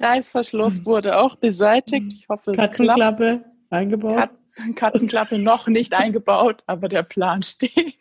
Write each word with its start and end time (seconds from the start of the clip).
Reißverschluss? 0.00 0.84
Wurde 0.84 1.18
auch 1.18 1.36
beseitigt. 1.36 2.12
Ich 2.14 2.28
hoffe, 2.28 2.52
es 2.52 2.56
Katzenklappe 2.56 3.38
klappt. 3.40 3.44
eingebaut? 3.70 4.16
Katzen, 4.16 4.74
Katzenklappe 4.74 5.38
noch 5.38 5.66
nicht 5.68 5.94
eingebaut, 5.94 6.62
aber 6.66 6.88
der 6.88 7.02
Plan 7.02 7.42
steht. 7.44 7.94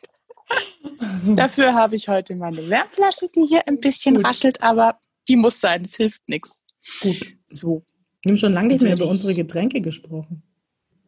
Dafür 1.36 1.74
habe 1.74 1.96
ich 1.96 2.08
heute 2.08 2.36
meine 2.36 2.70
Wärmflasche, 2.70 3.28
die 3.36 3.46
hier 3.46 3.68
ein 3.68 3.80
bisschen 3.80 4.16
Gut. 4.16 4.26
raschelt, 4.26 4.62
aber 4.62 4.98
die 5.28 5.36
muss 5.36 5.60
sein, 5.60 5.84
es 5.84 5.96
hilft 5.96 6.28
nichts. 6.30 6.64
Gut. 7.02 7.18
So. 7.48 7.84
Wir 8.24 8.32
haben 8.32 8.38
schon 8.38 8.54
lange 8.54 8.70
nicht 8.70 8.82
mehr 8.82 8.94
über 8.94 9.08
unsere 9.08 9.34
Getränke 9.34 9.82
gesprochen. 9.82 10.44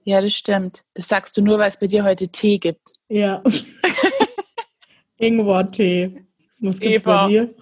Ja, 0.04 0.22
das 0.22 0.34
stimmt. 0.34 0.84
Das 0.94 1.08
sagst 1.08 1.38
du 1.38 1.42
nur, 1.42 1.58
weil 1.60 1.70
es 1.70 1.78
bei 1.78 1.88
dir 1.88 2.04
heute 2.04 2.28
Tee 2.28 2.58
gibt. 2.58 2.92
Ja. 3.10 3.42
Ingwer-Tee. 5.18 6.16
Was 6.60 6.80
gibt's 6.80 6.96
Eber. 7.04 7.24
bei 7.24 7.28
dir? 7.30 7.56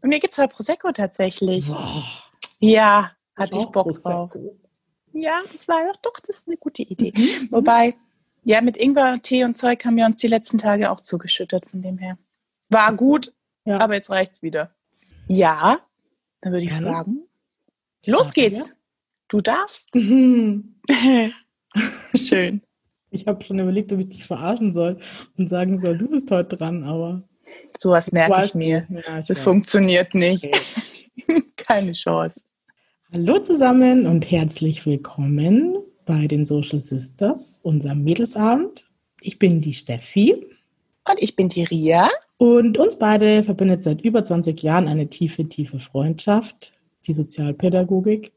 Bei 0.00 0.08
mir 0.08 0.18
gibt 0.20 0.34
es 0.34 0.38
halt 0.38 0.50
Prosecco 0.52 0.90
tatsächlich. 0.92 1.66
Boah. 1.66 2.02
Ja, 2.58 3.12
hatte 3.36 3.58
ich, 3.58 3.66
Bock 3.66 3.92
drauf. 3.92 4.30
Ja, 5.12 5.42
das 5.52 5.68
war 5.68 5.80
doch, 6.02 6.18
das 6.26 6.38
ist 6.38 6.48
eine 6.48 6.56
gute 6.56 6.82
Idee. 6.82 7.12
Mhm. 7.16 7.48
Wobei, 7.50 7.94
ja, 8.42 8.60
mit 8.60 8.76
Ingwer, 8.76 9.20
Tee 9.22 9.44
und 9.44 9.56
Zeug 9.56 9.84
haben 9.84 9.96
wir 9.96 10.06
uns 10.06 10.20
die 10.20 10.26
letzten 10.26 10.58
Tage 10.58 10.90
auch 10.90 11.00
zugeschüttet, 11.00 11.66
von 11.66 11.82
dem 11.82 11.98
her. 11.98 12.18
War 12.68 12.94
gut, 12.94 13.32
ja. 13.64 13.78
aber 13.78 13.94
jetzt 13.94 14.10
reicht's 14.10 14.42
wieder. 14.42 14.74
Ja, 15.28 15.80
dann 16.40 16.52
würde 16.52 16.66
ich 16.66 16.72
ja. 16.72 16.80
sagen, 16.80 17.22
los 18.06 18.32
geht's. 18.32 18.68
Wir? 18.68 18.76
Du 19.28 19.40
darfst. 19.40 19.94
Mhm. 19.94 20.74
Schön. 22.14 22.62
Ich 23.10 23.26
habe 23.26 23.42
schon 23.44 23.58
überlegt, 23.60 23.92
ob 23.92 24.00
ich 24.00 24.08
dich 24.08 24.24
verarschen 24.24 24.72
soll 24.72 25.00
und 25.38 25.48
sagen 25.48 25.78
soll, 25.78 25.96
du 25.96 26.08
bist 26.08 26.30
heute 26.30 26.56
dran, 26.56 26.84
aber. 26.84 27.22
Sowas 27.78 28.10
merke 28.12 28.44
ich 28.44 28.54
mir. 28.54 28.86
Ja, 28.90 29.20
ich 29.20 29.26
das 29.26 29.38
weiß. 29.38 29.42
funktioniert 29.42 30.14
nicht. 30.14 30.44
Okay. 30.44 31.03
Keine 31.56 31.92
Chance. 31.92 32.44
Hallo 33.12 33.38
zusammen 33.38 34.06
und 34.06 34.30
herzlich 34.30 34.84
willkommen 34.84 35.76
bei 36.04 36.26
den 36.26 36.44
Social 36.44 36.80
Sisters, 36.80 37.60
unserem 37.62 38.02
Mädelsabend. 38.02 38.84
Ich 39.20 39.38
bin 39.38 39.60
die 39.60 39.74
Steffi. 39.74 40.34
Und 41.08 41.18
ich 41.22 41.36
bin 41.36 41.48
die 41.48 41.64
Ria. 41.64 42.08
Und 42.36 42.78
uns 42.78 42.98
beide 42.98 43.44
verbindet 43.44 43.84
seit 43.84 44.00
über 44.00 44.24
20 44.24 44.60
Jahren 44.62 44.88
eine 44.88 45.08
tiefe, 45.08 45.48
tiefe 45.48 45.78
Freundschaft, 45.78 46.72
die 47.06 47.14
Sozialpädagogik 47.14 48.32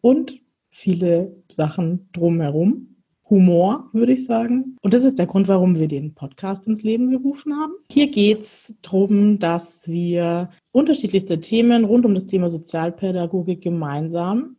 und 0.00 0.40
viele 0.70 1.34
Sachen 1.52 2.08
drumherum. 2.12 2.86
Humor, 3.28 3.88
würde 3.92 4.12
ich 4.12 4.26
sagen. 4.26 4.76
Und 4.82 4.92
das 4.92 5.04
ist 5.04 5.18
der 5.18 5.26
Grund, 5.26 5.46
warum 5.46 5.78
wir 5.78 5.86
den 5.86 6.14
Podcast 6.14 6.66
ins 6.66 6.82
Leben 6.82 7.10
gerufen 7.10 7.54
haben. 7.54 7.74
Hier 7.90 8.10
geht 8.10 8.40
es 8.40 8.74
darum, 8.82 9.38
dass 9.38 9.86
wir 9.86 10.50
unterschiedlichste 10.72 11.40
Themen 11.40 11.84
rund 11.84 12.06
um 12.06 12.14
das 12.14 12.26
Thema 12.26 12.48
Sozialpädagogik 12.48 13.62
gemeinsam 13.62 14.56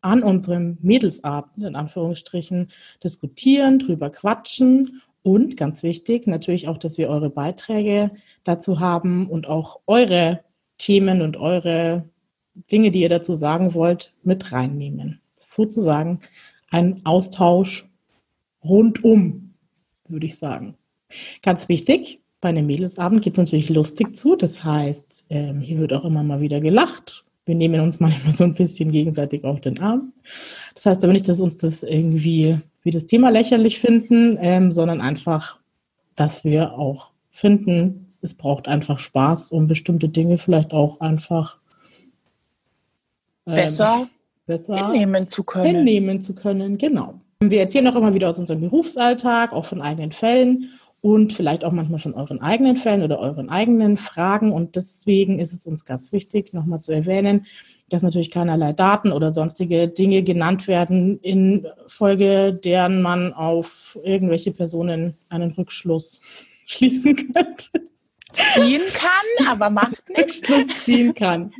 an 0.00 0.22
unserem 0.22 0.78
Mädelsabend, 0.82 1.64
in 1.64 1.74
Anführungsstrichen, 1.74 2.70
diskutieren, 3.02 3.78
drüber 3.78 4.10
quatschen 4.10 5.02
und 5.22 5.56
ganz 5.56 5.82
wichtig 5.82 6.26
natürlich 6.28 6.68
auch, 6.68 6.78
dass 6.78 6.98
wir 6.98 7.08
eure 7.08 7.30
Beiträge 7.30 8.12
dazu 8.44 8.78
haben 8.78 9.28
und 9.28 9.48
auch 9.48 9.80
eure 9.86 10.44
Themen 10.78 11.22
und 11.22 11.36
eure 11.36 12.08
Dinge, 12.70 12.90
die 12.90 13.00
ihr 13.00 13.08
dazu 13.08 13.34
sagen 13.34 13.74
wollt, 13.74 14.14
mit 14.22 14.52
reinnehmen. 14.52 15.20
Sozusagen 15.40 16.20
ein 16.70 17.04
Austausch 17.04 17.90
rundum, 18.62 19.54
würde 20.08 20.26
ich 20.26 20.38
sagen. 20.38 20.76
Ganz 21.42 21.68
wichtig, 21.68 22.20
bei 22.40 22.50
einem 22.50 22.66
Mädelsabend 22.66 23.22
geht 23.22 23.34
es 23.34 23.38
natürlich 23.38 23.68
lustig 23.70 24.16
zu. 24.16 24.36
Das 24.36 24.62
heißt, 24.62 25.26
ähm, 25.30 25.60
hier 25.60 25.78
wird 25.78 25.92
auch 25.92 26.04
immer 26.04 26.22
mal 26.22 26.40
wieder 26.40 26.60
gelacht. 26.60 27.24
Wir 27.44 27.54
nehmen 27.54 27.80
uns 27.80 28.00
manchmal 28.00 28.34
so 28.34 28.44
ein 28.44 28.54
bisschen 28.54 28.92
gegenseitig 28.92 29.44
auf 29.44 29.60
den 29.60 29.80
Arm. 29.80 30.12
Das 30.74 30.86
heißt 30.86 31.04
aber 31.04 31.12
nicht, 31.12 31.28
dass 31.28 31.40
uns 31.40 31.56
das 31.56 31.82
irgendwie 31.82 32.58
wie 32.82 32.90
das 32.90 33.06
Thema 33.06 33.30
lächerlich 33.30 33.80
finden, 33.80 34.38
ähm, 34.40 34.70
sondern 34.70 35.00
einfach, 35.00 35.58
dass 36.14 36.44
wir 36.44 36.78
auch 36.78 37.10
finden, 37.30 38.14
es 38.22 38.34
braucht 38.34 38.68
einfach 38.68 39.00
Spaß, 39.00 39.50
um 39.50 39.66
bestimmte 39.66 40.08
Dinge 40.08 40.38
vielleicht 40.38 40.72
auch 40.72 41.00
einfach 41.00 41.58
ähm, 43.46 43.54
besser 43.54 44.08
besser 44.46 44.92
hinnehmen 44.92 45.28
zu 45.28 45.44
können. 45.44 45.76
Hinnehmen 45.76 46.22
zu 46.22 46.34
können, 46.34 46.78
genau. 46.78 47.20
Wir 47.40 47.60
erzählen 47.60 47.86
auch 47.88 47.96
immer 47.96 48.14
wieder 48.14 48.30
aus 48.30 48.38
unserem 48.38 48.60
Berufsalltag, 48.60 49.52
auch 49.52 49.66
von 49.66 49.82
eigenen 49.82 50.12
Fällen 50.12 50.70
und 51.06 51.32
vielleicht 51.32 51.64
auch 51.64 51.70
manchmal 51.70 52.00
von 52.00 52.14
euren 52.14 52.40
eigenen 52.40 52.76
Fällen 52.76 53.04
oder 53.04 53.20
euren 53.20 53.48
eigenen 53.48 53.96
Fragen. 53.96 54.50
Und 54.50 54.74
deswegen 54.74 55.38
ist 55.38 55.52
es 55.52 55.64
uns 55.64 55.84
ganz 55.84 56.10
wichtig, 56.10 56.52
nochmal 56.52 56.80
zu 56.80 56.90
erwähnen, 56.90 57.46
dass 57.88 58.02
natürlich 58.02 58.32
keinerlei 58.32 58.72
Daten 58.72 59.12
oder 59.12 59.30
sonstige 59.30 59.86
Dinge 59.86 60.24
genannt 60.24 60.66
werden, 60.66 61.20
in 61.20 61.68
Folge 61.86 62.52
deren 62.52 63.02
man 63.02 63.32
auf 63.32 63.96
irgendwelche 64.02 64.50
Personen 64.50 65.16
einen 65.28 65.52
Rückschluss 65.52 66.20
schließen 66.66 67.14
könnte. 67.14 67.88
Ziehen 68.54 68.82
kann, 68.92 69.46
aber 69.48 69.70
macht 69.70 70.02
nichts. 70.08 70.38
Rückschluss 70.38 70.84
ziehen 70.84 71.14
kann. 71.14 71.52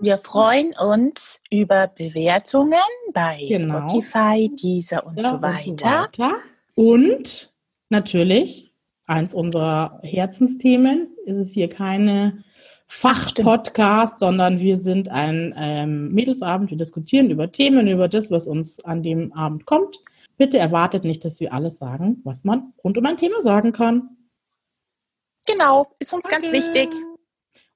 Wir 0.00 0.18
freuen 0.18 0.74
uns 0.84 1.40
über 1.48 1.86
Bewertungen 1.86 2.74
bei 3.14 3.38
genau. 3.48 3.86
Spotify, 3.88 4.50
Deezer 4.60 5.06
und, 5.06 5.16
ja, 5.16 5.30
so 5.30 5.42
weiter. 5.42 5.70
und 5.70 5.80
so 5.80 5.86
weiter. 5.86 6.36
Und 6.74 7.47
natürlich, 7.88 8.72
eins 9.06 9.34
unserer 9.34 10.00
Herzensthemen, 10.02 11.08
ist 11.24 11.36
es 11.36 11.52
hier 11.52 11.68
keine 11.68 12.44
Fachpodcast, 12.88 14.18
sondern 14.18 14.60
wir 14.60 14.78
sind 14.78 15.10
ein 15.10 15.54
ähm, 15.56 16.12
Mädelsabend. 16.12 16.70
Wir 16.70 16.78
diskutieren 16.78 17.30
über 17.30 17.52
Themen, 17.52 17.86
über 17.86 18.08
das, 18.08 18.30
was 18.30 18.46
uns 18.46 18.82
an 18.84 19.02
dem 19.02 19.32
Abend 19.32 19.66
kommt. 19.66 19.98
Bitte 20.38 20.58
erwartet 20.58 21.04
nicht, 21.04 21.24
dass 21.24 21.40
wir 21.40 21.52
alles 21.52 21.78
sagen, 21.78 22.20
was 22.24 22.44
man 22.44 22.72
rund 22.82 22.96
um 22.96 23.04
ein 23.06 23.16
Thema 23.16 23.42
sagen 23.42 23.72
kann. 23.72 24.16
Genau, 25.46 25.86
ist 25.98 26.14
uns 26.14 26.22
Danke. 26.28 26.50
ganz 26.50 26.52
wichtig. 26.52 26.88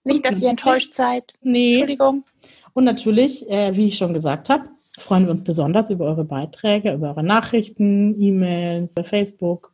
Nicht, 0.04 0.24
dass 0.24 0.42
ihr 0.42 0.50
enttäuscht 0.50 0.94
seid. 0.94 1.32
Nee. 1.40 1.72
Entschuldigung. 1.72 2.24
Und 2.72 2.84
natürlich, 2.84 3.48
äh, 3.50 3.76
wie 3.76 3.88
ich 3.88 3.98
schon 3.98 4.14
gesagt 4.14 4.48
habe, 4.48 4.68
freuen 4.98 5.24
wir 5.24 5.30
uns 5.30 5.44
besonders 5.44 5.90
über 5.90 6.06
eure 6.06 6.24
Beiträge, 6.24 6.92
über 6.92 7.08
eure 7.10 7.22
Nachrichten, 7.22 8.20
E-Mails, 8.20 8.94
Facebook. 9.04 9.71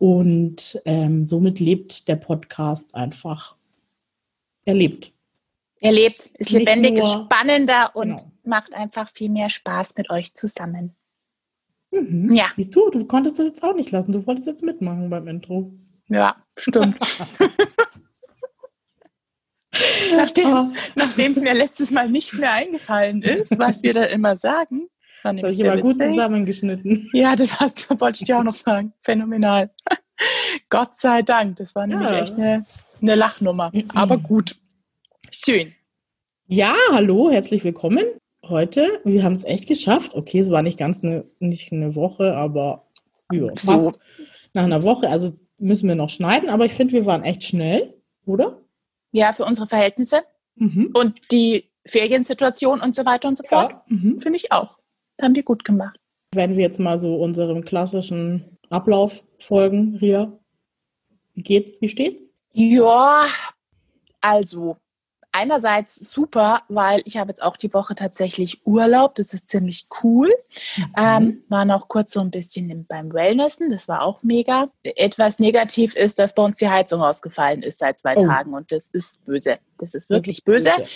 Und 0.00 0.80
ähm, 0.86 1.26
somit 1.26 1.60
lebt 1.60 2.08
der 2.08 2.16
Podcast 2.16 2.94
einfach. 2.94 3.54
Er 4.64 4.72
lebt. 4.72 5.12
Er 5.82 5.92
lebt, 5.92 6.20
ist 6.20 6.40
Nicht 6.40 6.52
lebendig, 6.52 6.96
ist 6.96 7.12
spannender 7.12 7.90
und 7.94 8.16
genau. 8.16 8.32
macht 8.44 8.74
einfach 8.74 9.10
viel 9.12 9.28
mehr 9.28 9.50
Spaß 9.50 9.96
mit 9.98 10.08
euch 10.08 10.32
zusammen. 10.34 10.96
Mhm. 11.90 12.34
Ja. 12.34 12.46
Siehst 12.56 12.74
du, 12.74 12.88
du 12.88 13.04
konntest 13.04 13.38
das 13.38 13.48
jetzt 13.48 13.62
auch 13.62 13.74
nicht 13.74 13.90
lassen. 13.90 14.12
Du 14.12 14.26
wolltest 14.26 14.46
jetzt 14.46 14.62
mitmachen 14.62 15.10
beim 15.10 15.28
Intro. 15.28 15.70
Ja, 16.08 16.36
stimmt. 16.56 16.96
Nachdem 20.94 21.32
es 21.32 21.40
mir 21.40 21.52
letztes 21.52 21.90
Mal 21.90 22.08
nicht 22.08 22.32
mehr 22.32 22.52
eingefallen 22.52 23.20
ist, 23.20 23.58
was 23.58 23.82
wir 23.82 23.92
da 23.92 24.04
immer 24.04 24.38
sagen. 24.38 24.88
Das 25.22 25.24
war 25.24 25.32
nämlich 25.34 25.58
das 25.58 25.80
gut 25.82 26.00
zusammengeschnitten. 26.00 27.10
Ja, 27.12 27.36
das 27.36 27.60
hast, 27.60 28.00
wollte 28.00 28.18
ich 28.20 28.24
dir 28.24 28.38
auch 28.38 28.42
noch 28.42 28.54
sagen. 28.54 28.94
Phänomenal. 29.02 29.70
Gott 30.70 30.96
sei 30.96 31.22
Dank. 31.22 31.56
Das 31.56 31.74
war 31.74 31.86
nämlich 31.86 32.08
ja. 32.08 32.22
echt 32.22 32.34
eine, 32.34 32.64
eine 33.02 33.14
Lachnummer. 33.14 33.70
Aber 33.94 34.16
gut. 34.16 34.56
Schön. 35.30 35.74
Ja, 36.46 36.74
hallo, 36.92 37.30
herzlich 37.30 37.62
willkommen. 37.64 38.04
Heute, 38.44 39.00
wir 39.04 39.22
haben 39.22 39.34
es 39.34 39.44
echt 39.44 39.66
geschafft. 39.66 40.14
Okay, 40.14 40.38
es 40.38 40.50
war 40.50 40.62
nicht 40.62 40.78
ganz 40.78 41.04
eine, 41.04 41.24
nicht 41.38 41.70
eine 41.70 41.94
Woche, 41.94 42.34
aber 42.34 42.86
ja, 43.30 43.48
so. 43.56 43.92
nach 44.54 44.64
einer 44.64 44.82
Woche. 44.82 45.08
Also 45.08 45.34
müssen 45.58 45.86
wir 45.86 45.94
noch 45.94 46.10
schneiden, 46.10 46.48
aber 46.48 46.64
ich 46.64 46.72
finde, 46.72 46.94
wir 46.94 47.06
waren 47.06 47.22
echt 47.22 47.44
schnell, 47.44 47.94
oder? 48.24 48.58
Ja, 49.12 49.32
für 49.32 49.44
unsere 49.44 49.66
Verhältnisse. 49.66 50.22
Mhm. 50.56 50.92
Und 50.94 51.30
die 51.30 51.70
Feriensituation 51.86 52.80
und 52.80 52.94
so 52.94 53.04
weiter 53.04 53.28
und 53.28 53.36
so 53.36 53.44
fort. 53.44 53.70
Ja. 53.70 53.82
Mhm. 53.88 54.20
Finde 54.20 54.38
ich 54.38 54.50
auch. 54.50 54.79
Haben 55.22 55.34
die 55.34 55.42
gut 55.42 55.64
gemacht. 55.64 55.98
Wenn 56.32 56.56
wir 56.56 56.62
jetzt 56.62 56.78
mal 56.78 56.98
so 56.98 57.16
unserem 57.16 57.64
klassischen 57.64 58.58
Ablauf 58.68 59.24
folgen, 59.38 59.96
Ria, 59.96 60.32
wie 61.34 61.42
geht's, 61.42 61.80
wie 61.80 61.88
steht's? 61.88 62.32
Ja, 62.52 63.24
also 64.20 64.76
einerseits 65.32 65.94
super, 66.10 66.62
weil 66.68 67.02
ich 67.04 67.16
habe 67.16 67.30
jetzt 67.30 67.42
auch 67.42 67.56
die 67.56 67.72
Woche 67.72 67.94
tatsächlich 67.94 68.66
Urlaub. 68.66 69.14
Das 69.14 69.32
ist 69.32 69.48
ziemlich 69.48 69.86
cool. 70.02 70.32
Mhm. 70.76 70.84
Ähm, 70.96 71.44
war 71.48 71.64
noch 71.64 71.88
kurz 71.88 72.12
so 72.12 72.20
ein 72.20 72.30
bisschen 72.30 72.86
beim 72.86 73.12
Wellnessen. 73.12 73.70
Das 73.70 73.88
war 73.88 74.02
auch 74.02 74.22
mega. 74.22 74.70
Etwas 74.82 75.38
negativ 75.38 75.94
ist, 75.96 76.18
dass 76.18 76.34
bei 76.34 76.42
uns 76.42 76.56
die 76.56 76.68
Heizung 76.68 77.02
ausgefallen 77.02 77.62
ist 77.62 77.78
seit 77.78 77.98
zwei 77.98 78.16
oh. 78.16 78.26
Tagen. 78.26 78.54
Und 78.54 78.72
das 78.72 78.88
ist 78.92 79.24
böse. 79.24 79.58
Das 79.78 79.94
ist 79.94 80.10
wirklich 80.10 80.42
das 80.44 80.56
ist 80.56 80.64
böse. 80.64 80.78
böse. 80.78 80.90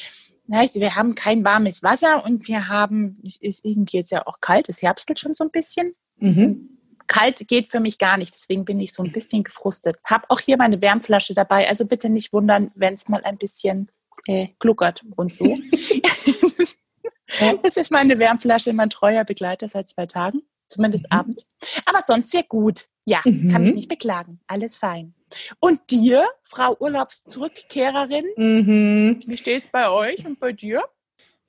Heißt, 0.53 0.81
wir 0.81 0.95
haben 0.95 1.15
kein 1.15 1.45
warmes 1.45 1.83
Wasser 1.83 2.25
und 2.25 2.49
wir 2.49 2.69
haben, 2.69 3.19
es 3.25 3.37
ist 3.37 3.65
irgendwie 3.65 3.99
jetzt 3.99 4.13
ja 4.13 4.27
auch 4.27 4.41
kalt, 4.41 4.69
es 4.69 4.83
herbstelt 4.83 5.19
schon 5.19 5.35
so 5.35 5.45
ein 5.45 5.51
bisschen. 5.51 5.95
Mhm. 6.17 6.79
Kalt 7.07 7.47
geht 7.49 7.71
für 7.71 7.81
mich 7.81 7.99
gar 7.99 8.19
nicht, 8.19 8.35
deswegen 8.35 8.65
bin 8.65 8.81
ich 8.81 8.93
so 8.93 9.03
ein 9.03 9.13
bisschen 9.13 9.43
gefrustet. 9.43 9.97
Hab 10.05 10.31
auch 10.31 10.41
hier 10.41 10.57
meine 10.57 10.81
Wärmflasche 10.81 11.35
dabei, 11.35 11.69
also 11.69 11.87
bitte 11.87 12.09
nicht 12.09 12.33
wundern, 12.33 12.71
wenn 12.75 12.95
es 12.95 13.09
mal 13.09 13.23
ein 13.25 13.39
bisschen 13.39 13.91
äh, 14.27 14.49
gluckert 14.59 15.03
und 15.17 15.35
so. 15.35 15.45
das 17.63 17.77
ist 17.77 17.91
meine 17.91 18.19
Wärmflasche, 18.19 18.73
mein 18.73 18.91
treuer 18.91 19.25
Begleiter 19.25 19.69
seit 19.69 19.89
zwei 19.89 20.07
Tagen, 20.07 20.43
zumindest 20.75 21.05
mhm. 21.05 21.19
abends. 21.19 21.49
Aber 21.87 22.01
sonst 22.07 22.31
sehr 22.31 22.45
gut. 22.45 22.87
Ja, 23.07 23.21
mhm. 23.25 23.51
kann 23.51 23.63
mich 23.63 23.75
nicht 23.75 23.89
beklagen. 23.89 24.41
Alles 24.47 24.77
fein. 24.77 25.15
Und 25.61 25.81
dir, 25.91 26.25
Frau 26.43 26.77
Urlaubszurückkehrerin, 26.79 28.25
mhm. 28.37 29.21
wie 29.27 29.37
steht 29.37 29.61
es 29.61 29.69
bei 29.69 29.91
euch 29.91 30.25
und 30.25 30.39
bei 30.41 30.53
dir? 30.53 30.83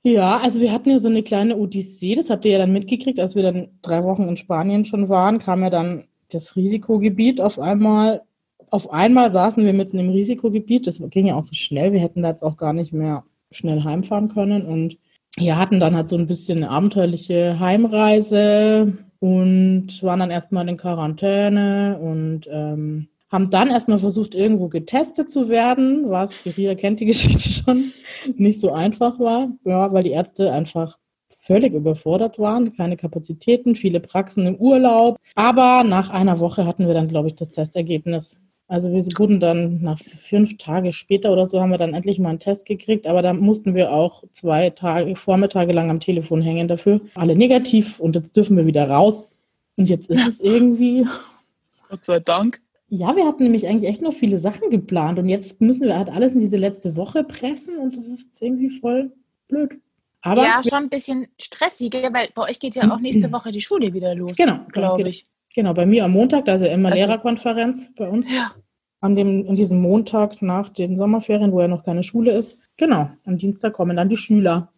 Ja, 0.02 0.38
also 0.38 0.60
wir 0.60 0.72
hatten 0.72 0.90
ja 0.90 0.98
so 0.98 1.08
eine 1.08 1.22
kleine 1.22 1.56
Odyssee, 1.56 2.14
das 2.14 2.30
habt 2.30 2.44
ihr 2.44 2.52
ja 2.52 2.58
dann 2.58 2.72
mitgekriegt, 2.72 3.18
als 3.18 3.34
wir 3.34 3.42
dann 3.42 3.70
drei 3.82 4.04
Wochen 4.04 4.28
in 4.28 4.36
Spanien 4.36 4.84
schon 4.84 5.08
waren, 5.08 5.40
kam 5.40 5.62
ja 5.62 5.70
dann 5.70 6.04
das 6.30 6.54
Risikogebiet 6.54 7.40
auf 7.40 7.58
einmal. 7.58 8.22
Auf 8.70 8.92
einmal 8.92 9.32
saßen 9.32 9.64
wir 9.64 9.72
mitten 9.72 9.98
im 9.98 10.10
Risikogebiet, 10.10 10.86
das 10.86 11.00
ging 11.10 11.26
ja 11.26 11.34
auch 11.34 11.42
so 11.42 11.54
schnell, 11.54 11.92
wir 11.92 12.00
hätten 12.00 12.22
da 12.22 12.30
jetzt 12.30 12.42
auch 12.42 12.56
gar 12.56 12.72
nicht 12.72 12.92
mehr 12.92 13.24
schnell 13.50 13.82
heimfahren 13.82 14.28
können 14.28 14.66
und 14.66 14.98
ja, 15.38 15.56
hatten 15.56 15.80
dann 15.80 15.96
halt 15.96 16.08
so 16.08 16.16
ein 16.16 16.26
bisschen 16.26 16.58
eine 16.58 16.70
abenteuerliche 16.70 17.58
Heimreise 17.60 18.96
und 19.26 20.02
waren 20.04 20.20
dann 20.20 20.30
erstmal 20.30 20.68
in 20.68 20.76
Quarantäne 20.76 21.98
und 22.00 22.42
ähm, 22.48 23.08
haben 23.28 23.50
dann 23.50 23.68
erstmal 23.68 23.98
versucht, 23.98 24.36
irgendwo 24.36 24.68
getestet 24.68 25.32
zu 25.32 25.48
werden, 25.48 26.08
was, 26.08 26.46
Ria 26.56 26.76
kennt 26.76 27.00
die 27.00 27.06
Geschichte 27.12 27.48
schon, 27.48 27.92
nicht 28.36 28.60
so 28.60 28.70
einfach 28.72 29.18
war, 29.18 29.48
ja, 29.64 29.92
weil 29.92 30.04
die 30.04 30.12
Ärzte 30.12 30.52
einfach 30.52 30.96
völlig 31.28 31.72
überfordert 31.72 32.38
waren, 32.38 32.72
keine 32.72 32.96
Kapazitäten, 32.96 33.74
viele 33.74 33.98
Praxen 33.98 34.46
im 34.46 34.56
Urlaub. 34.56 35.18
Aber 35.34 35.82
nach 35.84 36.10
einer 36.10 36.38
Woche 36.38 36.64
hatten 36.64 36.86
wir 36.86 36.94
dann, 36.94 37.08
glaube 37.08 37.28
ich, 37.28 37.34
das 37.34 37.50
Testergebnis. 37.50 38.38
Also 38.68 38.90
wir 38.92 39.02
wurden 39.18 39.38
dann 39.38 39.80
nach 39.80 39.98
fünf 40.00 40.58
Tage 40.58 40.92
später 40.92 41.32
oder 41.32 41.46
so 41.48 41.60
haben 41.60 41.70
wir 41.70 41.78
dann 41.78 41.94
endlich 41.94 42.18
mal 42.18 42.30
einen 42.30 42.40
Test 42.40 42.66
gekriegt, 42.66 43.06
aber 43.06 43.22
da 43.22 43.32
mussten 43.32 43.76
wir 43.76 43.92
auch 43.92 44.24
zwei 44.32 44.70
Tage, 44.70 45.14
Vormittage 45.14 45.72
lang 45.72 45.88
am 45.88 46.00
Telefon 46.00 46.42
hängen 46.42 46.66
dafür. 46.66 47.00
Alle 47.14 47.36
negativ 47.36 48.00
und 48.00 48.16
jetzt 48.16 48.36
dürfen 48.36 48.56
wir 48.56 48.66
wieder 48.66 48.88
raus. 48.90 49.30
Und 49.76 49.88
jetzt 49.88 50.10
ist 50.10 50.26
es 50.26 50.40
irgendwie. 50.40 51.06
Gott 51.88 52.04
sei 52.04 52.18
Dank. 52.18 52.60
Ja, 52.88 53.14
wir 53.14 53.26
hatten 53.26 53.44
nämlich 53.44 53.66
eigentlich 53.68 53.90
echt 53.90 54.02
noch 54.02 54.12
viele 54.12 54.38
Sachen 54.38 54.70
geplant 54.70 55.18
und 55.18 55.28
jetzt 55.28 55.60
müssen 55.60 55.84
wir 55.84 55.96
halt 55.96 56.08
alles 56.08 56.32
in 56.32 56.40
diese 56.40 56.56
letzte 56.56 56.96
Woche 56.96 57.24
pressen 57.24 57.78
und 57.78 57.96
das 57.96 58.06
ist 58.06 58.40
irgendwie 58.40 58.70
voll 58.70 59.12
blöd. 59.48 59.80
Aber 60.22 60.42
ja, 60.42 60.60
schon 60.62 60.84
ein 60.84 60.88
bisschen 60.88 61.28
stressiger, 61.38 62.12
weil 62.12 62.28
bei 62.34 62.42
euch 62.42 62.58
geht 62.58 62.74
ja 62.74 62.90
auch 62.92 63.00
nächste 63.00 63.30
Woche 63.32 63.52
die 63.52 63.60
Schule 63.60 63.92
wieder 63.92 64.14
los. 64.14 64.36
Genau, 64.36 64.60
glaube 64.72 65.08
ich. 65.08 65.26
Genau, 65.56 65.72
bei 65.72 65.86
mir 65.86 66.04
am 66.04 66.12
Montag, 66.12 66.44
da 66.44 66.54
ist 66.54 66.60
ja 66.60 66.68
immer 66.68 66.90
also, 66.90 67.02
Lehrerkonferenz 67.02 67.88
bei 67.96 68.06
uns. 68.06 68.30
Ja. 68.30 68.52
An 69.00 69.16
dem, 69.16 69.48
an 69.48 69.56
diesem 69.56 69.80
Montag 69.80 70.42
nach 70.42 70.68
den 70.68 70.98
Sommerferien, 70.98 71.50
wo 71.50 71.60
ja 71.62 71.68
noch 71.68 71.82
keine 71.82 72.02
Schule 72.02 72.32
ist. 72.32 72.58
Genau, 72.76 73.10
am 73.24 73.38
Dienstag 73.38 73.72
kommen 73.72 73.96
dann 73.96 74.10
die 74.10 74.18
Schüler. 74.18 74.70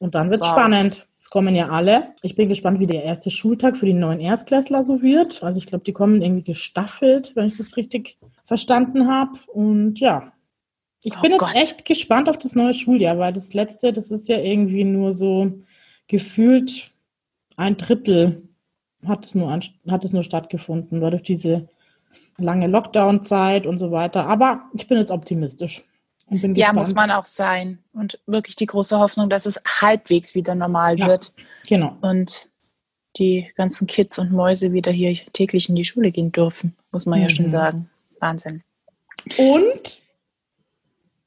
Und 0.00 0.14
dann 0.14 0.30
wird 0.30 0.42
es 0.42 0.48
wow. 0.48 0.56
spannend. 0.56 1.06
Es 1.18 1.28
kommen 1.28 1.54
ja 1.54 1.68
alle. 1.68 2.14
Ich 2.22 2.34
bin 2.36 2.48
gespannt, 2.48 2.80
wie 2.80 2.86
der 2.86 3.04
erste 3.04 3.30
Schultag 3.30 3.76
für 3.76 3.84
die 3.84 3.92
neuen 3.92 4.18
Erstklässler 4.18 4.82
so 4.82 5.02
wird. 5.02 5.42
Also 5.42 5.58
ich 5.58 5.66
glaube, 5.66 5.84
die 5.84 5.92
kommen 5.92 6.22
irgendwie 6.22 6.42
gestaffelt, 6.42 7.32
wenn 7.36 7.46
ich 7.46 7.58
das 7.58 7.76
richtig 7.76 8.18
verstanden 8.44 9.08
habe. 9.08 9.38
Und 9.52 10.00
ja, 10.00 10.32
ich 11.02 11.18
oh 11.18 11.20
bin 11.20 11.32
jetzt 11.32 11.54
echt 11.54 11.84
gespannt 11.84 12.30
auf 12.30 12.38
das 12.38 12.54
neue 12.54 12.72
Schuljahr, 12.72 13.18
weil 13.18 13.34
das 13.34 13.52
letzte, 13.52 13.92
das 13.92 14.10
ist 14.10 14.28
ja 14.28 14.38
irgendwie 14.38 14.84
nur 14.84 15.12
so 15.12 15.52
gefühlt 16.08 16.90
ein 17.56 17.76
Drittel 17.76 18.43
hat 19.06 19.24
es 19.24 19.34
nur, 19.34 19.50
hat 19.52 20.04
es 20.04 20.12
nur 20.12 20.24
stattgefunden, 20.24 21.00
weil 21.00 21.10
durch 21.10 21.22
diese 21.22 21.68
lange 22.38 22.66
Lockdown-Zeit 22.66 23.66
und 23.66 23.78
so 23.78 23.90
weiter. 23.90 24.28
Aber 24.28 24.62
ich 24.74 24.86
bin 24.86 24.98
jetzt 24.98 25.10
optimistisch 25.10 25.82
ja, 26.30 26.72
muss 26.72 26.94
man 26.94 27.10
auch 27.10 27.24
sein. 27.24 27.78
Und 27.92 28.18
wirklich 28.26 28.56
die 28.56 28.66
große 28.66 28.98
Hoffnung, 28.98 29.28
dass 29.28 29.46
es 29.46 29.60
halbwegs 29.80 30.34
wieder 30.34 30.54
normal 30.54 30.98
ja, 30.98 31.06
wird. 31.06 31.32
Genau. 31.66 31.96
Und 32.00 32.48
die 33.18 33.50
ganzen 33.56 33.86
Kids 33.86 34.18
und 34.18 34.32
Mäuse 34.32 34.72
wieder 34.72 34.90
hier 34.90 35.14
täglich 35.32 35.68
in 35.68 35.76
die 35.76 35.84
Schule 35.84 36.10
gehen 36.10 36.32
dürfen, 36.32 36.74
muss 36.90 37.06
man 37.06 37.18
mhm. 37.18 37.24
ja 37.24 37.30
schon 37.30 37.44
mhm. 37.46 37.50
sagen. 37.50 37.90
Wahnsinn. 38.20 38.62
Und 39.38 40.00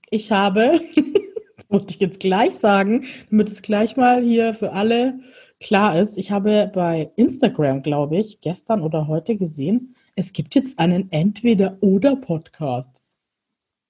ich 0.09 0.31
habe, 0.31 0.81
das 0.95 1.65
wollte 1.69 1.93
ich 1.93 1.99
jetzt 1.99 2.19
gleich 2.19 2.55
sagen, 2.55 3.05
damit 3.29 3.49
es 3.49 3.61
gleich 3.61 3.95
mal 3.95 4.21
hier 4.23 4.53
für 4.53 4.73
alle 4.73 5.19
klar 5.59 5.99
ist, 5.99 6.17
ich 6.17 6.31
habe 6.31 6.71
bei 6.73 7.11
Instagram, 7.15 7.83
glaube 7.83 8.17
ich, 8.17 8.41
gestern 8.41 8.81
oder 8.81 9.07
heute 9.07 9.35
gesehen, 9.35 9.95
es 10.15 10.33
gibt 10.33 10.55
jetzt 10.55 10.79
einen 10.79 11.11
Entweder-Oder-Podcast. 11.11 13.03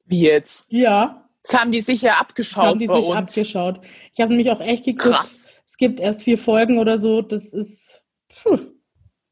Wie 0.06 0.22
jetzt? 0.22 0.66
Ja. 0.70 1.30
Das 1.44 1.62
haben 1.62 1.72
die 1.72 1.80
sicher 1.80 2.20
abgeschaut. 2.20 2.66
Haben 2.66 2.80
die 2.80 2.88
sich 2.88 2.96
uns. 2.96 3.16
abgeschaut. 3.16 3.80
Ich 4.14 4.20
habe 4.20 4.32
nämlich 4.32 4.52
auch 4.52 4.60
echt 4.60 4.86
geguckt. 4.86 5.16
Krass. 5.16 5.48
Es 5.66 5.78
gibt 5.78 6.00
erst 6.00 6.24
vier 6.24 6.38
Folgen 6.38 6.78
oder 6.80 6.98
so. 6.98 7.22
Das 7.22 7.54
ist. 7.54 8.04
Pfuh, 8.30 8.60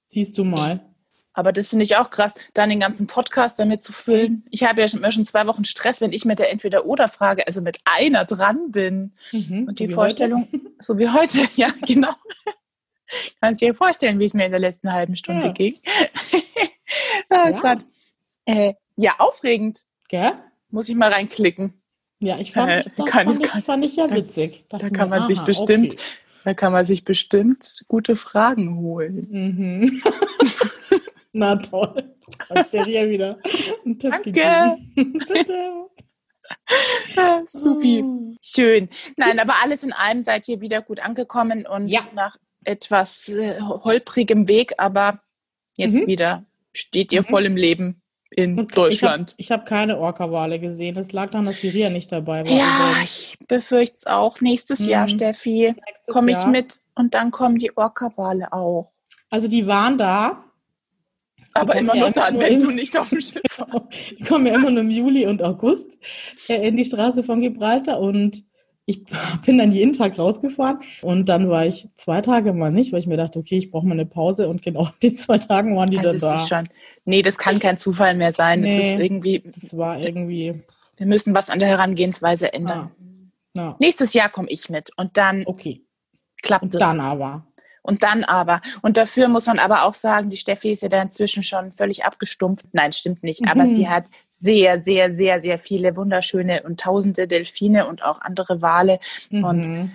siehst 0.07 0.37
du 0.37 0.45
mal. 0.45 0.94
Aber 1.35 1.51
das 1.51 1.67
finde 1.67 1.83
ich 1.83 1.97
auch 1.97 2.09
krass, 2.09 2.33
dann 2.53 2.69
den 2.69 2.79
ganzen 2.79 3.07
Podcast 3.07 3.59
damit 3.59 3.83
zu 3.83 3.91
füllen. 3.91 4.45
Ich 4.49 4.63
habe 4.63 4.79
ja 4.79 4.87
schon, 4.87 5.11
schon 5.11 5.25
zwei 5.25 5.45
Wochen 5.47 5.65
Stress, 5.65 5.99
wenn 5.99 6.13
ich 6.13 6.23
mit 6.23 6.39
der 6.39 6.49
Entweder-Oder-Frage, 6.49 7.45
also 7.45 7.61
mit 7.61 7.79
einer 7.83 8.23
dran 8.23 8.71
bin. 8.71 9.13
Mhm, 9.33 9.65
und 9.67 9.79
die 9.79 9.89
Vorstellung, 9.89 10.47
heute. 10.51 10.71
so 10.79 10.97
wie 10.97 11.09
heute, 11.09 11.47
ja, 11.55 11.73
genau. 11.85 12.13
Kannst 13.41 13.61
dir 13.61 13.75
vorstellen, 13.75 14.17
wie 14.19 14.25
es 14.25 14.33
mir 14.33 14.45
in 14.45 14.51
der 14.51 14.61
letzten 14.61 14.91
halben 14.91 15.15
Stunde 15.17 15.47
ja. 15.47 15.51
ging. 15.51 15.75
oh 17.29 17.35
ja. 17.35 17.59
Gott. 17.59 17.85
Äh, 18.45 18.73
ja, 18.95 19.15
aufregend. 19.19 19.83
Gell? 20.07 20.31
Muss 20.69 20.87
ich 20.87 20.95
mal 20.95 21.11
reinklicken. 21.11 21.81
Ja, 22.19 22.37
ich 22.39 22.53
fand, 22.53 22.71
äh, 22.71 22.83
das 22.95 23.05
kann, 23.05 23.27
fand, 23.27 23.45
ich, 23.45 23.65
fand 23.65 23.85
ich 23.85 23.95
ja 23.97 24.09
witzig. 24.09 24.63
Da, 24.69 24.77
da 24.77 24.89
kann 24.89 25.09
man 25.09 25.19
aha, 25.19 25.27
sich 25.27 25.41
bestimmt, 25.41 25.93
okay. 25.93 26.03
da 26.45 26.53
kann 26.53 26.71
man 26.71 26.85
sich 26.85 27.03
bestimmt 27.03 27.83
gute 27.87 28.15
Fragen 28.15 28.77
holen. 28.77 29.27
Mhm. 29.29 30.01
Na 31.37 31.57
toll. 31.57 32.15
Hat 32.49 32.71
der 32.71 32.85
wieder 32.85 33.37
einen 33.83 33.99
Tipp 33.99 34.11
Danke. 34.11 34.77
Bitte. 34.95 35.87
Ah, 37.17 37.41
supi. 37.45 38.03
Oh. 38.05 38.35
Schön. 38.41 38.87
Nein, 39.17 39.39
aber 39.39 39.55
alles 39.61 39.83
in 39.83 39.91
allem 39.91 40.23
seid 40.23 40.47
ihr 40.47 40.61
wieder 40.61 40.81
gut 40.81 41.01
angekommen 41.01 41.67
und 41.67 41.89
ja. 41.89 42.01
nach 42.13 42.37
etwas 42.63 43.27
äh, 43.27 43.59
holprigem 43.59 44.47
Weg, 44.47 44.75
aber 44.77 45.19
jetzt 45.75 45.97
mhm. 45.97 46.07
wieder 46.07 46.45
steht 46.71 47.11
ihr 47.11 47.21
mhm. 47.21 47.25
voll 47.25 47.45
im 47.45 47.57
Leben 47.57 48.01
in 48.29 48.57
Und 48.57 48.77
Deutschland. 48.77 49.33
Ich 49.35 49.51
habe 49.51 49.63
hab 49.63 49.67
keine 49.67 49.97
Orca-Wale 49.97 50.59
gesehen. 50.59 50.95
Das 50.95 51.11
lag 51.11 51.31
daran, 51.31 51.47
dass 51.47 51.59
die 51.59 51.69
Ria 51.69 51.89
nicht 51.89 52.13
dabei 52.13 52.47
war. 52.47 52.55
Ja, 52.55 52.95
ich 53.03 53.35
befürchte 53.49 53.97
es 53.97 54.07
auch. 54.07 54.39
Nächstes 54.39 54.81
mhm. 54.81 54.89
Jahr, 54.89 55.09
Steffi, 55.09 55.75
komme 56.07 56.31
ich 56.31 56.37
Jahr. 56.37 56.47
mit 56.47 56.79
und 56.95 57.13
dann 57.13 57.31
kommen 57.31 57.59
die 57.59 57.75
Orca-Wale 57.75 58.53
auch. 58.53 58.93
Also 59.29 59.49
die 59.49 59.67
waren 59.67 59.97
da. 59.97 60.44
Aber 61.55 61.75
immer 61.75 61.95
nur 61.95 62.11
dann, 62.11 62.39
wenn 62.39 62.59
du 62.59 62.69
nicht 62.71 62.97
auf 62.97 63.09
dem 63.09 63.21
Schiff 63.21 63.41
warst. 63.57 63.87
Die 64.19 64.23
kommen 64.23 64.45
ja 64.45 64.55
immer 64.55 64.69
nur 64.69 64.81
im 64.81 64.89
Juli 64.89 65.25
und 65.25 65.41
August 65.41 65.97
äh, 66.49 66.67
in 66.67 66.75
die 66.75 66.85
Straße 66.85 67.23
von 67.23 67.41
Gibraltar 67.41 67.99
und 67.99 68.43
ich 68.85 69.03
bin 69.45 69.57
dann 69.57 69.71
jeden 69.71 69.93
Tag 69.93 70.19
rausgefahren 70.19 70.79
und 71.01 71.27
dann 71.27 71.49
war 71.49 71.65
ich 71.65 71.87
zwei 71.95 72.21
Tage 72.21 72.53
mal 72.53 72.71
nicht, 72.71 72.91
weil 72.91 72.99
ich 72.99 73.07
mir 73.07 73.17
dachte, 73.17 73.39
okay, 73.39 73.57
ich 73.57 73.71
brauche 73.71 73.87
mal 73.87 73.93
eine 73.93 74.05
Pause 74.05 74.47
und 74.47 74.61
genau 74.61 74.89
die 75.01 75.15
zwei 75.15 75.37
Tagen 75.37 75.75
waren 75.75 75.89
die 75.89 75.97
also 75.97 76.11
dann 76.11 76.19
da. 76.19 76.33
Ist 76.35 76.49
schon, 76.49 76.69
nee, 77.05 77.21
das 77.21 77.37
kann 77.37 77.59
kein 77.59 77.77
Zufall 77.77 78.15
mehr 78.15 78.31
sein. 78.31 78.61
Nee, 78.61 78.77
das 78.77 78.85
ist 78.87 79.05
irgendwie. 79.05 79.43
Das 79.61 79.77
war 79.77 80.03
irgendwie. 80.03 80.61
Wir 80.97 81.07
müssen 81.07 81.33
was 81.33 81.49
an 81.49 81.59
der 81.59 81.67
Herangehensweise 81.67 82.53
ändern. 82.53 82.91
Ah, 83.57 83.61
ja. 83.61 83.75
Nächstes 83.79 84.13
Jahr 84.13 84.29
komme 84.29 84.49
ich 84.49 84.69
mit 84.69 84.91
und 84.97 85.17
dann 85.17 85.43
okay. 85.45 85.81
klappt 86.41 86.63
und 86.63 86.75
es. 86.75 86.79
Dann 86.79 86.99
aber. 86.99 87.45
Und 87.85 88.03
dann 88.03 88.23
aber. 88.23 88.61
Und 88.81 88.97
dafür 88.97 89.27
muss 89.27 89.45
man 89.45 89.59
aber 89.59 89.83
auch 89.83 89.93
sagen, 89.93 90.29
die 90.29 90.37
Steffi 90.37 90.71
ist 90.71 90.81
ja 90.81 90.89
da 90.89 91.01
inzwischen 91.01 91.43
schon 91.43 91.71
völlig 91.71 92.03
abgestumpft. 92.03 92.65
Nein, 92.71 92.93
stimmt 92.93 93.23
nicht. 93.23 93.41
Mhm. 93.41 93.47
Aber 93.47 93.67
sie 93.67 93.87
hat 93.87 94.05
sehr, 94.29 94.81
sehr, 94.83 95.13
sehr, 95.13 95.41
sehr 95.41 95.59
viele 95.59 95.95
wunderschöne 95.95 96.63
und 96.63 96.79
tausende 96.79 97.27
Delfine 97.27 97.87
und 97.87 98.03
auch 98.03 98.21
andere 98.21 98.61
Wale 98.61 98.99
mhm. 99.29 99.43
und 99.43 99.91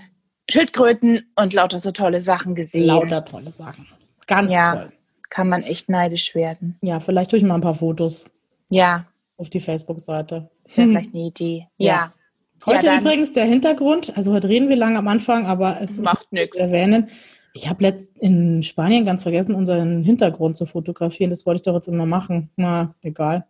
Schildkröten 0.49 1.31
und 1.37 1.53
lauter 1.53 1.81
so 1.81 1.93
tolle 1.93 2.21
Sachen 2.21 2.55
gesehen. 2.55 2.87
Lauter 2.87 3.25
tolle 3.25 3.51
Sachen. 3.51 3.87
Ganz 4.27 4.53
ja, 4.53 4.75
toll. 4.75 4.93
Kann 5.29 5.49
man 5.49 5.63
echt 5.63 5.89
neidisch 5.89 6.35
werden. 6.35 6.79
Ja, 6.83 7.01
vielleicht 7.01 7.33
durch 7.33 7.43
mal 7.43 7.55
ein 7.55 7.61
paar 7.61 7.77
Fotos. 7.77 8.25
Ja. 8.69 9.07
Auf 9.37 9.51
die 9.51 9.61
Facebook-Seite. 9.61 10.51
Vielleicht 10.67 11.15
eine 11.15 11.25
Idee. 11.25 11.67
Ja. 11.77 11.87
ja. 11.87 12.13
Heute 12.67 12.87
ja, 12.87 13.01
übrigens 13.01 13.33
der 13.33 13.45
Hintergrund, 13.45 14.17
also 14.17 14.33
heute 14.33 14.49
reden 14.49 14.69
wir 14.69 14.77
lange 14.77 14.99
am 14.99 15.09
Anfang, 15.09 15.47
aber 15.47 15.81
es 15.81 15.97
macht 15.97 16.31
nichts 16.31 16.57
erwähnen. 16.57 17.09
Ich 17.53 17.69
habe 17.69 17.83
letzt 17.83 18.17
in 18.19 18.63
Spanien 18.63 19.05
ganz 19.05 19.23
vergessen, 19.23 19.55
unseren 19.55 20.05
Hintergrund 20.05 20.57
zu 20.57 20.67
fotografieren. 20.67 21.31
Das 21.31 21.47
wollte 21.47 21.59
ich 21.59 21.65
doch 21.65 21.75
jetzt 21.75 21.89
immer 21.89 22.07
machen. 22.07 22.51
Na, 22.57 22.95
egal. 23.03 23.47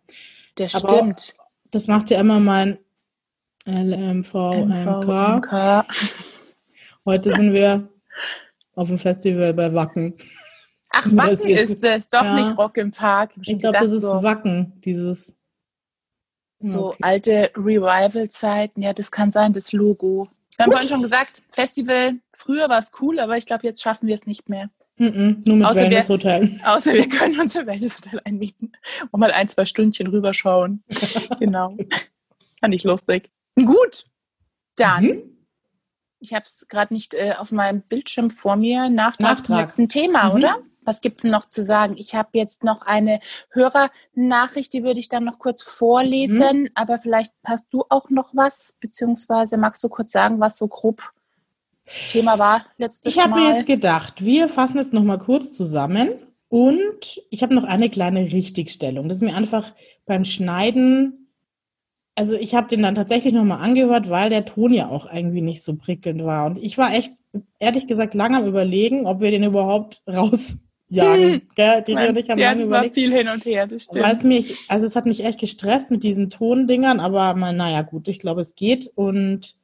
Der 0.59 0.69
stimmt. 0.69 1.35
das 1.71 1.87
macht 1.87 2.11
ja 2.11 2.19
immer 2.21 2.41
mein 2.41 2.79
LMVMK. 3.67 5.07
Heute 7.05 7.33
sind 7.33 7.53
wir 7.53 7.89
auf 8.75 8.89
dem 8.89 8.99
Festival 8.99 9.55
bei 9.55 9.73
Wacken. 9.75 10.15
Ach, 10.91 11.07
Wacken 11.13 11.51
ist 11.51 11.85
es, 11.85 12.09
doch 12.09 12.25
ja. 12.25 12.35
nicht 12.35 12.57
Rock 12.59 12.77
im 12.79 12.91
Park. 12.91 13.33
Ich, 13.41 13.51
ich 13.51 13.59
glaube, 13.59 13.79
das 13.79 13.91
ist 13.91 14.03
so. 14.03 14.23
Wacken, 14.23 14.81
dieses 14.85 15.35
So 16.59 16.89
okay. 16.89 16.99
alte 17.03 17.51
Revival-Zeiten, 17.57 18.83
ja, 18.83 18.93
das 18.93 19.11
kann 19.11 19.31
sein, 19.31 19.53
das 19.53 19.73
Logo. 19.73 20.29
Wir 20.61 20.65
haben 20.67 20.73
vorhin 20.73 20.89
schon 20.91 21.03
gesagt, 21.03 21.43
Festival, 21.51 22.17
früher 22.29 22.69
war 22.69 22.79
es 22.79 22.93
cool, 23.01 23.19
aber 23.19 23.39
ich 23.39 23.47
glaube, 23.47 23.67
jetzt 23.67 23.81
schaffen 23.81 24.07
wir 24.07 24.15
es 24.15 24.27
nicht 24.27 24.51
mehr. 24.51 24.69
Mm 24.99 25.07
-mm, 25.07 25.49
nur 25.49 25.57
mit 25.57 25.67
außer 25.67 25.81
Wellnesshotel. 25.81 26.59
Wir, 26.59 26.75
außer 26.75 26.93
wir 26.93 27.09
können 27.09 27.41
uns 27.41 27.57
ein 27.57 27.67
Wellnesshotel 27.67 28.21
einmieten 28.27 28.73
und 29.11 29.21
mal 29.21 29.33
ein, 29.33 29.49
zwei 29.49 29.65
Stündchen 29.65 30.09
rüberschauen. 30.09 30.85
genau. 31.41 31.79
Fand 32.61 32.75
ich 32.75 32.85
lustig. 32.85 33.31
Gut, 33.57 34.05
dann, 34.77 35.05
mhm. 35.05 35.23
ich 36.19 36.35
habe 36.35 36.43
es 36.43 36.69
gerade 36.69 36.93
nicht 36.93 37.15
äh, 37.15 37.37
auf 37.39 37.53
meinem 37.53 37.81
Bildschirm 37.81 38.29
vor 38.29 38.57
mir, 38.57 38.91
Nachtrag, 38.91 39.21
Nachtrag. 39.21 39.47
zum 39.47 39.57
letzten 39.57 39.89
Thema, 39.89 40.29
mhm. 40.29 40.35
oder? 40.35 40.59
Was 40.85 41.01
gibt 41.01 41.17
es 41.17 41.23
denn 41.23 41.31
noch 41.31 41.47
zu 41.47 41.63
sagen? 41.63 41.95
Ich 41.99 42.15
habe 42.15 42.31
jetzt 42.35 42.65
noch 42.65 42.83
eine 42.83 43.21
Hörernachricht, 43.51 44.73
die 44.73 44.83
würde 44.83 45.01
ich 45.01 45.09
dann 45.09 45.25
noch 45.25 45.39
kurz 45.39 45.63
vorlesen, 45.63 46.63
mhm. 46.63 46.69
aber 46.75 46.99
vielleicht 46.99 47.33
hast 47.45 47.73
du 47.73 47.85
auch 47.89 48.11
noch 48.11 48.35
was, 48.35 48.75
beziehungsweise 48.81 49.57
magst 49.57 49.83
du 49.83 49.89
kurz 49.89 50.13
sagen, 50.13 50.41
was 50.41 50.57
so 50.57 50.69
grob 50.69 51.13
Thema 52.09 52.39
war 52.39 52.67
letztes 52.79 53.13
ich 53.13 53.17
Mal? 53.17 53.25
Ich 53.25 53.31
habe 53.31 53.41
mir 53.41 53.55
jetzt 53.55 53.67
gedacht, 53.67 54.25
wir 54.25 54.49
fassen 54.49 54.79
jetzt 54.79 54.93
noch 54.93 55.03
mal 55.03 55.19
kurz 55.19 55.53
zusammen 55.53 56.13
und 56.49 57.23
ich 57.31 57.43
habe 57.43 57.55
noch 57.55 57.65
eine 57.65 57.91
kleine 57.91 58.33
Richtigstellung. 58.33 59.09
Das 59.09 59.19
ist 59.19 59.23
mir 59.23 59.37
einfach 59.37 59.73
beim 60.07 60.25
Schneiden 60.25 61.21
also 62.21 62.35
ich 62.35 62.55
habe 62.55 62.69
den 62.69 62.83
dann 62.83 62.95
tatsächlich 62.95 63.33
nochmal 63.33 63.63
angehört, 63.63 64.11
weil 64.11 64.29
der 64.29 64.45
Ton 64.45 64.75
ja 64.75 64.89
auch 64.89 65.11
irgendwie 65.11 65.41
nicht 65.41 65.63
so 65.63 65.75
prickelnd 65.77 66.23
war. 66.25 66.47
Und 66.47 66.59
ich 66.59 66.77
war 66.77 66.93
echt, 66.93 67.13
ehrlich 67.59 67.87
gesagt, 67.87 68.13
lange 68.13 68.39
am 68.39 68.47
überlegen, 68.47 69.07
ob 69.07 69.21
wir 69.21 69.31
den 69.31 69.45
überhaupt 69.45 70.03
rausjagen. 70.07 70.70
Hm. 70.91 71.43
Gell? 71.55 71.85
Die 71.87 71.95
Nein, 71.95 72.09
und 72.11 72.19
ich 72.19 72.29
haben 72.29 72.39
ja, 72.39 72.53
überlegt. 72.53 72.71
war 72.71 72.93
viel 72.93 73.13
hin 73.13 73.29
und 73.29 73.45
her, 73.45 73.67
das 73.67 73.85
stimmt. 73.85 74.05
Weil 74.05 74.17
mich, 74.25 74.67
also 74.69 74.87
es 74.87 74.97
hat 74.97 75.07
mich 75.07 75.25
echt 75.25 75.39
gestresst 75.39 75.91
mit 75.91 76.03
diesen 76.03 76.31
Tondingern, 76.31 77.01
aber 77.01 77.35
mal, 77.35 77.53
naja, 77.53 77.83
gut, 77.83 78.09
ich 78.09 78.19
glaube, 78.19 78.41
es 78.41 78.55
geht. 78.57 78.91
Und 78.95 79.57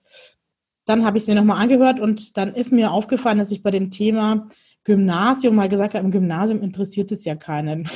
dann 0.85 1.05
habe 1.05 1.19
ich 1.19 1.25
es 1.25 1.29
mir 1.29 1.35
nochmal 1.35 1.61
angehört 1.61 1.99
und 2.01 2.37
dann 2.37 2.55
ist 2.55 2.73
mir 2.73 2.93
aufgefallen, 2.93 3.39
dass 3.39 3.51
ich 3.51 3.63
bei 3.63 3.73
dem 3.73 3.91
Thema 3.91 4.49
Gymnasium 4.85 5.57
mal 5.57 5.69
gesagt 5.69 5.95
habe, 5.95 6.05
im 6.05 6.13
Gymnasium 6.13 6.63
interessiert 6.63 7.11
es 7.11 7.25
ja 7.25 7.35
keinen 7.35 7.91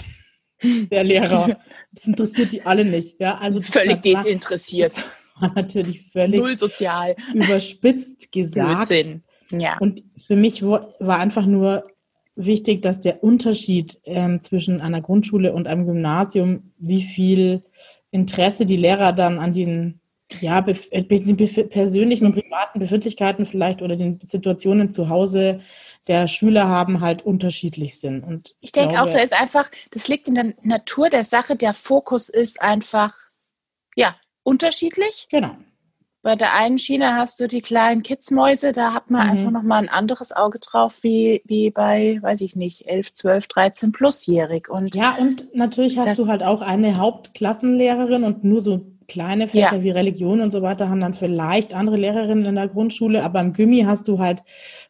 der 0.91 1.05
Lehrer. 1.05 1.57
Das 1.93 2.07
interessiert 2.07 2.53
die 2.53 2.63
alle 2.63 2.85
nicht. 2.85 3.21
Ja, 3.21 3.39
also 3.39 3.61
völlig 3.61 4.03
desinteressiert. 4.03 4.93
War 5.39 5.53
natürlich 5.55 6.11
völlig 6.11 6.41
Null 6.41 6.57
sozial. 6.57 7.15
überspitzt 7.33 8.31
gesagt. 8.33 8.89
Blödsinn. 8.89 9.23
Ja. 9.53 9.79
Und 9.79 10.03
für 10.27 10.37
mich 10.37 10.63
war 10.63 11.19
einfach 11.19 11.47
nur 11.47 11.85
wichtig, 12.47 12.83
dass 12.83 13.01
der 13.01 13.23
Unterschied 13.23 14.01
ähm, 14.05 14.43
zwischen 14.43 14.81
einer 14.81 15.01
Grundschule 15.01 15.53
und 15.53 15.67
einem 15.67 15.87
Gymnasium, 15.87 16.73
wie 16.79 17.03
viel 17.03 17.63
Interesse 18.11 18.67
die 18.67 18.77
Lehrer 18.77 19.13
dann 19.13 19.39
an 19.39 19.53
den 19.53 20.01
ja, 20.41 20.65
äh, 20.67 21.03
persönlichen 21.03 22.27
und 22.27 22.35
privaten 22.35 22.79
Befindlichkeiten 22.79 23.47
vielleicht 23.47 23.83
oder 23.83 23.97
den 23.97 24.21
Situationen 24.25 24.93
zu 24.93 25.09
Hause 25.09 25.61
der 26.07 26.29
Schüler 26.29 26.69
haben, 26.69 27.01
halt 27.01 27.23
unterschiedlich 27.23 27.99
sind. 27.99 28.25
Und 28.25 28.55
ich 28.61 28.73
denke 28.73 28.95
glaube, 28.95 29.09
auch, 29.09 29.11
da 29.11 29.19
ist 29.19 29.39
einfach, 29.39 29.71
das 29.91 30.09
liegt 30.09 30.29
in 30.29 30.35
der 30.35 30.55
Natur 30.63 31.11
der 31.11 31.25
Sache, 31.25 31.57
der 31.57 31.75
Fokus 31.75 32.29
ist 32.29 32.61
einfach, 32.63 33.15
ja, 33.97 34.17
unterschiedlich. 34.43 35.29
Genau. 35.31 35.57
Bei 36.23 36.37
der 36.37 36.55
einen 36.55 36.79
Schiene 36.79 37.17
hast 37.17 37.41
du 37.41 37.49
die 37.49 37.63
kleinen 37.63 38.03
Kidsmäuse, 38.03 38.73
da 38.73 38.93
hat 38.93 39.11
man 39.11 39.27
mhm. 39.27 39.31
einfach 39.33 39.51
nochmal 39.53 39.83
ein 39.83 39.89
anderes 39.89 40.33
Auge 40.33 40.59
drauf, 40.59 41.03
wie, 41.03 41.43
wie 41.47 41.71
bei, 41.71 42.19
weiß 42.21 42.43
ich 42.43 42.57
nicht, 42.57 42.87
11, 42.87 43.15
12, 43.15 43.49
13 43.49 43.93
plusjährig. 43.93 44.69
Und 44.69 44.95
ja, 44.95 45.17
und 45.19 45.55
natürlich 45.55 45.97
hast 45.99 46.19
du 46.19 46.27
halt 46.27 46.43
auch 46.43 46.61
eine 46.61 46.99
Hauptklassenlehrerin 46.99 48.25
und 48.25 48.45
nur 48.45 48.61
so 48.61 48.87
kleine 49.09 49.49
Fächer 49.49 49.77
ja. 49.77 49.83
wie 49.83 49.91
Religion 49.91 50.41
und 50.41 50.53
so 50.53 50.63
weiter 50.63 50.89
haben 50.89 51.01
dann 51.01 51.15
vielleicht 51.15 51.75
andere 51.75 51.97
Lehrerinnen 51.97 52.45
in 52.45 52.55
der 52.55 52.69
Grundschule, 52.69 53.25
aber 53.25 53.41
im 53.41 53.53
Gymi 53.53 53.83
hast 53.83 54.07
du 54.07 54.19
halt 54.19 54.43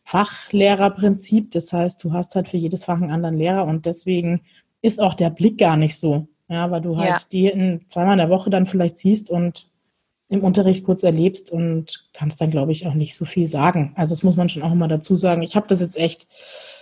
Fachlehrerprinzip. 0.04 1.52
Das 1.52 1.72
heißt, 1.72 2.04
du 2.04 2.12
hast 2.12 2.34
halt 2.34 2.48
für 2.48 2.58
jedes 2.58 2.84
Fach 2.84 3.00
einen 3.00 3.10
anderen 3.10 3.38
Lehrer 3.38 3.64
und 3.64 3.86
deswegen 3.86 4.42
ist 4.82 5.00
auch 5.00 5.14
der 5.14 5.30
Blick 5.30 5.58
gar 5.58 5.76
nicht 5.76 5.98
so. 5.98 6.26
Ja, 6.48 6.70
weil 6.70 6.80
du 6.80 6.96
halt 6.98 7.08
ja. 7.08 7.18
die 7.30 7.46
in 7.46 7.82
zweimal 7.88 8.14
in 8.14 8.18
der 8.18 8.30
Woche 8.30 8.50
dann 8.50 8.66
vielleicht 8.66 8.98
siehst 8.98 9.30
und 9.30 9.69
im 10.30 10.42
Unterricht 10.42 10.84
kurz 10.84 11.02
erlebst 11.02 11.50
und 11.50 12.08
kannst 12.12 12.40
dann, 12.40 12.50
glaube 12.50 12.72
ich, 12.72 12.86
auch 12.86 12.94
nicht 12.94 13.16
so 13.16 13.24
viel 13.24 13.46
sagen. 13.46 13.92
Also 13.96 14.14
das 14.14 14.22
muss 14.22 14.36
man 14.36 14.48
schon 14.48 14.62
auch 14.62 14.72
immer 14.72 14.88
dazu 14.88 15.16
sagen. 15.16 15.42
Ich 15.42 15.56
habe 15.56 15.66
das 15.66 15.80
jetzt 15.80 15.98
echt, 15.98 16.28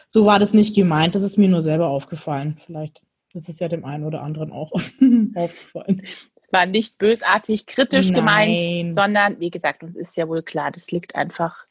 so 0.08 0.24
war 0.26 0.38
das 0.38 0.52
nicht 0.52 0.76
gemeint. 0.76 1.14
Das 1.14 1.22
ist 1.22 1.38
mir 1.38 1.48
nur 1.48 1.62
selber 1.62 1.88
aufgefallen. 1.88 2.58
Vielleicht 2.64 3.02
das 3.34 3.48
ist 3.48 3.60
ja 3.60 3.68
dem 3.68 3.84
einen 3.84 4.04
oder 4.04 4.22
anderen 4.22 4.52
auch 4.52 4.72
aufgefallen. 5.34 6.02
Es 6.36 6.52
war 6.52 6.66
nicht 6.66 6.98
bösartig 6.98 7.66
kritisch 7.66 8.10
Nein. 8.10 8.14
gemeint, 8.14 8.94
sondern 8.94 9.40
wie 9.40 9.50
gesagt, 9.50 9.82
uns 9.82 9.96
ist 9.96 10.16
ja 10.16 10.28
wohl 10.28 10.42
klar, 10.42 10.70
das 10.70 10.90
liegt 10.90 11.14
einfach 11.14 11.66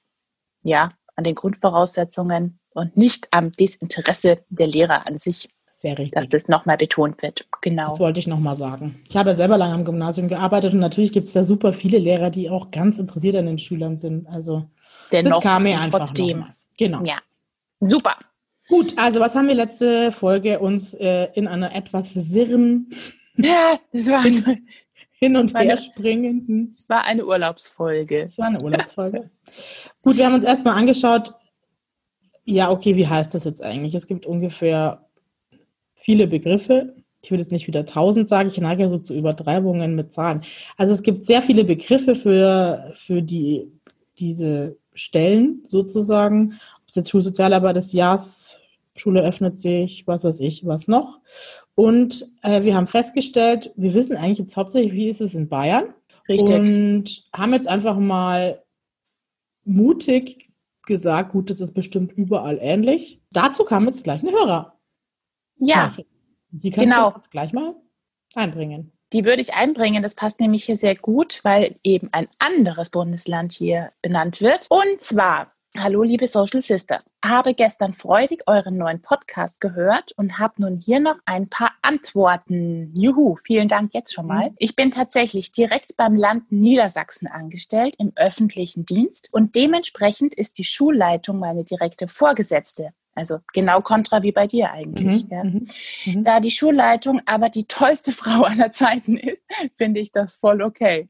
ja 0.62 0.92
an 1.16 1.24
den 1.24 1.36
Grundvoraussetzungen 1.36 2.60
und 2.70 2.96
nicht 2.96 3.28
am 3.32 3.52
Desinteresse 3.52 4.44
der 4.50 4.68
Lehrer 4.68 5.08
an 5.08 5.18
sich. 5.18 5.50
Sehr 5.80 5.96
richtig. 6.00 6.14
Dass 6.14 6.28
das 6.28 6.48
nochmal 6.48 6.76
betont 6.76 7.22
wird. 7.22 7.48
Genau. 7.62 7.90
Das 7.90 8.00
wollte 8.00 8.20
ich 8.20 8.26
nochmal 8.26 8.56
sagen. 8.56 9.00
Ich 9.08 9.16
habe 9.16 9.30
ja 9.30 9.36
selber 9.36 9.60
lange 9.60 9.76
am 9.76 9.86
Gymnasium 9.86 10.28
gearbeitet 10.28 10.74
und 10.74 10.80
natürlich 10.80 11.12
gibt 11.12 11.28
es 11.28 11.34
da 11.34 11.44
super 11.44 11.72
viele 11.72 12.00
Lehrer, 12.00 12.32
die 12.32 12.50
auch 12.50 12.72
ganz 12.72 12.98
interessiert 12.98 13.36
an 13.36 13.46
den 13.46 13.60
Schülern 13.60 14.00
sind. 14.00 14.28
Also 14.28 14.68
Dennoch, 15.12 15.36
das 15.36 15.44
kam 15.44 15.64
mir 15.64 15.80
einfach 15.80 16.00
trotzdem. 16.00 16.46
Genau. 16.80 17.04
Ja. 17.04 17.18
Super. 17.80 18.16
Gut, 18.68 18.98
also 18.98 19.20
was 19.20 19.36
haben 19.36 19.48
wir 19.48 19.54
letzte 19.54 20.12
Folge 20.12 20.58
uns 20.58 20.96
äh, 20.96 21.28
in 21.36 21.48
einer 21.48 21.76
etwas 21.76 22.32
wirren 22.32 22.90
ja, 23.38 23.80
das 23.94 24.08
war 24.08 24.28
so 24.28 24.56
hin 25.12 25.38
und 25.38 25.54
her 25.54 25.78
springenden. 25.78 26.72
Es 26.72 26.90
war 26.90 27.06
eine 27.06 27.24
Urlaubsfolge. 27.24 28.24
Es 28.24 28.38
war 28.40 28.48
eine 28.48 28.64
Urlaubsfolge. 28.64 29.30
Gut, 30.02 30.18
wir 30.18 30.26
haben 30.26 30.34
uns 30.34 30.44
erstmal 30.44 30.74
angeschaut, 30.74 31.36
ja, 32.46 32.72
okay, 32.72 32.96
wie 32.96 33.08
heißt 33.08 33.36
das 33.36 33.44
jetzt 33.44 33.62
eigentlich? 33.62 33.94
Es 33.94 34.08
gibt 34.08 34.26
ungefähr 34.26 35.07
viele 35.98 36.28
Begriffe. 36.28 36.94
Ich 37.22 37.32
würde 37.32 37.42
jetzt 37.42 37.52
nicht 37.52 37.68
wieder 37.68 37.86
tausend 37.86 38.30
sagen, 38.30 38.48
ich 38.48 38.58
neige 38.60 38.84
ja 38.84 38.90
so 38.90 39.00
zu 39.00 39.14
Übertreibungen 39.14 39.96
mit 39.96 40.14
Zahlen. 40.14 40.44
Also 40.78 40.94
es 40.94 41.04
gibt 41.04 41.26
sehr 41.26 41.42
viele 41.42 41.66
Begriffe 41.66 42.16
für, 42.16 42.94
für 42.96 43.22
die, 43.22 43.72
diese 44.20 44.78
Stellen 44.94 45.64
sozusagen. 45.66 46.54
Ob 46.82 46.90
es 46.90 46.96
jetzt 46.96 47.10
Schulsozialarbeit 47.10 47.76
des 47.76 47.92
Jahres, 47.92 48.60
Schule 48.96 49.22
öffnet 49.24 49.60
sich, 49.60 50.08
was 50.08 50.24
weiß 50.24 50.40
ich, 50.40 50.66
was 50.66 50.88
noch. 50.88 51.20
Und 51.76 52.28
äh, 52.44 52.64
wir 52.64 52.76
haben 52.76 52.88
festgestellt, 52.88 53.72
wir 53.76 53.94
wissen 53.94 54.16
eigentlich 54.16 54.40
jetzt 54.40 54.58
hauptsächlich, 54.58 54.94
wie 54.94 55.10
ist 55.10 55.22
es 55.22 55.36
in 55.36 55.50
Bayern. 55.50 55.94
Richtig. 56.30 56.56
Und 56.56 57.26
haben 57.34 57.54
jetzt 57.54 57.68
einfach 57.68 57.98
mal 57.98 58.64
mutig 59.66 60.50
gesagt, 60.86 61.32
gut, 61.32 61.50
das 61.50 61.62
ist 61.62 61.74
bestimmt 61.74 62.14
überall 62.14 62.58
ähnlich. 62.62 63.20
Dazu 63.32 63.66
kam 63.66 63.86
jetzt 63.86 64.04
gleich 64.04 64.24
ein 64.24 64.32
Hörer. 64.32 64.77
Ja, 65.58 65.94
die 66.52 66.72
kannst 66.72 66.86
genau. 66.86 67.10
du 67.12 67.16
jetzt 67.18 67.32
gleich 67.32 67.54
mal 67.54 67.76
einbringen. 68.36 68.92
Die 69.14 69.24
würde 69.24 69.42
ich 69.42 69.54
einbringen. 69.54 70.04
Das 70.04 70.16
passt 70.16 70.40
nämlich 70.40 70.66
hier 70.66 70.76
sehr 70.76 70.96
gut, 70.96 71.40
weil 71.44 71.78
eben 71.84 72.10
ein 72.12 72.28
anderes 72.40 72.90
Bundesland 72.90 73.54
hier 73.54 73.92
benannt 74.02 74.42
wird. 74.42 74.68
Und 74.70 75.02
zwar 75.02 75.54
Hallo, 75.80 76.02
liebe 76.02 76.26
Social 76.26 76.62
Sisters. 76.62 77.14
Habe 77.24 77.54
gestern 77.54 77.94
freudig 77.94 78.42
euren 78.48 78.78
neuen 78.78 79.00
Podcast 79.02 79.62
gehört 79.62 80.12
und 80.14 80.40
habe 80.40 80.56
nun 80.58 80.80
hier 80.80 81.00
noch 81.00 81.18
ein 81.26 81.50
paar 81.50 81.72
Antworten. 81.84 82.92
Juhu, 82.96 83.36
vielen 83.36 83.68
Dank 83.68 83.94
jetzt 83.94 84.12
schon 84.12 84.26
mal. 84.26 84.50
Mhm. 84.50 84.56
Ich 84.58 84.76
bin 84.76 84.90
tatsächlich 84.90 85.52
direkt 85.52 85.96
beim 85.96 86.16
Land 86.16 86.52
Niedersachsen 86.52 87.28
angestellt 87.28 87.96
im 88.00 88.12
öffentlichen 88.16 88.88
Dienst 88.88 89.30
und 89.32 89.54
dementsprechend 89.54 90.34
ist 90.34 90.58
die 90.58 90.64
Schulleitung 90.64 91.38
meine 91.38 91.64
direkte 91.64 92.08
Vorgesetzte. 92.08 92.94
Also 93.18 93.40
genau 93.52 93.82
kontra 93.82 94.22
wie 94.22 94.32
bei 94.32 94.46
dir 94.46 94.72
eigentlich. 94.72 95.24
Mhm, 95.24 95.30
ja. 95.32 95.44
Mhm, 95.44 95.68
mhm. 96.06 96.24
Da 96.24 96.40
die 96.40 96.52
Schulleitung 96.52 97.20
aber 97.26 97.50
die 97.50 97.66
tollste 97.66 98.12
Frau 98.22 98.44
aller 98.44 98.72
Zeiten 98.72 99.18
ist, 99.18 99.44
finde 99.74 100.00
ich 100.00 100.12
das 100.12 100.36
voll 100.36 100.62
okay. 100.62 101.10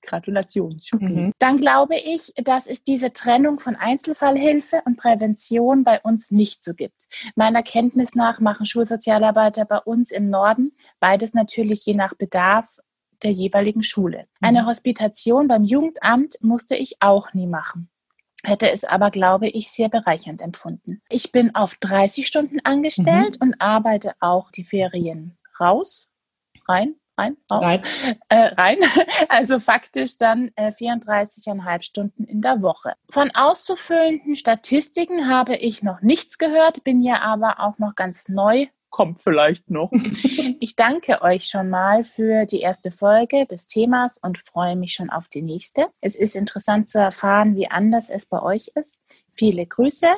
Gratulation. 0.00 0.80
Mhm. 0.92 1.32
Dann 1.40 1.56
glaube 1.56 1.96
ich, 1.96 2.32
dass 2.36 2.68
es 2.68 2.84
diese 2.84 3.12
Trennung 3.12 3.58
von 3.58 3.74
Einzelfallhilfe 3.74 4.82
und 4.84 4.96
Prävention 4.96 5.82
bei 5.82 6.00
uns 6.00 6.30
nicht 6.30 6.62
so 6.62 6.74
gibt. 6.74 7.08
Meiner 7.34 7.64
Kenntnis 7.64 8.14
nach 8.14 8.38
machen 8.38 8.64
Schulsozialarbeiter 8.64 9.64
bei 9.64 9.78
uns 9.78 10.12
im 10.12 10.30
Norden 10.30 10.76
beides 11.00 11.34
natürlich 11.34 11.84
je 11.84 11.94
nach 11.94 12.14
Bedarf 12.14 12.78
der 13.24 13.32
jeweiligen 13.32 13.82
Schule. 13.82 14.26
Eine 14.40 14.62
mhm. 14.62 14.66
Hospitation 14.66 15.48
beim 15.48 15.64
Jugendamt 15.64 16.36
musste 16.40 16.76
ich 16.76 16.98
auch 17.00 17.34
nie 17.34 17.48
machen 17.48 17.90
hätte 18.48 18.70
es 18.70 18.84
aber, 18.84 19.10
glaube 19.10 19.48
ich, 19.48 19.70
sehr 19.70 19.88
bereichernd 19.88 20.42
empfunden. 20.42 21.02
Ich 21.08 21.32
bin 21.32 21.54
auf 21.54 21.74
30 21.76 22.26
Stunden 22.26 22.60
angestellt 22.64 23.40
mhm. 23.40 23.48
und 23.48 23.60
arbeite 23.60 24.14
auch 24.20 24.50
die 24.50 24.64
Ferien 24.64 25.36
raus, 25.60 26.08
rein, 26.66 26.94
rein, 27.16 27.36
raus, 27.50 27.62
rein. 27.62 28.16
Äh, 28.28 28.54
rein. 28.54 28.78
Also 29.28 29.60
faktisch 29.60 30.16
dann 30.18 30.50
äh, 30.56 30.70
34,5 30.70 31.82
Stunden 31.82 32.24
in 32.24 32.40
der 32.40 32.62
Woche. 32.62 32.94
Von 33.10 33.30
auszufüllenden 33.34 34.36
Statistiken 34.36 35.28
habe 35.28 35.56
ich 35.56 35.82
noch 35.82 36.00
nichts 36.00 36.38
gehört, 36.38 36.84
bin 36.84 37.02
ja 37.02 37.20
aber 37.22 37.60
auch 37.60 37.78
noch 37.78 37.94
ganz 37.94 38.28
neu 38.28 38.66
kommt 38.90 39.22
vielleicht 39.22 39.70
noch. 39.70 39.90
Ich 40.60 40.74
danke 40.74 41.22
euch 41.22 41.44
schon 41.44 41.70
mal 41.70 42.04
für 42.04 42.44
die 42.44 42.60
erste 42.60 42.90
Folge 42.90 43.46
des 43.46 43.68
Themas 43.68 44.18
und 44.18 44.38
freue 44.38 44.74
mich 44.76 44.92
schon 44.92 45.08
auf 45.08 45.28
die 45.28 45.42
nächste. 45.42 45.86
Es 46.00 46.16
ist 46.16 46.34
interessant 46.34 46.88
zu 46.88 46.98
erfahren, 46.98 47.54
wie 47.54 47.70
anders 47.70 48.10
es 48.10 48.26
bei 48.26 48.42
euch 48.42 48.68
ist. 48.74 48.98
Viele 49.30 49.66
Grüße. 49.66 50.08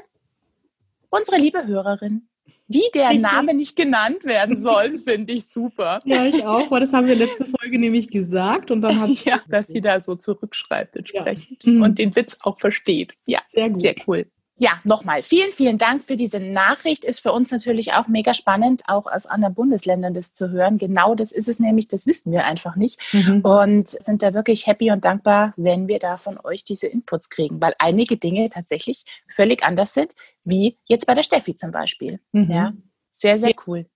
Unsere 1.11 1.37
liebe 1.37 1.67
Hörerin. 1.67 2.29
Die, 2.69 2.85
deren 2.95 3.21
Name 3.21 3.53
nicht 3.53 3.75
genannt 3.75 4.25
werden 4.25 4.57
soll, 4.61 4.97
finde 4.97 5.33
ich 5.33 5.49
super. 5.49 6.01
Ja, 6.05 6.25
ich 6.25 6.47
auch, 6.47 6.71
weil 6.71 6.81
das 6.81 6.93
haben 6.93 7.09
wir 7.09 7.17
letzte 7.17 7.45
Folge 7.45 7.79
nämlich 7.79 8.09
gesagt 8.09 8.71
und 8.71 8.81
dann 8.81 9.01
hat 9.01 9.11
ja, 9.25 9.41
dass 9.49 9.67
sie 9.67 9.81
da 9.81 9.99
so 9.99 10.15
zurückschreibt 10.15 10.97
entsprechend 10.97 11.65
ja. 11.65 11.83
und 11.83 11.99
den 11.99 12.15
Witz 12.15 12.39
auch 12.43 12.61
versteht. 12.61 13.13
Ja, 13.27 13.41
sehr, 13.49 13.71
gut. 13.71 13.81
sehr 13.81 13.95
cool. 14.07 14.27
Ja, 14.63 14.73
nochmal 14.85 15.23
vielen, 15.23 15.53
vielen 15.53 15.79
Dank 15.79 16.05
für 16.05 16.17
diese 16.17 16.39
Nachricht. 16.39 17.07
Ist 17.07 17.21
für 17.21 17.33
uns 17.33 17.51
natürlich 17.51 17.95
auch 17.95 18.09
mega 18.09 18.35
spannend, 18.35 18.83
auch 18.89 19.07
aus 19.07 19.25
anderen 19.25 19.55
Bundesländern 19.55 20.13
das 20.13 20.35
zu 20.35 20.51
hören. 20.51 20.77
Genau 20.77 21.15
das 21.15 21.33
ist 21.33 21.49
es 21.49 21.61
nämlich, 21.61 21.89
das 21.89 22.05
wissen 22.05 22.31
wir 22.31 22.45
einfach 22.45 22.77
nicht. 22.77 23.01
Mhm. 23.15 23.41
Und 23.41 23.89
sind 23.89 24.23
da 24.23 24.35
wirklich 24.35 24.67
happy 24.67 24.91
und 24.91 25.03
dankbar, 25.03 25.55
wenn 25.57 25.89
wir 25.89 25.99
da 25.99 26.19
von 26.19 26.39
euch 26.45 26.63
diese 26.63 26.89
Inputs 26.89 27.31
kriegen, 27.31 27.59
weil 27.63 27.73
einige 27.79 28.19
Dinge 28.19 28.51
tatsächlich 28.51 29.05
völlig 29.31 29.65
anders 29.65 29.95
sind, 29.95 30.15
wie 30.45 30.77
jetzt 30.85 31.07
bei 31.07 31.15
der 31.15 31.23
Steffi 31.23 31.57
zum 31.57 31.71
Beispiel. 31.71 32.21
Mhm. 32.33 32.51
Ja, 32.51 32.73
sehr, 33.11 33.39
sehr 33.39 33.55
cool. 33.67 33.87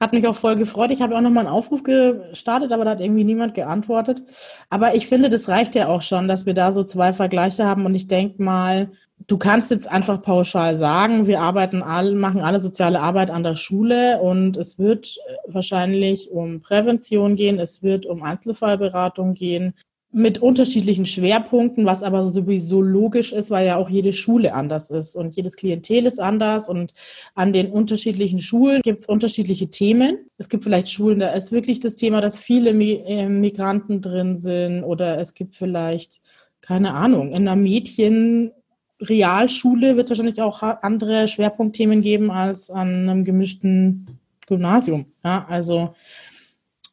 Hat 0.00 0.12
mich 0.12 0.28
auch 0.28 0.36
voll 0.36 0.54
gefreut. 0.54 0.92
Ich 0.92 1.02
habe 1.02 1.16
auch 1.16 1.22
nochmal 1.22 1.46
einen 1.46 1.54
Aufruf 1.54 1.82
gestartet, 1.82 2.70
aber 2.70 2.84
da 2.84 2.92
hat 2.92 3.00
irgendwie 3.00 3.24
niemand 3.24 3.54
geantwortet. 3.54 4.22
Aber 4.70 4.94
ich 4.94 5.08
finde, 5.08 5.28
das 5.28 5.48
reicht 5.48 5.74
ja 5.74 5.88
auch 5.88 6.02
schon, 6.02 6.28
dass 6.28 6.46
wir 6.46 6.54
da 6.54 6.72
so 6.72 6.84
zwei 6.84 7.12
Vergleiche 7.12 7.66
haben. 7.66 7.84
Und 7.84 7.96
ich 7.96 8.06
denke 8.06 8.40
mal, 8.40 8.92
du 9.26 9.38
kannst 9.38 9.70
jetzt 9.70 9.90
einfach 9.90 10.22
pauschal 10.22 10.76
sagen, 10.76 11.26
wir 11.26 11.40
arbeiten 11.40 11.82
alle, 11.82 12.14
machen 12.14 12.40
alle 12.40 12.60
soziale 12.60 13.00
Arbeit 13.00 13.30
an 13.30 13.42
der 13.42 13.56
Schule 13.56 14.20
und 14.20 14.56
es 14.56 14.78
wird 14.78 15.16
wahrscheinlich 15.46 16.30
um 16.30 16.60
Prävention 16.60 17.36
gehen, 17.36 17.58
es 17.58 17.82
wird 17.82 18.06
um 18.06 18.22
Einzelfallberatung 18.22 19.34
gehen 19.34 19.74
mit 20.16 20.38
unterschiedlichen 20.38 21.06
Schwerpunkten, 21.06 21.86
was 21.86 22.04
aber 22.04 22.22
sowieso 22.22 22.80
logisch 22.80 23.32
ist, 23.32 23.50
weil 23.50 23.66
ja 23.66 23.76
auch 23.76 23.90
jede 23.90 24.12
Schule 24.12 24.54
anders 24.54 24.90
ist 24.90 25.16
und 25.16 25.34
jedes 25.34 25.56
Klientel 25.56 26.06
ist 26.06 26.20
anders 26.20 26.68
und 26.68 26.94
an 27.34 27.52
den 27.52 27.72
unterschiedlichen 27.72 28.38
Schulen 28.38 28.80
gibt 28.82 29.00
es 29.00 29.08
unterschiedliche 29.08 29.70
Themen. 29.70 30.18
Es 30.38 30.48
gibt 30.48 30.62
vielleicht 30.62 30.88
Schulen, 30.92 31.18
da 31.18 31.30
ist 31.30 31.50
wirklich 31.50 31.80
das 31.80 31.96
Thema, 31.96 32.20
dass 32.20 32.38
viele 32.38 32.70
äh, 32.70 33.28
Migranten 33.28 34.02
drin 34.02 34.36
sind 34.36 34.84
oder 34.84 35.18
es 35.18 35.34
gibt 35.34 35.56
vielleicht 35.56 36.20
keine 36.64 36.94
Ahnung, 36.94 37.32
in 37.32 37.46
einer 37.46 37.56
Mädchen 37.56 38.50
Realschule 39.00 39.96
wird 39.96 40.06
es 40.06 40.10
wahrscheinlich 40.10 40.40
auch 40.40 40.62
andere 40.62 41.28
Schwerpunktthemen 41.28 42.02
geben 42.02 42.30
als 42.30 42.70
an 42.70 43.08
einem 43.08 43.24
gemischten 43.24 44.06
Gymnasium. 44.46 45.06
Ja, 45.24 45.46
also, 45.48 45.94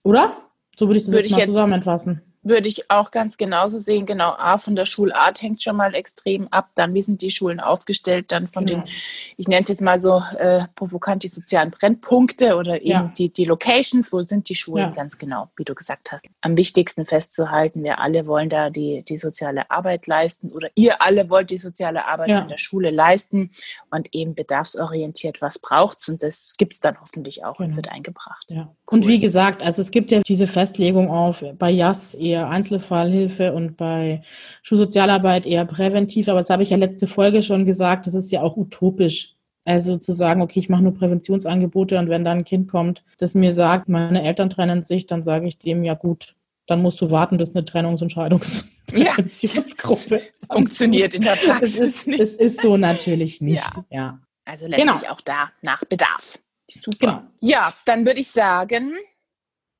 oder? 0.03 0.37
So 0.77 0.87
würde 0.87 0.97
ich 0.97 1.03
das 1.03 1.13
würde 1.13 1.27
jetzt 1.27 1.31
mal 1.31 1.45
zusammenfassen 1.45 2.21
würde 2.43 2.67
ich 2.67 2.89
auch 2.89 3.11
ganz 3.11 3.37
genauso 3.37 3.79
sehen. 3.79 4.05
Genau, 4.05 4.31
A, 4.37 4.57
von 4.57 4.75
der 4.75 4.85
Schulart 4.85 5.41
hängt 5.41 5.61
schon 5.61 5.75
mal 5.75 5.93
extrem 5.93 6.47
ab. 6.49 6.69
Dann, 6.75 6.93
wie 6.93 7.01
sind 7.01 7.21
die 7.21 7.31
Schulen 7.31 7.59
aufgestellt? 7.59 8.31
Dann 8.31 8.47
von 8.47 8.65
genau. 8.65 8.81
den, 8.81 8.89
ich 9.37 9.47
nenne 9.47 9.63
es 9.63 9.69
jetzt 9.69 9.81
mal 9.81 9.99
so 9.99 10.23
äh, 10.37 10.63
provokant, 10.75 11.23
die 11.23 11.27
sozialen 11.27 11.71
Brennpunkte 11.71 12.55
oder 12.55 12.81
eben 12.81 12.89
ja. 12.89 13.13
die, 13.17 13.31
die 13.31 13.45
Locations. 13.45 14.11
Wo 14.11 14.23
sind 14.23 14.49
die 14.49 14.55
Schulen? 14.55 14.89
Ja. 14.89 14.91
Ganz 14.91 15.17
genau, 15.17 15.49
wie 15.55 15.63
du 15.63 15.75
gesagt 15.75 16.11
hast. 16.11 16.25
Am 16.41 16.57
wichtigsten 16.57 17.05
festzuhalten, 17.05 17.83
wir 17.83 17.99
alle 17.99 18.25
wollen 18.25 18.49
da 18.49 18.69
die, 18.69 19.03
die 19.03 19.17
soziale 19.17 19.69
Arbeit 19.69 20.07
leisten 20.07 20.51
oder 20.51 20.69
ihr 20.75 21.01
alle 21.01 21.29
wollt 21.29 21.51
die 21.51 21.57
soziale 21.57 22.07
Arbeit 22.07 22.29
ja. 22.29 22.39
in 22.39 22.47
der 22.47 22.57
Schule 22.57 22.89
leisten 22.89 23.51
und 23.89 24.13
eben 24.13 24.33
bedarfsorientiert, 24.33 25.41
was 25.41 25.59
braucht 25.59 25.99
es? 25.99 26.09
Und 26.09 26.23
das 26.23 26.53
gibt 26.57 26.73
es 26.73 26.79
dann 26.79 26.99
hoffentlich 26.99 27.45
auch 27.45 27.57
genau. 27.57 27.69
und 27.69 27.75
wird 27.75 27.91
eingebracht. 27.91 28.45
Ja. 28.49 28.63
Cool. 28.91 28.99
Und 28.99 29.07
wie 29.07 29.19
gesagt, 29.19 29.61
also 29.61 29.81
es 29.81 29.91
gibt 29.91 30.11
ja 30.11 30.21
diese 30.21 30.47
Festlegung 30.47 31.09
auf 31.09 31.43
bei 31.57 31.69
JAS 31.69 32.15
eher 32.31 32.49
Einzelfallhilfe 32.49 33.53
und 33.53 33.77
bei 33.77 34.23
Schulsozialarbeit 34.63 35.45
eher 35.45 35.65
präventiv. 35.65 36.27
Aber 36.29 36.39
das 36.39 36.49
habe 36.49 36.63
ich 36.63 36.69
ja 36.69 36.77
letzte 36.77 37.07
Folge 37.07 37.43
schon 37.43 37.65
gesagt, 37.65 38.07
das 38.07 38.13
ist 38.13 38.31
ja 38.31 38.41
auch 38.41 38.55
utopisch. 38.57 39.35
Also 39.63 39.97
zu 39.97 40.13
sagen, 40.13 40.41
okay, 40.41 40.59
ich 40.59 40.69
mache 40.69 40.81
nur 40.81 40.95
Präventionsangebote 40.95 41.99
und 41.99 42.09
wenn 42.09 42.23
dann 42.23 42.39
ein 42.39 42.45
Kind 42.45 42.67
kommt, 42.67 43.03
das 43.19 43.35
mir 43.35 43.53
sagt, 43.53 43.89
meine 43.89 44.23
Eltern 44.23 44.49
trennen 44.49 44.81
sich, 44.81 45.05
dann 45.05 45.23
sage 45.23 45.47
ich 45.47 45.59
dem, 45.59 45.83
ja 45.83 45.93
gut, 45.93 46.35
dann 46.65 46.81
musst 46.81 46.99
du 47.01 47.11
warten, 47.11 47.37
bis 47.37 47.53
eine 47.53 47.63
Trennungs- 47.63 48.01
und 48.01 48.11
Scheidungspräventionsgruppe 48.11 50.15
ja. 50.15 50.21
funktioniert 50.51 51.13
in 51.13 51.21
der 51.21 51.35
Praxis. 51.35 51.77
Es 51.77 52.07
ist, 52.07 52.07
es 52.07 52.35
ist 52.37 52.59
so 52.61 52.75
natürlich 52.77 53.41
nicht. 53.41 53.61
Ja. 53.89 53.89
ja. 53.89 54.19
Also 54.45 54.65
letztlich 54.65 54.87
genau. 54.87 54.99
auch 55.11 55.21
da 55.21 55.51
nach 55.61 55.85
Bedarf. 55.85 56.39
Super. 56.69 56.97
Genau. 56.99 57.21
Ja, 57.39 57.73
dann 57.85 58.05
würde 58.05 58.19
ich 58.21 58.31
sagen, 58.31 58.93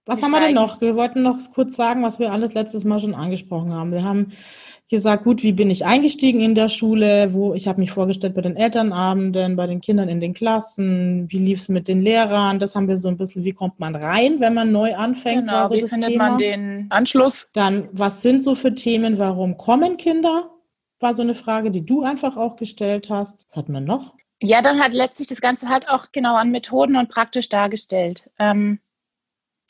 was 0.06 0.22
haben 0.22 0.32
wir 0.32 0.42
denn 0.42 0.56
noch? 0.56 0.82
Wir 0.82 0.96
wollten 0.96 1.22
noch 1.22 1.38
kurz 1.54 1.76
sagen, 1.76 2.04
was 2.04 2.20
wir 2.20 2.32
alles 2.32 2.54
letztes 2.54 2.84
Mal 2.84 3.00
schon 3.00 3.14
angesprochen 3.14 3.74
haben. 3.74 3.92
Wir 3.92 4.04
haben 4.04 4.34
gesagt, 4.90 5.24
gut, 5.24 5.42
wie 5.42 5.54
bin 5.54 5.70
ich 5.70 5.86
eingestiegen 5.86 6.42
in 6.42 6.54
der 6.54 6.68
Schule? 6.68 7.34
Wo 7.34 7.54
ich 7.54 7.68
habe 7.68 7.80
mich 7.80 7.92
vorgestellt 7.92 8.36
bei 8.36 8.42
den 8.42 8.58
Elternabenden, 8.58 9.56
bei 9.56 9.66
den 9.66 9.80
Kindern 9.80 10.10
in 10.10 10.20
den 10.20 10.34
Klassen. 10.34 11.32
Wie 11.32 11.40
lief 11.40 11.62
es 11.62 11.70
mit 11.70 11.88
den 11.88 12.02
Lehrern? 12.02 12.60
Das 12.60 12.76
haben 12.76 12.88
wir 12.88 12.98
so 12.98 13.08
ein 13.08 13.18
bisschen. 13.18 13.44
Wie 13.44 13.54
kommt 13.54 13.80
man 13.80 13.96
rein, 13.96 14.40
wenn 14.40 14.54
man 14.54 14.72
neu 14.72 14.96
anfängt? 14.96 15.48
Genau. 15.48 15.70
So 15.70 15.76
wie 15.76 15.88
findet 15.88 16.10
Thema. 16.10 16.30
man 16.30 16.38
den 16.38 16.88
Anschluss? 16.90 17.50
Dann, 17.54 17.88
was 17.94 18.22
sind 18.22 18.44
so 18.44 18.54
für 18.54 18.76
Themen? 18.76 19.18
Warum 19.18 19.58
kommen 19.58 19.98
Kinder? 19.98 20.52
War 21.00 21.16
so 21.16 21.22
eine 21.22 21.36
Frage, 21.36 21.72
die 21.72 21.86
du 21.86 22.04
einfach 22.04 22.36
auch 22.36 22.58
gestellt 22.58 23.10
hast. 23.10 23.46
Was 23.50 23.56
hatten 23.56 23.72
wir 23.72 23.82
noch? 23.82 24.14
Ja, 24.44 24.62
dann 24.62 24.80
hat 24.80 24.94
letztlich 24.94 25.28
das 25.28 25.40
Ganze 25.40 25.70
halt 25.70 25.88
auch 25.88 26.08
genau 26.12 26.36
an 26.36 26.52
Methoden 26.52 26.96
und 26.98 27.10
praktisch 27.10 27.48
dargestellt. 27.48 28.30
Ähm, 28.40 28.80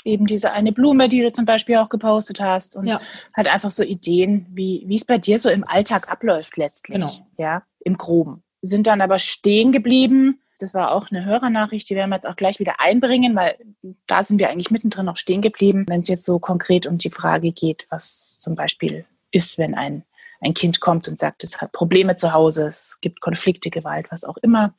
eben 0.05 0.25
diese 0.25 0.51
eine 0.51 0.71
Blume, 0.71 1.07
die 1.07 1.21
du 1.21 1.31
zum 1.31 1.45
Beispiel 1.45 1.77
auch 1.77 1.89
gepostet 1.89 2.39
hast 2.39 2.75
und 2.75 2.87
ja. 2.87 2.99
halt 3.35 3.47
einfach 3.47 3.71
so 3.71 3.83
Ideen, 3.83 4.47
wie, 4.51 4.85
es 4.93 5.05
bei 5.05 5.17
dir 5.17 5.37
so 5.37 5.49
im 5.49 5.63
Alltag 5.67 6.11
abläuft 6.11 6.57
letztlich. 6.57 6.95
Genau. 6.95 7.11
Ja, 7.37 7.63
im 7.79 7.97
Groben. 7.97 8.43
Sind 8.61 8.87
dann 8.87 9.01
aber 9.01 9.19
stehen 9.19 9.71
geblieben. 9.71 10.41
Das 10.59 10.73
war 10.73 10.91
auch 10.91 11.09
eine 11.09 11.25
Hörernachricht, 11.25 11.89
die 11.89 11.95
werden 11.95 12.11
wir 12.11 12.17
jetzt 12.17 12.27
auch 12.27 12.35
gleich 12.35 12.59
wieder 12.59 12.79
einbringen, 12.79 13.35
weil 13.35 13.57
da 14.05 14.21
sind 14.21 14.39
wir 14.39 14.49
eigentlich 14.49 14.69
mittendrin 14.69 15.07
noch 15.07 15.17
stehen 15.17 15.41
geblieben, 15.41 15.85
wenn 15.87 16.01
es 16.01 16.07
jetzt 16.07 16.25
so 16.25 16.37
konkret 16.37 16.85
um 16.85 16.99
die 16.99 17.09
Frage 17.09 17.51
geht, 17.51 17.87
was 17.89 18.37
zum 18.37 18.55
Beispiel 18.55 19.05
ist, 19.31 19.57
wenn 19.57 19.73
ein, 19.73 20.03
ein 20.39 20.53
Kind 20.53 20.79
kommt 20.79 21.07
und 21.07 21.17
sagt, 21.17 21.43
es 21.43 21.61
hat 21.61 21.71
Probleme 21.71 22.15
zu 22.15 22.33
Hause, 22.33 22.67
es 22.67 22.99
gibt 23.01 23.21
Konflikte, 23.21 23.71
Gewalt, 23.71 24.11
was 24.11 24.23
auch 24.23 24.37
immer. 24.37 24.75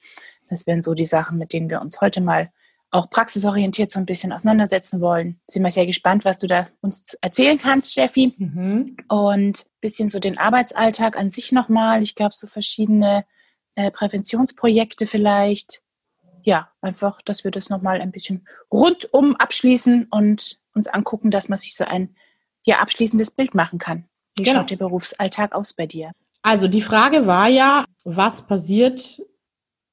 Das 0.49 0.69
wären 0.69 0.83
so 0.83 0.95
die 0.95 1.07
Sachen, 1.07 1.39
mit 1.39 1.53
denen 1.53 1.69
wir 1.69 1.81
uns 1.81 2.01
heute 2.01 2.21
mal 2.21 2.53
auch 2.93 3.09
praxisorientiert 3.09 3.91
so 3.91 3.99
ein 3.99 4.07
bisschen 4.07 4.33
auseinandersetzen 4.33 5.01
wollen. 5.01 5.41
Sind 5.51 5.63
wir 5.63 5.71
sehr 5.71 5.87
gespannt, 5.87 6.25
was 6.25 6.39
du 6.39 6.47
da 6.47 6.69
uns 6.83 7.15
erzählen 7.23 7.59
kannst, 7.59 7.93
Steffi. 7.93 8.35
Mhm. 8.37 8.97
Und 9.09 9.61
ein 9.61 9.81
bisschen 9.81 10.11
so 10.11 10.21
den 10.21 10.39
Arbeitsalltag 10.39 11.19
an 11.19 11.31
sich 11.31 11.53
nochmal. 11.53 12.03
Ich 12.03 12.15
glaube, 12.15 12.35
so 12.35 12.47
verschiedene 12.47 13.25
äh, 13.75 13.91
Präventionsprojekte 13.91 15.07
vielleicht. 15.07 15.83
Ja, 16.43 16.71
einfach, 16.83 17.23
dass 17.23 17.45
wir 17.45 17.51
das 17.51 17.71
nochmal 17.71 18.01
ein 18.01 18.13
bisschen 18.13 18.47
rundum 18.71 19.37
abschließen 19.37 20.09
und 20.11 20.61
uns 20.75 20.87
angucken, 20.87 21.31
dass 21.31 21.49
man 21.49 21.59
sich 21.59 21.75
so 21.75 21.85
ein 21.85 22.15
ja, 22.63 22.81
abschließendes 22.81 23.31
Bild 23.31 23.55
machen 23.55 23.79
kann. 23.79 24.05
Wie 24.37 24.43
genau. 24.43 24.61
schaut 24.61 24.71
der 24.71 24.77
Berufsalltag 24.77 25.55
aus 25.55 25.73
bei 25.73 25.87
dir? 25.87 26.13
Also 26.43 26.69
die 26.69 26.83
Frage 26.83 27.27
war 27.27 27.49
ja, 27.49 27.85
was 28.05 28.47
passiert, 28.47 29.23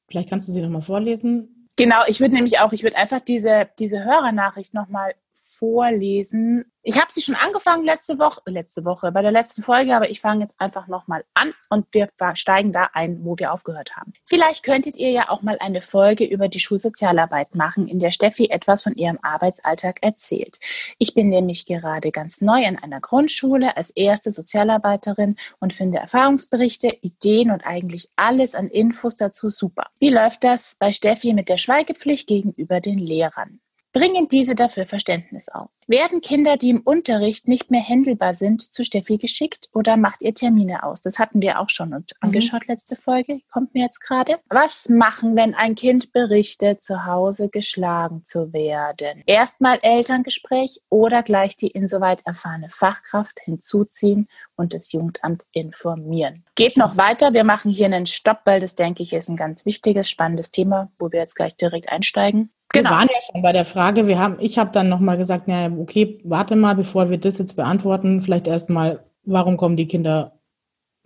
vielleicht 0.09 0.29
kannst 0.29 0.47
du 0.47 0.51
sie 0.51 0.61
nochmal 0.61 0.81
vorlesen, 0.81 1.58
Genau, 1.79 2.01
ich 2.07 2.19
würde 2.19 2.35
nämlich 2.35 2.59
auch, 2.59 2.73
ich 2.73 2.83
würde 2.83 2.97
einfach 2.97 3.21
diese, 3.21 3.69
diese 3.79 4.03
Hörernachricht 4.03 4.73
nochmal 4.73 5.15
vorlesen. 5.39 6.68
Ich 6.81 6.97
habe 6.97 7.11
sie 7.11 7.21
schon 7.21 7.35
angefangen 7.35 7.83
letzte 7.83 8.19
Woche, 8.19 8.41
letzte 8.45 8.85
Woche, 8.85 9.11
bei 9.11 9.21
der 9.21 9.33
letzten 9.33 9.63
Folge, 9.63 9.93
aber 9.93 10.09
ich 10.09 10.21
fange 10.21 10.41
jetzt 10.41 10.55
einfach 10.59 10.87
nochmal 10.87 11.25
an 11.33 11.53
und 11.69 11.85
wir 11.91 12.09
steigen 12.35 12.71
da 12.71 12.89
ein, 12.93 13.25
wo 13.25 13.35
wir 13.37 13.51
aufgehört 13.51 13.97
haben. 13.97 14.13
Vielleicht 14.25 14.63
könntet 14.63 14.95
ihr 14.95 15.11
ja 15.11 15.29
auch 15.29 15.41
mal 15.41 15.57
eine 15.59 15.81
Folge 15.81 16.23
über 16.23 16.47
die 16.47 16.61
Schulsozialarbeit 16.61 17.53
machen, 17.53 17.89
in 17.89 17.99
der 17.99 18.11
Steffi 18.11 18.49
etwas 18.49 18.83
von 18.83 18.95
ihrem 18.95 19.19
Arbeitsalltag 19.21 19.97
erzählt. 20.01 20.57
Ich 20.97 21.13
bin 21.13 21.27
nämlich 21.27 21.65
gerade 21.65 22.11
ganz 22.11 22.39
neu 22.39 22.63
in 22.63 22.79
einer 22.79 23.01
Grundschule 23.01 23.75
als 23.75 23.89
erste 23.89 24.31
Sozialarbeiterin 24.31 25.35
und 25.59 25.73
finde 25.73 25.97
Erfahrungsberichte, 25.97 26.97
Ideen 27.01 27.51
und 27.51 27.67
eigentlich 27.67 28.09
alles 28.15 28.55
an 28.55 28.69
Infos 28.69 29.17
dazu 29.17 29.49
super. 29.49 29.87
Wie 29.99 30.09
läuft 30.09 30.45
das 30.45 30.77
bei 30.79 30.93
Steffi 30.93 31.33
mit 31.33 31.49
der 31.49 31.57
Schweigepflicht 31.57 32.25
gegenüber 32.27 32.79
den 32.79 32.99
Lehrern? 32.99 33.59
Bringen 33.91 34.27
diese 34.27 34.53
dafür 34.53 34.85
Verständnis 34.85 35.49
auf. 35.49 35.69
Werden 35.87 36.21
Kinder, 36.21 36.57
die 36.57 36.69
im 36.69 36.81
Unterricht 36.81 37.47
nicht 37.47 37.71
mehr 37.71 37.81
händelbar 37.81 38.35
sind, 38.35 38.61
zu 38.61 38.85
Steffi 38.85 39.17
geschickt 39.17 39.69
oder 39.73 39.97
macht 39.97 40.21
ihr 40.21 40.35
Termine 40.35 40.83
aus? 40.83 41.01
Das 41.01 41.17
hatten 41.17 41.41
wir 41.41 41.59
auch 41.59 41.69
schon 41.69 41.95
und 41.95 42.11
mhm. 42.11 42.27
angeschaut 42.27 42.67
letzte 42.67 42.95
Folge, 42.95 43.39
kommt 43.51 43.73
mir 43.73 43.85
jetzt 43.85 44.01
gerade. 44.01 44.37
Was 44.49 44.89
machen, 44.89 45.35
wenn 45.35 45.55
ein 45.55 45.73
Kind 45.73 46.11
berichtet, 46.11 46.83
zu 46.83 47.07
Hause 47.07 47.49
geschlagen 47.49 48.23
zu 48.23 48.53
werden? 48.53 49.23
Erstmal 49.25 49.79
Elterngespräch 49.81 50.81
oder 50.89 51.23
gleich 51.23 51.57
die 51.57 51.69
insoweit 51.69 52.21
erfahrene 52.27 52.69
Fachkraft 52.69 53.39
hinzuziehen 53.43 54.27
und 54.55 54.75
das 54.75 54.91
Jugendamt 54.91 55.45
informieren. 55.51 56.45
Geht 56.53 56.77
noch 56.77 56.97
weiter. 56.97 57.33
Wir 57.33 57.43
machen 57.43 57.71
hier 57.71 57.87
einen 57.87 58.05
Stopp, 58.05 58.41
weil 58.45 58.59
das, 58.59 58.75
denke 58.75 59.01
ich, 59.01 59.13
ist 59.13 59.29
ein 59.29 59.35
ganz 59.35 59.65
wichtiges, 59.65 60.07
spannendes 60.07 60.51
Thema, 60.51 60.91
wo 60.99 61.11
wir 61.11 61.21
jetzt 61.21 61.35
gleich 61.35 61.55
direkt 61.55 61.89
einsteigen. 61.89 62.51
Genau. 62.71 62.89
Wir 62.89 62.95
waren 62.95 63.07
ja 63.11 63.19
schon 63.31 63.41
bei 63.41 63.51
der 63.51 63.65
Frage, 63.65 64.07
wir 64.07 64.19
haben, 64.19 64.37
ich 64.39 64.59
habe 64.59 64.71
dann 64.71 64.89
nochmal 64.89 65.17
gesagt, 65.17 65.45
na 65.47 65.71
okay, 65.79 66.19
warte 66.23 66.55
mal, 66.55 66.75
bevor 66.75 67.09
wir 67.09 67.17
das 67.17 67.39
jetzt 67.39 67.55
beantworten, 67.55 68.21
vielleicht 68.21 68.47
erstmal, 68.47 69.03
warum 69.23 69.57
kommen 69.57 69.75
die 69.75 69.87
Kinder 69.87 70.39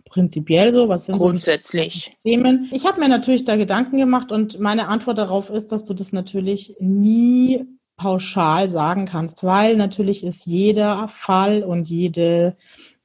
prinzipiell 0.06 0.73
so? 0.73 0.89
Was 0.89 1.06
sind 1.06 1.17
grundsätzlich 1.17 2.12
so 2.23 2.30
Themen? 2.30 2.69
Ich 2.71 2.86
habe 2.86 2.99
mir 2.99 3.08
natürlich 3.08 3.45
da 3.45 3.56
Gedanken 3.56 3.97
gemacht 3.97 4.32
und 4.32 4.60
meine 4.60 4.89
Antwort 4.89 5.17
darauf 5.17 5.49
ist, 5.49 5.71
dass 5.71 5.86
du 5.86 5.93
das 5.93 6.12
natürlich 6.12 6.76
nie 6.80 7.65
pauschal 7.95 8.69
sagen 8.69 9.06
kannst, 9.06 9.43
weil 9.43 9.78
natürlich 9.78 10.23
ist 10.23 10.45
jeder 10.45 11.08
Fall 11.08 11.63
und 11.63 11.88
jede 11.88 12.58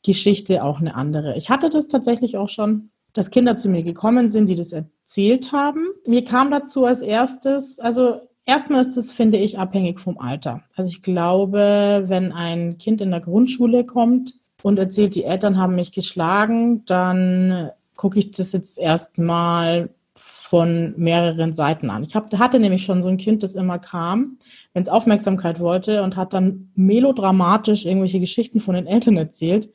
Geschichte 0.02 0.64
auch 0.64 0.80
eine 0.80 0.94
andere. 0.94 1.36
Ich 1.36 1.50
hatte 1.50 1.70
das 1.70 1.88
tatsächlich 1.88 2.36
auch 2.36 2.48
schon, 2.48 2.90
dass 3.12 3.30
Kinder 3.30 3.56
zu 3.56 3.68
mir 3.68 3.82
gekommen 3.82 4.28
sind, 4.30 4.48
die 4.48 4.54
das 4.54 4.72
erzählt 4.72 5.52
haben. 5.52 5.86
Mir 6.06 6.24
kam 6.24 6.50
dazu 6.50 6.84
als 6.84 7.00
erstes, 7.00 7.78
also 7.78 8.27
erstmal 8.48 8.80
ist 8.80 8.96
es, 8.96 9.12
finde 9.12 9.36
ich, 9.36 9.58
abhängig 9.58 10.00
vom 10.00 10.18
Alter. 10.18 10.62
Also 10.74 10.90
ich 10.90 11.02
glaube, 11.02 12.04
wenn 12.06 12.32
ein 12.32 12.78
Kind 12.78 13.00
in 13.00 13.10
der 13.10 13.20
Grundschule 13.20 13.84
kommt 13.84 14.34
und 14.62 14.78
erzählt, 14.78 15.14
die 15.14 15.24
Eltern 15.24 15.58
haben 15.58 15.76
mich 15.76 15.92
geschlagen, 15.92 16.84
dann 16.86 17.70
gucke 17.94 18.18
ich 18.18 18.32
das 18.32 18.52
jetzt 18.52 18.78
erstmal 18.78 19.90
von 20.14 20.94
mehreren 20.96 21.52
Seiten 21.52 21.90
an. 21.90 22.02
Ich 22.02 22.14
hab, 22.16 22.36
hatte 22.36 22.58
nämlich 22.58 22.84
schon 22.84 23.02
so 23.02 23.08
ein 23.08 23.18
Kind, 23.18 23.42
das 23.42 23.54
immer 23.54 23.78
kam, 23.78 24.38
wenn 24.72 24.82
es 24.82 24.88
Aufmerksamkeit 24.88 25.60
wollte 25.60 26.02
und 26.02 26.16
hat 26.16 26.32
dann 26.32 26.70
melodramatisch 26.74 27.84
irgendwelche 27.84 28.18
Geschichten 28.18 28.60
von 28.60 28.74
den 28.74 28.86
Eltern 28.86 29.16
erzählt. 29.16 29.70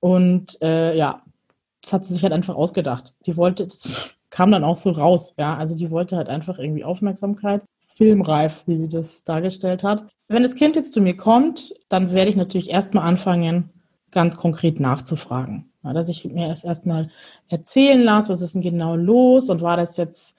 Und 0.00 0.60
äh, 0.62 0.96
ja, 0.96 1.22
das 1.82 1.92
hat 1.92 2.04
sie 2.04 2.14
sich 2.14 2.22
halt 2.22 2.32
einfach 2.32 2.54
ausgedacht. 2.54 3.12
Die 3.26 3.36
wollte, 3.36 3.66
das 3.66 3.88
kam 4.30 4.50
dann 4.50 4.64
auch 4.64 4.76
so 4.76 4.90
raus, 4.90 5.34
ja. 5.38 5.56
Also 5.56 5.76
die 5.76 5.90
wollte 5.90 6.16
halt 6.16 6.28
einfach 6.28 6.58
irgendwie 6.58 6.84
Aufmerksamkeit. 6.84 7.62
Filmreif, 7.96 8.62
wie 8.66 8.78
sie 8.78 8.88
das 8.88 9.24
dargestellt 9.24 9.82
hat. 9.82 10.08
Wenn 10.28 10.42
das 10.42 10.54
Kind 10.54 10.76
jetzt 10.76 10.92
zu 10.92 11.00
mir 11.00 11.16
kommt, 11.16 11.74
dann 11.88 12.12
werde 12.12 12.30
ich 12.30 12.36
natürlich 12.36 12.70
erstmal 12.70 13.06
anfangen, 13.06 13.70
ganz 14.10 14.36
konkret 14.36 14.80
nachzufragen. 14.80 15.70
Ja, 15.82 15.92
dass 15.92 16.08
ich 16.08 16.24
mir 16.24 16.48
erst 16.48 16.64
erstmal 16.64 17.10
erzählen 17.48 18.02
lasse, 18.02 18.30
was 18.30 18.40
ist 18.40 18.54
denn 18.54 18.62
genau 18.62 18.96
los 18.96 19.50
und 19.50 19.60
war 19.60 19.76
das 19.76 19.96
jetzt 19.96 20.34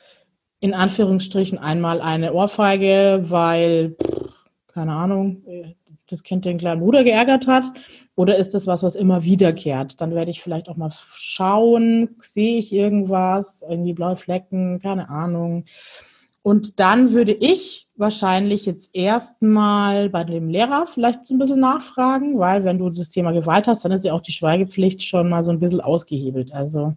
in 0.59 0.73
Anführungsstrichen 0.73 1.59
einmal 1.59 2.01
eine 2.01 2.33
Ohrfeige, 2.33 3.25
weil, 3.27 3.95
keine 4.67 4.93
Ahnung, 4.93 5.43
das 6.07 6.23
Kind 6.23 6.45
den 6.45 6.57
kleinen 6.57 6.81
Bruder 6.81 7.03
geärgert 7.03 7.47
hat? 7.47 7.65
Oder 8.15 8.37
ist 8.37 8.53
das 8.53 8.65
was, 8.65 8.81
was 8.81 8.95
immer 8.95 9.23
wiederkehrt? 9.23 10.01
Dann 10.01 10.15
werde 10.15 10.31
ich 10.31 10.41
vielleicht 10.41 10.67
auch 10.67 10.77
mal 10.77 10.91
schauen, 10.91 12.15
sehe 12.23 12.57
ich 12.57 12.73
irgendwas, 12.73 13.63
irgendwie 13.67 13.93
blaue 13.93 14.15
Flecken, 14.15 14.79
keine 14.79 15.09
Ahnung. 15.09 15.65
Und 16.45 16.79
dann 16.79 17.11
würde 17.11 17.31
ich 17.31 17.87
wahrscheinlich 17.95 18.67
jetzt 18.67 18.91
erstmal 18.93 20.11
bei 20.11 20.23
dem 20.23 20.47
Lehrer 20.47 20.85
vielleicht 20.85 21.25
so 21.25 21.33
ein 21.33 21.39
bisschen 21.39 21.59
nachfragen, 21.59 22.37
weil 22.37 22.63
wenn 22.63 22.77
du 22.77 22.91
das 22.91 23.09
Thema 23.09 23.31
Gewalt 23.31 23.65
hast, 23.65 23.83
dann 23.83 23.91
ist 23.91 24.05
ja 24.05 24.13
auch 24.13 24.21
die 24.21 24.31
Schweigepflicht 24.31 25.01
schon 25.01 25.27
mal 25.27 25.43
so 25.43 25.49
ein 25.49 25.59
bisschen 25.59 25.81
ausgehebelt. 25.81 26.53
Also 26.53 26.93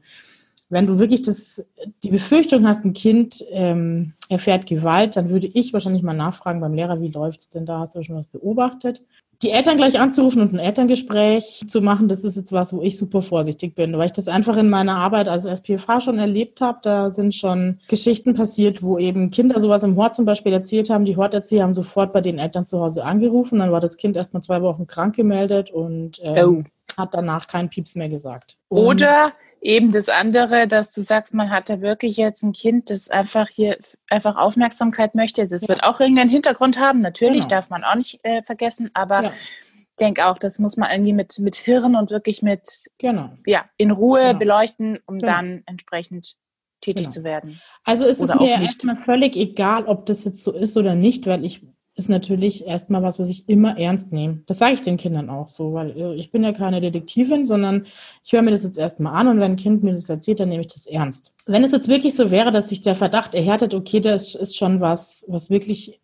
wenn 0.68 0.86
du 0.86 0.98
wirklich 0.98 1.22
das, 1.22 1.64
die 2.04 2.10
Befürchtung 2.10 2.66
hast, 2.68 2.84
ein 2.84 2.92
Kind 2.92 3.42
ähm, 3.50 4.12
erfährt 4.28 4.66
Gewalt, 4.66 5.16
dann 5.16 5.30
würde 5.30 5.46
ich 5.46 5.72
wahrscheinlich 5.72 6.02
mal 6.02 6.12
nachfragen 6.12 6.60
beim 6.60 6.74
Lehrer, 6.74 7.00
wie 7.00 7.08
läuft 7.08 7.40
es 7.40 7.48
denn 7.48 7.64
da? 7.64 7.78
Hast 7.78 7.96
du 7.96 8.02
schon 8.02 8.16
was 8.16 8.26
beobachtet? 8.26 9.02
Die 9.42 9.52
Eltern 9.52 9.76
gleich 9.76 10.00
anzurufen 10.00 10.42
und 10.42 10.52
ein 10.52 10.58
Elterngespräch 10.58 11.64
zu 11.68 11.80
machen, 11.80 12.08
das 12.08 12.24
ist 12.24 12.36
jetzt 12.36 12.50
was, 12.50 12.72
wo 12.72 12.82
ich 12.82 12.96
super 12.96 13.22
vorsichtig 13.22 13.76
bin, 13.76 13.96
weil 13.96 14.06
ich 14.06 14.12
das 14.12 14.26
einfach 14.26 14.56
in 14.56 14.68
meiner 14.68 14.96
Arbeit 14.96 15.28
als 15.28 15.44
SPFH 15.44 16.00
schon 16.00 16.18
erlebt 16.18 16.60
habe. 16.60 16.80
Da 16.82 17.10
sind 17.10 17.36
schon 17.36 17.78
Geschichten 17.86 18.34
passiert, 18.34 18.82
wo 18.82 18.98
eben 18.98 19.30
Kinder 19.30 19.60
sowas 19.60 19.84
im 19.84 19.94
Hort 19.94 20.16
zum 20.16 20.24
Beispiel 20.24 20.52
erzählt 20.52 20.90
haben. 20.90 21.04
Die 21.04 21.16
Horterzieher 21.16 21.62
haben 21.62 21.72
sofort 21.72 22.12
bei 22.12 22.20
den 22.20 22.38
Eltern 22.38 22.66
zu 22.66 22.80
Hause 22.80 23.04
angerufen. 23.04 23.60
Dann 23.60 23.70
war 23.70 23.80
das 23.80 23.96
Kind 23.96 24.16
erst 24.16 24.34
mal 24.34 24.42
zwei 24.42 24.60
Wochen 24.60 24.88
krank 24.88 25.14
gemeldet 25.14 25.70
und 25.70 26.18
ähm, 26.20 26.66
oh. 26.66 27.00
hat 27.00 27.14
danach 27.14 27.46
keinen 27.46 27.70
Pieps 27.70 27.94
mehr 27.94 28.08
gesagt. 28.08 28.56
Und 28.66 28.78
Oder 28.78 29.34
eben 29.60 29.92
das 29.92 30.08
andere, 30.08 30.66
dass 30.68 30.92
du 30.94 31.02
sagst, 31.02 31.34
man 31.34 31.50
hat 31.50 31.68
da 31.68 31.80
wirklich 31.80 32.16
jetzt 32.16 32.42
ein 32.42 32.52
Kind, 32.52 32.90
das 32.90 33.10
einfach 33.10 33.48
hier 33.48 33.76
einfach 34.08 34.36
Aufmerksamkeit 34.36 35.14
möchte. 35.14 35.48
Das 35.48 35.62
ja. 35.62 35.68
wird 35.68 35.82
auch 35.82 36.00
irgendeinen 36.00 36.30
Hintergrund 36.30 36.78
haben. 36.78 37.00
Natürlich 37.00 37.42
genau. 37.42 37.56
darf 37.56 37.70
man 37.70 37.84
auch 37.84 37.94
nicht 37.94 38.20
äh, 38.22 38.42
vergessen, 38.42 38.90
aber 38.94 39.22
ja. 39.22 39.32
ich 39.32 39.96
denke 40.00 40.26
auch, 40.26 40.38
das 40.38 40.58
muss 40.58 40.76
man 40.76 40.90
irgendwie 40.90 41.12
mit, 41.12 41.38
mit 41.38 41.56
Hirn 41.56 41.96
und 41.96 42.10
wirklich 42.10 42.42
mit 42.42 42.68
genau. 42.98 43.30
ja, 43.46 43.64
in 43.76 43.90
Ruhe 43.90 44.28
genau. 44.28 44.38
beleuchten, 44.38 44.98
um 45.06 45.18
genau. 45.18 45.32
dann 45.32 45.62
entsprechend 45.66 46.36
tätig 46.80 47.04
genau. 47.04 47.14
zu 47.14 47.24
werden. 47.24 47.60
Also 47.84 48.06
ist 48.06 48.20
es 48.20 48.32
mir 48.34 48.60
erstmal 48.60 48.96
völlig 48.96 49.36
egal, 49.36 49.86
ob 49.86 50.06
das 50.06 50.24
jetzt 50.24 50.44
so 50.44 50.52
ist 50.52 50.76
oder 50.76 50.94
nicht, 50.94 51.26
weil 51.26 51.44
ich 51.44 51.66
ist 51.98 52.08
natürlich 52.08 52.66
erstmal 52.66 53.02
was, 53.02 53.18
was 53.18 53.28
ich 53.28 53.48
immer 53.48 53.78
ernst 53.78 54.12
nehme. 54.12 54.42
Das 54.46 54.58
sage 54.58 54.74
ich 54.74 54.82
den 54.82 54.96
Kindern 54.96 55.28
auch 55.28 55.48
so, 55.48 55.74
weil 55.74 55.90
äh, 55.90 56.14
ich 56.14 56.30
bin 56.30 56.44
ja 56.44 56.52
keine 56.52 56.80
Detektivin, 56.80 57.46
sondern 57.46 57.86
ich 58.24 58.32
höre 58.32 58.42
mir 58.42 58.52
das 58.52 58.62
jetzt 58.62 58.78
erstmal 58.78 59.14
an 59.14 59.28
und 59.28 59.40
wenn 59.40 59.52
ein 59.52 59.56
Kind 59.56 59.82
mir 59.82 59.92
das 59.92 60.08
erzählt, 60.08 60.40
dann 60.40 60.48
nehme 60.48 60.60
ich 60.60 60.68
das 60.68 60.86
ernst. 60.86 61.34
Wenn 61.46 61.64
es 61.64 61.72
jetzt 61.72 61.88
wirklich 61.88 62.14
so 62.14 62.30
wäre, 62.30 62.52
dass 62.52 62.68
sich 62.68 62.80
der 62.80 62.96
Verdacht 62.96 63.34
erhärtet, 63.34 63.74
okay, 63.74 64.00
das 64.00 64.34
ist 64.34 64.56
schon 64.56 64.80
was, 64.80 65.24
was 65.28 65.50
wirklich 65.50 66.00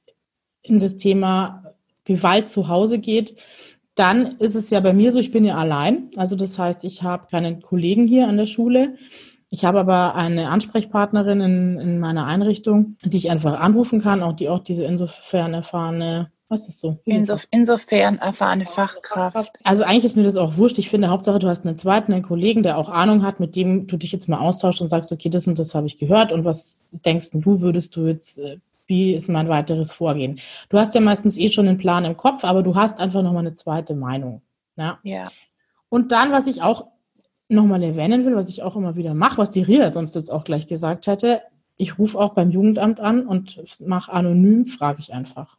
in 0.63 0.81
das 0.81 0.97
Thema 0.97 1.75
Gewalt 2.05 2.51
zu 2.51 2.69
Hause 2.69 2.99
geht, 2.99 3.37
dann 3.95 4.37
ist 4.39 4.57
es 4.57 4.71
ja 4.71 4.81
bei 4.81 4.93
mir 4.93 5.13
so, 5.13 5.21
ich 5.21 5.31
bin 5.31 5.45
ja 5.45 5.55
allein. 5.55 6.11
Also 6.17 6.35
das 6.35 6.59
heißt, 6.59 6.85
ich 6.85 7.03
habe 7.03 7.29
keinen 7.31 7.63
Kollegen 7.63 8.09
hier 8.09 8.27
an 8.27 8.37
der 8.37 8.47
Schule. 8.47 8.97
Ich 9.51 9.65
habe 9.65 9.81
aber 9.81 10.15
eine 10.15 10.49
Ansprechpartnerin 10.49 11.41
in, 11.41 11.81
in 11.81 12.01
meiner 12.01 12.27
Einrichtung, 12.27 12.97
die 13.05 13.17
ich 13.17 13.31
einfach 13.31 13.61
anrufen 13.61 14.03
kann, 14.03 14.23
auch 14.23 14.33
die 14.33 14.49
auch 14.49 14.61
diese 14.61 14.85
insofern 14.85 15.55
erfahrene 15.55 16.31
was 16.49 16.69
ist 16.69 16.81
so? 16.81 16.99
Insof 17.05 17.47
insofern 17.51 18.19
erfahrene 18.19 18.67
Fachkraft. 18.67 19.59
Also 19.65 19.83
eigentlich 19.83 20.05
ist 20.05 20.17
mir 20.17 20.25
das 20.25 20.37
auch 20.37 20.57
wurscht. 20.57 20.79
Ich 20.79 20.91
finde, 20.91 21.09
Hauptsache, 21.09 21.39
du 21.39 21.49
hast 21.49 21.67
einen 21.67 21.79
zweiten, 21.79 22.13
einen 22.13 22.23
Kollegen, 22.23 22.63
der 22.63 22.77
auch 22.77 22.89
Ahnung 22.89 23.25
hat, 23.25 23.41
mit 23.41 23.57
dem 23.57 23.87
du 23.87 23.97
dich 23.97 24.13
jetzt 24.13 24.29
mal 24.29 24.39
austauschst 24.39 24.81
und 24.81 24.89
sagst, 24.89 25.11
okay, 25.11 25.31
das 25.31 25.47
und 25.47 25.59
das 25.59 25.75
habe 25.75 25.87
ich 25.87 25.99
gehört 25.99 26.33
und 26.33 26.45
was 26.45 26.85
denkst 26.93 27.31
du, 27.33 27.61
würdest 27.61 27.97
du 27.97 28.07
jetzt, 28.07 28.39
äh, 28.39 28.59
wie 28.87 29.15
ist 29.15 29.29
mein 29.29 29.49
weiteres 29.49 29.93
Vorgehen? 29.93 30.39
Du 30.69 30.79
hast 30.79 30.95
ja 30.95 31.01
meistens 31.01 31.39
eh 31.39 31.49
schon 31.49 31.67
einen 31.67 31.79
Plan 31.79 32.05
im 32.05 32.17
Kopf, 32.17 32.45
aber 32.45 32.63
du 32.63 32.77
hast 32.77 33.01
einfach 33.01 33.23
nochmal 33.23 33.47
eine 33.47 33.55
zweite 33.55 33.95
Meinung. 33.95 34.43
Ja. 34.77 34.99
ja. 35.03 35.31
Und 35.89 36.13
dann, 36.13 36.31
was 36.31 36.47
ich 36.47 36.61
auch 36.61 36.89
nochmal 37.49 37.83
erwähnen 37.83 38.25
will, 38.25 38.35
was 38.37 38.49
ich 38.49 38.63
auch 38.63 38.77
immer 38.77 38.97
wieder 38.97 39.15
mache, 39.15 39.39
was 39.39 39.51
die 39.51 39.63
Ria 39.63 39.93
sonst 39.93 40.15
jetzt 40.15 40.31
auch 40.31 40.45
gleich 40.45 40.67
gesagt 40.67 41.07
hätte, 41.07 41.43
ich 41.77 41.99
rufe 41.99 42.19
auch 42.19 42.35
beim 42.35 42.51
Jugendamt 42.51 43.01
an 43.01 43.27
und 43.27 43.81
mache 43.81 44.13
anonym, 44.13 44.67
frage 44.67 45.01
ich 45.01 45.13
einfach. 45.13 45.59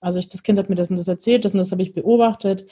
Also 0.00 0.18
ich, 0.18 0.28
das 0.28 0.42
Kind 0.42 0.58
hat 0.58 0.68
mir 0.68 0.74
das 0.74 0.90
und 0.90 0.98
das 0.98 1.08
erzählt, 1.08 1.44
das 1.44 1.54
und 1.54 1.58
das 1.58 1.72
habe 1.72 1.82
ich 1.82 1.94
beobachtet 1.94 2.66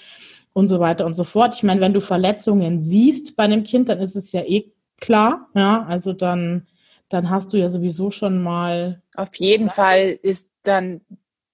und 0.53 0.69
so 0.69 0.81
weiter 0.81 1.07
und 1.07 1.15
so 1.15 1.25
fort. 1.25 1.55
Ich 1.55 1.63
meine, 1.63 1.81
wenn 1.81 1.95
du 1.95 2.01
Verletzungen 2.01 2.79
siehst 2.79 3.37
bei 3.37 3.45
einem 3.45 3.65
Kind, 3.65 3.89
dann 3.89 4.01
ist 4.01 4.17
es 4.17 4.33
ja 4.33 4.43
eh 4.43 4.71
klar, 5.01 5.49
ja, 5.55 5.85
also 5.85 6.13
dann, 6.13 6.67
dann 7.09 7.31
hast 7.31 7.53
du 7.53 7.57
ja 7.57 7.71
sowieso 7.71 8.11
schon 8.11 8.43
mal. 8.43 9.01
Auf 9.15 9.35
jeden 9.37 9.71
Fall 9.71 10.19
ist 10.23 10.51
dann 10.63 11.01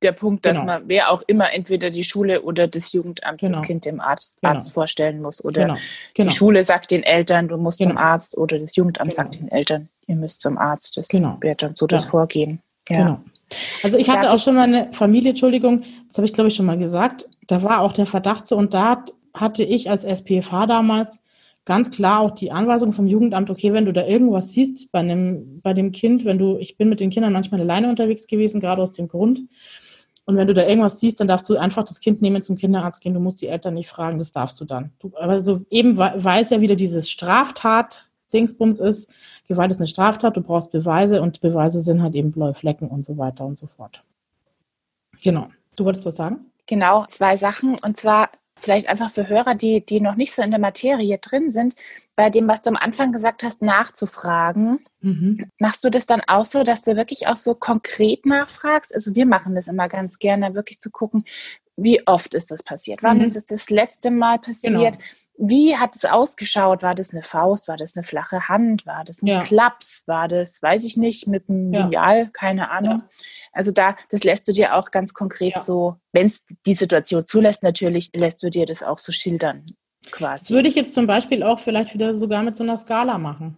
der 0.03 0.13
Punkt, 0.13 0.47
dass 0.47 0.61
genau. 0.61 0.67
man, 0.67 0.83
wer 0.87 1.11
auch 1.11 1.23
immer, 1.27 1.53
entweder 1.53 1.91
die 1.91 2.05
Schule 2.05 2.43
oder 2.43 2.69
das 2.69 2.93
Jugendamt 2.93 3.41
genau. 3.41 3.53
das 3.53 3.63
Kind 3.63 3.85
dem 3.85 4.01
Arzt, 4.01 4.41
genau. 4.41 4.55
Arzt 4.55 4.73
vorstellen 4.73 5.21
muss. 5.21 5.45
Oder 5.45 5.63
genau. 5.63 5.75
die 5.75 6.15
genau. 6.15 6.31
Schule 6.31 6.65
sagt 6.65 6.91
den 6.91 7.03
Eltern, 7.03 7.49
du 7.49 7.57
musst 7.57 7.83
zum. 7.83 7.97
Arzt 7.97 8.37
oder 8.37 8.59
das 8.59 8.77
Jugendamt 8.77 9.15
sagt 9.15 9.37
den 9.37 9.51
Eltern, 9.51 9.89
ihr 10.07 10.15
müsst 10.15 10.41
zum 10.41 10.57
Arzt. 10.57 10.97
Das 10.97 11.13
wird 11.13 11.63
dann 11.63 11.75
so 11.75 11.87
das 11.87 12.05
Vorgehen. 12.05 12.61
Ja. 12.89 13.21
Also 13.83 13.99
ich 13.99 14.09
hatte 14.09 14.25
Darf 14.25 14.35
auch 14.35 14.39
schon 14.39 14.55
mal 14.55 14.65
eine 14.65 14.93
Familie, 14.93 15.31
Entschuldigung, 15.31 15.85
das 16.09 16.19
habe 16.19 16.27
ich 16.27 16.33
glaube 16.33 16.49
ich 16.49 16.57
schon 16.57 16.67
mal 16.67 16.79
gesagt, 16.79 17.29
da 17.47 17.63
war 17.63 17.81
auch 17.81 17.93
der 17.93 18.07
Verdacht 18.07 18.47
so 18.47 18.57
und 18.57 18.75
da 18.75 19.05
hatte 19.35 19.63
ich 19.63 19.91
als 19.91 20.05
SPFH 20.05 20.67
damals 20.67 21.21
ganz 21.65 21.91
klar 21.91 22.21
auch 22.21 22.31
die 22.31 22.51
Anweisung 22.51 22.93
vom 22.93 23.07
Jugendamt, 23.07 23.51
okay, 23.51 23.75
wenn 23.75 23.85
du 23.85 23.93
da 23.93 24.07
irgendwas 24.07 24.53
siehst 24.53 24.91
bei 24.91 25.01
einem, 25.01 25.61
bei 25.61 25.75
dem 25.75 25.93
Kind, 25.93 26.25
wenn 26.25 26.39
du, 26.39 26.57
ich 26.59 26.79
bin 26.79 26.89
mit 26.89 26.99
den 26.99 27.11
Kindern 27.11 27.33
manchmal 27.33 27.61
alleine 27.61 27.91
unterwegs 27.91 28.27
gewesen, 28.27 28.61
gerade 28.61 28.81
aus 28.81 28.93
dem 28.93 29.07
Grund, 29.07 29.41
und 30.29 30.37
wenn 30.37 30.47
du 30.47 30.53
da 30.53 30.67
irgendwas 30.67 31.01
siehst, 31.01 31.21
dann 31.21 31.27
darfst 31.27 31.49
du 31.49 31.57
einfach 31.57 31.85
das 31.85 32.01
Kind 32.01 32.21
nehmen, 32.21 32.43
zum 32.43 32.59
Kinderarzt 32.59 33.01
gehen. 33.01 33.15
Du 33.15 33.19
musst 33.19 33.41
die 33.41 33.47
Eltern 33.47 33.73
nicht 33.73 33.89
fragen, 33.89 34.19
das 34.19 34.31
darfst 34.31 34.61
du 34.61 34.67
dann. 34.67 34.93
Du, 34.99 35.11
aber 35.19 35.41
eben, 35.71 35.97
weil 35.97 36.43
es 36.43 36.51
ja 36.51 36.61
wieder 36.61 36.77
dieses 36.77 37.09
Straftat-Dingsbums 37.09 38.79
ist, 38.79 39.09
Gewalt 39.49 39.71
ist 39.71 39.79
eine 39.79 39.87
Straftat, 39.87 40.37
du 40.37 40.43
brauchst 40.43 40.71
Beweise 40.71 41.23
und 41.23 41.41
Beweise 41.41 41.81
sind 41.81 42.03
halt 42.03 42.15
eben 42.15 42.31
blaue 42.31 42.53
Flecken 42.53 42.89
und 42.89 43.07
so 43.07 43.17
weiter 43.17 43.47
und 43.47 43.59
so 43.59 43.69
fort. 43.69 44.05
Genau. 45.23 45.49
Du 45.77 45.87
wolltest 45.87 46.05
was 46.05 46.17
sagen? 46.17 46.53
Genau, 46.67 47.07
zwei 47.07 47.39
Sachen. 47.39 47.79
Und 47.83 47.97
zwar 47.97 48.29
vielleicht 48.55 48.87
einfach 48.91 49.11
für 49.11 49.31
Hörer, 49.31 49.55
die, 49.55 49.81
die 49.81 50.03
noch 50.03 50.17
nicht 50.17 50.35
so 50.35 50.43
in 50.43 50.51
der 50.51 50.61
Materie 50.61 51.17
drin 51.17 51.49
sind, 51.49 51.75
bei 52.19 52.31
dem, 52.31 52.49
was 52.49 52.63
du 52.63 52.71
am 52.71 52.77
Anfang 52.77 53.13
gesagt 53.13 53.45
hast, 53.45 53.63
nachzufragen. 53.63 54.85
Mhm. 55.03 55.53
Machst 55.61 55.85
du 55.85 55.89
das 55.89 56.05
dann 56.05 56.21
auch 56.27 56.45
so, 56.45 56.65
dass 56.65 56.83
du 56.83 56.97
wirklich 56.97 57.29
auch 57.29 57.37
so 57.37 57.55
konkret 57.55 58.27
nachfragst? 58.27 58.93
Also 58.93 59.15
wir 59.15 59.25
machen 59.25 59.55
das 59.55 59.69
immer 59.69 59.89
ganz 59.89 60.19
gerne, 60.19 60.53
wirklich 60.53 60.81
zu 60.81 60.91
gucken, 60.91 61.25
wie 61.77 62.05
oft 62.09 62.35
ist 62.35 62.51
das 62.51 62.65
passiert? 62.65 63.05
Wann 63.05 63.19
mhm. 63.19 63.25
ist 63.25 63.37
es 63.37 63.45
das 63.45 63.71
letzte 63.71 64.11
Mal 64.11 64.41
passiert? 64.41 64.99
Genau. 64.99 65.49
wie 65.49 65.77
hat 65.77 65.95
es 65.95 66.07
ausgeschaut? 66.07 66.83
War 66.83 66.97
das 66.97 67.13
eine 67.13 67.23
Faust? 67.23 67.69
War 67.69 67.77
das 67.77 67.97
eine 67.97 68.03
flache 68.03 68.49
Hand? 68.49 68.85
War 68.85 69.05
das 69.05 69.23
ein 69.23 69.29
ja. 69.29 69.45
Klaps? 69.45 70.03
War 70.07 70.27
das, 70.27 70.61
weiß 70.61 70.83
ich 70.83 70.97
nicht, 70.97 71.29
mit 71.29 71.49
einem 71.49 71.73
ja. 71.73 71.85
Lineal? 71.85 72.31
Keine 72.33 72.73
Ahnung. 72.73 72.99
Ja. 72.99 73.09
Also 73.53 73.71
da, 73.71 73.95
das 74.11 74.25
lässt 74.25 74.49
du 74.49 74.53
dir 74.53 74.75
auch 74.75 74.91
ganz 74.91 75.15
konkret 75.15 75.55
ja. 75.55 75.61
so, 75.61 75.95
wenn 76.13 76.27
es 76.27 76.43
die 76.67 76.75
Situation 76.75 77.27
zulässt, 77.27 77.63
natürlich, 77.63 78.11
lässt 78.13 78.43
du 78.43 78.51
dir 78.51 78.67
das 78.67 78.83
auch 78.83 78.99
so 78.99 79.13
schildern, 79.13 79.67
quasi. 80.11 80.45
Das 80.47 80.51
würde 80.51 80.69
ich 80.69 80.75
jetzt 80.75 80.95
zum 80.95 81.07
Beispiel 81.07 81.43
auch 81.43 81.59
vielleicht 81.59 81.95
wieder 81.95 82.15
sogar 82.15 82.43
mit 82.43 82.57
so 82.57 82.65
einer 82.65 82.77
Skala 82.77 83.19
machen. 83.19 83.57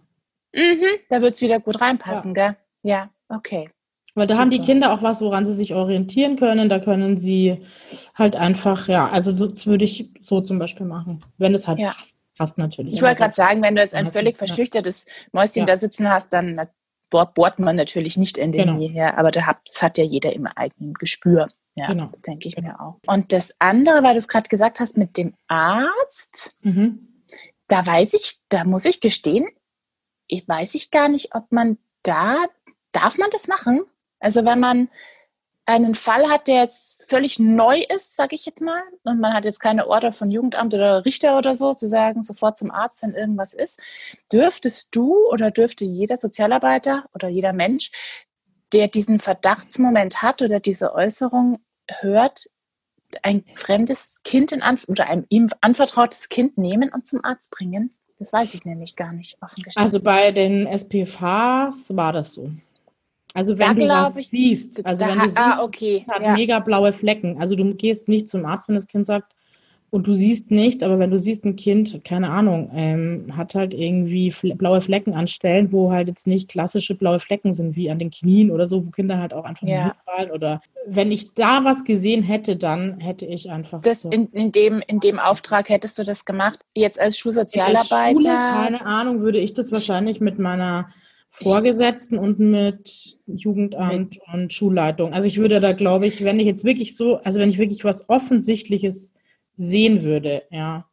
Mhm, 0.53 0.99
da 1.09 1.21
wird 1.21 1.35
es 1.35 1.41
wieder 1.41 1.59
gut 1.59 1.79
reinpassen, 1.79 2.33
gell? 2.33 2.57
Ja, 2.83 3.09
okay. 3.29 3.69
Weil 4.13 4.27
da 4.27 4.33
Super. 4.33 4.41
haben 4.41 4.51
die 4.51 4.59
Kinder 4.59 4.91
auch 4.93 5.01
was, 5.01 5.21
woran 5.21 5.45
sie 5.45 5.53
sich 5.53 5.73
orientieren 5.73 6.35
können. 6.35 6.67
Da 6.67 6.79
können 6.79 7.17
sie 7.17 7.65
halt 8.13 8.35
einfach, 8.35 8.89
ja, 8.89 9.09
also 9.09 9.31
das 9.31 9.65
würde 9.65 9.85
ich 9.85 10.11
so 10.21 10.41
zum 10.41 10.59
Beispiel 10.59 10.85
machen, 10.85 11.23
wenn 11.37 11.55
es 11.55 11.67
halt 11.67 11.79
ja. 11.79 11.91
passt. 11.91 12.17
Passt 12.37 12.57
natürlich. 12.57 12.93
Ich 12.93 13.01
wollte 13.01 13.17
gerade 13.17 13.33
sagen, 13.33 13.61
wenn 13.61 13.75
du 13.75 13.81
jetzt 13.81 13.93
ein 13.93 14.07
völlig 14.07 14.35
verschüchtertes 14.35 15.05
Mäuschen 15.31 15.61
ja. 15.61 15.65
da 15.65 15.77
sitzen 15.77 16.09
hast, 16.09 16.33
dann 16.33 16.59
bohrt, 17.09 17.59
man 17.59 17.75
natürlich 17.75 18.17
nicht 18.17 18.37
in 18.37 18.51
den 18.51 18.77
genau. 18.77 18.79
ja, 18.79 19.17
aber 19.17 19.31
da 19.31 19.45
hat, 19.45 19.57
das 19.67 19.83
hat 19.83 19.97
ja 19.97 20.03
jeder 20.03 20.33
im 20.33 20.47
eigenen 20.47 20.93
Gespür. 20.93 21.47
Ja, 21.75 21.87
genau. 21.87 22.07
denke 22.25 22.47
ich 22.47 22.55
genau. 22.55 22.69
mir 22.69 22.81
auch. 22.81 22.99
Und 23.07 23.31
das 23.31 23.53
andere, 23.59 24.03
weil 24.03 24.13
du 24.13 24.17
es 24.17 24.27
gerade 24.27 24.49
gesagt 24.49 24.79
hast 24.79 24.97
mit 24.97 25.17
dem 25.17 25.33
Arzt, 25.47 26.55
mhm. 26.61 27.23
da 27.67 27.85
weiß 27.85 28.13
ich, 28.13 28.41
da 28.49 28.63
muss 28.63 28.85
ich 28.85 28.99
gestehen, 28.99 29.47
ich 30.27 30.47
weiß 30.47 30.75
ich 30.75 30.91
gar 30.91 31.07
nicht, 31.07 31.33
ob 31.35 31.51
man 31.51 31.77
da, 32.03 32.45
darf 32.91 33.17
man 33.17 33.29
das 33.31 33.47
machen? 33.47 33.81
Also 34.19 34.45
wenn 34.45 34.59
man 34.59 34.89
einen 35.65 35.95
Fall 35.95 36.29
hat, 36.29 36.47
der 36.47 36.63
jetzt 36.63 37.01
völlig 37.07 37.39
neu 37.39 37.83
ist, 37.93 38.15
sage 38.15 38.35
ich 38.35 38.45
jetzt 38.45 38.61
mal, 38.61 38.81
und 39.03 39.19
man 39.19 39.33
hat 39.33 39.45
jetzt 39.45 39.59
keine 39.59 39.87
Order 39.87 40.11
von 40.11 40.31
Jugendamt 40.31 40.73
oder 40.73 41.05
Richter 41.05 41.37
oder 41.37 41.55
so, 41.55 41.73
zu 41.73 41.87
sagen, 41.87 42.23
sofort 42.23 42.57
zum 42.57 42.71
Arzt, 42.71 43.03
wenn 43.03 43.13
irgendwas 43.13 43.53
ist, 43.53 43.79
dürftest 44.31 44.95
du 44.95 45.15
oder 45.29 45.51
dürfte 45.51 45.85
jeder 45.85 46.17
Sozialarbeiter 46.17 47.05
oder 47.13 47.29
jeder 47.29 47.53
Mensch, 47.53 47.91
der 48.73 48.87
diesen 48.87 49.19
Verdachtsmoment 49.19 50.21
hat 50.21 50.41
oder 50.41 50.59
diese 50.59 50.93
Äußerung 50.93 51.59
hört, 51.89 52.47
ein 53.23 53.43
fremdes 53.55 54.21
Kind 54.23 54.51
in 54.51 54.61
Anf 54.61 54.85
oder 54.87 55.09
ein 55.09 55.25
ihm 55.29 55.49
anvertrautes 55.61 56.29
Kind 56.29 56.57
nehmen 56.57 56.89
und 56.89 57.05
zum 57.05 57.23
Arzt 57.23 57.51
bringen? 57.51 57.93
Das 58.19 58.31
weiß 58.31 58.53
ich 58.53 58.65
nämlich 58.65 58.95
gar 58.95 59.11
nicht, 59.11 59.37
offen 59.41 59.63
gestanden. 59.63 59.87
Also 59.87 59.99
bei 59.99 60.31
den 60.31 60.67
SPVs 60.67 61.95
war 61.95 62.13
das 62.13 62.33
so. 62.33 62.51
Also 63.33 63.57
wenn 63.57 63.77
da 63.77 64.03
du 64.03 64.05
was 64.05 64.15
ich, 64.17 64.29
siehst, 64.29 64.85
also 64.85 65.05
wenn 65.05 65.17
du 65.17 65.25
siehst, 65.25 65.37
ah, 65.37 65.63
okay. 65.63 66.05
hat 66.07 66.21
ja. 66.21 66.33
mega 66.33 66.59
blaue 66.59 66.93
Flecken. 66.93 67.41
Also 67.41 67.55
du 67.55 67.73
gehst 67.75 68.07
nicht 68.07 68.29
zum 68.29 68.45
Arzt, 68.45 68.67
wenn 68.67 68.75
das 68.75 68.87
Kind 68.87 69.07
sagt, 69.07 69.33
und 69.91 70.07
du 70.07 70.13
siehst 70.13 70.51
nicht, 70.51 70.83
aber 70.83 70.99
wenn 70.99 71.11
du 71.11 71.19
siehst, 71.19 71.43
ein 71.43 71.57
Kind, 71.57 72.05
keine 72.05 72.29
Ahnung, 72.29 72.71
ähm, 72.73 73.35
hat 73.35 73.55
halt 73.55 73.73
irgendwie 73.73 74.33
blaue 74.55 74.79
Flecken 74.79 75.13
an 75.13 75.27
Stellen, 75.27 75.73
wo 75.73 75.91
halt 75.91 76.07
jetzt 76.07 76.27
nicht 76.27 76.47
klassische 76.47 76.95
blaue 76.95 77.19
Flecken 77.19 77.51
sind, 77.51 77.75
wie 77.75 77.91
an 77.91 77.99
den 77.99 78.09
Knien 78.09 78.51
oder 78.51 78.69
so, 78.69 78.85
wo 78.85 78.89
Kinder 78.89 79.17
halt 79.17 79.33
auch 79.33 79.43
einfach 79.43 79.67
ja. 79.67 79.93
fallen. 80.05 80.31
Oder 80.31 80.61
wenn 80.87 81.11
ich 81.11 81.33
da 81.33 81.65
was 81.65 81.83
gesehen 81.83 82.23
hätte, 82.23 82.55
dann 82.55 83.01
hätte 83.01 83.25
ich 83.25 83.51
einfach. 83.51 83.81
Das 83.81 84.03
so. 84.03 84.09
in, 84.09 84.27
in, 84.27 84.53
dem, 84.53 84.81
in 84.87 85.01
dem 85.01 85.19
Auftrag 85.19 85.67
hättest 85.67 85.99
du 85.99 86.03
das 86.03 86.23
gemacht, 86.23 86.61
jetzt 86.73 86.97
als 86.97 87.17
Schulsozialarbeiter? 87.17 88.13
Schule, 88.13 88.33
keine 88.33 88.85
Ahnung, 88.85 89.19
würde 89.19 89.39
ich 89.39 89.53
das 89.53 89.73
wahrscheinlich 89.73 90.21
mit 90.21 90.39
meiner 90.39 90.87
Vorgesetzten 91.31 92.17
und 92.17 92.39
mit 92.39 93.17
Jugendamt 93.27 94.19
und 94.33 94.53
Schulleitung. 94.53 95.11
Also 95.11 95.27
ich 95.27 95.37
würde 95.37 95.59
da, 95.59 95.73
glaube 95.73 96.07
ich, 96.07 96.23
wenn 96.23 96.39
ich 96.39 96.45
jetzt 96.45 96.63
wirklich 96.63 96.95
so, 96.95 97.17
also 97.17 97.41
wenn 97.41 97.49
ich 97.49 97.57
wirklich 97.57 97.83
was 97.83 98.07
Offensichtliches 98.07 99.13
sehen 99.61 100.03
würde, 100.03 100.43
ja. 100.49 100.85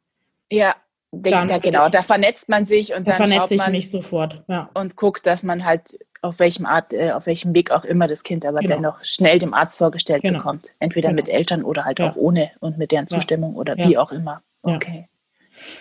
Ja, 0.51 0.75
dann, 1.11 1.49
da, 1.49 1.59
genau, 1.59 1.89
da 1.89 2.03
vernetzt 2.03 2.49
man 2.49 2.67
sich 2.67 2.95
und 2.95 3.07
da 3.07 3.17
dann 3.17 3.29
vernetze 3.29 3.55
ich 3.55 3.67
mich 3.69 3.91
sofort, 3.91 4.43
ja. 4.49 4.71
Und 4.75 4.97
guckt, 4.97 5.27
dass 5.27 5.43
man 5.43 5.65
halt 5.65 5.99
auf 6.21 6.39
welchem 6.39 6.67
Art, 6.67 6.93
äh, 6.93 7.13
auf 7.13 7.27
welchem 7.27 7.55
Weg 7.55 7.71
auch 7.71 7.85
immer 7.85 8.09
das 8.09 8.25
Kind 8.25 8.45
aber 8.45 8.61
genau. 8.61 8.75
dennoch 8.75 9.05
schnell 9.05 9.39
dem 9.39 9.55
Arzt 9.55 9.79
vorgestellt 9.79 10.23
genau. 10.23 10.39
bekommt. 10.39 10.75
Entweder 10.81 11.11
genau. 11.11 11.23
mit 11.23 11.29
Eltern 11.29 11.63
oder 11.63 11.85
halt 11.85 11.99
ja. 11.99 12.11
auch 12.11 12.17
ohne 12.17 12.51
und 12.61 12.77
mit 12.77 12.93
deren 12.93 13.07
Zustimmung 13.07 13.55
ja. 13.55 13.61
oder 13.61 13.77
wie 13.77 13.97
auch 13.97 14.13
immer. 14.13 14.43
Okay. 14.63 15.09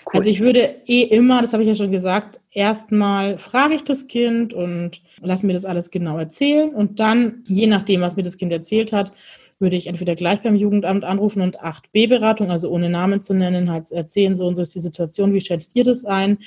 Cool. 0.06 0.19
Also 0.19 0.30
ich 0.30 0.39
würde 0.39 0.76
eh 0.86 1.04
immer, 1.04 1.41
das 1.41 1.54
habe 1.54 1.63
ich 1.63 1.69
ja 1.69 1.76
schon 1.76 1.91
gesagt, 1.91 2.39
erstmal 2.52 3.38
frage 3.38 3.76
ich 3.76 3.84
das 3.84 4.08
Kind 4.08 4.54
und 4.54 5.02
lass 5.21 5.43
mir 5.43 5.54
das 5.54 5.65
alles 5.65 5.91
genau 5.91 6.17
erzählen 6.17 6.73
und 6.73 7.00
dann, 7.00 7.43
je 7.47 7.67
nachdem, 7.67 8.02
was 8.02 8.15
mir 8.15 8.23
das 8.23 8.38
Kind 8.38 8.52
erzählt 8.52 8.91
hat, 8.91 9.12
würde 9.60 9.76
ich 9.76 9.88
entweder 9.88 10.15
gleich 10.15 10.41
beim 10.41 10.56
Jugendamt 10.56 11.04
anrufen 11.04 11.41
und 11.41 11.60
8b-Beratung, 11.60 12.52
also 12.52 12.70
ohne 12.70 12.89
Namen 12.89 13.24
zu 13.24 13.34
nennen, 13.34 13.72
halt 13.72 13.91
erzählen, 13.91 14.36
so 14.36 14.48
und 14.48 14.56
so 14.56 14.62
ist 14.62 14.76
die 14.76 14.80
Situation, 14.80 15.34
wie 15.34 15.41
schätzt 15.41 15.72
ihr 15.76 15.84
das 15.84 16.06
ein? 16.06 16.39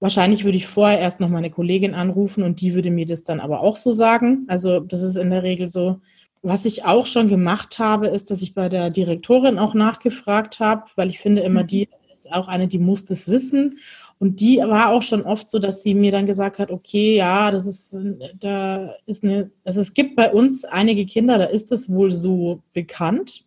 Wahrscheinlich 0.00 0.44
würde 0.44 0.56
ich 0.56 0.66
vorher 0.66 0.98
erst 0.98 1.20
noch 1.20 1.28
meine 1.28 1.50
Kollegin 1.50 1.94
anrufen 1.94 2.42
und 2.42 2.60
die 2.60 2.74
würde 2.74 2.90
mir 2.90 3.06
das 3.06 3.24
dann 3.24 3.40
aber 3.40 3.60
auch 3.60 3.76
so 3.76 3.92
sagen. 3.92 4.44
Also 4.48 4.80
das 4.80 5.02
ist 5.02 5.16
in 5.16 5.30
der 5.30 5.42
Regel 5.42 5.68
so. 5.68 6.00
Was 6.42 6.66
ich 6.66 6.84
auch 6.84 7.06
schon 7.06 7.28
gemacht 7.28 7.78
habe, 7.78 8.08
ist, 8.08 8.30
dass 8.30 8.42
ich 8.42 8.52
bei 8.52 8.68
der 8.68 8.90
Direktorin 8.90 9.58
auch 9.58 9.72
nachgefragt 9.72 10.60
habe, 10.60 10.84
weil 10.96 11.08
ich 11.08 11.18
finde 11.18 11.42
immer, 11.42 11.62
mhm. 11.62 11.68
die 11.68 11.88
ist 12.12 12.32
auch 12.32 12.48
eine, 12.48 12.68
die 12.68 12.78
muss 12.78 13.04
das 13.04 13.28
wissen. 13.28 13.78
Und 14.18 14.40
die 14.40 14.58
war 14.58 14.90
auch 14.90 15.02
schon 15.02 15.22
oft 15.22 15.50
so, 15.50 15.58
dass 15.58 15.82
sie 15.82 15.94
mir 15.94 16.12
dann 16.12 16.26
gesagt 16.26 16.58
hat, 16.58 16.70
okay, 16.70 17.16
ja, 17.16 17.50
das 17.50 17.66
ist, 17.66 17.96
da 18.38 18.94
ist 19.06 19.24
eine, 19.24 19.50
also 19.64 19.80
es 19.80 19.92
gibt 19.92 20.16
bei 20.16 20.32
uns 20.32 20.64
einige 20.64 21.04
Kinder, 21.04 21.38
da 21.38 21.44
ist 21.44 21.72
es 21.72 21.90
wohl 21.90 22.10
so 22.10 22.62
bekannt, 22.72 23.44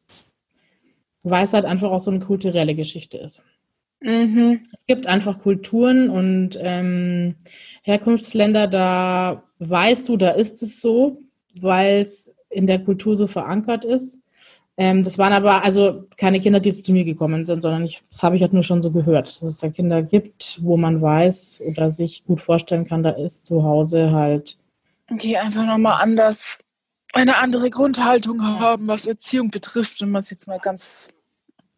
weil 1.23 1.45
es 1.45 1.53
halt 1.53 1.65
einfach 1.65 1.91
auch 1.91 2.01
so 2.01 2.11
eine 2.11 2.19
kulturelle 2.19 2.75
Geschichte 2.75 3.17
ist. 3.17 3.41
Mhm. 4.01 4.61
Es 4.77 4.85
gibt 4.85 5.07
einfach 5.07 5.39
Kulturen 5.39 6.09
und 6.09 6.57
ähm, 6.61 7.35
Herkunftsländer, 7.83 8.67
da 8.67 9.43
weißt 9.59 10.07
du, 10.07 10.17
da 10.17 10.31
ist 10.31 10.61
es 10.61 10.81
so, 10.81 11.19
weil 11.59 12.01
es 12.01 12.35
in 12.49 12.67
der 12.67 12.79
Kultur 12.79 13.17
so 13.17 13.27
verankert 13.27 13.85
ist. 13.85 14.21
Ähm, 14.79 15.03
das 15.03 15.17
waren 15.17 15.33
aber 15.33 15.63
also 15.63 16.07
keine 16.17 16.39
Kinder, 16.39 16.59
die 16.59 16.69
jetzt 16.69 16.85
zu 16.85 16.91
mir 16.91 17.03
gekommen 17.03 17.45
sind, 17.45 17.63
sondern 17.63 17.85
ich, 17.85 18.03
das 18.11 18.21
habe 18.21 18.35
ich 18.35 18.43
halt 18.43 18.53
nur 18.53 18.63
schon 18.63 18.83
so 18.83 18.91
gehört, 18.91 19.27
dass 19.27 19.41
es 19.41 19.57
da 19.57 19.69
Kinder 19.69 20.03
gibt, 20.03 20.59
wo 20.61 20.77
man 20.77 21.01
weiß 21.01 21.63
oder 21.65 21.89
sich 21.89 22.25
gut 22.25 22.41
vorstellen 22.41 22.85
kann, 22.85 23.01
da 23.01 23.09
ist 23.09 23.47
zu 23.47 23.63
Hause 23.63 24.11
halt. 24.11 24.57
Die 25.09 25.37
einfach 25.37 25.65
nochmal 25.65 26.01
anders, 26.01 26.59
eine 27.13 27.37
andere 27.37 27.71
Grundhaltung 27.71 28.43
haben, 28.43 28.87
was 28.87 29.07
Erziehung 29.07 29.49
betrifft, 29.49 30.01
wenn 30.01 30.11
man 30.11 30.19
es 30.19 30.29
jetzt 30.29 30.47
mal 30.47 30.59
ganz 30.59 31.07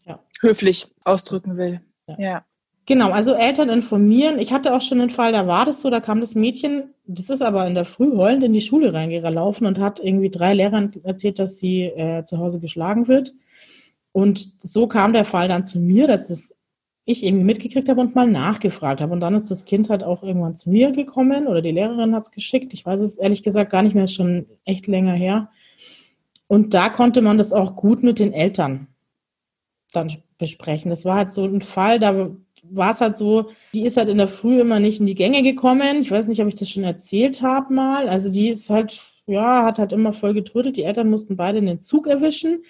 ja. 0.05 0.19
höflich 0.41 0.87
ausdrücken 1.05 1.55
will. 1.55 1.81
ja. 2.07 2.15
ja. 2.17 2.45
Genau, 2.89 3.11
also 3.11 3.35
Eltern 3.35 3.69
informieren. 3.69 4.39
Ich 4.39 4.51
hatte 4.51 4.73
auch 4.73 4.81
schon 4.81 4.99
einen 4.99 5.11
Fall, 5.11 5.31
da 5.31 5.45
war 5.45 5.63
das 5.63 5.83
so, 5.83 5.91
da 5.91 5.99
kam 5.99 6.21
das 6.21 6.33
Mädchen, 6.33 6.95
das 7.05 7.29
ist 7.29 7.43
aber 7.43 7.67
in 7.67 7.75
der 7.75 7.85
Früh 7.85 8.17
heulend 8.17 8.43
in 8.43 8.51
die 8.51 8.61
Schule 8.61 8.91
reingelaufen 8.93 9.67
und 9.67 9.77
hat 9.77 9.99
irgendwie 9.99 10.31
drei 10.31 10.55
Lehrern 10.55 10.91
erzählt, 11.03 11.37
dass 11.37 11.59
sie 11.59 11.83
äh, 11.83 12.25
zu 12.25 12.39
Hause 12.39 12.59
geschlagen 12.59 13.07
wird. 13.07 13.35
Und 14.11 14.53
so 14.63 14.87
kam 14.87 15.13
der 15.13 15.23
Fall 15.23 15.47
dann 15.47 15.67
zu 15.67 15.77
mir, 15.79 16.07
dass 16.07 16.31
es 16.31 16.55
ich 17.05 17.23
irgendwie 17.23 17.43
mitgekriegt 17.43 17.87
habe 17.89 18.01
und 18.01 18.15
mal 18.15 18.25
nachgefragt 18.25 19.01
habe. 19.01 19.13
Und 19.13 19.19
dann 19.19 19.35
ist 19.35 19.51
das 19.51 19.65
Kind 19.65 19.91
halt 19.91 20.03
auch 20.03 20.23
irgendwann 20.23 20.55
zu 20.55 20.71
mir 20.71 20.91
gekommen 20.91 21.45
oder 21.45 21.61
die 21.61 21.69
Lehrerin 21.69 22.15
hat 22.15 22.23
es 22.23 22.31
geschickt. 22.31 22.73
Ich 22.73 22.87
weiß 22.87 23.01
es 23.01 23.19
ehrlich 23.19 23.43
gesagt 23.43 23.69
gar 23.69 23.83
nicht 23.83 23.93
mehr, 23.93 24.05
ist 24.05 24.15
schon 24.15 24.47
echt 24.65 24.87
länger 24.87 25.13
her. 25.13 25.51
Und 26.47 26.73
da 26.73 26.89
konnte 26.89 27.21
man 27.21 27.37
das 27.37 27.53
auch 27.53 27.75
gut 27.75 28.01
mit 28.01 28.17
den 28.17 28.33
Eltern 28.33 28.87
dann 29.91 30.11
besprechen. 30.39 30.89
Das 30.89 31.05
war 31.05 31.17
halt 31.17 31.33
so 31.33 31.45
ein 31.45 31.61
Fall, 31.61 31.99
da 31.99 32.31
war 32.71 32.91
es 32.91 33.01
halt 33.01 33.17
so, 33.17 33.51
die 33.73 33.85
ist 33.85 33.97
halt 33.97 34.09
in 34.09 34.17
der 34.17 34.27
Früh 34.27 34.59
immer 34.59 34.79
nicht 34.79 34.99
in 34.99 35.05
die 35.05 35.15
Gänge 35.15 35.43
gekommen. 35.43 36.01
Ich 36.01 36.11
weiß 36.11 36.27
nicht, 36.27 36.41
ob 36.41 36.47
ich 36.47 36.55
das 36.55 36.69
schon 36.69 36.83
erzählt 36.83 37.41
habe 37.41 37.73
mal. 37.73 38.09
Also 38.09 38.29
die 38.29 38.49
ist 38.49 38.69
halt, 38.69 39.01
ja, 39.25 39.63
hat 39.63 39.79
halt 39.79 39.93
immer 39.93 40.13
voll 40.13 40.33
getrödelt. 40.33 40.77
Die 40.77 40.83
Eltern 40.83 41.09
mussten 41.09 41.35
beide 41.35 41.61
den 41.61 41.81
Zug 41.81 42.07
erwischen. 42.07 42.63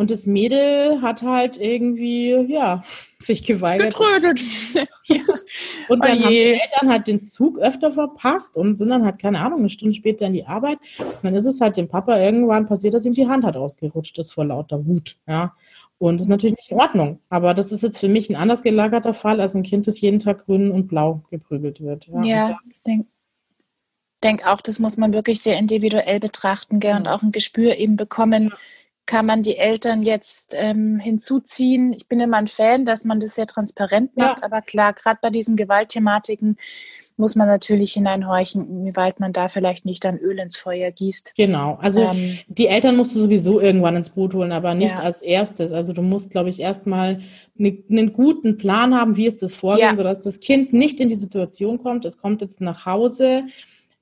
Und 0.00 0.10
das 0.10 0.24
Mädel 0.24 1.02
hat 1.02 1.20
halt 1.20 1.60
irgendwie, 1.60 2.30
ja, 2.48 2.82
sich 3.18 3.42
geweigert. 3.42 3.92
Getrödelt. 3.92 4.42
ja. 5.04 5.22
Und 5.88 6.02
dann 6.02 6.20
oh 6.20 6.22
haben 6.22 6.30
die 6.30 6.38
Eltern 6.38 6.88
halt 6.88 7.06
den 7.06 7.22
Zug 7.22 7.58
öfter 7.58 7.90
verpasst 7.90 8.56
und 8.56 8.78
sind 8.78 8.88
dann 8.88 9.04
halt, 9.04 9.18
keine 9.18 9.40
Ahnung, 9.40 9.58
eine 9.58 9.68
Stunde 9.68 9.94
später 9.94 10.26
in 10.26 10.32
die 10.32 10.46
Arbeit. 10.46 10.78
Und 10.98 11.22
dann 11.22 11.34
ist 11.34 11.44
es 11.44 11.60
halt 11.60 11.76
dem 11.76 11.88
Papa 11.88 12.18
irgendwann 12.18 12.66
passiert, 12.66 12.94
dass 12.94 13.04
ihm 13.04 13.12
die 13.12 13.28
Hand 13.28 13.44
hat 13.44 13.56
ausgerutscht 13.56 14.18
ist 14.18 14.32
vor 14.32 14.46
lauter 14.46 14.86
Wut. 14.86 15.16
Ja. 15.28 15.54
Und 16.00 16.16
das 16.16 16.22
ist 16.22 16.30
natürlich 16.30 16.56
nicht 16.56 16.70
in 16.70 16.78
Ordnung. 16.78 17.20
Aber 17.28 17.52
das 17.52 17.72
ist 17.72 17.82
jetzt 17.82 17.98
für 17.98 18.08
mich 18.08 18.30
ein 18.30 18.36
anders 18.36 18.62
gelagerter 18.62 19.12
Fall 19.12 19.38
als 19.38 19.54
ein 19.54 19.62
Kind, 19.62 19.86
das 19.86 20.00
jeden 20.00 20.18
Tag 20.18 20.46
grün 20.46 20.70
und 20.70 20.88
blau 20.88 21.22
geprügelt 21.30 21.82
wird. 21.82 22.06
Ja, 22.06 22.22
ja 22.22 22.58
ich 22.66 22.80
denke 22.86 23.06
denk 24.24 24.46
auch, 24.46 24.62
das 24.62 24.78
muss 24.78 24.96
man 24.96 25.12
wirklich 25.12 25.42
sehr 25.42 25.58
individuell 25.58 26.20
betrachten 26.20 26.80
gell? 26.80 26.96
und 26.96 27.06
auch 27.06 27.22
ein 27.22 27.32
Gespür 27.32 27.76
eben 27.76 27.96
bekommen. 27.96 28.52
Kann 29.04 29.26
man 29.26 29.42
die 29.42 29.56
Eltern 29.56 30.02
jetzt 30.02 30.54
ähm, 30.56 30.98
hinzuziehen? 30.98 31.92
Ich 31.92 32.06
bin 32.06 32.20
immer 32.20 32.38
ein 32.38 32.46
Fan, 32.46 32.86
dass 32.86 33.04
man 33.04 33.20
das 33.20 33.34
sehr 33.34 33.46
transparent 33.46 34.16
macht, 34.16 34.38
ja. 34.38 34.44
aber 34.44 34.62
klar, 34.62 34.94
gerade 34.94 35.18
bei 35.20 35.30
diesen 35.30 35.56
Gewaltthematiken 35.56 36.56
muss 37.20 37.36
man 37.36 37.46
natürlich 37.46 37.92
hineinhorchen, 37.92 38.68
inwieweit 38.68 39.20
man 39.20 39.32
da 39.32 39.48
vielleicht 39.48 39.84
nicht 39.84 40.04
dann 40.04 40.18
Öl 40.18 40.38
ins 40.38 40.56
Feuer 40.56 40.90
gießt. 40.90 41.34
Genau, 41.36 41.78
also 41.80 42.00
ähm, 42.00 42.38
die 42.48 42.66
Eltern 42.66 42.96
musst 42.96 43.14
du 43.14 43.20
sowieso 43.20 43.60
irgendwann 43.60 43.94
ins 43.94 44.08
Boot 44.08 44.34
holen, 44.34 44.50
aber 44.50 44.74
nicht 44.74 44.92
ja. 44.92 45.00
als 45.00 45.22
erstes. 45.22 45.70
Also 45.72 45.92
du 45.92 46.02
musst, 46.02 46.30
glaube 46.30 46.48
ich, 46.48 46.58
erstmal 46.58 47.20
ne, 47.54 47.84
einen 47.88 48.12
guten 48.12 48.56
Plan 48.56 48.94
haben, 48.94 49.16
wie 49.16 49.26
ist 49.26 49.42
das 49.42 49.54
Vorgehen, 49.54 49.90
ja. 49.90 49.96
sodass 49.96 50.24
das 50.24 50.40
Kind 50.40 50.72
nicht 50.72 50.98
in 50.98 51.08
die 51.08 51.14
Situation 51.14 51.78
kommt, 51.78 52.04
es 52.04 52.18
kommt 52.18 52.40
jetzt 52.40 52.60
nach 52.60 52.86
Hause, 52.86 53.44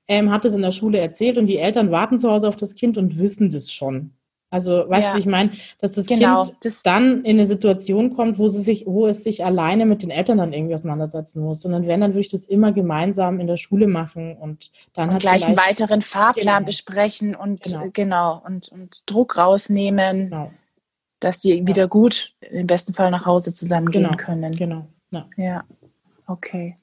ähm, 0.07 0.31
hat 0.31 0.45
es 0.45 0.55
in 0.55 0.63
der 0.63 0.71
Schule 0.71 0.97
erzählt 0.97 1.37
und 1.37 1.45
die 1.45 1.57
Eltern 1.57 1.91
warten 1.91 2.17
zu 2.17 2.31
Hause 2.31 2.47
auf 2.47 2.55
das 2.55 2.73
Kind 2.73 2.97
und 2.97 3.19
wissen 3.19 3.49
das 3.49 3.71
schon. 3.71 4.11
Also, 4.51 4.89
weißt 4.89 5.03
ja. 5.03 5.11
du, 5.11 5.17
wie 5.17 5.19
ich 5.19 5.25
meine, 5.27 5.51
dass 5.79 5.91
das 5.91 6.07
genau, 6.07 6.43
Kind 6.43 6.57
das 6.63 6.81
dann 6.81 7.23
in 7.23 7.37
eine 7.37 7.45
Situation 7.45 8.15
kommt, 8.15 8.39
wo 8.39 8.47
sie 8.47 8.61
sich, 8.61 8.85
wo 8.87 9.05
es 9.05 9.23
sich 9.23 9.45
alleine 9.45 9.85
mit 9.85 10.01
den 10.01 10.09
Eltern 10.09 10.39
dann 10.39 10.53
irgendwie 10.53 10.73
auseinandersetzen 10.73 11.41
muss. 11.41 11.63
Und 11.65 11.71
dann 11.71 11.85
werden 11.85 12.01
dann 12.01 12.11
würde 12.11 12.21
ich 12.21 12.31
das 12.31 12.45
immer 12.45 12.71
gemeinsam 12.71 13.39
in 13.39 13.45
der 13.45 13.57
Schule 13.57 13.87
machen 13.87 14.35
und 14.37 14.71
dann 14.93 15.09
und 15.09 15.15
hat 15.15 15.21
gleich 15.21 15.45
einen 15.45 15.57
weiteren 15.57 16.01
Fahrplan 16.01 16.59
genau. 16.59 16.65
besprechen 16.65 17.35
und 17.35 17.61
genau, 17.61 17.89
genau 17.93 18.41
und, 18.43 18.69
und 18.69 19.09
Druck 19.09 19.37
rausnehmen, 19.37 20.29
genau. 20.29 20.51
dass 21.19 21.39
die 21.39 21.67
wieder 21.67 21.87
gut 21.87 22.33
im 22.39 22.65
besten 22.65 22.95
Fall 22.95 23.11
nach 23.11 23.27
Hause 23.27 23.53
zusammengehen 23.53 24.05
genau. 24.05 24.17
können. 24.17 24.55
Genau. 24.55 24.87
Ja. 25.11 25.27
ja. 25.37 25.63
Okay. 26.25 26.77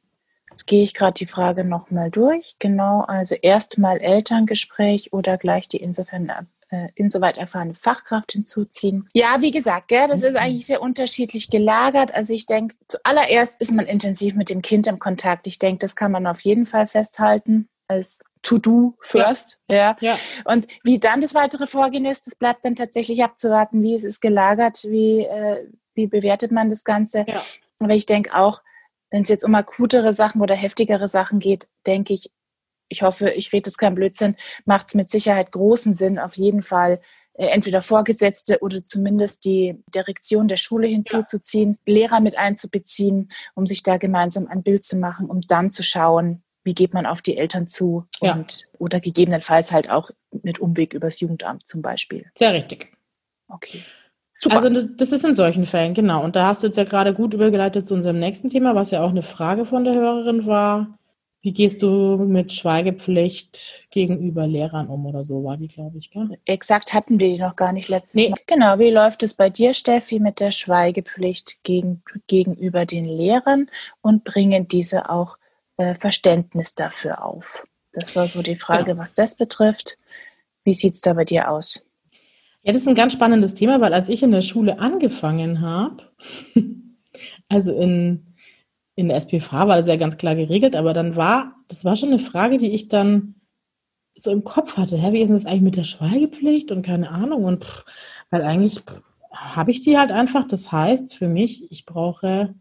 Jetzt 0.51 0.67
gehe 0.67 0.85
ich 0.85 0.95
gerade 0.95 1.15
die 1.15 1.27
Frage 1.27 1.65
nochmal 1.65 2.11
durch. 2.11 2.57
Genau, 2.61 3.01
also 3.01 3.35
erstmal 3.35 3.99
Elterngespräch 3.99 5.13
oder 5.13 5.37
gleich 5.37 5.69
die 5.69 5.79
insofern 5.79 6.27
äh, 6.71 6.89
insoweit 6.95 7.37
erfahrene 7.37 7.75
Fachkraft 7.75 8.33
hinzuziehen. 8.33 9.09
Ja, 9.13 9.37
wie 9.41 9.51
gesagt, 9.51 9.89
gell, 9.89 10.09
das 10.09 10.23
ist 10.23 10.33
mhm. 10.33 10.37
eigentlich 10.39 10.67
sehr 10.67 10.83
unterschiedlich 10.83 11.51
gelagert. 11.51 12.13
Also 12.15 12.33
ich 12.33 12.47
denke, 12.47 12.75
zuallererst 12.89 13.61
ist 13.61 13.73
man 13.73 13.87
intensiv 13.87 14.35
mit 14.35 14.51
dem 14.51 14.63
Kind 14.63 14.87
im 14.87 14.99
Kontakt. 14.99 15.47
Ich 15.47 15.59
denke, 15.59 15.79
das 15.79 15.97
kann 15.97 16.13
man 16.13 16.27
auf 16.27 16.41
jeden 16.41 16.67
Fall 16.67 16.87
festhalten 16.87 17.69
als 17.89 18.25
To-Do 18.43 18.95
first. 19.01 19.61
Ja. 19.69 19.97
ja. 20.01 20.19
Und 20.45 20.67
wie 20.83 20.99
dann 20.99 21.21
das 21.21 21.35
weitere 21.35 21.67
Vorgehen 21.67 22.05
ist, 22.05 22.27
das 22.27 22.37
bleibt 22.37 22.65
dann 22.65 22.77
tatsächlich 22.77 23.23
abzuwarten, 23.23 23.83
wie 23.83 23.95
es 23.95 24.05
ist 24.05 24.21
gelagert, 24.21 24.85
wie, 24.85 25.21
äh, 25.21 25.67
wie 25.95 26.07
bewertet 26.07 26.53
man 26.53 26.71
das 26.71 26.85
Ganze. 26.85 27.25
Ja. 27.27 27.43
Aber 27.79 27.95
ich 27.95 28.07
denke 28.07 28.35
auch, 28.35 28.63
wenn 29.11 29.23
es 29.23 29.29
jetzt 29.29 29.45
um 29.45 29.55
akutere 29.55 30.13
Sachen 30.13 30.41
oder 30.41 30.55
heftigere 30.55 31.09
Sachen 31.09 31.39
geht, 31.39 31.69
denke 31.87 32.15
ich, 32.15 32.31
ich 32.89 33.03
hoffe, 33.03 33.31
ich 33.31 33.53
rede 33.53 33.69
jetzt 33.69 33.79
kein 33.79 33.95
Blödsinn, 33.95 34.37
macht 34.65 34.89
es 34.89 34.95
mit 34.95 35.11
Sicherheit 35.11 35.53
großen 35.53 35.95
Sinn, 35.95 36.19
auf 36.19 36.37
jeden 36.37 36.63
Fall 36.63 37.01
äh, 37.35 37.47
entweder 37.49 37.83
Vorgesetzte 37.83 38.59
oder 38.61 38.85
zumindest 38.85 39.45
die 39.45 39.83
Direktion 39.95 40.49
der 40.49 40.57
Schule 40.57 40.87
hinzuzuziehen, 40.87 41.79
ja. 41.87 41.95
Lehrer 41.95 42.21
mit 42.21 42.39
einzubeziehen, 42.39 43.29
um 43.55 43.67
sich 43.67 43.83
da 43.83 43.99
gemeinsam 43.99 44.47
ein 44.47 44.63
Bild 44.63 44.85
zu 44.85 44.97
machen, 44.97 45.29
um 45.29 45.43
dann 45.43 45.71
zu 45.71 45.83
schauen, 45.83 46.43
wie 46.65 46.75
geht 46.75 46.95
man 46.95 47.07
auf 47.07 47.23
die 47.23 47.37
Eltern 47.37 47.69
zu 47.69 48.07
ja. 48.21 48.35
und 48.35 48.69
oder 48.79 49.01
gegebenenfalls 49.01 49.71
halt 49.71 49.89
auch 49.89 50.11
mit 50.43 50.59
Umweg 50.59 50.95
übers 50.95 51.21
Jugendamt 51.21 51.67
zum 51.69 51.83
Beispiel. 51.83 52.31
Sehr 52.37 52.53
richtig. 52.53 52.93
Okay. 53.49 53.83
Super. 54.33 54.57
Also 54.57 54.69
das, 54.69 54.87
das, 54.97 55.13
ist 55.13 55.25
in 55.25 55.35
solchen 55.35 55.65
Fällen, 55.65 55.95
genau. 55.95 56.23
Und 56.23 56.37
da 56.37 56.49
hast 56.49 56.63
du 56.63 56.67
jetzt 56.67 56.77
ja 56.77 56.85
gerade 56.85 57.15
gut 57.15 57.33
übergeleitet 57.33 57.87
zu 57.87 57.95
unserem 57.95 58.19
nächsten 58.19 58.51
Thema, 58.51 58.75
was 58.75 58.91
ja 58.91 59.03
auch 59.03 59.11
eine 59.11 59.23
Frage 59.23 59.65
von 59.65 59.85
der 59.85 59.95
Hörerin 59.95 60.45
war. 60.45 60.99
Wie 61.47 61.53
gehst 61.53 61.81
du 61.85 62.17
mit 62.17 62.53
Schweigepflicht 62.53 63.87
gegenüber 63.91 64.49
Lehrern 64.49 64.89
um 64.89 65.07
oder 65.07 65.23
so, 65.23 65.45
war 65.45 65.57
die, 65.57 65.69
glaube 65.69 65.97
ich, 65.97 66.11
gell? 66.11 66.41
Exakt 66.45 66.93
hatten 66.93 67.21
wir 67.21 67.29
die 67.29 67.39
noch 67.39 67.55
gar 67.55 67.73
nicht 67.73 67.89
letztes 67.89 68.17
nee. 68.17 68.31
Mal. 68.31 68.41
Genau, 68.49 68.81
wie 68.81 68.91
läuft 68.91 69.23
es 69.23 69.33
bei 69.33 69.49
dir, 69.49 69.73
Steffi, 69.73 70.19
mit 70.19 70.41
der 70.41 70.51
Schweigepflicht 70.51 71.63
gegen, 71.63 72.03
gegenüber 72.27 72.85
den 72.85 73.05
Lehrern 73.05 73.71
und 74.01 74.25
bringen 74.25 74.67
diese 74.67 75.09
auch 75.09 75.39
äh, 75.77 75.95
Verständnis 75.95 76.75
dafür 76.75 77.25
auf? 77.25 77.65
Das 77.93 78.17
war 78.17 78.27
so 78.27 78.43
die 78.43 78.57
Frage, 78.57 78.87
genau. 78.87 78.99
was 79.03 79.15
das 79.15 79.37
betrifft. 79.37 79.99
Wie 80.65 80.73
sieht 80.73 80.95
es 80.95 81.01
da 81.01 81.13
bei 81.13 81.25
dir 81.25 81.49
aus? 81.49 81.87
Ja, 82.65 82.73
das 82.73 82.83
ist 82.83 82.89
ein 82.89 82.97
ganz 82.97 83.13
spannendes 83.13 83.55
Thema, 83.55 83.81
weil 83.81 83.95
als 83.95 84.09
ich 84.09 84.25
in 84.25 84.33
der 84.33 84.43
Schule 84.43 84.81
angefangen 84.81 85.61
habe, 85.61 86.11
also 87.49 87.73
in 87.73 88.26
in 88.97 89.09
der 89.09 89.19
SPV 89.19 89.53
war 89.53 89.77
das 89.77 89.87
ja 89.87 89.97
ganz 89.97 90.17
klar 90.17 90.35
geregelt, 90.35 90.75
aber 90.75 90.95
dann 90.95 91.17
war, 91.17 91.55
das 91.69 91.85
war 91.85 91.97
schon 91.97 92.09
eine 92.09 92.19
Frage, 92.19 92.57
die 92.57 92.75
ich 92.75 92.89
dann 92.89 93.37
so 94.15 94.31
im 94.31 94.43
Kopf 94.43 94.79
hatte. 94.79 94.97
Hä, 94.97 95.13
wie 95.13 95.21
ist 95.21 95.31
das 95.31 95.45
eigentlich 95.45 95.61
mit 95.61 95.77
der 95.77 95.85
Schweigepflicht 95.85 96.73
und 96.73 96.83
keine 96.83 97.11
Ahnung? 97.11 97.45
Und 97.45 97.65
pff, 97.65 97.85
weil 98.31 98.43
eigentlich 98.43 98.83
habe 99.31 99.71
ich 99.71 99.83
die 99.83 99.99
halt 99.99 100.11
einfach. 100.11 100.49
Das 100.49 100.73
heißt 100.73 101.15
für 101.15 101.29
mich, 101.29 101.71
ich 101.71 101.85
brauche 101.85 102.55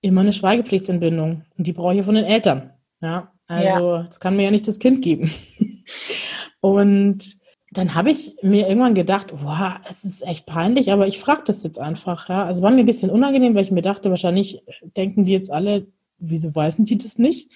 immer 0.00 0.22
eine 0.22 0.32
Schweigepflichtsentbindung 0.32 1.44
und 1.56 1.66
die 1.66 1.72
brauche 1.72 1.94
ich 1.94 2.04
von 2.04 2.16
den 2.16 2.24
Eltern. 2.24 2.72
Ja, 3.00 3.32
also 3.46 3.96
ja. 3.96 4.08
kann 4.18 4.34
mir 4.36 4.44
ja 4.44 4.50
nicht 4.50 4.66
das 4.66 4.80
Kind 4.80 5.02
geben. 5.02 5.30
und 6.60 7.39
dann 7.72 7.94
habe 7.94 8.10
ich 8.10 8.36
mir 8.42 8.68
irgendwann 8.68 8.94
gedacht, 8.94 9.32
wow, 9.32 9.74
es 9.88 10.04
ist 10.04 10.26
echt 10.26 10.46
peinlich, 10.46 10.90
aber 10.90 11.06
ich 11.06 11.20
frage 11.20 11.42
das 11.46 11.62
jetzt 11.62 11.78
einfach. 11.78 12.28
Ja? 12.28 12.44
Also 12.44 12.62
war 12.62 12.70
mir 12.70 12.80
ein 12.80 12.86
bisschen 12.86 13.10
unangenehm, 13.10 13.54
weil 13.54 13.64
ich 13.64 13.70
mir 13.70 13.82
dachte, 13.82 14.10
wahrscheinlich 14.10 14.62
denken 14.96 15.24
die 15.24 15.32
jetzt 15.32 15.52
alle, 15.52 15.86
wieso 16.18 16.52
weißen 16.52 16.84
die 16.84 16.98
das 16.98 17.16
nicht? 17.16 17.50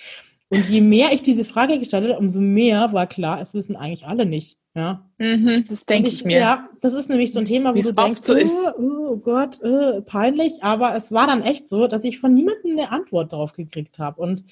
Und 0.50 0.68
je 0.68 0.80
mehr 0.80 1.12
ich 1.12 1.22
diese 1.22 1.44
Frage 1.44 1.78
gestellt 1.78 2.08
habe, 2.08 2.18
umso 2.18 2.40
mehr 2.40 2.92
war 2.92 3.06
klar, 3.06 3.40
es 3.40 3.54
wissen 3.54 3.76
eigentlich 3.76 4.06
alle 4.06 4.26
nicht. 4.26 4.58
Ja, 4.76 5.08
mhm, 5.18 5.62
das 5.68 5.86
denke 5.86 6.08
ich, 6.08 6.16
ich, 6.16 6.24
mir. 6.24 6.38
Ja, 6.38 6.68
das 6.80 6.94
ist 6.94 7.08
nämlich 7.08 7.32
so 7.32 7.38
ein 7.38 7.44
Thema, 7.44 7.70
wo 7.70 7.74
Wie's 7.76 7.86
du 7.86 7.94
denkst, 7.94 8.22
so 8.24 8.34
oh, 8.76 9.12
oh, 9.12 9.16
Gott, 9.18 9.62
äh, 9.62 10.02
peinlich. 10.02 10.64
Aber 10.64 10.96
es 10.96 11.12
war 11.12 11.28
dann 11.28 11.42
echt 11.42 11.68
so, 11.68 11.86
dass 11.86 12.02
ich 12.02 12.18
von 12.18 12.34
niemandem 12.34 12.72
eine 12.72 12.90
Antwort 12.90 13.32
darauf 13.32 13.52
gekriegt 13.52 14.00
habe. 14.00 14.20
Und 14.20 14.42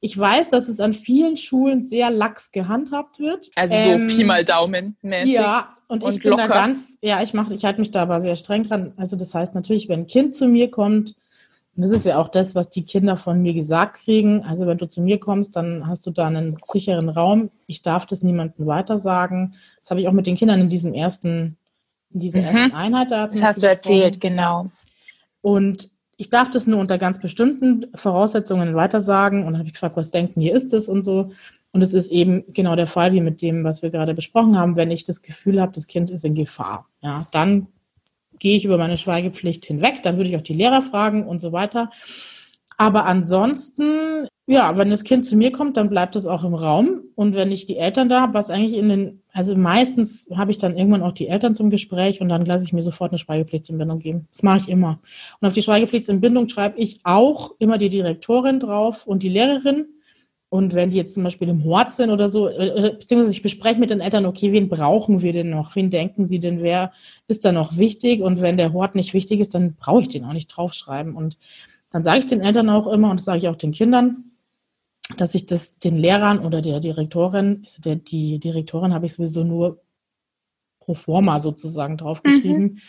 ich 0.00 0.16
weiß, 0.16 0.50
dass 0.50 0.68
es 0.68 0.78
an 0.78 0.94
vielen 0.94 1.36
Schulen 1.36 1.82
sehr 1.82 2.10
lax 2.10 2.52
gehandhabt 2.52 3.18
wird. 3.18 3.50
Also 3.56 3.74
ähm, 3.74 4.08
so 4.08 4.16
Pi 4.16 4.22
mal 4.22 4.44
Daumen 4.44 4.96
mäßig. 5.02 5.32
Ja, 5.32 5.76
und, 5.88 6.04
und 6.04 6.16
ich 6.16 6.22
locker. 6.22 6.42
bin 6.42 6.50
da 6.50 6.54
ganz, 6.54 6.96
ja, 7.02 7.20
ich 7.24 7.34
mache, 7.34 7.52
ich 7.52 7.64
halte 7.64 7.80
mich 7.80 7.90
da 7.90 8.02
aber 8.02 8.20
sehr 8.20 8.36
streng 8.36 8.62
dran. 8.62 8.92
Also 8.96 9.16
das 9.16 9.34
heißt 9.34 9.56
natürlich, 9.56 9.88
wenn 9.88 10.00
ein 10.00 10.06
Kind 10.06 10.36
zu 10.36 10.46
mir 10.46 10.70
kommt, 10.70 11.16
und 11.76 11.82
das 11.82 11.90
ist 11.90 12.06
ja 12.06 12.18
auch 12.18 12.28
das, 12.28 12.54
was 12.54 12.70
die 12.70 12.84
Kinder 12.84 13.16
von 13.16 13.42
mir 13.42 13.52
gesagt 13.52 13.96
kriegen. 14.04 14.44
Also 14.44 14.66
wenn 14.66 14.78
du 14.78 14.86
zu 14.86 15.00
mir 15.00 15.18
kommst, 15.18 15.56
dann 15.56 15.88
hast 15.88 16.06
du 16.06 16.12
da 16.12 16.28
einen 16.28 16.56
sicheren 16.62 17.08
Raum. 17.08 17.50
Ich 17.66 17.82
darf 17.82 18.06
das 18.06 18.22
niemandem 18.22 18.66
weitersagen. 18.66 19.54
Das 19.80 19.90
habe 19.90 20.00
ich 20.00 20.06
auch 20.06 20.12
mit 20.12 20.26
den 20.26 20.36
Kindern 20.36 20.60
in 20.60 20.68
diesem 20.68 20.94
ersten, 20.94 21.56
in 22.12 22.20
dieser 22.20 22.40
mhm. 22.40 22.46
ersten 22.46 22.72
Einheit. 22.72 23.10
Da 23.10 23.26
das 23.26 23.42
hast 23.42 23.62
du 23.62 23.66
erzählt, 23.66 24.20
genau. 24.20 24.70
Und 25.40 25.90
ich 26.16 26.30
darf 26.30 26.48
das 26.48 26.68
nur 26.68 26.78
unter 26.78 26.96
ganz 26.96 27.20
bestimmten 27.20 27.86
Voraussetzungen 27.96 28.76
weitersagen. 28.76 29.44
Und 29.44 29.58
habe 29.58 29.66
ich 29.66 29.74
gefragt, 29.74 29.96
was 29.96 30.12
denken 30.12 30.40
ihr 30.40 30.54
ist 30.54 30.72
es 30.74 30.88
und 30.88 31.02
so. 31.02 31.32
Und 31.72 31.82
es 31.82 31.92
ist 31.92 32.12
eben 32.12 32.44
genau 32.52 32.76
der 32.76 32.86
Fall 32.86 33.12
wie 33.12 33.20
mit 33.20 33.42
dem, 33.42 33.64
was 33.64 33.82
wir 33.82 33.90
gerade 33.90 34.14
besprochen 34.14 34.56
haben. 34.56 34.76
Wenn 34.76 34.92
ich 34.92 35.04
das 35.04 35.22
Gefühl 35.22 35.60
habe, 35.60 35.72
das 35.72 35.88
Kind 35.88 36.08
ist 36.08 36.24
in 36.24 36.36
Gefahr, 36.36 36.86
ja, 37.00 37.26
dann 37.32 37.66
gehe 38.38 38.56
ich 38.56 38.64
über 38.64 38.78
meine 38.78 38.98
Schweigepflicht 38.98 39.64
hinweg, 39.66 40.02
dann 40.02 40.16
würde 40.16 40.30
ich 40.30 40.36
auch 40.36 40.42
die 40.42 40.54
Lehrer 40.54 40.82
fragen 40.82 41.26
und 41.26 41.40
so 41.40 41.52
weiter. 41.52 41.90
Aber 42.76 43.06
ansonsten, 43.06 44.26
ja, 44.46 44.76
wenn 44.76 44.90
das 44.90 45.04
Kind 45.04 45.26
zu 45.26 45.36
mir 45.36 45.52
kommt, 45.52 45.76
dann 45.76 45.88
bleibt 45.88 46.16
es 46.16 46.26
auch 46.26 46.44
im 46.44 46.54
Raum. 46.54 47.02
Und 47.14 47.34
wenn 47.34 47.52
ich 47.52 47.66
die 47.66 47.76
Eltern 47.76 48.08
da 48.08 48.20
habe, 48.20 48.34
was 48.34 48.50
eigentlich 48.50 48.74
in 48.74 48.88
den, 48.88 49.22
also 49.32 49.54
meistens 49.54 50.28
habe 50.34 50.50
ich 50.50 50.58
dann 50.58 50.76
irgendwann 50.76 51.02
auch 51.02 51.12
die 51.12 51.28
Eltern 51.28 51.54
zum 51.54 51.70
Gespräch 51.70 52.20
und 52.20 52.28
dann 52.28 52.44
lasse 52.44 52.64
ich 52.66 52.72
mir 52.72 52.82
sofort 52.82 53.12
eine 53.12 53.18
Schweigepflichtsentbindung 53.18 54.00
geben. 54.00 54.26
Das 54.32 54.42
mache 54.42 54.58
ich 54.58 54.68
immer. 54.68 54.98
Und 55.40 55.46
auf 55.48 55.54
die 55.54 55.62
Schweigepflichtsentbindung 55.62 56.48
schreibe 56.48 56.78
ich 56.78 57.00
auch 57.04 57.54
immer 57.58 57.78
die 57.78 57.90
Direktorin 57.90 58.58
drauf 58.58 59.06
und 59.06 59.22
die 59.22 59.28
Lehrerin. 59.28 59.86
Und 60.54 60.72
wenn 60.72 60.90
die 60.90 60.96
jetzt 60.96 61.14
zum 61.14 61.24
Beispiel 61.24 61.48
im 61.48 61.64
Hort 61.64 61.92
sind 61.94 62.10
oder 62.10 62.28
so, 62.28 62.46
äh, 62.46 62.68
äh, 62.68 62.90
beziehungsweise 62.92 63.32
ich 63.32 63.42
bespreche 63.42 63.80
mit 63.80 63.90
den 63.90 63.98
Eltern, 63.98 64.24
okay, 64.24 64.52
wen 64.52 64.68
brauchen 64.68 65.20
wir 65.20 65.32
denn 65.32 65.50
noch? 65.50 65.74
Wen 65.74 65.90
denken 65.90 66.24
sie 66.24 66.38
denn, 66.38 66.62
wer 66.62 66.92
ist 67.26 67.44
da 67.44 67.50
noch 67.50 67.76
wichtig? 67.76 68.22
Und 68.22 68.40
wenn 68.40 68.56
der 68.56 68.72
Hort 68.72 68.94
nicht 68.94 69.14
wichtig 69.14 69.40
ist, 69.40 69.52
dann 69.56 69.74
brauche 69.74 70.02
ich 70.02 70.10
den 70.10 70.24
auch 70.24 70.32
nicht 70.32 70.46
draufschreiben. 70.46 71.16
Und 71.16 71.38
dann 71.90 72.04
sage 72.04 72.20
ich 72.20 72.26
den 72.26 72.40
Eltern 72.40 72.70
auch 72.70 72.86
immer, 72.86 73.10
und 73.10 73.18
das 73.18 73.24
sage 73.24 73.38
ich 73.38 73.48
auch 73.48 73.56
den 73.56 73.72
Kindern, 73.72 74.30
dass 75.16 75.34
ich 75.34 75.46
das 75.46 75.80
den 75.80 75.96
Lehrern 75.96 76.38
oder 76.38 76.62
der 76.62 76.78
Direktorin, 76.78 77.66
der, 77.78 77.96
die 77.96 78.38
Direktorin 78.38 78.94
habe 78.94 79.06
ich 79.06 79.14
sowieso 79.14 79.42
nur 79.42 79.82
pro 80.78 80.94
forma 80.94 81.40
sozusagen 81.40 81.96
draufgeschrieben. 81.96 82.62
Mhm 82.62 82.80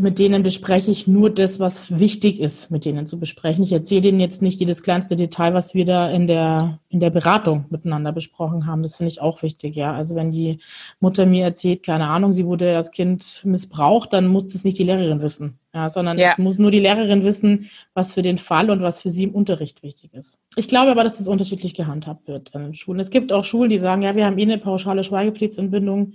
mit 0.00 0.18
denen 0.18 0.42
bespreche 0.42 0.90
ich 0.90 1.06
nur 1.06 1.30
das, 1.30 1.60
was 1.60 1.98
wichtig 1.98 2.40
ist, 2.40 2.70
mit 2.70 2.84
denen 2.84 3.06
zu 3.06 3.18
besprechen. 3.18 3.64
Ich 3.64 3.72
erzähle 3.72 4.02
denen 4.02 4.20
jetzt 4.20 4.42
nicht 4.42 4.60
jedes 4.60 4.82
kleinste 4.82 5.16
Detail, 5.16 5.54
was 5.54 5.74
wir 5.74 5.84
da 5.84 6.08
in 6.10 6.26
der, 6.26 6.78
in 6.88 7.00
der 7.00 7.10
Beratung 7.10 7.66
miteinander 7.70 8.12
besprochen 8.12 8.66
haben. 8.66 8.82
Das 8.82 8.96
finde 8.96 9.12
ich 9.12 9.20
auch 9.20 9.42
wichtig, 9.42 9.76
ja. 9.76 9.92
Also 9.92 10.14
wenn 10.14 10.30
die 10.30 10.58
Mutter 11.00 11.26
mir 11.26 11.44
erzählt, 11.44 11.82
keine 11.82 12.08
Ahnung, 12.08 12.32
sie 12.32 12.46
wurde 12.46 12.76
als 12.76 12.90
Kind 12.90 13.40
missbraucht, 13.44 14.12
dann 14.12 14.28
muss 14.28 14.46
das 14.46 14.64
nicht 14.64 14.78
die 14.78 14.84
Lehrerin 14.84 15.20
wissen, 15.20 15.58
ja, 15.74 15.88
sondern 15.88 16.18
ja. 16.18 16.32
es 16.32 16.38
muss 16.38 16.58
nur 16.58 16.70
die 16.70 16.80
Lehrerin 16.80 17.24
wissen, 17.24 17.70
was 17.94 18.12
für 18.12 18.22
den 18.22 18.38
Fall 18.38 18.70
und 18.70 18.82
was 18.82 19.02
für 19.02 19.10
sie 19.10 19.24
im 19.24 19.34
Unterricht 19.34 19.82
wichtig 19.82 20.14
ist. 20.14 20.38
Ich 20.56 20.68
glaube 20.68 20.90
aber, 20.90 21.04
dass 21.04 21.18
das 21.18 21.28
unterschiedlich 21.28 21.74
gehandhabt 21.74 22.28
wird 22.28 22.54
an 22.54 22.62
den 22.62 22.74
Schulen. 22.74 23.00
Es 23.00 23.10
gibt 23.10 23.32
auch 23.32 23.44
Schulen, 23.44 23.70
die 23.70 23.78
sagen, 23.78 24.02
ja, 24.02 24.14
wir 24.16 24.26
haben 24.26 24.38
eh 24.38 24.42
eine 24.42 24.58
pauschale 24.58 25.04
Schweigepflichtsentbindung 25.04 26.14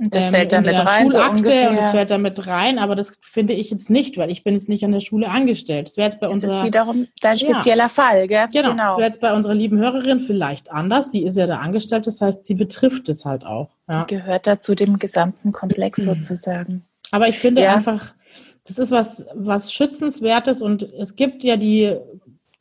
Das 0.00 0.26
ähm, 0.26 0.30
fällt 0.30 0.52
da 0.52 0.60
mit 0.60 0.78
rein, 0.78 1.10
so 1.10 1.20
ungefähr. 1.20 1.70
Und 1.70 1.76
das 1.76 1.90
fällt 1.90 2.10
da 2.10 2.18
mit 2.18 2.46
rein, 2.46 2.78
aber 2.78 2.94
das 2.94 3.16
finde 3.20 3.52
ich 3.52 3.70
jetzt 3.70 3.90
nicht, 3.90 4.16
weil 4.16 4.30
ich 4.30 4.44
bin 4.44 4.54
jetzt 4.54 4.68
nicht 4.68 4.84
an 4.84 4.92
der 4.92 5.00
Schule 5.00 5.28
angestellt. 5.28 5.88
Das 5.88 5.96
wäre 5.96 6.08
jetzt 6.08 6.20
bei 6.20 6.26
das 6.26 6.34
unserer... 6.34 6.60
Ist 6.60 6.64
wiederum 6.64 7.08
dein 7.20 7.38
spezieller 7.38 7.84
ja. 7.84 7.88
Fall, 7.88 8.28
gell? 8.28 8.46
Genau, 8.52 8.70
genau. 8.70 8.82
das 8.84 8.98
wäre 8.98 9.06
jetzt 9.06 9.20
bei 9.20 9.32
unserer 9.32 9.54
lieben 9.54 9.78
Hörerin 9.78 10.20
vielleicht 10.20 10.70
anders. 10.70 11.10
Die 11.10 11.24
ist 11.24 11.36
ja 11.36 11.46
da 11.46 11.58
angestellt, 11.58 12.06
das 12.06 12.20
heißt, 12.20 12.46
sie 12.46 12.54
betrifft 12.54 13.08
es 13.08 13.24
halt 13.24 13.44
auch. 13.44 13.70
Ja. 13.90 14.04
Die 14.04 14.14
gehört 14.14 14.46
da 14.46 14.60
zu 14.60 14.74
dem 14.74 14.98
gesamten 14.98 15.52
Komplex 15.52 16.04
sozusagen. 16.04 16.84
Aber 17.10 17.28
ich 17.28 17.38
finde 17.38 17.62
ja. 17.62 17.74
einfach, 17.74 18.14
das 18.64 18.78
ist 18.78 18.90
was, 18.90 19.26
was 19.34 19.72
Schützenswertes 19.72 20.62
und 20.62 20.82
es 20.82 21.16
gibt 21.16 21.42
ja 21.42 21.56
die 21.56 21.96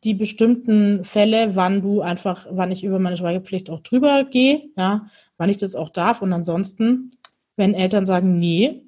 die 0.04 0.14
bestimmten 0.14 1.04
Fälle, 1.04 1.56
wann 1.56 1.82
du 1.82 2.02
einfach, 2.02 2.46
wann 2.50 2.72
ich 2.72 2.84
über 2.84 3.00
meine 3.00 3.18
Schweigepflicht 3.18 3.70
auch 3.70 3.82
drüber 3.82 4.24
gehe, 4.24 4.70
ja, 4.78 5.10
wann 5.38 5.50
ich 5.50 5.58
das 5.58 5.76
auch 5.76 5.90
darf. 5.90 6.22
Und 6.22 6.34
ansonsten 6.34 7.17
wenn 7.58 7.74
Eltern 7.74 8.06
sagen, 8.06 8.40
nee. 8.40 8.84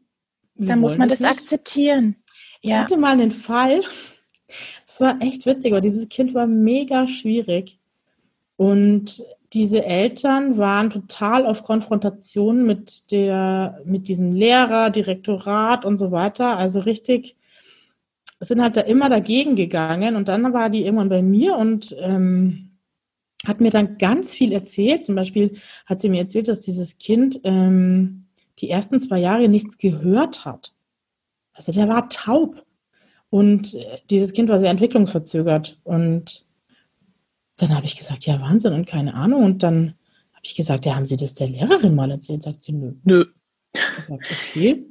Dann 0.56 0.80
muss 0.80 0.98
man 0.98 1.10
das, 1.10 1.20
das 1.20 1.32
akzeptieren. 1.32 2.16
Ich 2.62 2.70
ja. 2.70 2.80
hatte 2.80 2.98
mal 2.98 3.14
einen 3.14 3.32
Fall, 3.32 3.82
das 4.86 5.02
war 5.02 5.22
echt 5.22 5.46
witzig, 5.46 5.74
aber 5.74 5.82
dieses 5.82 6.08
Kind 6.08 6.34
war 6.34 6.48
mega 6.48 7.08
schwierig. 7.08 7.80
Und 8.56 9.24
diese 9.54 9.84
Eltern 9.84 10.58
waren 10.58 10.90
total 10.90 11.46
auf 11.46 11.64
Konfrontation 11.64 12.66
mit 12.66 13.12
der, 13.12 13.82
mit 13.86 14.08
diesem 14.08 14.32
Lehrer, 14.34 14.90
Direktorat 14.90 15.86
und 15.86 15.98
so 15.98 16.12
weiter. 16.12 16.58
Also 16.58 16.82
richtig, 16.82 17.36
sind 18.40 18.62
halt 18.62 18.78
da 18.78 18.82
immer 18.82 19.10
dagegen 19.10 19.56
gegangen. 19.56 20.16
Und 20.16 20.28
dann 20.28 20.54
war 20.54 20.70
die 20.70 20.84
irgendwann 20.86 21.10
bei 21.10 21.22
mir 21.22 21.56
und 21.56 21.96
ähm, 22.00 22.72
hat 23.46 23.62
mir 23.62 23.72
dann 23.72 23.98
ganz 23.98 24.34
viel 24.34 24.52
erzählt. 24.52 25.06
Zum 25.06 25.16
Beispiel 25.16 25.58
hat 25.86 26.02
sie 26.02 26.10
mir 26.10 26.20
erzählt, 26.20 26.48
dass 26.48 26.62
dieses 26.62 26.98
Kind 26.98 27.40
ähm, 27.44 28.26
die 28.60 28.70
ersten 28.70 29.00
zwei 29.00 29.20
Jahre 29.20 29.48
nichts 29.48 29.78
gehört 29.78 30.46
hat. 30.46 30.74
Also 31.54 31.72
der 31.72 31.88
war 31.90 32.10
taub. 32.10 32.66
Und 33.30 33.76
äh, 33.76 34.00
dieses 34.10 34.34
Kind 34.34 34.50
war 34.50 34.60
sehr 34.60 34.72
entwicklungsverzögert. 34.72 35.80
Und 35.84 36.46
dann 37.58 37.76
habe 37.76 37.86
ich 37.86 37.98
gesagt, 37.98 38.26
ja, 38.26 38.40
Wahnsinn 38.42 38.74
und 38.74 38.88
keine 38.88 39.14
Ahnung. 39.14 39.44
Und 39.44 39.64
dann 39.64 39.96
habe 40.32 40.42
ich 40.44 40.56
gesagt, 40.56 40.86
ja, 40.86 40.96
haben 40.96 41.06
Sie 41.06 41.18
das 41.18 41.36
der 41.36 41.50
Lehrerin 41.50 41.96
mal 41.96 42.10
erzählt? 42.10 42.44
Sagt 42.44 42.64
sie, 42.64 42.72
nö. 42.72 42.94
Nö. 43.04 43.26
Ich 43.74 43.96
gesagt, 43.96 44.28
okay. 44.32 44.86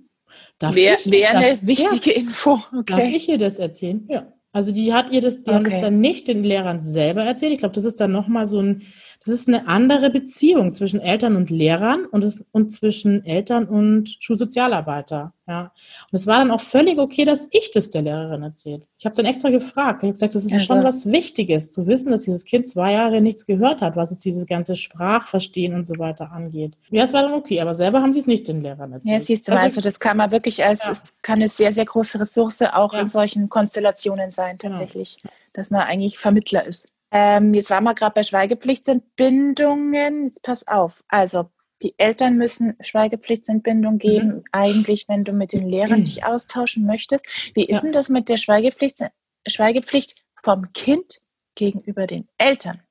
Wäre 0.60 0.98
wär 1.04 1.30
eine 1.30 1.58
wichtige 1.62 2.10
ja, 2.10 2.16
Info. 2.16 2.60
Okay. 2.72 2.84
Darf 2.86 3.00
ich 3.00 3.28
ihr 3.28 3.38
das 3.38 3.58
erzählen? 3.58 4.04
Ja. 4.08 4.32
Also 4.52 4.72
die 4.72 4.92
hat 4.92 5.12
ihr 5.12 5.20
das, 5.20 5.42
die 5.42 5.50
okay. 5.50 5.54
haben 5.54 5.64
das 5.64 5.80
dann 5.80 6.00
nicht 6.00 6.26
den 6.26 6.42
Lehrern 6.42 6.80
selber 6.80 7.22
erzählt. 7.22 7.52
Ich 7.52 7.58
glaube, 7.58 7.74
das 7.74 7.84
ist 7.84 8.00
dann 8.00 8.12
nochmal 8.12 8.48
so 8.48 8.60
ein 8.60 8.82
das 9.28 9.40
ist 9.40 9.48
eine 9.48 9.68
andere 9.68 10.08
Beziehung 10.08 10.72
zwischen 10.72 11.00
Eltern 11.00 11.36
und 11.36 11.50
Lehrern 11.50 12.06
und, 12.06 12.24
es, 12.24 12.42
und 12.50 12.72
zwischen 12.72 13.26
Eltern 13.26 13.66
und 13.66 14.16
Schulsozialarbeiter. 14.20 15.34
Ja. 15.46 15.72
Und 16.10 16.16
es 16.16 16.26
war 16.26 16.38
dann 16.38 16.50
auch 16.50 16.60
völlig 16.60 16.98
okay, 16.98 17.26
dass 17.26 17.48
ich 17.50 17.70
das 17.70 17.90
der 17.90 18.02
Lehrerin 18.02 18.42
erzählt. 18.42 18.86
Ich 18.98 19.04
habe 19.04 19.16
dann 19.16 19.26
extra 19.26 19.50
gefragt. 19.50 19.98
Ich 20.02 20.06
habe 20.06 20.12
gesagt, 20.12 20.34
das 20.34 20.44
ist 20.44 20.52
also. 20.52 20.64
schon 20.64 20.82
was 20.82 21.06
Wichtiges, 21.06 21.70
zu 21.70 21.86
wissen, 21.86 22.10
dass 22.10 22.22
dieses 22.22 22.44
Kind 22.44 22.68
zwei 22.68 22.92
Jahre 22.92 23.20
nichts 23.20 23.44
gehört 23.44 23.82
hat, 23.82 23.96
was 23.96 24.10
jetzt 24.10 24.24
dieses 24.24 24.46
ganze 24.46 24.76
Sprachverstehen 24.76 25.74
und 25.74 25.86
so 25.86 25.98
weiter 25.98 26.32
angeht. 26.32 26.76
Ja, 26.90 27.04
es 27.04 27.12
war 27.12 27.22
dann 27.22 27.34
okay, 27.34 27.60
aber 27.60 27.74
selber 27.74 28.00
haben 28.00 28.14
sie 28.14 28.20
es 28.20 28.26
nicht 28.26 28.48
den 28.48 28.62
Lehrern 28.62 28.92
erzählt. 28.92 29.12
Ja, 29.12 29.20
siehst 29.20 29.48
du 29.48 29.52
mal, 29.52 29.60
also 29.60 29.82
das 29.82 30.00
kann 30.00 30.16
man 30.16 30.32
wirklich 30.32 30.64
als, 30.64 30.84
ja. 30.84 30.90
es 30.90 31.14
kann 31.20 31.36
eine 31.36 31.48
sehr, 31.48 31.72
sehr 31.72 31.84
große 31.84 32.18
Ressource 32.18 32.62
auch 32.62 32.94
ja. 32.94 33.00
in 33.00 33.08
solchen 33.10 33.50
Konstellationen 33.50 34.30
sein, 34.30 34.56
genau. 34.56 34.72
tatsächlich, 34.74 35.18
ja. 35.22 35.30
dass 35.52 35.70
man 35.70 35.82
eigentlich 35.82 36.18
Vermittler 36.18 36.64
ist. 36.66 36.88
Ähm, 37.10 37.54
jetzt 37.54 37.70
waren 37.70 37.84
wir 37.84 37.94
gerade 37.94 38.12
bei 38.14 38.22
Schweigepflichtsentbindungen. 38.22 40.26
Jetzt 40.26 40.42
pass 40.42 40.68
auf. 40.68 41.02
Also, 41.08 41.48
die 41.82 41.94
Eltern 41.98 42.36
müssen 42.36 42.76
Schweigepflichtsentbindung 42.80 43.94
mhm. 43.94 43.98
geben, 43.98 44.28
mhm. 44.28 44.44
eigentlich, 44.52 45.08
wenn 45.08 45.24
du 45.24 45.32
mit 45.32 45.52
den 45.52 45.68
Lehrern 45.68 46.04
dich 46.04 46.24
austauschen 46.24 46.86
möchtest. 46.86 47.26
Wie 47.54 47.64
ist 47.64 47.76
ja. 47.76 47.82
denn 47.82 47.92
das 47.92 48.08
mit 48.08 48.28
der 48.28 48.36
Schweigepflicht, 48.36 49.00
Schweigepflicht 49.46 50.22
vom 50.42 50.72
Kind 50.72 51.20
gegenüber 51.54 52.06
den 52.06 52.28
Eltern? 52.38 52.82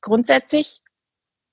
Grundsätzlich 0.00 0.80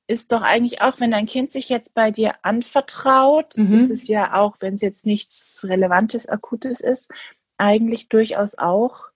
ist 0.07 0.31
doch 0.31 0.41
eigentlich 0.41 0.81
auch, 0.81 0.99
wenn 0.99 1.11
dein 1.11 1.25
Kind 1.25 1.51
sich 1.51 1.69
jetzt 1.69 1.93
bei 1.93 2.11
dir 2.11 2.35
anvertraut, 2.43 3.57
mhm. 3.57 3.73
ist 3.73 3.89
es 3.89 4.07
ja 4.07 4.39
auch, 4.39 4.57
wenn 4.59 4.73
es 4.73 4.81
jetzt 4.81 5.05
nichts 5.05 5.65
Relevantes, 5.67 6.27
Akutes 6.27 6.81
ist, 6.81 7.09
eigentlich 7.57 8.09
durchaus 8.09 8.57
auch 8.57 9.10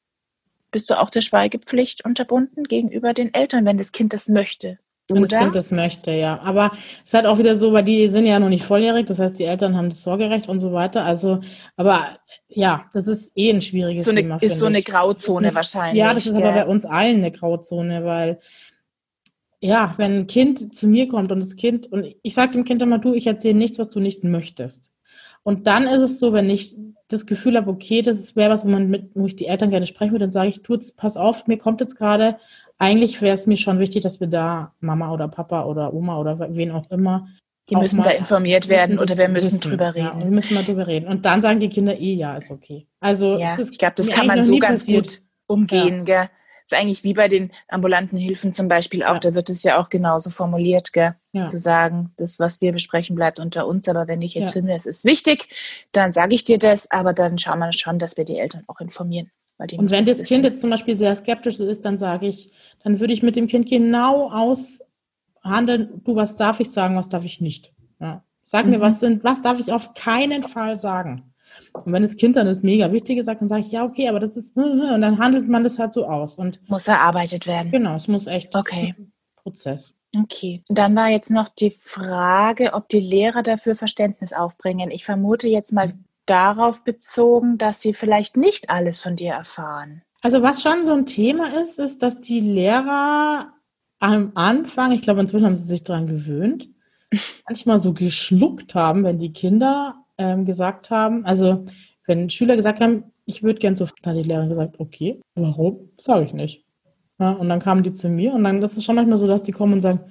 bist 0.76 0.90
du 0.90 1.00
auch 1.00 1.10
der 1.10 1.22
Schweigepflicht 1.22 2.04
unterbunden 2.04 2.66
gegenüber 2.66 3.14
den 3.14 3.34
Eltern, 3.34 3.66
wenn 3.66 3.78
das 3.78 3.94
Kind 3.94 4.12
das 4.12 4.28
möchte. 4.28 4.78
Wenn 5.08 5.22
das 5.22 5.40
Kind 5.40 5.56
das 5.56 5.72
möchte, 5.72 6.12
ja. 6.12 6.38
Aber 6.42 6.74
es 6.74 7.06
ist 7.06 7.14
halt 7.14 7.28
auch 7.28 7.38
wieder 7.38 7.56
so, 7.56 7.72
weil 7.72 7.86
die 7.86 8.10
sind 8.10 8.26
ja 8.26 8.40
noch 8.40 8.50
nicht 8.50 8.66
volljährig, 8.66 9.06
das 9.06 9.20
heißt, 9.20 9.40
die 9.40 9.46
Eltern 9.46 9.78
haben 9.78 9.88
das 9.88 10.04
Sorgerecht 10.04 10.50
und 10.50 10.60
so 10.60 10.74
weiter. 10.74 11.06
Also, 11.06 11.40
aber 11.78 12.20
ja, 12.50 12.90
das 12.92 13.08
ist 13.08 13.38
eh 13.38 13.52
ein 13.52 13.62
schwieriges 13.62 14.04
so 14.04 14.12
eine, 14.12 14.24
Thema. 14.24 14.36
Ist 14.42 14.60
so 14.60 14.66
eine 14.66 14.82
Grauzone 14.82 15.48
eine, 15.48 15.56
wahrscheinlich. 15.56 15.98
Ja, 15.98 16.14
das 16.14 16.28
ist 16.28 16.38
ja. 16.38 16.46
aber 16.46 16.52
bei 16.52 16.66
uns 16.66 16.84
allen 16.84 17.20
eine 17.20 17.32
Grauzone, 17.32 18.04
weil 18.04 18.42
ja, 19.62 19.94
wenn 19.96 20.12
ein 20.20 20.28
Kind 20.28 20.76
zu 20.76 20.90
mir 20.90 21.08
kommt 21.08 21.32
und 21.32 21.40
das 21.40 21.56
Kind, 21.56 21.90
und 21.90 22.14
ich 22.22 22.34
sage 22.34 22.52
dem 22.52 22.66
Kind 22.66 22.82
immer, 22.82 23.00
du, 23.00 23.14
ich 23.14 23.28
erzähle 23.28 23.58
nichts, 23.58 23.80
was 23.80 23.92
du 23.92 24.02
nicht 24.02 24.26
möchtest. 24.26 24.92
Und 25.46 25.68
dann 25.68 25.86
ist 25.86 26.02
es 26.02 26.20
so, 26.20 26.34
wenn 26.34 26.50
ich 26.50 26.76
das 27.08 27.28
Gefühl 27.28 27.56
habe, 27.56 27.70
okay, 27.70 28.02
das 28.02 28.36
wäre 28.36 28.50
was, 28.50 28.66
wo 28.66 28.68
man 28.68 28.90
mit, 28.90 29.12
wo 29.14 29.28
ich 29.28 29.36
die 29.36 29.46
Eltern 29.46 29.70
gerne 29.70 29.86
sprechen 29.86 30.12
würde, 30.12 30.26
dann 30.26 30.32
sage 30.32 30.50
ich, 30.50 30.64
tu 30.64 30.76
pass 30.98 31.18
auf, 31.18 31.46
mir 31.46 31.60
kommt 31.60 31.82
jetzt 31.82 31.98
gerade, 31.98 32.38
eigentlich 32.80 33.22
wäre 33.22 33.36
es 33.36 33.46
mir 33.46 33.56
schon 33.56 33.78
wichtig, 33.78 34.02
dass 34.02 34.20
wir 34.20 34.26
da 34.26 34.74
Mama 34.80 35.14
oder 35.14 35.28
Papa 35.28 35.66
oder 35.66 35.94
Oma 35.94 36.18
oder 36.20 36.40
wen 36.56 36.72
auch 36.72 36.90
immer. 36.90 37.28
Die 37.70 37.76
müssen 37.76 38.02
da 38.02 38.10
informiert 38.10 38.70
werden 38.70 38.98
oder 38.98 39.18
wir 39.20 39.30
müssen 39.30 39.60
wissen. 39.60 39.70
drüber 39.70 39.94
reden. 39.94 40.20
Ja, 40.20 40.26
wir 40.26 40.32
müssen 40.32 40.56
mal 40.56 40.64
drüber 40.64 40.88
reden. 40.88 41.08
Und 41.08 41.26
dann 41.26 41.44
sagen 41.44 41.60
die 41.60 41.70
Kinder 41.70 41.96
eh, 41.96 42.16
ja, 42.16 42.36
ist 42.36 42.50
okay. 42.50 42.88
Also 43.00 43.38
ja, 43.38 43.54
ist 43.56 43.72
ich 43.72 43.78
glaube, 43.78 43.94
das 43.98 44.10
kann 44.10 44.26
man 44.26 44.44
so 44.44 44.58
ganz 44.58 44.82
passiert. 44.82 45.08
gut 45.08 45.22
umgehen, 45.46 46.06
ja. 46.08 46.22
gell? 46.22 46.30
Ist 46.66 46.74
eigentlich 46.74 47.04
wie 47.04 47.14
bei 47.14 47.28
den 47.28 47.52
ambulanten 47.68 48.18
Hilfen 48.18 48.52
zum 48.52 48.68
Beispiel 48.68 49.04
auch, 49.04 49.14
ja. 49.14 49.20
da 49.20 49.36
wird 49.36 49.50
es 49.50 49.64
ja 49.64 49.80
auch 49.80 49.90
genauso 49.90 50.32
formuliert, 50.32 50.94
gell? 50.94 51.16
Ja. 51.32 51.48
zu 51.48 51.58
sagen, 51.58 52.14
das, 52.18 52.40
was 52.40 52.62
wir 52.62 52.72
besprechen, 52.72 53.16
bleibt 53.16 53.40
unter 53.40 53.68
uns, 53.68 53.90
aber 53.90 54.08
wenn 54.08 54.22
ich 54.22 54.36
jetzt 54.36 54.54
finde, 54.54 54.74
es 54.74 54.86
ist 54.86 55.04
wichtig, 55.04 55.48
dann 55.92 56.14
sage 56.14 56.34
ich 56.34 56.46
dir 56.46 56.58
das, 56.58 56.90
aber 56.90 57.14
dann 57.14 57.38
schauen 57.38 57.60
wir 57.60 57.74
schon, 57.74 58.00
dass 58.00 58.16
wir 58.16 58.24
die 58.24 58.40
Eltern 58.40 58.64
auch 58.68 58.80
informieren. 58.80 59.32
Und 59.58 59.92
wenn 59.92 60.06
das, 60.06 60.18
das 60.18 60.28
Kind 60.28 60.44
jetzt 60.44 60.62
zum 60.62 60.70
Beispiel 60.70 60.98
sehr 60.98 61.16
skeptisch 61.16 61.60
ist, 61.60 61.86
dann 61.86 61.98
sage 61.98 62.28
ich, 62.28 62.52
dann 62.84 63.00
würde 63.00 63.14
ich 63.14 63.22
mit 63.22 63.36
dem 63.36 63.48
Kind 63.48 63.70
genau 63.70 64.30
aushandeln, 64.32 66.02
du, 66.04 66.16
was 66.16 66.36
darf 66.36 66.60
ich 66.60 66.72
sagen, 66.72 66.96
was 66.96 67.10
darf 67.10 67.24
ich 67.24 67.42
nicht. 67.42 67.74
Ja. 68.00 68.24
Sag 68.44 68.66
mhm. 68.66 68.72
mir, 68.72 68.82
was 68.82 69.00
sind, 69.00 69.24
was 69.24 69.42
darf 69.42 69.60
ich 69.60 69.72
auf 69.72 69.94
keinen 69.94 70.44
Fall 70.44 70.78
sagen? 70.78 71.34
Und 71.74 71.92
wenn 71.94 72.04
das 72.04 72.18
Kind 72.18 72.36
dann 72.36 72.48
das 72.48 72.64
mega 72.64 72.92
Wichtige 72.92 73.24
sagt, 73.24 73.42
dann 73.42 73.48
sage 73.48 73.64
ich, 73.64 73.72
ja, 73.72 73.84
okay, 73.84 74.10
aber 74.10 74.20
das 74.20 74.38
ist, 74.38 74.56
und 74.56 75.02
dann 75.02 75.20
handelt 75.20 75.48
man 75.48 75.64
das 75.64 75.80
halt 75.80 75.94
so 75.94 76.06
aus. 76.06 76.36
Und 76.36 76.60
muss 76.70 76.88
erarbeitet 76.88 77.48
werden. 77.48 77.72
Genau, 77.72 77.96
es 77.96 78.08
muss 78.08 78.28
echt 78.28 78.56
okay. 78.56 78.96
Prozess. 79.36 79.94
Okay. 80.16 80.64
Dann 80.70 80.96
war 80.96 81.10
jetzt 81.10 81.32
noch 81.32 81.50
die 81.50 81.72
Frage, 81.72 82.74
ob 82.74 82.90
die 82.90 83.00
Lehrer 83.00 83.44
dafür 83.44 83.76
Verständnis 83.76 84.34
aufbringen. 84.34 84.92
Ich 84.92 85.06
vermute 85.06 85.48
jetzt 85.48 85.74
mal 85.74 85.94
darauf 86.26 86.84
bezogen, 86.84 87.58
dass 87.58 87.82
sie 87.82 87.94
vielleicht 87.94 88.38
nicht 88.38 88.70
alles 88.70 89.00
von 89.00 89.16
dir 89.16 89.34
erfahren. 89.34 90.02
Also 90.22 90.42
was 90.42 90.62
schon 90.64 90.86
so 90.86 90.94
ein 90.94 91.06
Thema 91.06 91.60
ist, 91.62 91.78
ist, 91.78 92.02
dass 92.02 92.20
die 92.20 92.40
Lehrer 92.40 93.54
am 94.00 94.32
Anfang, 94.36 94.92
ich 94.92 95.02
glaube 95.02 95.22
inzwischen 95.22 95.46
haben 95.46 95.58
sie 95.58 95.68
sich 95.68 95.84
daran 95.84 96.08
gewöhnt, 96.08 96.70
manchmal 97.48 97.80
so 97.80 97.94
geschluckt 97.94 98.74
haben, 98.74 99.04
wenn 99.04 99.20
die 99.20 99.34
Kinder 99.34 100.05
ähm, 100.18 100.46
gesagt 100.46 100.90
haben, 100.90 101.26
also 101.26 101.66
wenn 102.06 102.30
Schüler 102.30 102.56
gesagt 102.56 102.80
haben, 102.80 103.06
ich 103.26 103.44
würde 103.44 103.60
gern 103.60 103.76
so, 103.76 103.88
dann 104.02 104.16
hat 104.16 104.24
die 104.24 104.28
Lehrerin 104.28 104.50
gesagt, 104.50 104.80
okay, 104.80 105.20
warum? 105.36 105.90
Sage 105.98 106.26
ich 106.26 106.34
nicht. 106.34 106.64
Ja, 107.20 107.32
und 107.32 107.50
dann 107.50 107.60
kamen 107.60 107.84
die 107.84 107.94
zu 107.94 108.10
mir 108.10 108.34
und 108.34 108.44
dann, 108.44 108.62
das 108.62 108.78
ist 108.78 108.84
schon 108.84 108.96
manchmal 108.96 109.18
so, 109.18 109.28
dass 109.28 109.44
die 109.44 109.52
kommen 109.52 109.74
und 109.74 109.82
sagen, 109.82 110.02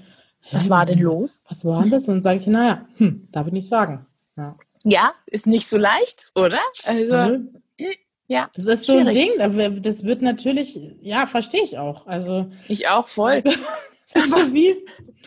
was 0.53 0.69
war 0.69 0.87
denn 0.87 1.01
los? 1.01 1.41
Was 1.49 1.65
war 1.65 1.83
denn 1.83 1.91
das? 1.91 2.09
Und 2.09 2.17
dann 2.17 2.23
sage 2.23 2.41
ich, 2.41 2.47
naja, 2.47 2.87
hm, 2.97 3.29
darf 3.33 3.47
ich 3.47 3.53
nicht 3.53 3.69
sagen. 3.69 4.07
Ja. 4.37 4.57
ja, 4.85 5.13
ist 5.27 5.47
nicht 5.47 5.67
so 5.67 5.77
leicht, 5.77 6.31
oder? 6.35 6.61
Also, 6.85 7.17
hm, 7.17 7.61
ja. 8.27 8.51
Das 8.55 8.65
ist 8.65 8.87
so 8.87 8.97
ein 8.97 9.07
Ding, 9.07 9.31
das 9.83 10.05
wird 10.05 10.23
natürlich, 10.23 10.79
ja, 11.03 11.27
verstehe 11.27 11.63
ich 11.63 11.79
auch. 11.79 12.07
Also, 12.07 12.51
ich 12.69 12.89
auch 12.89 13.07
voll. 13.07 13.43
so 14.27 14.53
wie, 14.53 14.77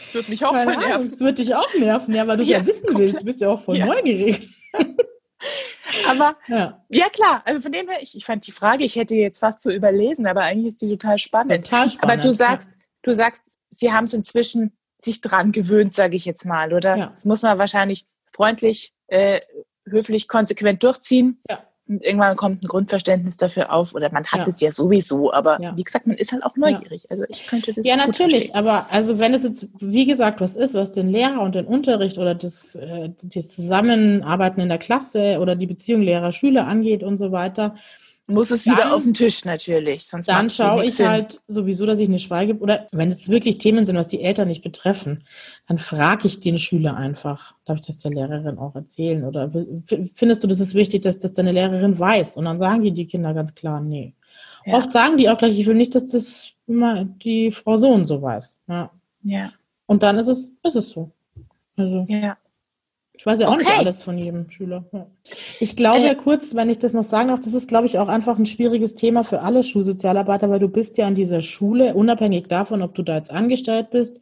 das 0.02 0.14
wird 0.14 0.30
mich 0.30 0.46
auch 0.46 0.56
voll 0.56 0.78
nerven. 0.78 1.10
Das 1.10 1.20
wird 1.20 1.40
dich 1.40 1.56
auch 1.56 1.74
nerven, 1.80 2.14
ja, 2.14 2.28
weil 2.28 2.38
du 2.38 2.44
ja, 2.44 2.60
ja 2.60 2.66
wissen 2.66 2.88
komplett. 2.88 3.08
willst. 3.08 3.22
Du 3.22 3.26
bist 3.26 3.42
ja 3.42 3.50
auch 3.50 3.62
voll 3.62 3.78
ja. 3.78 3.86
neugierig. 3.86 4.50
aber 6.08 6.38
ja. 6.48 6.84
ja. 6.90 7.10
klar, 7.10 7.42
also 7.46 7.62
von 7.62 7.72
dem 7.72 7.88
her, 7.88 8.00
ich, 8.02 8.16
ich 8.16 8.26
fand 8.26 8.46
die 8.48 8.52
Frage, 8.52 8.84
ich 8.84 8.96
hätte 8.96 9.16
jetzt 9.16 9.40
fast 9.40 9.62
so 9.62 9.72
überlesen, 9.72 10.28
aber 10.28 10.42
eigentlich 10.42 10.74
ist 10.74 10.82
die 10.82 10.90
total 10.90 11.18
spannend. 11.18 11.66
Total 11.66 11.90
spannend. 11.90 12.04
Aber 12.04 12.22
du 12.22 12.32
sagst, 12.32 12.78
du 13.04 13.14
sagst, 13.14 13.44
sie 13.70 13.92
haben 13.92 14.06
es 14.06 14.14
inzwischen 14.14 14.78
sich 15.00 15.22
dran 15.22 15.52
gewöhnt, 15.52 15.94
sage 15.94 16.16
ich 16.16 16.26
jetzt 16.26 16.46
mal, 16.46 16.74
oder? 16.74 16.98
Ja. 16.98 17.06
Das 17.08 17.26
muss 17.26 17.42
man 17.42 17.58
wahrscheinlich 17.58 18.06
freundlich, 18.32 18.94
äh, 19.08 19.42
höflich, 19.86 20.28
konsequent 20.28 20.84
durchziehen. 20.84 21.42
Ja. 21.50 21.67
Und 21.88 22.04
irgendwann 22.04 22.36
kommt 22.36 22.64
ein 22.64 22.68
Grundverständnis 22.68 23.38
dafür 23.38 23.72
auf 23.72 23.96
oder 23.96 24.12
man 24.12 24.26
hat 24.26 24.48
ja. 24.48 24.54
es 24.54 24.62
ja 24.62 24.72
sowieso, 24.72 25.32
aber 25.32 25.62
ja. 25.62 25.76
wie 25.78 25.84
gesagt, 25.84 26.06
man 26.06 26.18
ist 26.18 26.32
halt 26.32 26.44
auch 26.44 26.56
neugierig. 26.58 27.04
Ja. 27.04 27.10
Also 27.10 27.24
ich 27.30 27.48
könnte 27.48 27.74
das 27.74 27.86
Ja, 27.86 27.96
natürlich, 27.96 28.54
aber 28.56 28.88
also 28.92 29.20
wenn 29.20 29.34
es 29.34 29.44
jetzt, 29.44 29.68
wie 29.80 30.06
gesagt, 30.06 30.42
was 30.42 30.56
ist, 30.56 30.74
was 30.74 30.92
den 30.92 31.10
Lehrer 31.10 31.42
und 31.42 31.56
den 31.56 31.66
Unterricht 31.66 32.18
oder 32.18 32.36
das, 32.36 32.76
äh, 32.76 33.10
das 33.24 33.50
Zusammenarbeiten 33.50 34.60
in 34.60 34.70
der 34.70 34.78
Klasse 34.78 35.40
oder 35.40 35.56
die 35.56 35.68
Beziehung 35.68 36.02
Lehrer-Schüler 36.02 36.68
angeht 36.68 37.04
und 37.04 37.18
so 37.18 37.32
weiter, 37.32 37.76
muss 38.28 38.52
es 38.52 38.66
dann, 38.66 38.76
wieder 38.76 38.94
auf 38.94 39.04
den 39.04 39.14
Tisch 39.14 39.46
natürlich. 39.46 40.06
Sonst 40.06 40.28
dann 40.28 40.50
schaue 40.50 40.84
ich 40.84 40.96
Sinn. 40.96 41.08
halt 41.08 41.42
sowieso, 41.48 41.86
dass 41.86 42.00
ich 42.00 42.10
eine 42.10 42.20
Schweige 42.20 42.58
oder 42.58 42.88
wenn 42.92 43.10
es 43.10 43.30
wirklich 43.30 43.58
Themen 43.58 43.86
sind, 43.86 43.96
was 43.96 44.10
die 44.10 44.22
Eltern 44.22 44.50
nicht 44.50 44.64
betreffen, 44.64 45.24
dann 45.68 45.80
frage 45.80 46.28
ich 46.28 46.42
den 46.42 46.58
Schüler 46.58 46.98
einfach. 46.98 47.56
Darf 47.66 47.80
ich 47.80 47.88
das 47.88 48.00
der 48.00 48.12
Lehrerin 48.12 48.58
auch 48.58 48.76
erzählen? 48.76 49.24
Oder 49.24 49.50
findest 50.14 50.44
du, 50.44 50.48
das 50.48 50.60
ist 50.60 50.74
wichtig, 50.74 51.04
dass 51.04 51.20
das 51.20 51.34
deine 51.34 51.54
Lehrerin 51.54 51.98
weiß? 51.98 52.36
Und 52.36 52.46
dann 52.46 52.60
sagen 52.60 52.82
die 52.82 52.92
die 52.92 53.08
Kinder 53.08 53.34
ganz 53.34 53.56
klar, 53.56 53.80
nee. 53.80 54.14
Ja. 54.66 54.76
Oft 54.76 54.92
sagen 54.92 55.18
die 55.18 55.30
auch 55.30 55.38
gleich, 55.38 55.58
ich 55.58 55.66
will 55.66 55.76
nicht, 55.76 55.96
dass 55.96 56.10
das 56.10 56.52
immer 56.68 57.06
die 57.06 57.52
Frau 57.52 57.78
Sohn 57.78 58.06
so 58.06 58.22
weiß. 58.22 58.60
Ja. 58.68 58.92
ja. 59.24 59.54
Und 59.86 60.04
dann 60.04 60.18
ist 60.18 60.28
es, 60.28 60.52
ist 60.64 60.76
es 60.76 60.90
so. 60.90 61.12
Also. 61.78 62.06
Ja. 62.10 62.38
Ich 63.18 63.26
weiß 63.26 63.40
ja 63.40 63.48
auch 63.48 63.54
okay. 63.54 63.64
nicht 63.64 63.78
alles 63.80 64.04
von 64.04 64.18
jedem 64.18 64.50
Schüler. 64.50 64.86
Ja. 64.94 65.08
Ich 65.60 65.76
glaube 65.76 66.08
äh, 66.08 66.16
kurz, 66.16 66.54
wenn 66.56 66.70
ich 66.70 66.80
das 66.80 66.94
noch 66.94 67.04
sagen 67.04 67.30
darf, 67.30 67.40
das 67.40 67.54
ist, 67.54 67.68
glaube 67.68 67.88
ich, 67.88 67.98
auch 67.98 68.08
einfach 68.08 68.38
ein 68.38 68.46
schwieriges 68.46 68.96
Thema 68.96 69.24
für 69.24 69.42
alle 69.42 69.64
Schulsozialarbeiter, 69.64 70.50
weil 70.50 70.60
du 70.60 70.70
bist 70.70 70.98
ja 70.98 71.08
an 71.08 71.16
dieser 71.16 71.42
Schule, 71.42 71.96
unabhängig 71.96 72.48
davon, 72.48 72.82
ob 72.82 72.94
du 72.94 73.02
da 73.02 73.18
jetzt 73.18 73.32
angestellt 73.32 73.90
bist, 73.90 74.22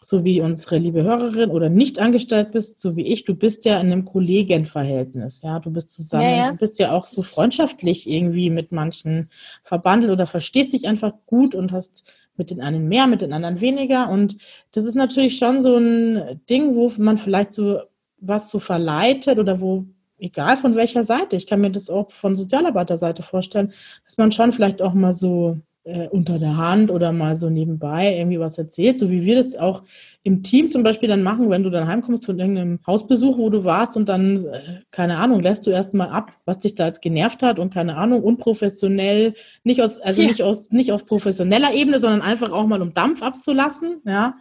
so 0.00 0.24
wie 0.24 0.40
unsere 0.40 0.78
liebe 0.78 1.02
Hörerin 1.02 1.50
oder 1.50 1.68
nicht 1.68 1.98
angestellt 1.98 2.52
bist, 2.52 2.80
so 2.80 2.96
wie 2.96 3.02
ich, 3.02 3.24
du 3.24 3.34
bist 3.34 3.64
ja 3.64 3.78
in 3.78 3.92
einem 3.92 4.04
Kollegenverhältnis, 4.04 5.42
ja, 5.42 5.58
du 5.58 5.70
bist 5.70 5.90
zusammen, 5.90 6.22
ja, 6.22 6.36
ja. 6.36 6.50
du 6.52 6.56
bist 6.56 6.78
ja 6.78 6.92
auch 6.92 7.06
so 7.06 7.22
freundschaftlich 7.22 8.08
irgendwie 8.08 8.48
mit 8.48 8.72
manchen 8.72 9.28
verbandelt 9.62 10.10
oder 10.12 10.26
verstehst 10.26 10.72
dich 10.72 10.88
einfach 10.88 11.12
gut 11.26 11.54
und 11.54 11.72
hast 11.72 12.04
mit 12.36 12.50
den 12.50 12.62
einen 12.62 12.88
mehr, 12.88 13.06
mit 13.06 13.20
den 13.20 13.34
anderen 13.34 13.60
weniger 13.60 14.08
und 14.08 14.38
das 14.72 14.86
ist 14.86 14.94
natürlich 14.94 15.36
schon 15.36 15.62
so 15.62 15.76
ein 15.76 16.40
Ding, 16.48 16.74
wo 16.74 16.90
man 16.98 17.18
vielleicht 17.18 17.52
so 17.52 17.80
was 18.20 18.50
so 18.50 18.58
verleitet 18.58 19.38
oder 19.38 19.60
wo, 19.60 19.86
egal 20.18 20.56
von 20.56 20.74
welcher 20.74 21.04
Seite, 21.04 21.36
ich 21.36 21.46
kann 21.46 21.60
mir 21.60 21.70
das 21.70 21.90
auch 21.90 22.10
von 22.12 22.36
Sozialarbeiterseite 22.36 23.22
vorstellen, 23.22 23.72
dass 24.04 24.18
man 24.18 24.32
schon 24.32 24.52
vielleicht 24.52 24.82
auch 24.82 24.94
mal 24.94 25.12
so 25.12 25.58
äh, 25.84 26.08
unter 26.08 26.38
der 26.38 26.56
Hand 26.56 26.90
oder 26.90 27.10
mal 27.12 27.36
so 27.36 27.48
nebenbei 27.48 28.16
irgendwie 28.16 28.38
was 28.38 28.58
erzählt, 28.58 29.00
so 29.00 29.10
wie 29.10 29.22
wir 29.24 29.36
das 29.36 29.56
auch 29.56 29.82
im 30.22 30.42
Team 30.42 30.70
zum 30.70 30.82
Beispiel 30.82 31.08
dann 31.08 31.22
machen, 31.22 31.48
wenn 31.48 31.62
du 31.62 31.70
dann 31.70 31.88
heimkommst 31.88 32.26
von 32.26 32.38
irgendeinem 32.38 32.80
Hausbesuch, 32.86 33.38
wo 33.38 33.48
du 33.48 33.64
warst 33.64 33.96
und 33.96 34.08
dann, 34.08 34.44
äh, 34.44 34.80
keine 34.90 35.16
Ahnung, 35.16 35.40
lässt 35.40 35.66
du 35.66 35.70
erstmal 35.70 36.10
ab, 36.10 36.32
was 36.44 36.58
dich 36.58 36.74
da 36.74 36.86
jetzt 36.86 37.00
genervt 37.00 37.42
hat 37.42 37.58
und 37.58 37.72
keine 37.72 37.96
Ahnung, 37.96 38.22
unprofessionell, 38.22 39.34
nicht 39.64 39.82
aus, 39.82 39.98
also 39.98 40.20
ja. 40.20 40.28
nicht 40.28 40.42
aus, 40.42 40.66
nicht 40.70 40.92
auf 40.92 41.06
professioneller 41.06 41.72
Ebene, 41.72 41.98
sondern 41.98 42.22
einfach 42.22 42.52
auch 42.52 42.66
mal 42.66 42.82
um 42.82 42.94
Dampf 42.94 43.22
abzulassen, 43.22 44.02
ja. 44.04 44.36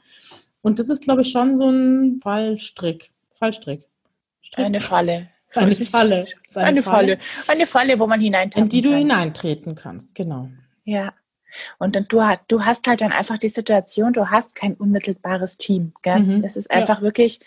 Und 0.61 0.77
das 0.77 0.89
ist, 0.89 1.03
glaube 1.03 1.21
ich, 1.21 1.32
schon 1.32 1.55
so 1.55 1.69
ein 1.69 2.19
Fallstrick. 2.21 3.11
Fallstrick. 3.39 3.87
Strick. 4.41 4.65
Eine 4.65 4.81
Falle. 4.81 5.29
Eine 5.55 5.75
Falle. 5.75 6.27
Eine, 6.53 6.67
eine 6.67 6.83
Falle. 6.83 7.17
Eine 7.47 7.67
Falle, 7.67 7.99
wo 7.99 8.07
man 8.07 8.19
hineintreten 8.19 8.63
In 8.65 8.69
die 8.69 8.81
du 8.81 8.89
kann. 8.89 8.99
hineintreten 8.99 9.75
kannst, 9.75 10.13
genau. 10.13 10.49
Ja. 10.83 11.13
Und 11.79 11.95
dann, 11.95 12.05
du, 12.07 12.21
du 12.47 12.63
hast 12.63 12.87
halt 12.87 13.01
dann 13.01 13.11
einfach 13.11 13.37
die 13.37 13.49
Situation, 13.49 14.13
du 14.13 14.29
hast 14.29 14.53
kein 14.53 14.75
unmittelbares 14.75 15.57
Team. 15.57 15.93
Gell? 16.03 16.19
Mhm. 16.19 16.41
Das 16.41 16.55
ist 16.55 16.69
einfach 16.69 16.99
ja. 16.99 17.03
wirklich, 17.03 17.39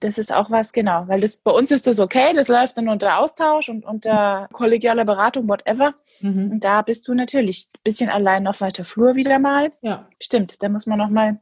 das 0.00 0.16
ist 0.16 0.34
auch 0.34 0.50
was, 0.50 0.72
genau, 0.72 1.06
weil 1.08 1.20
das 1.20 1.36
bei 1.36 1.50
uns 1.50 1.70
ist 1.70 1.86
das 1.86 1.98
okay, 1.98 2.32
das 2.34 2.48
läuft 2.48 2.78
dann 2.78 2.88
unter 2.88 3.18
Austausch 3.18 3.68
und 3.68 3.84
unter 3.84 4.48
kollegialer 4.52 5.04
Beratung, 5.04 5.46
whatever. 5.48 5.94
Mhm. 6.20 6.52
Und 6.52 6.64
da 6.64 6.80
bist 6.80 7.06
du 7.06 7.14
natürlich 7.14 7.68
ein 7.74 7.80
bisschen 7.84 8.08
allein 8.08 8.46
auf 8.46 8.62
weiter 8.62 8.84
Flur 8.84 9.14
wieder 9.14 9.38
mal. 9.38 9.70
Ja. 9.82 10.08
Stimmt, 10.22 10.62
da 10.62 10.70
muss 10.70 10.86
man 10.86 10.98
nochmal 10.98 11.38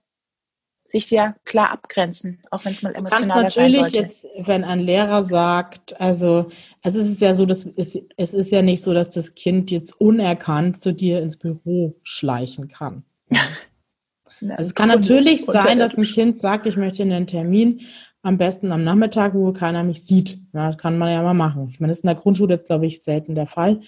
sich 0.84 1.06
sehr 1.06 1.36
klar 1.44 1.70
abgrenzen, 1.70 2.40
auch 2.50 2.64
wenn 2.64 2.72
es 2.72 2.82
mal 2.82 2.94
emotionaler 2.94 3.50
sein 3.50 3.72
sollte. 3.72 4.00
Jetzt, 4.00 4.26
wenn 4.38 4.64
ein 4.64 4.80
Lehrer 4.80 5.24
sagt, 5.24 5.98
also, 6.00 6.50
also 6.82 7.00
es 7.00 7.08
ist 7.08 7.20
ja 7.20 7.34
so, 7.34 7.46
dass 7.46 7.66
es, 7.76 7.98
es 8.16 8.34
ist 8.34 8.50
ja 8.50 8.62
nicht 8.62 8.82
so, 8.82 8.92
dass 8.92 9.10
das 9.10 9.34
Kind 9.34 9.70
jetzt 9.70 10.00
unerkannt 10.00 10.82
zu 10.82 10.92
dir 10.92 11.22
ins 11.22 11.36
Büro 11.36 11.96
schleichen 12.02 12.68
kann. 12.68 13.04
also 13.30 14.68
es 14.68 14.74
kann 14.74 14.88
natürlich 14.88 15.44
sein, 15.44 15.78
dass 15.78 15.96
ein 15.96 16.04
Kind 16.04 16.38
sagt, 16.38 16.66
ich 16.66 16.76
möchte 16.76 17.02
einen 17.02 17.26
Termin, 17.26 17.82
am 18.22 18.38
besten 18.38 18.70
am 18.70 18.84
Nachmittag, 18.84 19.34
wo 19.34 19.52
keiner 19.52 19.82
mich 19.82 20.04
sieht. 20.04 20.38
Ja, 20.52 20.68
das 20.68 20.78
kann 20.78 20.96
man 20.96 21.10
ja 21.10 21.22
mal 21.22 21.34
machen. 21.34 21.68
Ich 21.70 21.80
meine, 21.80 21.90
das 21.90 21.98
ist 21.98 22.04
in 22.04 22.08
der 22.08 22.16
Grundschule 22.16 22.54
jetzt, 22.54 22.66
glaube 22.66 22.86
ich, 22.86 23.02
selten 23.02 23.34
der 23.34 23.48
Fall. 23.48 23.80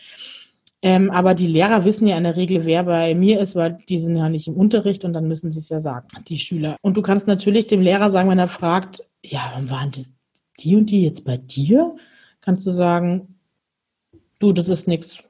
Ähm, 0.84 1.10
aber 1.10 1.32
die 1.32 1.46
Lehrer 1.46 1.86
wissen 1.86 2.06
ja 2.06 2.18
in 2.18 2.24
der 2.24 2.36
Regel, 2.36 2.66
wer 2.66 2.82
bei 2.82 3.14
mir 3.14 3.40
ist, 3.40 3.56
weil 3.56 3.78
die 3.88 3.98
sind 3.98 4.16
ja 4.16 4.28
nicht 4.28 4.48
im 4.48 4.54
Unterricht 4.54 5.02
und 5.02 5.14
dann 5.14 5.26
müssen 5.26 5.50
sie 5.50 5.58
es 5.58 5.70
ja 5.70 5.80
sagen, 5.80 6.08
die 6.28 6.36
Schüler. 6.36 6.76
Und 6.82 6.98
du 6.98 7.00
kannst 7.00 7.26
natürlich 7.26 7.66
dem 7.68 7.80
Lehrer 7.80 8.10
sagen, 8.10 8.28
wenn 8.28 8.38
er 8.38 8.48
fragt, 8.48 9.02
ja, 9.24 9.50
wann 9.54 9.70
waren 9.70 9.90
das, 9.92 10.12
die 10.60 10.76
und 10.76 10.90
die 10.90 11.02
jetzt 11.02 11.24
bei 11.24 11.38
dir? 11.38 11.96
Kannst 12.42 12.66
du 12.66 12.70
sagen, 12.70 13.38
du, 14.40 14.52
das 14.52 14.68
ist 14.68 14.86
nichts. 14.86 15.20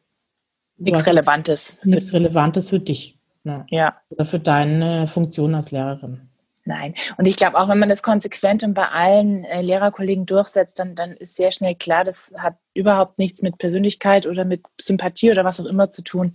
Nichts 0.77 1.07
Relevantes. 1.07 1.79
Nichts 1.85 2.13
Relevantes 2.13 2.71
für 2.71 2.81
dich. 2.81 3.17
Ne? 3.45 3.65
Ja. 3.71 3.95
Oder 4.11 4.25
für 4.25 4.41
deine 4.41 5.07
Funktion 5.07 5.55
als 5.55 5.71
Lehrerin. 5.71 6.23
Nein. 6.65 6.95
Und 7.19 7.27
ich 7.27 7.37
glaube 7.37 7.59
auch, 7.59 7.69
wenn 7.69 7.79
man 7.79 7.91
das 7.91 8.03
konsequent 8.03 8.63
und 8.63 8.75
bei 8.75 8.89
allen 8.89 9.45
äh, 9.45 9.61
Lehrerkollegen 9.61 10.25
durchsetzt, 10.25 10.79
dann, 10.79 10.95
dann 10.95 11.13
ist 11.13 11.37
sehr 11.37 11.53
schnell 11.53 11.75
klar, 11.75 12.05
das 12.05 12.33
hat 12.39 12.57
überhaupt 12.73 13.19
nichts 13.19 13.43
mit 13.43 13.59
Persönlichkeit 13.59 14.27
oder 14.27 14.45
mit 14.45 14.63
Sympathie 14.81 15.31
oder 15.31 15.45
was 15.45 15.61
auch 15.61 15.67
immer 15.67 15.91
zu 15.91 16.03
tun, 16.03 16.35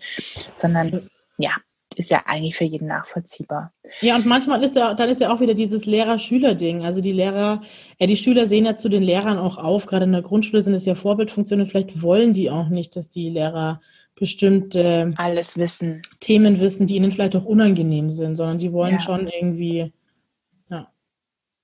sondern 0.55 1.09
ja, 1.37 1.51
ist 1.95 2.11
ja 2.11 2.21
eigentlich 2.27 2.55
für 2.55 2.63
jeden 2.63 2.87
nachvollziehbar. 2.87 3.73
Ja, 4.01 4.15
und 4.15 4.25
manchmal 4.25 4.63
ist 4.63 4.75
ja, 4.75 4.93
dann 4.93 5.09
ist 5.09 5.19
ja 5.19 5.33
auch 5.33 5.39
wieder 5.39 5.55
dieses 5.55 5.85
Lehrer-Schüler-Ding. 5.85 6.85
Also 6.85 7.01
die 7.01 7.11
Lehrer, 7.11 7.61
ja, 7.99 8.07
die 8.07 8.17
Schüler 8.17 8.45
sehen 8.45 8.65
ja 8.65 8.77
zu 8.77 8.87
den 8.87 9.03
Lehrern 9.03 9.39
auch 9.39 9.57
auf. 9.57 9.87
Gerade 9.87 10.05
in 10.05 10.11
der 10.11 10.21
Grundschule 10.21 10.61
sind 10.61 10.75
es 10.75 10.85
ja 10.85 10.93
Vorbildfunktionen. 10.93 11.65
Vielleicht 11.65 12.01
wollen 12.03 12.33
die 12.33 12.51
auch 12.51 12.69
nicht, 12.69 12.95
dass 12.95 13.09
die 13.09 13.29
Lehrer 13.29 13.81
bestimmte 14.15 15.13
alles 15.15 15.57
wissen, 15.57 16.01
Themen 16.19 16.59
wissen, 16.59 16.87
die 16.87 16.97
ihnen 16.97 17.11
vielleicht 17.11 17.35
auch 17.35 17.45
unangenehm 17.45 18.09
sind, 18.09 18.35
sondern 18.35 18.59
sie 18.59 18.73
wollen 18.73 18.95
ja. 18.95 19.01
schon 19.01 19.27
irgendwie 19.27 19.91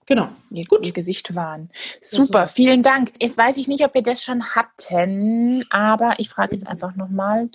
Genau. 0.06 0.30
Ihr, 0.52 0.66
Gut. 0.66 0.86
Ihr 0.86 0.94
Gesicht 0.94 1.34
wahren. 1.36 1.70
Super, 2.00 2.48
vielen 2.48 2.84
Dank. 2.84 3.12
Jetzt 3.22 3.38
weiß 3.38 3.58
ich 3.58 3.68
nicht, 3.68 3.84
ob 3.84 3.94
wir 3.96 4.04
das 4.04 4.22
schon 4.22 4.44
hatten, 4.44 5.66
aber 5.70 6.16
ich 6.20 6.30
frage 6.30 6.54
jetzt 6.54 6.68
einfach 6.68 6.96
nochmal. 6.96 7.50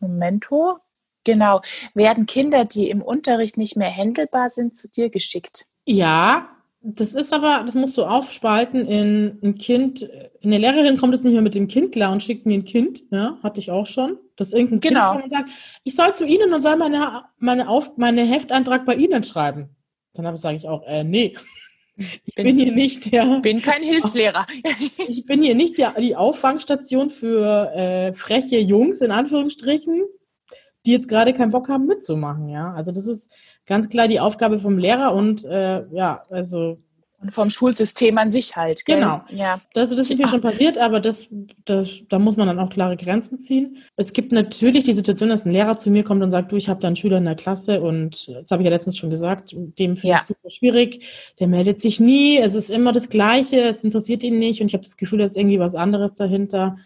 Momento. 0.00 0.78
Genau. 1.24 1.60
Werden 1.94 2.26
Kinder, 2.26 2.64
die 2.64 2.88
im 2.88 3.02
Unterricht 3.02 3.56
nicht 3.56 3.76
mehr 3.76 3.90
händelbar 3.90 4.50
sind, 4.50 4.76
zu 4.76 4.88
dir 4.88 5.08
geschickt? 5.10 5.66
Ja, 5.84 6.48
das 6.80 7.14
ist 7.14 7.32
aber, 7.32 7.62
das 7.64 7.76
musst 7.76 7.96
du 7.96 8.04
aufspalten 8.04 8.86
in 8.86 9.38
ein 9.42 9.56
Kind. 9.56 10.08
Eine 10.42 10.58
Lehrerin 10.58 10.96
kommt 10.96 11.14
jetzt 11.14 11.22
nicht 11.22 11.32
mehr 11.32 11.42
mit 11.42 11.54
dem 11.54 11.68
Kind 11.68 11.92
klar 11.92 12.12
und 12.12 12.22
schickt 12.22 12.44
mir 12.44 12.54
ein 12.54 12.64
Kind. 12.64 13.02
Ja, 13.10 13.38
hatte 13.42 13.60
ich 13.60 13.70
auch 13.70 13.86
schon. 13.86 14.18
Dass 14.36 14.52
irgendein 14.52 14.80
genau. 14.80 15.12
Kind 15.12 15.22
kommt 15.22 15.32
und 15.32 15.38
sagt, 15.38 15.50
ich 15.84 15.94
soll 15.94 16.14
zu 16.14 16.26
Ihnen 16.26 16.52
und 16.52 16.62
soll 16.62 16.76
meine, 16.76 17.24
meine, 17.38 17.68
Auf, 17.68 17.96
meine 17.96 18.22
Heftantrag 18.22 18.84
bei 18.84 18.96
Ihnen 18.96 19.22
schreiben. 19.22 19.76
Dann 20.14 20.36
sage 20.36 20.56
ich 20.56 20.68
auch, 20.68 20.82
äh, 20.86 21.04
nee. 21.04 21.36
Ich 21.96 22.34
bin, 22.34 22.44
bin, 22.44 22.58
hier 22.58 22.72
nicht 22.74 23.12
der. 23.12 23.40
Bin 23.40 23.62
kein 23.62 23.82
Hilfslehrer. 23.82 24.46
ich 25.08 25.24
bin 25.26 25.42
hier 25.42 25.54
nicht 25.54 25.78
der, 25.78 25.92
die 26.00 26.16
Auffangstation 26.16 27.10
für 27.10 27.72
äh, 27.74 28.14
freche 28.14 28.58
Jungs, 28.58 29.00
in 29.00 29.10
Anführungsstrichen, 29.10 30.02
die 30.86 30.92
jetzt 30.92 31.08
gerade 31.08 31.32
keinen 31.32 31.50
Bock 31.50 31.68
haben 31.68 31.86
mitzumachen, 31.86 32.48
ja. 32.48 32.72
Also 32.72 32.92
das 32.92 33.06
ist 33.06 33.30
ganz 33.66 33.88
klar 33.88 34.08
die 34.08 34.20
Aufgabe 34.20 34.60
vom 34.60 34.78
Lehrer 34.78 35.14
und 35.14 35.44
äh, 35.44 35.84
ja, 35.92 36.24
also 36.30 36.76
und 37.22 37.32
vom 37.32 37.50
Schulsystem 37.50 38.18
an 38.18 38.30
sich 38.30 38.56
halt. 38.56 38.84
Gell? 38.84 38.96
Genau. 38.96 39.22
Ja. 39.30 39.60
Also 39.74 39.96
das 39.96 40.10
ist 40.10 40.18
mir 40.18 40.26
schon 40.26 40.40
passiert, 40.40 40.76
aber 40.76 41.00
das, 41.00 41.26
das, 41.64 41.88
da 42.08 42.18
muss 42.18 42.36
man 42.36 42.48
dann 42.48 42.58
auch 42.58 42.70
klare 42.70 42.96
Grenzen 42.96 43.38
ziehen. 43.38 43.78
Es 43.96 44.12
gibt 44.12 44.32
natürlich 44.32 44.84
die 44.84 44.92
Situation, 44.92 45.28
dass 45.28 45.46
ein 45.46 45.52
Lehrer 45.52 45.76
zu 45.76 45.90
mir 45.90 46.02
kommt 46.02 46.22
und 46.22 46.30
sagt, 46.30 46.50
du, 46.50 46.56
ich 46.56 46.68
habe 46.68 46.80
da 46.80 46.88
einen 46.88 46.96
Schüler 46.96 47.18
in 47.18 47.24
der 47.24 47.36
Klasse 47.36 47.80
und 47.80 48.28
das 48.28 48.50
habe 48.50 48.62
ich 48.62 48.66
ja 48.66 48.74
letztens 48.74 48.98
schon 48.98 49.10
gesagt, 49.10 49.52
dem 49.52 49.96
finde 49.96 50.08
ja. 50.08 50.16
ich 50.16 50.26
super 50.26 50.50
schwierig. 50.50 51.06
Der 51.38 51.46
meldet 51.46 51.80
sich 51.80 52.00
nie, 52.00 52.38
es 52.38 52.54
ist 52.54 52.70
immer 52.70 52.92
das 52.92 53.08
Gleiche, 53.08 53.60
es 53.60 53.84
interessiert 53.84 54.22
ihn 54.24 54.38
nicht 54.38 54.60
und 54.60 54.66
ich 54.66 54.74
habe 54.74 54.84
das 54.84 54.96
Gefühl, 54.96 55.20
da 55.20 55.24
ist 55.24 55.36
irgendwie 55.36 55.60
was 55.60 55.74
anderes 55.74 56.14
dahinter 56.14 56.76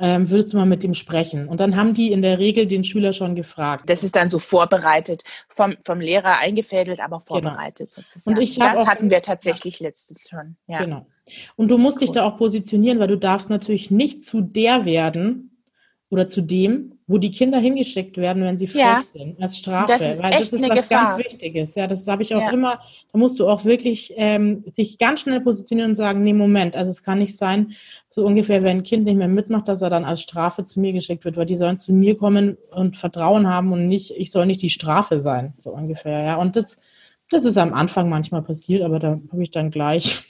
ähm, 0.00 0.30
würdest 0.30 0.52
du 0.52 0.56
mal 0.56 0.66
mit 0.66 0.84
ihm 0.84 0.94
sprechen? 0.94 1.48
Und 1.48 1.60
dann 1.60 1.76
haben 1.76 1.94
die 1.94 2.12
in 2.12 2.22
der 2.22 2.38
Regel 2.38 2.66
den 2.66 2.84
Schüler 2.84 3.12
schon 3.12 3.34
gefragt. 3.34 3.88
Das 3.88 4.04
ist 4.04 4.16
dann 4.16 4.28
so 4.28 4.38
vorbereitet, 4.38 5.22
vom, 5.48 5.76
vom 5.84 6.00
Lehrer 6.00 6.38
eingefädelt, 6.38 7.00
aber 7.00 7.18
genau. 7.18 7.26
vorbereitet 7.26 7.90
genau. 7.94 8.06
sozusagen. 8.06 8.36
Und 8.36 8.42
ich 8.42 8.58
das 8.58 8.86
hatten 8.86 9.10
wir 9.10 9.22
tatsächlich 9.22 9.80
ja. 9.80 9.86
letztens 9.86 10.28
schon. 10.28 10.56
Ja. 10.66 10.78
Genau. 10.78 11.06
Und 11.56 11.68
du 11.68 11.78
musst 11.78 11.96
cool. 11.96 12.00
dich 12.00 12.12
da 12.12 12.24
auch 12.24 12.36
positionieren, 12.36 12.98
weil 12.98 13.08
du 13.08 13.18
darfst 13.18 13.50
natürlich 13.50 13.90
nicht 13.90 14.24
zu 14.24 14.40
der 14.40 14.84
werden, 14.84 15.55
oder 16.08 16.28
zu 16.28 16.40
dem, 16.40 16.92
wo 17.08 17.18
die 17.18 17.30
Kinder 17.32 17.58
hingeschickt 17.58 18.16
werden, 18.16 18.42
wenn 18.44 18.56
sie 18.58 18.68
frech 18.68 18.80
Ja. 18.80 19.00
sind, 19.02 19.42
als 19.42 19.58
Strafe. 19.58 19.92
Das 19.92 20.02
ist 20.02 20.22
Weil 20.22 20.30
das 20.32 20.52
ist 20.52 20.68
was 20.68 20.88
Gefahr. 20.88 21.06
ganz 21.16 21.18
Wichtiges. 21.18 21.74
Ja, 21.74 21.86
das 21.88 22.06
habe 22.06 22.22
ich 22.22 22.34
auch 22.34 22.40
Ja. 22.40 22.50
immer, 22.50 22.80
da 23.12 23.18
musst 23.18 23.40
du 23.40 23.48
auch 23.48 23.64
wirklich 23.64 24.12
ähm, 24.16 24.64
dich 24.76 24.98
ganz 24.98 25.20
schnell 25.20 25.40
positionieren 25.40 25.90
und 25.90 25.96
sagen, 25.96 26.22
nee, 26.22 26.32
Moment, 26.32 26.76
also 26.76 26.90
es 26.90 27.02
kann 27.02 27.18
nicht 27.18 27.36
sein, 27.36 27.72
so 28.08 28.24
ungefähr, 28.24 28.62
wenn 28.62 28.78
ein 28.78 28.82
Kind 28.84 29.04
nicht 29.04 29.16
mehr 29.16 29.28
mitmacht, 29.28 29.66
dass 29.68 29.82
er 29.82 29.90
dann 29.90 30.04
als 30.04 30.22
Strafe 30.22 30.64
zu 30.64 30.80
mir 30.80 30.92
geschickt 30.92 31.24
wird, 31.24 31.36
weil 31.36 31.46
die 31.46 31.56
sollen 31.56 31.78
zu 31.80 31.92
mir 31.92 32.16
kommen 32.16 32.56
und 32.70 32.96
Vertrauen 32.96 33.48
haben 33.48 33.72
und 33.72 33.88
nicht, 33.88 34.12
ich 34.16 34.30
soll 34.30 34.46
nicht 34.46 34.62
die 34.62 34.70
Strafe 34.70 35.18
sein, 35.20 35.54
so 35.58 35.70
ungefähr, 35.70 36.22
ja. 36.22 36.36
Und 36.36 36.54
das, 36.56 36.78
das 37.30 37.44
ist 37.44 37.58
am 37.58 37.74
Anfang 37.74 38.08
manchmal 38.08 38.42
passiert, 38.42 38.82
aber 38.82 39.00
da 39.00 39.20
habe 39.32 39.42
ich 39.42 39.50
dann 39.50 39.70
gleich, 39.72 40.22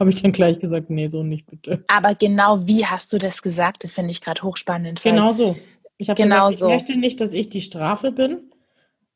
habe 0.00 0.10
ich 0.10 0.20
dann 0.22 0.32
gleich 0.32 0.58
gesagt, 0.58 0.90
nee, 0.90 1.08
so 1.08 1.22
nicht 1.22 1.46
bitte. 1.46 1.84
Aber 1.88 2.14
genau 2.14 2.66
wie 2.66 2.84
hast 2.86 3.12
du 3.12 3.18
das 3.18 3.42
gesagt? 3.42 3.84
Das 3.84 3.92
finde 3.92 4.10
ich 4.10 4.20
gerade 4.20 4.42
hochspannend. 4.42 5.02
Genau 5.02 5.32
so. 5.32 5.56
Ich 5.98 6.08
habe 6.08 6.20
Genau 6.20 6.48
gesagt, 6.48 6.58
so. 6.58 6.68
ich 6.68 6.74
möchte 6.74 6.96
nicht, 6.98 7.20
dass 7.20 7.32
ich 7.32 7.50
die 7.50 7.60
Strafe 7.60 8.10
bin. 8.10 8.38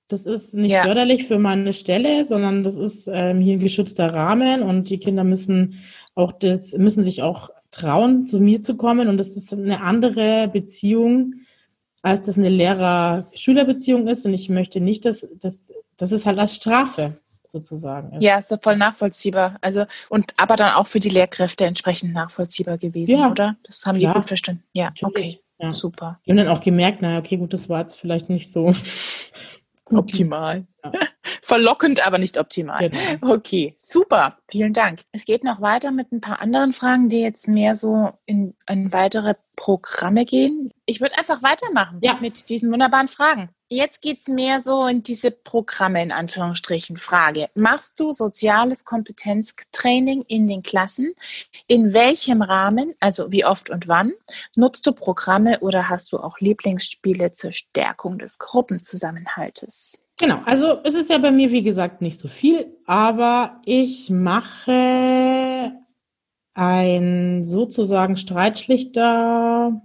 Das 0.08 0.26
ist 0.26 0.52
nicht 0.54 0.70
Ja. 0.70 0.82
förderlich 0.82 1.24
für 1.26 1.38
meine 1.38 1.72
Stelle, 1.72 2.26
sondern 2.26 2.62
das 2.62 2.76
ist 2.76 3.08
ähm, 3.10 3.40
hier 3.40 3.54
ein 3.54 3.60
geschützter 3.60 4.12
Rahmen 4.12 4.62
und 4.62 4.90
die 4.90 4.98
Kinder 4.98 5.24
müssen 5.24 5.80
auch 6.14 6.30
das, 6.32 6.74
müssen 6.76 7.02
sich 7.02 7.22
auch 7.22 7.48
trauen, 7.70 8.26
zu 8.26 8.38
mir 8.38 8.62
zu 8.62 8.76
kommen 8.76 9.08
und 9.08 9.16
das 9.16 9.36
ist 9.36 9.52
eine 9.54 9.80
andere 9.82 10.48
Beziehung, 10.52 11.34
als 12.02 12.26
das 12.26 12.36
eine 12.36 12.50
Lehrer-Schüler-Beziehung 12.50 14.06
ist 14.06 14.26
und 14.26 14.34
ich 14.34 14.50
möchte 14.50 14.80
nicht, 14.80 15.06
dass, 15.06 15.26
dass 15.40 15.72
das 15.96 16.12
ist 16.12 16.26
halt 16.26 16.38
als 16.38 16.54
Strafe 16.54 17.16
sozusagen 17.54 18.12
ist. 18.16 18.22
Ja, 18.22 18.38
ist 18.38 18.50
doch 18.52 18.58
voll 18.62 18.76
nachvollziehbar. 18.76 19.56
Also, 19.62 19.84
und 20.10 20.34
aber 20.36 20.56
dann 20.56 20.74
auch 20.74 20.86
für 20.86 21.00
die 21.00 21.08
Lehrkräfte 21.08 21.64
entsprechend 21.64 22.12
nachvollziehbar 22.12 22.76
gewesen, 22.78 23.18
Ja. 23.18 23.30
oder? 23.30 23.56
Das 23.62 23.84
haben 23.86 23.98
die 23.98 24.06
gut 24.06 24.24
verstanden. 24.26 24.62
Ja, 24.72 24.86
Natürlich. 24.86 25.04
okay. 25.04 25.40
Ja. 25.58 25.72
Super. 25.72 26.20
Die 26.26 26.30
haben 26.32 26.36
dann 26.36 26.48
auch 26.48 26.60
gemerkt, 26.60 27.00
naja, 27.00 27.18
okay, 27.20 27.36
gut, 27.36 27.52
das 27.52 27.68
war 27.68 27.80
jetzt 27.80 27.96
vielleicht 27.98 28.28
nicht 28.28 28.50
so. 28.52 28.74
Optimal. 29.92 30.66
Ja. 30.84 30.92
Verlockend, 31.42 32.06
aber 32.06 32.16
nicht 32.18 32.38
optimal. 32.38 32.88
Genau. 32.88 33.34
Okay, 33.34 33.74
super. 33.76 34.38
Vielen 34.48 34.72
Dank. 34.72 35.00
Es 35.12 35.26
geht 35.26 35.44
noch 35.44 35.60
weiter 35.60 35.90
mit 35.90 36.10
ein 36.10 36.20
paar 36.22 36.40
anderen 36.40 36.72
Fragen, 36.72 37.08
die 37.10 37.20
jetzt 37.20 37.48
mehr 37.48 37.74
so 37.74 38.10
in, 38.24 38.54
in 38.68 38.92
weitere 38.92 39.34
Programme 39.56 40.24
gehen. 40.24 40.72
Ich 40.86 41.00
würde 41.02 41.18
einfach 41.18 41.42
weitermachen 41.42 41.98
Ja. 42.02 42.16
mit 42.20 42.48
diesen 42.48 42.72
wunderbaren 42.72 43.08
Fragen. 43.08 43.50
Jetzt 43.70 44.02
geht 44.02 44.20
es 44.20 44.28
mehr 44.28 44.60
so 44.60 44.86
in 44.86 45.02
diese 45.02 45.30
Programme 45.30 46.02
in 46.02 46.12
Anführungsstrichen. 46.12 46.96
Frage. 46.96 47.48
Machst 47.54 47.98
du 47.98 48.12
soziales 48.12 48.84
Kompetenztraining 48.84 50.22
in 50.28 50.46
den 50.46 50.62
Klassen? 50.62 51.14
In 51.66 51.94
welchem 51.94 52.42
Rahmen, 52.42 52.94
also 53.00 53.32
wie 53.32 53.44
oft 53.44 53.70
und 53.70 53.88
wann? 53.88 54.12
Nutzt 54.54 54.86
du 54.86 54.92
Programme 54.92 55.60
oder 55.60 55.88
hast 55.88 56.12
du 56.12 56.18
auch 56.18 56.40
Lieblingsspiele 56.40 57.32
zur 57.32 57.52
Stärkung 57.52 58.18
des 58.18 58.38
Gruppenzusammenhaltes? 58.38 60.04
Genau, 60.18 60.40
also 60.44 60.78
es 60.84 60.94
ist 60.94 61.10
ja 61.10 61.18
bei 61.18 61.32
mir, 61.32 61.50
wie 61.50 61.62
gesagt, 61.62 62.00
nicht 62.00 62.18
so 62.18 62.28
viel, 62.28 62.76
aber 62.86 63.60
ich 63.64 64.10
mache 64.10 65.72
ein 66.54 67.44
sozusagen 67.44 68.16
Streitschlichter 68.16 69.82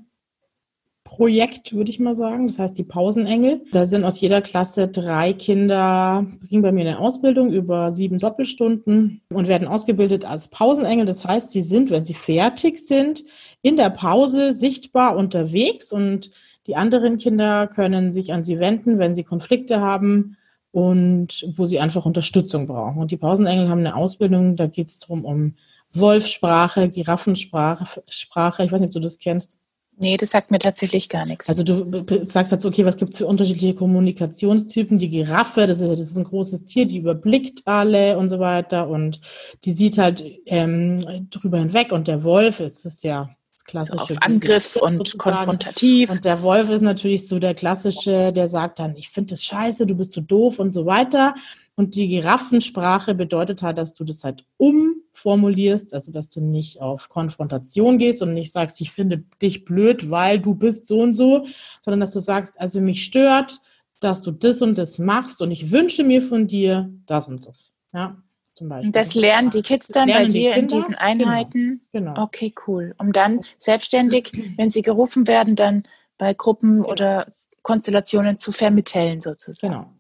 Projekt, 1.10 1.74
würde 1.74 1.90
ich 1.90 2.00
mal 2.00 2.14
sagen. 2.14 2.48
Das 2.48 2.60
heißt 2.60 2.78
die 2.78 2.84
Pausenengel. 2.84 3.62
Da 3.72 3.88
sind 3.88 4.06
aus 4.06 4.22
jeder 4.22 4.42
Klasse 4.42 4.88
drei 4.88 5.34
Kinder, 5.34 6.26
bringen 6.48 6.62
bei 6.62 6.72
mir 6.72 6.82
eine 6.82 7.00
Ausbildung 7.00 7.52
über 7.52 7.92
sieben 7.92 8.20
Doppelstunden 8.20 9.20
und 9.34 9.48
werden 9.48 9.68
ausgebildet 9.68 10.24
als 10.24 10.50
Pausenengel. 10.50 11.08
Das 11.08 11.26
heißt, 11.26 11.50
sie 11.50 11.64
sind, 11.64 11.90
wenn 11.90 12.06
sie 12.06 12.14
fertig 12.14 12.78
sind, 12.78 13.24
in 13.64 13.76
der 13.76 13.90
Pause 13.90 14.54
sichtbar 14.54 15.18
unterwegs 15.18 15.92
und 15.92 16.30
die 16.68 16.76
anderen 16.76 17.18
Kinder 17.18 17.66
können 17.66 18.12
sich 18.12 18.32
an 18.32 18.44
sie 18.44 18.60
wenden, 18.60 19.00
wenn 19.00 19.16
sie 19.16 19.24
Konflikte 19.24 19.82
haben 19.82 20.38
und 20.72 21.52
wo 21.56 21.66
sie 21.66 21.80
einfach 21.80 22.06
Unterstützung 22.06 22.68
brauchen. 22.68 23.02
Und 23.02 23.10
die 23.10 23.18
Pausenengel 23.18 23.68
haben 23.68 23.80
eine 23.80 23.96
Ausbildung, 23.96 24.56
da 24.56 24.68
geht 24.68 24.90
es 24.90 25.00
darum 25.00 25.26
um 25.26 25.56
Wolfsprache, 25.92 26.88
Giraffensprache, 26.88 28.04
Sprache. 28.08 28.64
Ich 28.64 28.72
weiß 28.72 28.80
nicht, 28.80 28.90
ob 28.90 28.94
du 28.94 29.00
das 29.00 29.18
kennst. 29.18 29.58
Nee, 30.02 30.16
das 30.16 30.32
sagt 30.32 30.50
mir 30.50 30.60
tatsächlich 30.60 31.10
gar 31.10 31.26
nichts. 31.26 31.50
Also 31.50 31.62
du 31.62 32.06
sagst 32.30 32.54
jetzt, 32.54 32.66
okay, 32.66 32.86
was 32.86 32.96
gibt 32.96 33.12
es 33.12 33.18
für 33.18 33.28
unterschiedliche 33.28 33.76
Kommunikationstypen? 33.76 34.98
Die 34.98 35.10
Giraffe, 35.10 35.68
das 35.68 35.82
ist, 35.82 35.92
das 35.92 36.00
ist 36.00 36.18
ein 36.18 36.24
großes 36.24 36.66
Tier, 36.66 36.86
die 36.86 37.00
überblickt 37.00 37.64
alle 37.66 38.18
und 38.18 38.30
so 38.30 38.40
weiter 38.40 38.88
und 38.88 39.20
die 39.66 39.74
sieht 39.74 39.98
halt 39.98 40.24
ähm, 40.46 41.28
drüber 41.30 41.60
hinweg. 41.60 41.92
Und 41.92 42.08
der 42.08 42.24
Wolf, 42.24 42.62
es 42.62 42.86
ist 42.86 43.04
ja 43.04 43.30
das 43.50 43.58
so 43.58 43.66
klassische 43.66 44.00
auf 44.00 44.22
Angriff 44.22 44.78
und 44.78 44.98
sozusagen. 45.00 45.36
konfrontativ. 45.36 46.12
Und 46.12 46.24
der 46.24 46.42
Wolf 46.44 46.70
ist 46.70 46.82
natürlich 46.82 47.28
so 47.28 47.38
der 47.38 47.54
klassische, 47.54 48.32
der 48.32 48.48
sagt 48.48 48.80
dann, 48.80 48.96
ich 48.96 49.10
finde 49.10 49.34
das 49.34 49.44
scheiße, 49.44 49.86
du 49.86 49.96
bist 49.96 50.14
so 50.14 50.22
doof 50.22 50.60
und 50.60 50.72
so 50.72 50.86
weiter. 50.86 51.36
Und 51.80 51.96
die 51.96 52.10
Giraffensprache 52.10 53.16
bedeutet 53.16 53.62
halt, 53.62 53.78
dass 53.78 53.94
du 53.94 54.04
das 54.04 54.26
halt 54.26 54.44
umformulierst, 54.58 55.94
also 55.94 56.12
dass 56.12 56.30
du 56.30 56.42
nicht 56.42 56.82
auf 56.82 57.08
Konfrontation 57.08 57.98
gehst 57.98 58.22
und 58.22 58.34
nicht 58.34 58.52
sagst, 58.52 58.82
ich 58.82 58.92
finde 58.92 59.24
dich 59.42 59.64
blöd, 59.64 60.10
weil 60.10 60.42
du 60.42 60.56
bist 60.56 60.88
so 60.88 61.00
und 61.00 61.14
so, 61.14 61.46
sondern 61.82 62.02
dass 62.02 62.12
du 62.12 62.20
sagst, 62.20 62.60
also 62.60 62.82
mich 62.82 63.06
stört, 63.06 63.62
dass 64.02 64.22
du 64.22 64.32
das 64.32 64.62
und 64.62 64.78
das 64.78 65.00
machst 65.00 65.42
und 65.42 65.52
ich 65.52 65.72
wünsche 65.72 66.04
mir 66.04 66.22
von 66.22 66.50
dir 66.50 66.92
das 67.06 67.30
und 67.30 67.48
das. 67.48 67.74
Ja, 67.94 68.18
zum 68.56 68.68
Beispiel. 68.68 68.92
Das 68.92 69.16
lernen 69.16 69.50
die 69.50 69.62
Kids 69.62 69.88
dann 69.88 70.10
bei 70.10 70.26
dir 70.26 70.56
in 70.56 70.68
diesen 70.68 70.96
Einheiten. 70.96 71.80
Genau. 71.94 72.24
Okay, 72.24 72.54
cool. 72.68 72.94
Um 72.98 73.14
dann 73.14 73.40
selbstständig, 73.58 74.34
wenn 74.58 74.70
sie 74.70 74.82
gerufen 74.82 75.30
werden, 75.30 75.56
dann 75.56 75.84
bei 76.18 76.34
Gruppen 76.34 76.84
oder 76.84 77.26
Konstellationen 77.62 78.38
zu 78.38 78.52
vermitteln 78.52 79.22
sozusagen. 79.22 79.72
Genau. 79.72 79.99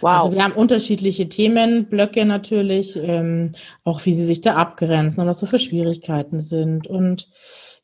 Wow. 0.00 0.10
Also 0.10 0.32
wir 0.32 0.44
haben 0.44 0.52
unterschiedliche 0.52 1.28
Themenblöcke 1.28 2.24
natürlich, 2.24 2.96
ähm, 2.96 3.52
auch 3.84 4.04
wie 4.06 4.14
sie 4.14 4.26
sich 4.26 4.40
da 4.40 4.54
abgrenzen 4.56 5.20
und 5.20 5.26
was 5.26 5.40
so 5.40 5.46
für 5.46 5.58
Schwierigkeiten 5.58 6.40
sind. 6.40 6.86
Und 6.86 7.28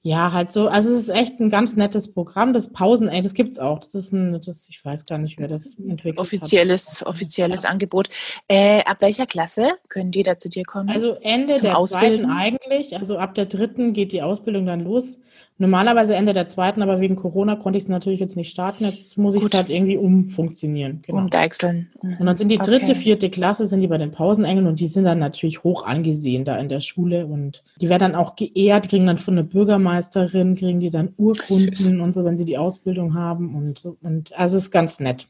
ja, 0.02 0.32
halt 0.32 0.50
so, 0.50 0.68
also 0.68 0.88
es 0.88 1.02
ist 1.02 1.08
echt 1.10 1.40
ein 1.40 1.50
ganz 1.50 1.76
nettes 1.76 2.12
Programm. 2.12 2.54
Das 2.54 2.72
Pausen, 2.72 3.08
ey, 3.08 3.20
das 3.20 3.34
gibt's 3.34 3.58
auch. 3.58 3.80
Das 3.80 3.94
ist 3.94 4.12
ein, 4.12 4.40
das, 4.40 4.66
ich 4.70 4.82
weiß 4.82 5.04
gar 5.04 5.18
nicht, 5.18 5.38
wer 5.38 5.48
das 5.48 5.74
entwickelt 5.78 6.18
offizielles, 6.18 7.00
hat. 7.02 7.08
offizielles 7.08 7.66
Angebot. 7.66 8.08
Äh, 8.48 8.82
ab 8.84 8.96
welcher 9.00 9.26
Klasse 9.26 9.72
können 9.90 10.10
die 10.10 10.22
da 10.22 10.38
zu 10.38 10.48
dir 10.48 10.62
kommen? 10.62 10.88
Also 10.88 11.16
Ende 11.20 11.60
der 11.60 11.76
Ausbilden? 11.76 12.24
zweiten 12.26 12.30
eigentlich, 12.30 12.96
also 12.96 13.18
ab 13.18 13.34
der 13.34 13.44
dritten 13.44 13.92
geht 13.92 14.12
die 14.12 14.22
Ausbildung 14.22 14.64
dann 14.64 14.80
los. 14.80 15.18
Normalerweise 15.58 16.14
Ende 16.14 16.32
der 16.32 16.48
zweiten, 16.48 16.80
aber 16.82 17.00
wegen 17.00 17.16
Corona 17.16 17.54
konnte 17.54 17.76
ich 17.76 17.84
es 17.84 17.88
natürlich 17.88 18.18
jetzt 18.20 18.36
nicht 18.36 18.50
starten. 18.50 18.84
Jetzt 18.84 19.18
muss 19.18 19.34
ich 19.34 19.42
es 19.42 19.52
halt 19.52 19.68
irgendwie 19.68 19.98
umfunktionieren. 19.98 21.02
Genau. 21.02 21.18
Umdeichseln. 21.18 21.90
Und 22.00 22.24
dann 22.24 22.36
sind 22.36 22.50
die 22.50 22.56
dritte, 22.58 22.86
Okay. 22.86 22.94
vierte 22.94 23.28
Klasse, 23.30 23.66
sind 23.66 23.80
die 23.82 23.86
bei 23.86 23.98
den 23.98 24.10
Pausenengeln 24.10 24.66
und 24.66 24.80
die 24.80 24.86
sind 24.86 25.04
dann 25.04 25.18
natürlich 25.18 25.62
hoch 25.62 25.84
angesehen 25.84 26.44
da 26.44 26.56
in 26.56 26.68
der 26.70 26.80
Schule 26.80 27.26
und 27.26 27.62
die 27.80 27.88
werden 27.90 28.12
dann 28.12 28.14
auch 28.14 28.36
geehrt, 28.36 28.88
kriegen 28.88 29.06
dann 29.06 29.18
von 29.18 29.36
der 29.36 29.42
Bürgermeisterin, 29.42 30.54
kriegen 30.54 30.80
die 30.80 30.90
dann 30.90 31.12
Urkunden 31.16 31.74
Süß. 31.74 31.88
und 31.88 32.12
so, 32.14 32.24
wenn 32.24 32.36
sie 32.36 32.44
die 32.46 32.58
Ausbildung 32.58 33.14
haben 33.14 33.54
und 33.54 33.78
so. 33.78 33.96
Und 34.02 34.32
also 34.38 34.56
es 34.56 34.64
ist 34.64 34.70
ganz 34.70 35.00
nett. 35.00 35.28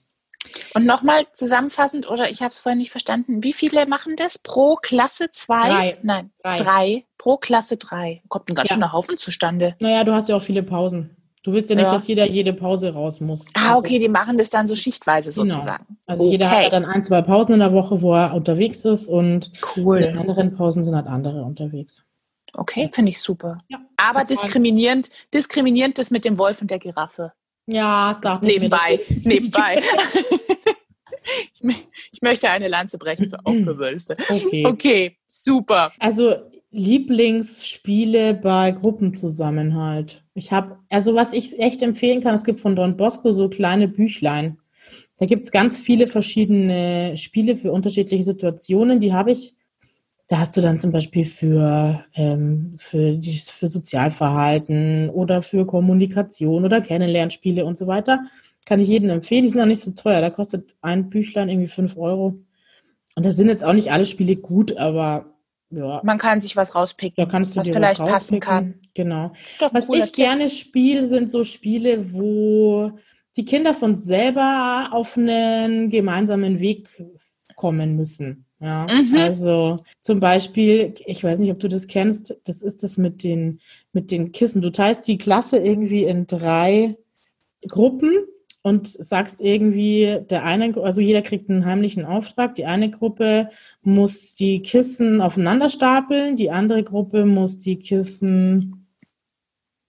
Und 0.74 0.86
nochmal 0.86 1.24
zusammenfassend, 1.32 2.08
oder 2.10 2.30
ich 2.30 2.40
habe 2.42 2.50
es 2.50 2.58
vorhin 2.60 2.78
nicht 2.78 2.90
verstanden, 2.90 3.42
wie 3.42 3.52
viele 3.52 3.86
machen 3.86 4.16
das? 4.16 4.38
Pro 4.38 4.76
Klasse 4.76 5.30
zwei? 5.30 5.68
Drei. 5.68 5.98
Nein, 6.02 6.30
Drei. 6.42 6.56
drei. 6.56 7.04
Pro 7.18 7.36
Klasse 7.36 7.76
drei. 7.76 8.22
Kommt 8.28 8.48
ein 8.50 8.54
ganz 8.54 8.70
Ja. 8.70 8.74
schöner 8.74 8.92
Haufen 8.92 9.16
zustande. 9.16 9.76
Naja, 9.80 10.04
du 10.04 10.12
hast 10.14 10.28
ja 10.28 10.36
auch 10.36 10.42
viele 10.42 10.62
Pausen. 10.62 11.16
Du 11.42 11.52
willst 11.52 11.70
ja 11.70 11.76
nicht, 11.76 11.86
Ja. 11.86 11.92
dass 11.92 12.06
jeder 12.06 12.26
jede 12.26 12.52
Pause 12.52 12.92
raus 12.92 13.18
muss. 13.20 13.44
Ah, 13.54 13.76
okay, 13.76 13.98
die 13.98 14.08
machen 14.08 14.36
das 14.36 14.50
dann 14.50 14.66
so 14.66 14.76
schichtweise 14.76 15.32
Genau. 15.32 15.54
sozusagen. 15.54 15.96
Also 16.06 16.30
jeder 16.30 16.50
hat 16.50 16.58
okay, 16.58 16.70
dann 16.70 16.84
ein, 16.84 17.02
zwei 17.02 17.22
Pausen 17.22 17.54
in 17.54 17.60
der 17.60 17.72
Woche, 17.72 18.02
wo 18.02 18.14
er 18.14 18.34
unterwegs 18.34 18.84
ist 18.84 19.08
und 19.08 19.46
in 19.46 19.50
den 19.74 19.84
cool. 19.86 20.14
anderen 20.18 20.54
Pausen 20.54 20.84
sind 20.84 20.94
halt 20.94 21.06
andere 21.06 21.42
unterwegs. 21.42 22.02
Okay, 22.52 22.88
finde 22.92 23.10
ich 23.10 23.20
super. 23.20 23.58
Ja. 23.68 23.78
Aber 23.96 24.24
diskriminierend, 24.24 25.08
diskriminierend 25.32 25.98
das 25.98 26.10
mit 26.10 26.24
dem 26.24 26.36
Wolf 26.36 26.60
und 26.60 26.70
der 26.70 26.78
Giraffe. 26.78 27.32
Ja, 27.70 28.12
ich 28.42 28.42
mir, 28.42 28.46
Nebenbei, 28.46 29.00
nebenbei. 29.24 29.82
ich, 31.52 31.86
ich 32.12 32.22
möchte 32.22 32.50
eine 32.50 32.68
Lanze 32.68 32.98
brechen, 32.98 33.28
für, 33.30 33.38
auch 33.44 33.54
für 33.54 33.78
Wölfe. 33.78 34.16
Okay. 34.28 34.66
Okay, 34.66 35.16
super. 35.28 35.92
Also 35.98 36.34
Lieblingsspiele 36.72 38.34
bei 38.34 38.70
Gruppenzusammenhalt. 38.70 40.24
Ich 40.34 40.52
habe, 40.52 40.78
also 40.88 41.14
was 41.14 41.32
ich 41.32 41.58
echt 41.58 41.82
empfehlen 41.82 42.22
kann, 42.22 42.34
es 42.34 42.44
gibt 42.44 42.60
von 42.60 42.76
Don 42.76 42.96
Bosco 42.96 43.32
so 43.32 43.48
kleine 43.48 43.88
Büchlein. 43.88 44.58
Da 45.18 45.26
gibt 45.26 45.44
es 45.44 45.50
ganz 45.50 45.76
viele 45.76 46.06
verschiedene 46.06 47.16
Spiele 47.16 47.56
für 47.56 47.72
unterschiedliche 47.72 48.22
Situationen. 48.22 49.00
Die 49.00 49.12
habe 49.12 49.32
ich, 49.32 49.54
da 50.30 50.38
hast 50.38 50.56
du 50.56 50.60
dann 50.60 50.78
zum 50.78 50.92
Beispiel 50.92 51.24
für, 51.24 52.04
ähm, 52.14 52.76
für, 52.78 53.16
die, 53.16 53.32
für 53.32 53.66
Sozialverhalten 53.66 55.10
oder 55.10 55.42
für 55.42 55.66
Kommunikation 55.66 56.64
oder 56.64 56.80
Kennenlernspiele 56.80 57.64
und 57.64 57.76
so 57.76 57.88
weiter. 57.88 58.20
Kann 58.64 58.78
ich 58.78 58.86
jedem 58.86 59.10
empfehlen. 59.10 59.42
Die 59.42 59.50
sind 59.50 59.60
auch 59.60 59.66
nicht 59.66 59.82
so 59.82 59.90
teuer. 59.90 60.20
Da 60.20 60.30
kostet 60.30 60.76
ein 60.82 61.10
Büchlein 61.10 61.48
irgendwie 61.48 61.66
fünf 61.66 61.96
Euro. 61.96 62.38
Und 63.16 63.26
da 63.26 63.32
sind 63.32 63.48
jetzt 63.48 63.64
auch 63.64 63.72
nicht 63.72 63.90
alle 63.90 64.04
Spiele 64.04 64.36
gut, 64.36 64.76
aber 64.76 65.34
ja. 65.70 66.00
Man 66.04 66.18
kann 66.18 66.38
sich 66.38 66.54
was 66.54 66.76
rauspicken, 66.76 67.26
was 67.28 67.52
vielleicht 67.52 67.98
was 67.98 68.08
passen 68.08 68.38
kann. 68.38 68.74
Genau. 68.94 69.32
Was 69.72 69.88
ich 69.88 70.12
Tipp. 70.12 70.12
gerne 70.12 70.48
spiele, 70.48 71.08
sind 71.08 71.32
so 71.32 71.42
Spiele, 71.42 72.12
wo 72.12 72.92
die 73.36 73.44
Kinder 73.44 73.74
von 73.74 73.96
selber 73.96 74.90
auf 74.92 75.18
einen 75.18 75.90
gemeinsamen 75.90 76.60
Weg 76.60 76.88
kommen 77.56 77.96
müssen. 77.96 78.46
Ja, 78.60 78.86
Mhm. 78.90 79.16
also 79.16 79.78
zum 80.02 80.20
Beispiel, 80.20 80.94
ich 81.06 81.24
weiß 81.24 81.38
nicht, 81.38 81.50
ob 81.50 81.60
du 81.60 81.68
das 81.68 81.86
kennst, 81.86 82.36
das 82.44 82.60
ist 82.60 82.82
das 82.82 82.98
mit 82.98 83.22
den, 83.24 83.60
mit 83.92 84.10
den 84.10 84.32
Kissen. 84.32 84.60
Du 84.60 84.70
teilst 84.70 85.08
die 85.08 85.16
Klasse 85.18 85.56
irgendwie 85.58 86.04
in 86.04 86.26
drei 86.26 86.98
Gruppen 87.66 88.10
und 88.62 88.86
sagst 88.86 89.40
irgendwie, 89.40 90.18
der 90.28 90.44
eine, 90.44 90.76
also 90.82 91.00
jeder 91.00 91.22
kriegt 91.22 91.48
einen 91.48 91.64
heimlichen 91.64 92.04
Auftrag. 92.04 92.54
Die 92.56 92.66
eine 92.66 92.90
Gruppe 92.90 93.48
muss 93.82 94.34
die 94.34 94.60
Kissen 94.60 95.22
aufeinander 95.22 95.70
stapeln, 95.70 96.36
die 96.36 96.50
andere 96.50 96.82
Gruppe 96.82 97.24
muss 97.24 97.58
die 97.58 97.78
Kissen, 97.78 98.86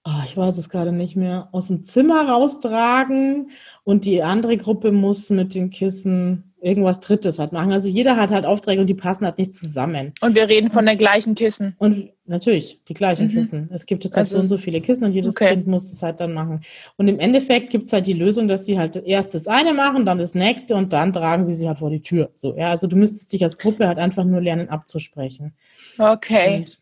ah, 0.04 0.24
ich 0.26 0.38
weiß 0.38 0.58
es 0.58 0.70
gerade 0.70 0.94
nicht 0.94 1.18
mehr, 1.18 1.50
aus 1.52 1.68
dem 1.68 1.84
Zimmer 1.84 2.26
raustragen 2.30 3.52
und 3.84 4.06
die 4.06 4.24
andere 4.24 4.56
Gruppe 4.56 4.94
muss 4.94 5.30
mit 5.30 5.54
den 5.54 5.70
Kissen 5.70 6.51
irgendwas 6.62 6.99
Drittes 6.99 7.39
halt 7.39 7.51
machen. 7.51 7.72
Also 7.72 7.88
jeder 7.88 8.16
hat 8.16 8.30
halt 8.30 8.45
Aufträge 8.45 8.82
und 8.82 8.88
die 8.88 8.93
passen 8.93 9.26
halt 9.26 9.38
nicht 9.38 9.55
zusammen. 9.55 10.14
Und 10.22 10.36
wir 10.36 10.47
reden 10.47 10.70
von 10.70 10.86
den 10.86 10.95
gleichen 10.95 11.34
Kissen. 11.34 11.76
Und 11.80 12.12
natürlich 12.26 12.80
die 12.88 12.93
gleichen 12.93 13.28
Mhm. 13.28 13.32
Kissen. 13.32 13.70
Es 13.74 13.86
gibt 13.86 14.03
jetzt 14.03 14.16
halt 14.16 14.26
Also 14.26 14.38
so 14.38 14.41
und 14.43 14.47
so 14.47 14.57
viele 14.57 14.80
Kissen 14.80 15.03
und 15.03 15.14
jedes 15.14 15.36
okay. 15.36 15.49
Kind 15.49 15.68
muss 15.68 15.91
es 15.91 16.03
halt 16.03 16.20
dann 16.20 16.34
machen. 16.34 16.62
Und 16.97 17.07
im 17.07 17.20
Endeffekt 17.20 17.72
gibt 17.72 17.88
es 17.88 17.93
halt 17.93 18.05
die 18.05 18.14
Lösung, 18.14 18.47
dass 18.47 18.66
sie 18.66 18.78
halt 18.78 18.95
erst 18.95 19.34
das 19.34 19.47
eine 19.47 19.74
machen, 19.74 20.05
dann 20.05 20.20
das 20.20 20.36
nächste 20.36 20.76
und 20.76 20.93
dann 20.93 21.12
tragen 21.14 21.43
sie 21.43 21.55
sie 21.55 21.68
halt 21.68 21.80
vor 21.80 21.89
die 21.89 22.01
Tür. 22.01 22.30
So, 22.36 22.55
ja, 22.55 22.70
also 22.70 22.88
du 22.88 22.95
müsstest 22.95 23.34
dich 23.34 23.43
als 23.43 23.57
Gruppe 23.57 23.88
halt 23.88 23.97
einfach 23.97 24.24
nur 24.24 24.39
lernen 24.41 24.70
abzusprechen. 24.70 25.53
Okay. 25.97 26.57
Und 26.59 26.80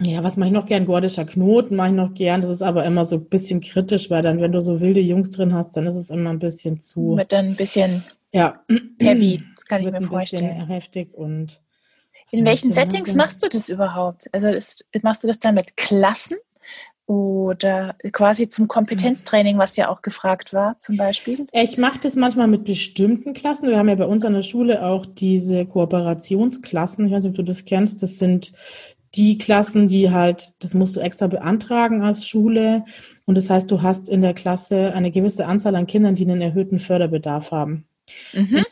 ja, 0.00 0.22
was 0.22 0.36
mache 0.36 0.48
ich 0.48 0.54
noch 0.54 0.66
gern? 0.66 0.86
Gordischer 0.86 1.24
Knoten 1.24 1.74
mache 1.74 1.88
ich 1.88 1.94
noch 1.94 2.14
gern. 2.14 2.40
Das 2.40 2.50
ist 2.50 2.62
aber 2.62 2.84
immer 2.84 3.04
so 3.04 3.16
ein 3.16 3.24
bisschen 3.24 3.60
kritisch, 3.60 4.10
weil 4.10 4.22
dann, 4.22 4.40
wenn 4.40 4.52
du 4.52 4.60
so 4.60 4.80
wilde 4.80 5.00
Jungs 5.00 5.30
drin 5.30 5.52
hast, 5.52 5.76
dann 5.76 5.86
ist 5.86 5.96
es 5.96 6.08
immer 6.10 6.30
ein 6.30 6.38
bisschen 6.38 6.78
zu 6.78 7.14
Mit 7.16 7.34
ein 7.34 7.56
bisschen 7.56 8.04
ja, 8.32 8.52
heavy. 8.98 9.42
Das 9.54 9.64
kann 9.64 9.86
ich 9.86 9.92
mir 9.92 10.00
vorstellen. 10.00 10.66
heftig 10.66 11.12
und 11.12 11.60
In 12.30 12.46
welchen 12.46 12.72
Settings 12.72 13.10
noch? 13.10 13.24
machst 13.24 13.42
du 13.42 13.48
das 13.48 13.68
überhaupt? 13.68 14.28
Also 14.32 14.48
ist, 14.48 14.86
machst 15.02 15.22
du 15.22 15.26
das 15.28 15.38
dann 15.38 15.54
mit 15.54 15.76
Klassen 15.76 16.38
oder 17.08 17.96
quasi 18.12 18.48
zum 18.48 18.68
Kompetenztraining, 18.68 19.56
was 19.56 19.76
ja 19.76 19.88
auch 19.88 20.02
gefragt 20.02 20.52
war, 20.52 20.78
zum 20.78 20.98
Beispiel? 20.98 21.46
Ich 21.52 21.78
mache 21.78 21.98
das 22.02 22.16
manchmal 22.16 22.48
mit 22.48 22.64
bestimmten 22.64 23.32
Klassen. 23.32 23.68
Wir 23.68 23.78
haben 23.78 23.88
ja 23.88 23.94
bei 23.94 24.06
uns 24.06 24.24
an 24.26 24.34
der 24.34 24.42
Schule 24.42 24.84
auch 24.84 25.06
diese 25.06 25.64
Kooperationsklassen. 25.64 27.06
Ich 27.06 27.12
weiß 27.12 27.24
nicht, 27.24 27.30
ob 27.30 27.36
du 27.36 27.44
das 27.44 27.64
kennst. 27.64 28.02
Das 28.02 28.18
sind 28.18 28.52
die 29.14 29.38
Klassen, 29.38 29.88
die 29.88 30.10
halt, 30.10 30.52
das 30.62 30.74
musst 30.74 30.96
du 30.96 31.00
extra 31.00 31.28
beantragen 31.28 32.02
als 32.02 32.28
Schule. 32.28 32.84
Und 33.24 33.36
das 33.36 33.48
heißt, 33.48 33.70
du 33.70 33.80
hast 33.80 34.10
in 34.10 34.20
der 34.20 34.34
Klasse 34.34 34.92
eine 34.92 35.10
gewisse 35.10 35.46
Anzahl 35.46 35.76
an 35.76 35.86
Kindern, 35.86 36.14
die 36.14 36.24
einen 36.24 36.42
erhöhten 36.42 36.78
Förderbedarf 36.78 37.52
haben. 37.52 37.87
Mhm. 38.32 38.64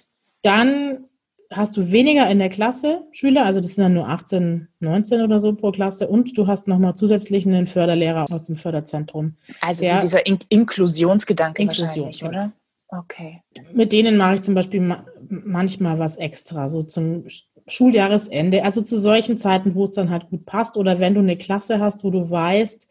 Dann 0.43 1.05
hast 1.51 1.77
du 1.77 1.93
weniger 1.93 2.29
in 2.29 2.39
der 2.39 2.49
Klasse 2.49 3.03
Schüler, 3.13 3.45
also 3.45 3.61
das 3.61 3.75
sind 3.75 3.83
dann 3.85 3.95
nur 3.95 4.09
18, 4.09 4.69
19 4.81 5.21
oder 5.21 5.39
so 5.41 5.55
pro 5.55 5.71
Klasse. 5.71 6.09
Und 6.09 6.37
du 6.37 6.47
hast 6.47 6.67
nochmal 6.69 6.95
zusätzlich 6.97 7.47
einen 7.47 7.67
Förderlehrer 7.67 8.31
aus 8.33 8.47
dem 8.47 8.57
Förderzentrum. 8.57 9.37
Also 9.61 9.85
so 9.85 10.01
dieser 10.01 10.27
In 10.27 10.39
Inklusionsgedanke 10.49 11.63
Inklusion, 11.63 11.89
wahrscheinlich, 12.07 12.25
oder? 12.25 12.53
Okay. 12.89 13.43
Mit 13.73 13.93
denen 13.93 14.17
mache 14.17 14.37
ich 14.37 14.43
zum 14.43 14.55
Beispiel 14.55 14.81
ma 14.81 15.05
manchmal 15.29 15.99
was 15.99 16.17
extra, 16.19 16.69
so 16.69 16.85
zum 16.85 17.25
Sch- 17.27 17.45
Schuljahresende, 17.67 18.63
also 18.65 18.81
zu 18.83 19.01
solchen 19.01 19.39
Zeiten, 19.39 19.75
wo 19.75 19.85
es 19.85 19.91
dann 19.91 20.11
halt 20.11 20.29
gut 20.31 20.47
passt 20.47 20.77
oder 20.77 21.01
wenn 21.01 21.15
du 21.15 21.21
eine 21.21 21.37
Klasse 21.37 21.81
hast, 21.81 22.05
wo 22.05 22.11
du 22.11 22.31
weißt, 22.31 22.89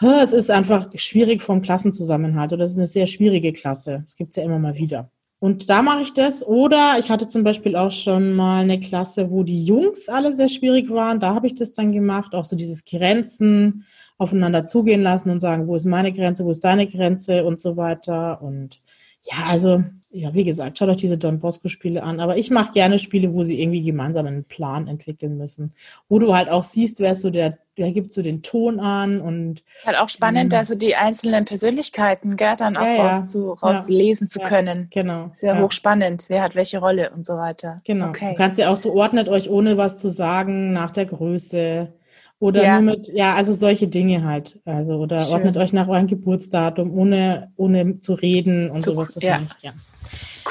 "Hä, 0.00 0.06
es 0.24 0.32
ist 0.32 0.50
einfach 0.50 0.88
schwierig 0.96 1.42
vom 1.42 1.60
Klassenzusammenhalt 1.62 2.52
oder 2.52 2.64
es 2.64 2.72
ist 2.72 2.78
eine 2.78 2.88
sehr 2.88 3.06
schwierige 3.06 3.52
Klasse. 3.52 4.00
Das 4.04 4.16
gibt 4.16 4.30
es 4.30 4.36
ja 4.36 4.42
immer 4.42 4.58
mal 4.58 4.76
wieder. 4.76 5.10
Und 5.40 5.70
da 5.70 5.80
mache 5.80 6.02
ich 6.02 6.12
das. 6.12 6.46
Oder 6.46 6.96
ich 7.00 7.10
hatte 7.10 7.26
zum 7.26 7.42
Beispiel 7.44 7.74
auch 7.74 7.90
schon 7.90 8.34
mal 8.34 8.62
eine 8.62 8.78
Klasse, 8.78 9.30
wo 9.30 9.42
die 9.42 9.64
Jungs 9.64 10.08
alle 10.08 10.34
sehr 10.34 10.48
schwierig 10.48 10.90
waren. 10.90 11.18
Da 11.18 11.34
habe 11.34 11.46
ich 11.46 11.54
das 11.54 11.72
dann 11.72 11.92
gemacht. 11.92 12.34
Auch 12.34 12.44
so 12.44 12.56
dieses 12.56 12.84
Grenzen 12.84 13.86
aufeinander 14.18 14.66
zugehen 14.66 15.02
lassen 15.02 15.30
und 15.30 15.40
sagen, 15.40 15.66
wo 15.66 15.76
ist 15.76 15.86
meine 15.86 16.12
Grenze, 16.12 16.44
wo 16.44 16.50
ist 16.50 16.62
deine 16.62 16.86
Grenze 16.86 17.44
und 17.44 17.58
so 17.58 17.78
weiter. 17.78 18.42
Und 18.42 18.82
ja, 19.22 19.46
also, 19.48 19.82
ja, 20.12 20.34
wie 20.34 20.42
gesagt, 20.44 20.76
schaut 20.76 20.88
euch 20.88 20.96
diese 20.96 21.16
Don 21.18 21.38
Bosco-Spiele 21.38 22.02
an. 22.02 22.18
Aber 22.18 22.36
ich 22.36 22.50
mache 22.50 22.72
gerne 22.72 22.98
Spiele, 22.98 23.32
wo 23.32 23.44
sie 23.44 23.60
irgendwie 23.62 23.82
gemeinsam 23.82 24.26
einen 24.26 24.42
Plan 24.44 24.88
entwickeln 24.88 25.36
müssen. 25.38 25.72
Wo 26.08 26.18
du 26.18 26.34
halt 26.34 26.48
auch 26.48 26.64
siehst, 26.64 26.98
wer 26.98 27.12
ist 27.12 27.20
so 27.20 27.30
der, 27.30 27.58
wer 27.76 27.92
gibt 27.92 28.12
so 28.12 28.20
den 28.20 28.42
Ton 28.42 28.80
an 28.80 29.20
und 29.20 29.62
Halt 29.86 29.98
auch 30.00 30.08
spannend, 30.08 30.52
Mhm. 30.52 30.58
also 30.58 30.74
die 30.74 30.96
einzelnen 30.96 31.44
Persönlichkeiten, 31.44 32.34
gell, 32.36 32.56
dann 32.58 32.76
auch 32.76 32.82
Ja, 32.84 32.92
ja. 32.94 33.06
raus 33.06 33.26
zu, 33.30 33.52
rauslesen 33.52 34.28
zu 34.28 34.40
Ja. 34.40 34.48
können. 34.48 34.88
genau. 34.90 35.30
Sehr 35.34 35.54
ja. 35.54 35.62
hochspannend, 35.62 36.24
wer 36.28 36.42
hat 36.42 36.56
welche 36.56 36.78
Rolle 36.80 37.10
und 37.10 37.24
so 37.24 37.34
weiter. 37.34 37.80
Genau. 37.84 38.08
Okay. 38.08 38.30
Du 38.32 38.36
kannst 38.36 38.58
ja 38.58 38.70
auch 38.72 38.76
so 38.76 38.92
ordnet 38.94 39.28
euch, 39.28 39.48
ohne 39.48 39.76
was 39.76 39.96
zu 39.96 40.08
sagen, 40.10 40.72
nach 40.72 40.90
der 40.90 41.06
Größe. 41.06 41.92
Oder 42.40 42.62
Ja. 42.64 42.80
nur 42.80 42.96
mit, 42.96 43.08
ja, 43.08 43.34
also 43.34 43.52
solche 43.54 43.86
Dinge 43.86 44.24
halt. 44.24 44.58
Also, 44.64 44.94
oder 44.96 45.20
Schön. 45.20 45.34
ordnet 45.34 45.56
euch 45.58 45.72
nach 45.74 45.88
eurem 45.88 46.06
Geburtsdatum, 46.06 46.90
ohne, 46.98 47.52
ohne 47.56 48.00
zu 48.00 48.14
reden 48.14 48.70
und 48.70 48.82
Zu- 48.82 48.92
sowas. 48.92 49.14
Das 49.14 49.22
ja. 49.22 49.38
ich 49.46 49.58
gern. 49.62 49.74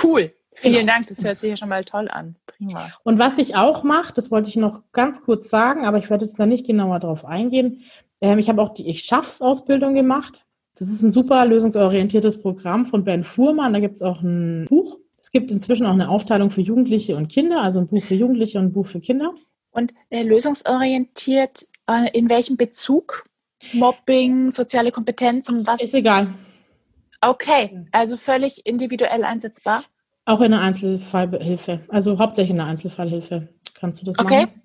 Cool. 0.04 0.34
Vielen 0.54 0.82
Genau. 0.82 0.94
Dank, 0.94 1.08
das 1.08 1.24
hört 1.24 1.40
sich 1.40 1.52
ja 1.52 1.58
schon 1.58 1.70
mal 1.70 1.84
toll 1.84 2.10
an. 2.10 2.36
Prima. 2.46 2.92
Und 3.04 3.18
was 3.18 3.38
ich 3.38 3.56
auch 3.56 3.84
mache, 3.84 4.14
das 4.14 4.30
wollte 4.30 4.50
ich 4.50 4.58
noch 4.58 4.82
ganz 4.92 5.22
kurz 5.22 5.50
sagen, 5.50 5.86
aber 5.86 5.98
ich 6.00 6.10
werde 6.10 6.26
jetzt 6.26 6.38
da 6.40 6.46
nicht 6.46 6.66
genauer 6.66 7.00
drauf 7.00 7.24
eingehen. 7.24 7.84
Ähm, 8.20 8.40
ich 8.40 8.50
habe 8.50 8.62
auch 8.62 8.74
die 8.74 8.88
Ich 8.88 9.04
schaff's 9.04 9.42
Ausbildung 9.42 9.94
gemacht. 9.94 10.46
Das 10.76 10.90
ist 10.90 11.02
ein 11.02 11.12
super 11.12 11.46
lösungsorientiertes 11.46 12.42
Programm 12.42 12.86
von 12.86 13.04
Ben 13.04 13.24
Fuhrmann. 13.24 13.74
Da 13.74 13.80
gibt 13.80 13.96
es 13.98 14.02
auch 14.02 14.22
ein 14.22 14.66
Buch. 14.68 14.98
Es 15.22 15.32
gibt 15.32 15.52
inzwischen 15.52 15.86
auch 15.86 15.94
eine 15.94 16.10
Aufteilung 16.10 16.50
für 16.52 16.62
Jugendliche 16.62 17.16
und 17.16 17.28
Kinder, 17.28 17.62
also 17.62 17.80
ein 17.80 17.88
Buch 17.88 18.04
für 18.04 18.16
Jugendliche 18.16 18.58
und 18.60 18.66
ein 18.66 18.74
Buch 18.74 18.86
für 18.86 19.00
Kinder. 19.00 19.34
Und 19.72 19.94
äh, 20.10 20.24
lösungsorientiert, 20.24 21.68
äh, 21.88 22.10
in 22.18 22.30
welchem 22.30 22.58
Bezug? 22.58 23.26
Mobbing, 23.74 24.52
soziale 24.52 24.92
Kompetenz 24.92 25.50
und 25.50 25.68
was? 25.68 25.82
Ist 25.82 25.94
egal. 25.94 26.26
Okay, 27.22 27.86
also 27.92 28.18
völlig 28.18 28.66
individuell 28.66 29.24
einsetzbar. 29.24 29.84
Auch 30.26 30.42
in 30.42 30.52
der 30.52 30.62
Einzelfallhilfe, 30.62 31.82
also 31.90 32.18
hauptsächlich 32.20 32.52
in 32.52 32.58
der 32.58 32.68
Einzelfallhilfe 32.68 33.50
kannst 33.74 34.02
du 34.02 34.06
das 34.06 34.18
Okay. 34.20 34.42
machen. 34.46 34.62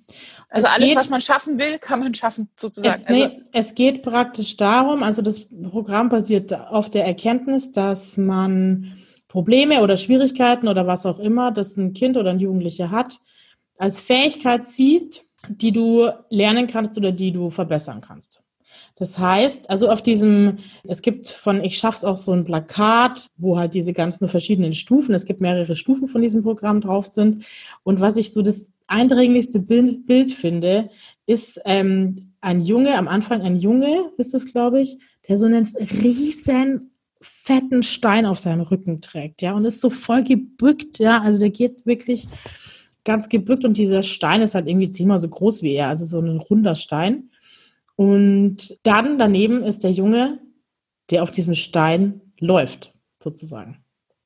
Also 0.51 0.67
Es 0.69 0.73
alles, 0.75 0.89
geht- 0.91 0.99
was 0.99 1.09
man 1.11 1.21
schaffen 1.21 1.59
will, 1.59 1.79
kann 1.79 2.01
man 2.01 2.15
schaffen, 2.15 2.49
sozusagen. 2.57 3.03
Es, 3.03 3.07
also, 3.07 3.27
nee, 3.27 3.43
es 3.53 3.75
geht 3.75 4.03
praktisch 4.03 4.57
darum, 4.57 5.03
also 5.03 5.23
das 5.23 5.47
Programm 5.71 6.11
basiert 6.11 6.53
auf 6.53 6.91
der 6.91 7.07
Erkenntnis, 7.07 7.73
dass 7.73 8.17
man 8.17 8.99
Probleme 9.27 9.83
oder 9.83 9.97
Schwierigkeiten 9.97 10.69
oder 10.69 10.87
was 10.87 11.07
auch 11.07 11.19
immer, 11.19 11.51
das 11.51 11.77
ein 11.77 11.93
Kind 11.93 12.17
oder 12.17 12.31
ein 12.31 12.39
Jugendlicher 12.39 12.91
hat, 12.91 13.19
als 13.79 13.99
Fähigkeit 14.01 14.67
siehst, 14.67 15.25
die 15.49 15.73
du 15.73 16.09
lernen 16.31 16.67
kannst 16.69 16.97
oder 16.99 17.11
die 17.11 17.33
du 17.33 17.51
verbessern 17.51 18.01
kannst. 18.01 18.43
Das 18.97 19.19
heißt, 19.19 19.71
also 19.71 19.91
auf 19.91 20.03
diesem, 20.03 20.59
es 20.85 21.03
gibt 21.03 21.29
von 21.29 21.65
Ich 21.65 21.79
schaff's 21.79 22.05
auch 22.05 22.17
so 22.17 22.33
ein 22.33 22.45
Plakat, 22.45 23.27
wo 23.37 23.59
halt 23.59 23.75
diese 23.75 23.93
ganzen 23.93 24.29
verschiedenen 24.29 24.73
Stufen, 24.73 25.15
es 25.15 25.25
gibt 25.25 25.41
mehrere 25.41 25.75
Stufen 25.75 26.07
von 26.07 26.23
diesem 26.23 26.43
Programm 26.43 26.81
drauf 26.81 27.07
sind. 27.07 27.45
Und 27.83 28.01
was 28.01 28.17
ich 28.17 28.33
so 28.33 28.43
das 28.43 28.71
eindringlichste 28.87 29.59
Bild, 29.59 30.07
Bild 30.07 30.33
finde, 30.33 30.91
ist 31.27 31.61
ähm, 31.65 32.35
ein 32.41 32.61
Junge, 32.61 32.97
am 32.97 33.09
Anfang 33.09 33.43
ein 33.43 33.57
Junge 33.57 34.11
ist 34.17 34.35
es, 34.35 34.53
glaube 34.53 34.81
ich, 34.81 34.99
der 35.27 35.39
so 35.39 35.47
einen 35.47 35.75
riesen 36.03 36.91
fetten 37.21 37.83
Stein 37.83 38.27
auf 38.27 38.39
seinem 38.39 38.61
Rücken 38.61 39.01
trägt, 39.01 39.41
ja, 39.43 39.55
und 39.55 39.65
ist 39.65 39.81
so 39.81 39.89
voll 39.89 40.23
gebückt, 40.23 40.99
ja, 40.99 41.23
also 41.23 41.39
der 41.39 41.51
geht 41.51 41.87
wirklich 41.87 42.29
ganz 43.05 43.29
gebückt 43.29 43.65
und 43.65 43.77
dieser 43.79 44.03
Stein 44.03 44.43
ist 44.43 44.55
halt 44.55 44.69
irgendwie 44.69 44.91
zehnmal 44.91 45.21
so 45.21 45.29
groß 45.29 45.63
wie 45.63 45.75
er, 45.75 45.89
also 45.89 46.05
so 46.07 46.21
ein 46.21 46.39
runder 46.39 46.75
Stein. 46.75 47.31
Und 47.97 48.79
dann 48.83 49.19
daneben 49.19 49.63
ist 49.63 49.85
der 49.85 49.93
Junge, 49.93 50.41
der 51.11 51.23
auf 51.23 51.31
diesem 51.31 51.55
Stein 51.55 52.21
läuft, 52.41 52.93
sozusagen. 53.23 53.79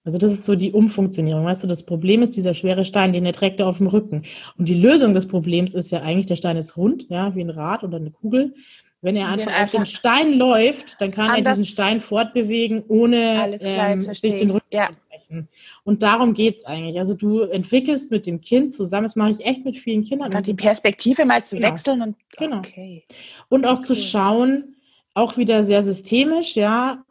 Also 0.04 0.18
das 0.18 0.32
ist 0.32 0.46
so 0.46 0.54
die 0.54 0.72
Umfunktionierung. 0.72 1.44
Weißt 1.44 1.62
du, 1.62 1.66
das 1.66 1.82
Problem 1.82 2.22
ist 2.22 2.34
dieser 2.34 2.54
schwere 2.54 2.86
Stein, 2.86 3.12
den 3.12 3.26
er 3.26 3.34
trägt 3.34 3.60
er 3.60 3.66
auf 3.66 3.78
dem 3.78 3.88
Rücken. 3.88 4.22
Und 4.56 4.68
die 4.68 4.80
Lösung 4.80 5.12
des 5.12 5.28
Problems 5.28 5.74
ist 5.74 5.90
ja 5.90 6.00
eigentlich, 6.00 6.26
der 6.26 6.36
Stein 6.36 6.56
ist 6.56 6.78
rund, 6.78 7.06
ja, 7.10 7.34
wie 7.34 7.42
ein 7.42 7.50
Rad 7.50 7.84
oder 7.84 7.98
eine 7.98 8.10
Kugel. 8.10 8.54
Wenn 9.02 9.16
er 9.16 9.30
Den 9.36 9.48
einfach 9.48 9.52
auf 9.52 9.60
einfach 9.60 9.78
dem 9.80 9.86
Stein 9.86 10.38
läuft, 10.38 10.96
dann 10.98 11.10
kann 11.10 11.34
er 11.34 11.42
diesen 11.42 11.66
Stein 11.66 12.00
fortbewegen, 12.00 12.82
ohne 12.88 13.58
ähm, 13.60 14.00
sich 14.00 14.20
den. 14.22 14.50
Rücken 14.50 14.66
Ja, 14.72 14.88
zu 15.28 15.34
brechen. 15.34 15.48
Und 15.84 16.02
darum 16.02 16.34
geht's 16.34 16.64
eigentlich. 16.64 16.98
Also 16.98 17.14
du 17.14 17.40
entwickelst 17.40 18.10
mit 18.10 18.26
dem 18.26 18.40
Kind 18.40 18.72
zusammen, 18.74 19.04
das 19.04 19.16
mache 19.16 19.32
ich 19.32 19.44
echt 19.44 19.64
mit 19.64 19.76
vielen 19.76 20.02
Kindern. 20.04 20.28
einfach 20.28 20.42
die 20.42 20.54
Perspektive 20.54 21.24
mal 21.24 21.44
zu 21.44 21.56
Genau. 21.56 21.68
wechseln 21.68 22.02
und 22.02 22.16
Genau. 22.36 22.58
okay. 22.58 23.04
Und 23.48 23.66
auch 23.66 23.80
zu 23.82 23.92
Cool. 23.92 23.98
schauen, 23.98 24.76
auch 25.14 25.36
wieder 25.36 25.64
sehr 25.64 25.82
systemisch, 25.82 26.54
ja. 26.56 27.02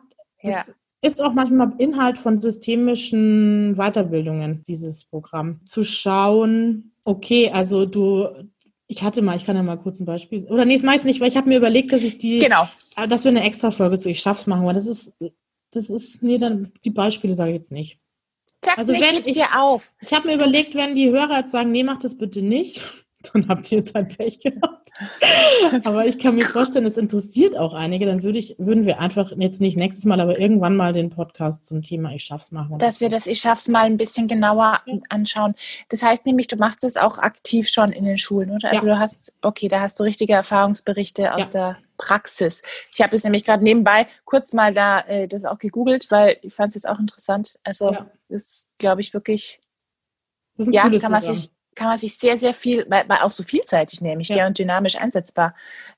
Ja. 0.41 0.63
Das 1.01 1.13
ist 1.13 1.21
auch 1.21 1.33
manchmal 1.33 1.73
Inhalt 1.77 2.17
von 2.17 2.39
systemischen 2.39 3.75
Weiterbildungen, 3.75 4.63
dieses 4.67 5.03
Programm. 5.05 5.61
Zu 5.65 5.83
schauen, 5.83 6.91
okay, 7.03 7.49
also 7.51 7.85
du, 7.85 8.27
ich 8.87 9.03
hatte 9.03 9.21
mal, 9.21 9.35
ich 9.35 9.45
kann 9.45 9.55
ja 9.55 9.63
mal 9.63 9.77
kurz 9.77 9.99
ein 9.99 10.05
Beispiel, 10.05 10.45
oder 10.45 10.65
nee, 10.65 10.73
das 10.75 10.83
meins 10.83 11.03
nicht, 11.03 11.19
weil 11.19 11.27
ich 11.29 11.37
habe 11.37 11.49
mir 11.49 11.57
überlegt, 11.57 11.91
dass 11.91 12.03
ich 12.03 12.17
die, 12.17 12.39
genau. 12.39 12.67
Äh, 12.95 13.07
dass 13.07 13.23
wir 13.23 13.29
eine 13.31 13.43
extra 13.43 13.71
Folge 13.71 13.99
zu 13.99 14.09
Ich 14.09 14.21
schaff's 14.21 14.47
machen, 14.47 14.65
weil 14.65 14.73
das 14.73 14.85
ist, 14.85 15.13
das 15.71 15.89
ist, 15.89 16.23
nee, 16.23 16.37
dann, 16.37 16.71
die 16.85 16.89
Beispiele 16.91 17.33
sage 17.35 17.51
ich 17.51 17.57
jetzt 17.57 17.71
nicht. 17.71 17.99
Sag's 18.63 18.79
also, 18.79 18.93
wenn, 18.93 19.15
ich 19.15 19.33
dir 19.33 19.47
auf. 19.57 19.91
Ich 20.01 20.13
habe 20.13 20.27
mir 20.27 20.35
überlegt, 20.35 20.75
wenn 20.75 20.95
die 20.95 21.09
Hörer 21.09 21.39
jetzt 21.39 21.51
sagen, 21.51 21.71
nee, 21.71 21.83
mach 21.83 21.99
das 21.99 22.17
bitte 22.17 22.41
nicht, 22.41 22.81
dann 23.33 23.47
habt 23.47 23.71
ihr 23.71 23.79
jetzt 23.79 23.95
ein 23.95 24.07
Pech 24.07 24.39
gehabt. 24.39 24.91
aber 25.83 26.05
ich 26.05 26.17
kann 26.17 26.35
mir 26.35 26.45
vorstellen, 26.45 26.85
es 26.85 26.97
interessiert 26.97 27.55
auch 27.55 27.73
einige. 27.73 28.05
Dann 28.05 28.23
würde 28.23 28.39
ich, 28.39 28.55
würden 28.57 28.85
wir 28.85 28.99
einfach 28.99 29.31
jetzt 29.37 29.61
nicht 29.61 29.77
nächstes 29.77 30.05
Mal, 30.05 30.19
aber 30.19 30.39
irgendwann 30.39 30.75
mal 30.75 30.93
den 30.93 31.09
Podcast 31.09 31.65
zum 31.65 31.83
Thema 31.83 32.13
Ich 32.13 32.23
schaff's 32.23 32.51
machen. 32.51 32.79
Dass 32.79 32.99
wir 32.99 33.09
das 33.09 33.27
Ich 33.27 33.39
schaff's 33.39 33.67
mal 33.67 33.85
ein 33.85 33.97
bisschen 33.97 34.27
genauer 34.27 34.81
anschauen. 35.09 35.53
Das 35.89 36.01
heißt 36.01 36.25
nämlich, 36.25 36.47
du 36.47 36.55
machst 36.55 36.83
es 36.83 36.97
auch 36.97 37.19
aktiv 37.19 37.69
schon 37.69 37.91
in 37.91 38.05
den 38.05 38.17
Schulen, 38.17 38.51
oder? 38.51 38.69
Also 38.69 38.87
ja. 38.87 38.93
du 38.93 38.99
hast, 38.99 39.33
okay, 39.41 39.67
da 39.67 39.81
hast 39.81 39.99
du 39.99 40.03
richtige 40.03 40.33
Erfahrungsberichte 40.33 41.33
aus 41.33 41.53
ja. 41.53 41.73
der 41.75 41.77
Praxis. 41.97 42.61
Ich 42.93 43.01
habe 43.01 43.15
es 43.15 43.23
nämlich 43.23 43.43
gerade 43.43 43.63
nebenbei 43.63 44.07
kurz 44.25 44.53
mal 44.53 44.73
da 44.73 44.99
äh, 45.01 45.27
das 45.27 45.45
auch 45.45 45.59
gegoogelt, 45.59 46.09
weil 46.09 46.37
ich 46.41 46.53
fand 46.53 46.69
es 46.69 46.75
jetzt 46.75 46.89
auch 46.89 46.99
interessant. 46.99 47.59
Also 47.63 47.91
ja. 47.91 48.09
ist, 48.29 48.69
glaube 48.77 49.01
ich, 49.01 49.13
wirklich 49.13 49.59
ja, 50.57 50.89
kann 50.99 51.11
man 51.11 51.21
sich 51.21 51.51
kann 51.77 51.89
man 51.89 51.97
sich 51.99 52.17
sehr, 52.17 52.37
sehr 52.37 52.53
viel, 52.53 52.85
weil, 52.89 53.07
weil 53.07 53.19
auch 53.19 53.31
so 53.31 53.43
vielseitig 53.43 54.01
nämlich, 54.01 54.29
ja. 54.29 54.47
und 54.47 54.57
dynamisch 54.57 54.99
einsetzbar, 54.99 55.53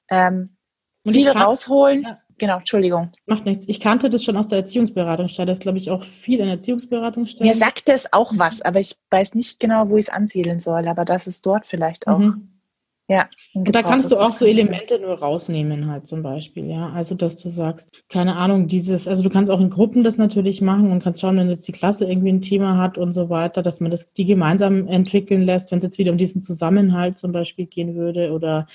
ähm, 0.09 0.57
viel 1.07 1.31
kann, 1.31 1.41
rausholen. 1.41 2.03
Ja. 2.03 2.19
Genau, 2.37 2.57
Entschuldigung. 2.57 3.11
Macht 3.25 3.45
nichts. 3.45 3.65
Ich 3.67 3.79
kannte 3.79 4.09
das 4.09 4.23
schon 4.23 4.37
aus 4.37 4.47
der 4.47 4.59
Erziehungsberatungsstelle. 4.59 5.47
Das 5.47 5.57
ist, 5.57 5.61
glaube 5.61 5.77
ich, 5.77 5.89
auch 5.89 6.03
viel 6.03 6.39
in 6.39 6.45
der 6.45 6.55
Erziehungsberatungsstelle. 6.55 7.49
Mir 7.49 7.55
sagt 7.55 7.89
es 7.89 8.13
auch 8.13 8.33
was, 8.37 8.61
aber 8.61 8.79
ich 8.79 8.95
weiß 9.09 9.35
nicht 9.35 9.59
genau, 9.59 9.89
wo 9.89 9.97
ich 9.97 10.05
es 10.05 10.09
ansiedeln 10.09 10.59
soll. 10.59 10.87
Aber 10.87 11.03
das 11.03 11.27
ist 11.27 11.45
dort 11.45 11.65
vielleicht 11.65 12.07
auch. 12.07 12.19
Mhm. 12.19 12.58
Ja. 13.09 13.27
Und 13.55 13.73
da 13.73 13.81
kannst 13.81 14.11
du 14.11 14.17
auch 14.17 14.33
so 14.33 14.45
Elemente 14.45 14.99
nur 14.99 15.13
rausnehmen, 15.13 15.89
halt 15.89 16.07
zum 16.07 16.21
Beispiel, 16.21 16.69
ja. 16.69 16.91
Also, 16.91 17.15
dass 17.15 17.37
du 17.37 17.49
sagst, 17.49 17.91
keine 18.07 18.35
Ahnung, 18.35 18.67
dieses, 18.67 19.07
also 19.07 19.23
du 19.23 19.31
kannst 19.31 19.49
auch 19.49 19.59
in 19.59 19.71
Gruppen 19.71 20.03
das 20.03 20.17
natürlich 20.17 20.61
machen 20.61 20.91
und 20.91 21.03
kannst 21.03 21.19
schauen, 21.19 21.37
wenn 21.37 21.49
jetzt 21.49 21.67
die 21.67 21.71
Klasse 21.71 22.05
irgendwie 22.05 22.31
ein 22.31 22.41
Thema 22.41 22.77
hat 22.77 22.99
und 22.99 23.11
so 23.11 23.31
weiter, 23.31 23.63
dass 23.63 23.79
man 23.79 23.89
das, 23.89 24.13
die 24.13 24.25
gemeinsam 24.25 24.87
entwickeln 24.87 25.41
lässt, 25.41 25.71
wenn 25.71 25.79
es 25.79 25.85
jetzt 25.85 25.97
wieder 25.97 26.11
um 26.11 26.19
diesen 26.19 26.43
Zusammenhalt 26.43 27.17
zum 27.17 27.31
Beispiel 27.31 27.65
gehen 27.65 27.95
würde 27.95 28.31
oder 28.31 28.67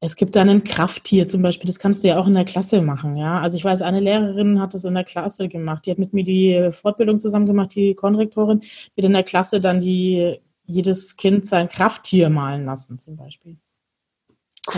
es 0.00 0.16
gibt 0.16 0.34
da 0.34 0.42
ein 0.42 0.64
Krafttier 0.64 1.28
zum 1.28 1.42
Beispiel, 1.42 1.66
das 1.66 1.78
kannst 1.78 2.02
du 2.02 2.08
ja 2.08 2.18
auch 2.18 2.26
in 2.26 2.34
der 2.34 2.44
Klasse 2.44 2.82
machen, 2.82 3.16
ja. 3.16 3.40
Also 3.40 3.56
ich 3.56 3.64
weiß, 3.64 3.82
eine 3.82 4.00
Lehrerin 4.00 4.60
hat 4.60 4.74
das 4.74 4.84
in 4.84 4.94
der 4.94 5.04
Klasse 5.04 5.48
gemacht, 5.48 5.86
die 5.86 5.92
hat 5.92 5.98
mit 5.98 6.12
mir 6.12 6.24
die 6.24 6.70
Fortbildung 6.72 7.20
zusammen 7.20 7.46
gemacht, 7.46 7.74
die 7.76 7.94
Konrektorin, 7.94 8.62
mit 8.96 9.04
in 9.04 9.12
der 9.12 9.22
Klasse 9.22 9.60
dann 9.60 9.78
die 9.80 10.40
jedes 10.68 11.16
Kind 11.16 11.46
sein 11.46 11.68
Krafttier 11.68 12.28
malen 12.28 12.66
lassen, 12.66 12.98
zum 12.98 13.16
Beispiel. 13.16 13.58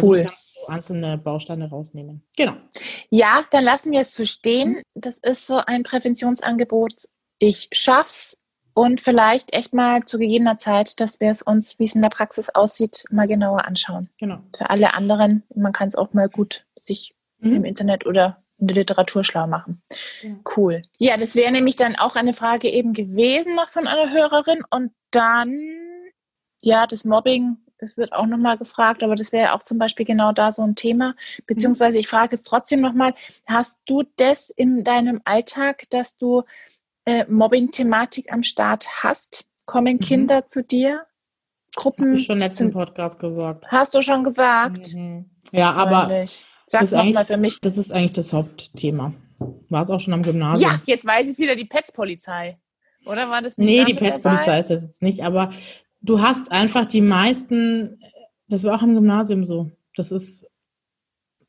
Cool. 0.01 0.21
Also 0.21 0.67
einzelne 0.69 1.19
Bausteine 1.19 1.69
rausnehmen. 1.69 2.23
Genau. 2.37 2.55
Ja, 3.11 3.45
dann 3.51 3.65
lassen 3.65 3.93
wir 3.93 4.01
es 4.01 4.15
so 4.15 4.25
stehen. 4.25 4.83
Das 4.95 5.19
ist 5.19 5.47
so 5.47 5.57
ein 5.67 5.83
Präventionsangebot. 5.83 6.93
Ich 7.39 7.69
schaff's 7.73 8.41
und 8.73 9.01
vielleicht 9.01 9.53
echt 9.53 9.75
mal 9.75 10.05
zu 10.05 10.19
gegebener 10.19 10.57
Zeit, 10.57 11.01
dass 11.01 11.19
wir 11.19 11.31
es 11.31 11.43
uns, 11.43 11.79
wie 11.79 11.85
es 11.85 11.95
in 11.95 12.03
der 12.03 12.09
Praxis 12.09 12.51
aussieht, 12.51 13.05
mal 13.11 13.27
genauer 13.27 13.67
anschauen. 13.67 14.11
Genau. 14.19 14.39
Für 14.57 14.71
alle 14.71 14.95
anderen, 14.95 15.43
man 15.55 15.73
kann 15.73 15.89
es 15.89 15.97
auch 15.97 16.13
mal 16.13 16.29
gut 16.29 16.67
sich 16.79 17.15
mhm. 17.41 17.57
im 17.57 17.65
Internet 17.65 18.07
oder 18.07 18.45
in 18.59 18.69
der 18.69 18.77
Literatur 18.77 19.25
schlau 19.25 19.47
machen. 19.47 19.83
Ja. 20.23 20.37
Cool. 20.57 20.83
Ja, 20.99 21.17
das 21.17 21.35
wäre 21.35 21.51
nämlich 21.51 21.77
dann 21.77 21.97
auch 21.97 22.15
eine 22.15 22.33
Frage 22.33 22.69
eben 22.69 22.93
gewesen 22.93 23.57
noch 23.57 23.71
von 23.71 23.89
einer 23.89 24.13
Hörerin. 24.13 24.63
Und 24.71 24.93
dann, 25.11 25.59
ja, 26.63 26.87
das 26.87 27.05
Mobbing, 27.05 27.59
das 27.79 27.97
wird 27.97 28.13
auch 28.13 28.27
nochmal 28.27 28.59
gefragt, 28.59 29.03
aber 29.03 29.15
das 29.15 29.33
wäre 29.33 29.55
auch 29.55 29.63
zum 29.63 29.79
Beispiel 29.79 30.05
genau 30.05 30.33
da 30.33 30.53
so 30.53 30.63
ein 30.63 30.75
Thema. 30.75 31.15
Beziehungsweise 31.47 31.99
ich 31.99 32.09
frage 32.09 32.37
jetzt 32.37 32.45
trotzdem 32.45 32.81
nochmal, 32.81 33.15
hast 33.47 33.81
du 33.87 34.03
das 34.17 34.51
in 34.51 34.85
deinem 34.85 35.21
Alltag, 35.25 35.85
dass 35.91 36.17
du 36.17 36.43
äh, 37.07 37.25
Mobbing-Thematik 37.29 38.33
am 38.33 38.43
Start 38.43 38.87
hast? 39.03 39.47
Kommen 39.65 39.95
mhm. 39.95 40.01
Kinder 40.01 40.47
zu 40.47 40.63
dir? 40.63 41.07
Gruppen? 41.75 42.13
Hab 42.13 42.19
ich 42.19 42.27
schon 42.27 42.39
letzten 42.39 42.73
Podcast 42.73 43.19
gesagt. 43.19 43.65
Hast 43.69 43.95
du 43.95 44.03
schon 44.03 44.25
gesagt? 44.25 44.95
Mhm. 44.95 45.31
Ja, 45.53 45.73
aber 45.73 46.27
Sag 46.67 46.93
nochmal 46.93 47.25
für 47.25 47.37
mich. 47.37 47.61
Das 47.61 47.79
ist 47.79 47.93
eigentlich 47.93 48.13
das 48.13 48.33
Hauptthema. 48.33 49.13
War 49.71 49.83
es 49.83 49.91
auch 49.91 49.99
schon 49.99 50.15
am 50.15 50.23
Gymnasium? 50.23 50.71
Ja, 50.71 50.81
jetzt 50.85 51.05
weiß 51.05 51.29
ich 51.29 51.39
wieder 51.39 51.57
die 51.57 51.65
Pets-Polizei. 51.65 52.59
Oder 53.05 53.31
war 53.31 53.43
das 53.43 53.59
nicht? 53.59 53.71
Nee, 53.71 53.85
die 53.85 53.95
Pets-Polizei 53.95 54.61
ist 54.61 54.71
das 54.71 54.83
jetzt 54.83 55.03
nicht, 55.03 55.25
aber 55.25 55.53
du 56.01 56.21
hast 56.21 56.53
einfach 56.53 56.87
die 56.87 57.01
meisten, 57.01 58.01
das 58.49 58.65
war 58.65 58.77
auch 58.77 58.83
am 58.83 58.95
Gymnasium 58.95 59.45
so. 59.45 59.71
Das 59.97 60.13
ist, 60.13 60.47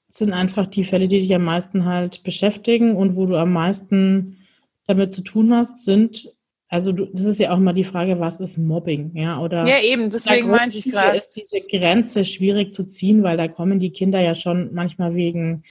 sind 0.09 0.33
einfach 0.33 0.67
die 0.67 0.83
Fälle, 0.83 1.07
die 1.07 1.19
dich 1.19 1.33
am 1.33 1.43
meisten 1.43 1.85
halt 1.85 2.23
beschäftigen 2.23 2.95
und 2.95 3.15
wo 3.15 3.25
du 3.25 3.35
am 3.37 3.53
meisten 3.53 4.37
damit 4.87 5.13
zu 5.13 5.21
tun 5.21 5.53
hast, 5.53 5.85
sind 5.85 6.33
also 6.71 6.93
du, 6.93 7.05
das 7.11 7.25
ist 7.25 7.39
ja 7.41 7.51
auch 7.51 7.57
immer 7.57 7.73
die 7.73 7.83
Frage, 7.83 8.21
was 8.21 8.39
ist 8.39 8.57
Mobbing, 8.57 9.11
ja? 9.13 9.41
Oder 9.41 9.67
ja, 9.67 9.81
eben, 9.83 10.09
deswegen 10.09 10.49
meinte 10.49 10.77
ich 10.77 10.89
gerade. 10.89 11.17
Ist 11.17 11.35
diese 11.35 11.67
Grenze 11.67 12.23
schwierig 12.23 12.73
zu 12.73 12.85
ziehen, 12.85 13.23
weil 13.23 13.35
da 13.35 13.49
kommen 13.49 13.81
die 13.81 13.91
Kinder 13.91 14.21
ja 14.21 14.35
schon 14.35 14.73
manchmal 14.73 15.13
wegen 15.13 15.65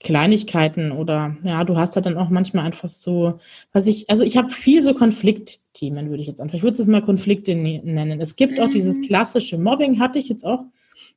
Kleinigkeiten 0.00 0.92
oder 0.92 1.36
ja, 1.42 1.64
du 1.64 1.76
hast 1.76 1.96
ja 1.96 2.02
dann 2.02 2.16
auch 2.16 2.28
manchmal 2.28 2.64
einfach 2.64 2.88
so, 2.88 3.40
was 3.72 3.86
ich, 3.86 4.08
also 4.08 4.22
ich 4.22 4.36
habe 4.36 4.50
viel 4.50 4.82
so 4.82 4.94
Konfliktthemen, 4.94 6.08
würde 6.08 6.22
ich 6.22 6.28
jetzt 6.28 6.40
einfach, 6.40 6.54
ich 6.54 6.62
würde 6.62 6.80
es 6.80 6.86
mal 6.86 7.02
Konflikte 7.02 7.54
ne-, 7.54 7.82
nennen. 7.82 8.20
Es 8.20 8.36
gibt 8.36 8.60
auch 8.60 8.70
dieses 8.70 8.98
mhm. 8.98 9.02
klassische 9.02 9.58
Mobbing, 9.58 9.98
hatte 9.98 10.18
ich 10.18 10.28
jetzt 10.28 10.44
auch 10.44 10.64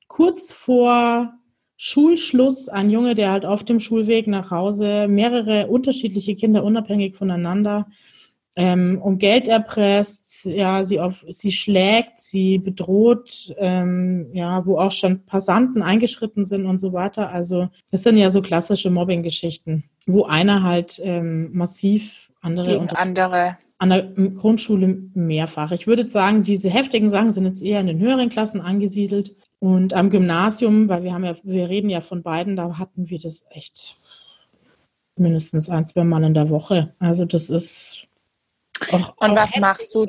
kurz 0.08 0.52
vor 0.52 1.34
Schulschluss, 1.78 2.70
ein 2.70 2.90
Junge, 2.90 3.16
der 3.16 3.32
halt 3.32 3.46
auf 3.46 3.64
dem 3.64 3.80
Schulweg 3.80 4.28
nach 4.28 4.52
Hause 4.52 5.08
mehrere 5.08 5.68
unterschiedliche 5.68 6.36
Kinder 6.36 6.64
unabhängig 6.64 7.16
voneinander 7.16 7.88
ähm, 8.56 8.99
um 9.02 9.18
Geld 9.18 9.47
erpresst, 9.47 10.45
ja, 10.45 10.84
sie 10.84 10.99
auf, 10.99 11.26
sie 11.30 11.52
schlägt, 11.52 12.20
sie 12.20 12.58
bedroht, 12.58 13.54
ähm, 13.58 14.28
ja, 14.34 14.66
wo 14.66 14.78
auch 14.78 14.91
schon 14.91 15.26
Passanten 15.26 15.82
eingeschritten 15.82 16.45
sind 16.45 16.66
und 16.66 16.80
so 16.80 16.91
weiter. 16.93 17.32
Also 17.32 17.70
das 17.91 18.04
sind 18.04 18.18
ja 18.18 18.30
so 18.30 18.41
klassische 18.41 18.89
Mobbing-Geschichten, 18.89 19.86
wo 20.06 20.26
einer 20.26 20.64
halt 20.64 20.99
ähm, 21.04 21.49
massiv 21.54 22.30
andere 22.41 22.80
Gegen 22.80 22.89
andere 22.89 23.58
an 23.82 23.89
der 23.89 24.04
Grundschule 24.04 25.10
mehrfach. 25.16 25.72
Ich 25.72 25.88
würde 25.88 26.08
sagen, 26.08 26.43
diese 26.43 26.70
heftigen 26.70 27.10
Sachen 27.10 27.32
sind 27.32 27.45
jetzt 27.45 27.64
eher 27.64 27.80
in 27.80 27.88
den 27.88 27.99
höheren 27.99 28.30
Klassen 28.30 28.62
angesiedelt. 28.62 29.34
Und 29.58 29.95
am 29.95 30.12
Gymnasium, 30.12 30.88
weil 30.88 31.04
wir 31.04 31.14
haben 31.14 31.24
ja, 31.24 31.36
wir 31.41 31.68
reden 31.68 31.89
ja 31.89 31.99
von 32.02 32.22
beiden, 32.22 32.56
da 32.56 32.78
hatten 32.78 33.10
wir 33.10 33.18
das 33.18 33.43
echt 33.49 33.97
mindestens 35.16 35.68
ein, 35.68 35.88
zwei 35.88 36.04
Mal 36.04 36.24
in 36.24 36.36
der 36.36 36.52
Woche. 36.52 36.93
Also 36.99 37.26
das 37.26 37.49
ist 37.49 38.08
Och, 38.92 39.14
und 39.18 39.36
was 39.36 39.56
machst 39.58 39.94
du 39.96 40.06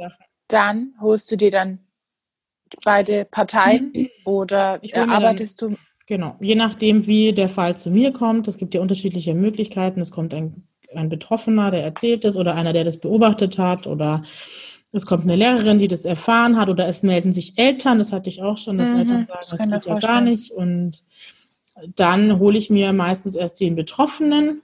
dann? 0.49 0.95
Holst 1.01 1.31
du 1.31 1.37
dir 1.37 1.51
dann 1.51 1.81
beide 2.85 3.25
Parteien 3.25 3.93
oder 4.25 4.81
erarbeitest 4.83 5.63
du? 5.63 5.77
Genau, 6.07 6.37
je 6.41 6.55
nachdem, 6.55 7.07
wie 7.07 7.33
der 7.33 7.49
Fall 7.49 7.79
zu 7.79 7.91
mir 7.91 8.13
kommt. 8.13 8.49
Es 8.49 8.59
gibt 8.59 8.75
ja 8.75 8.81
unterschiedliche 8.81 9.35
Möglichkeiten. 9.35 10.01
Es 10.01 10.11
kommt 10.11 10.35
ein, 10.35 10.67
ein 10.95 11.09
Betroffener, 11.09 11.71
der 11.71 11.85
erzählt 11.85 12.25
es, 12.25 12.37
oder 12.37 12.55
einer, 12.55 12.73
der 12.73 12.85
das 12.85 12.99
beobachtet 12.99 13.59
hat, 13.59 13.87
oder 13.87 14.25
es 14.91 15.07
kommt 15.07 15.23
eine 15.23 15.37
Lehrerin, 15.37 15.79
die 15.79 15.89
das 15.89 16.05
erfahren 16.05 16.59
hat, 16.59 16.69
oder 16.69 16.87
es 16.87 17.03
melden 17.03 17.33
sich 17.33 17.57
Eltern. 17.57 17.99
Das 17.99 18.13
hatte 18.13 18.29
ich 18.29 18.43
auch 18.43 18.59
schon, 18.59 18.79
dass 18.79 18.91
mhm, 18.91 18.99
Eltern 18.99 19.27
sagen, 19.27 19.39
das, 19.41 19.49
das 19.51 19.85
geht 19.85 19.85
ja 19.87 19.99
gar 19.99 20.21
nicht. 20.21 20.51
Und 20.51 21.05
dann 21.97 22.39
hole 22.39 22.59
ich 22.59 22.69
mir 22.69 22.93
meistens 22.93 23.37
erst 23.37 23.61
den 23.61 23.77
Betroffenen 23.77 24.61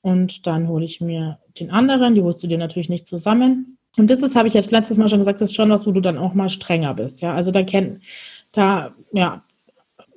und 0.00 0.46
dann 0.46 0.68
hole 0.68 0.84
ich 0.84 1.00
mir 1.00 1.38
den 1.58 1.70
anderen, 1.70 2.14
die 2.14 2.22
holst 2.22 2.42
du 2.42 2.46
dir 2.46 2.58
natürlich 2.58 2.88
nicht 2.88 3.06
zusammen. 3.06 3.78
Und 3.96 4.08
das 4.08 4.22
ist, 4.22 4.36
habe 4.36 4.48
ich 4.48 4.54
ja 4.54 4.62
letztes 4.68 4.96
Mal 4.96 5.08
schon 5.08 5.18
gesagt, 5.18 5.40
das 5.40 5.50
ist 5.50 5.56
schon 5.56 5.70
was, 5.70 5.86
wo 5.86 5.92
du 5.92 6.00
dann 6.00 6.18
auch 6.18 6.34
mal 6.34 6.48
strenger 6.48 6.94
bist. 6.94 7.20
Ja, 7.20 7.34
also 7.34 7.50
da 7.50 7.62
kennt, 7.62 8.02
da, 8.52 8.94
ja, 9.12 9.42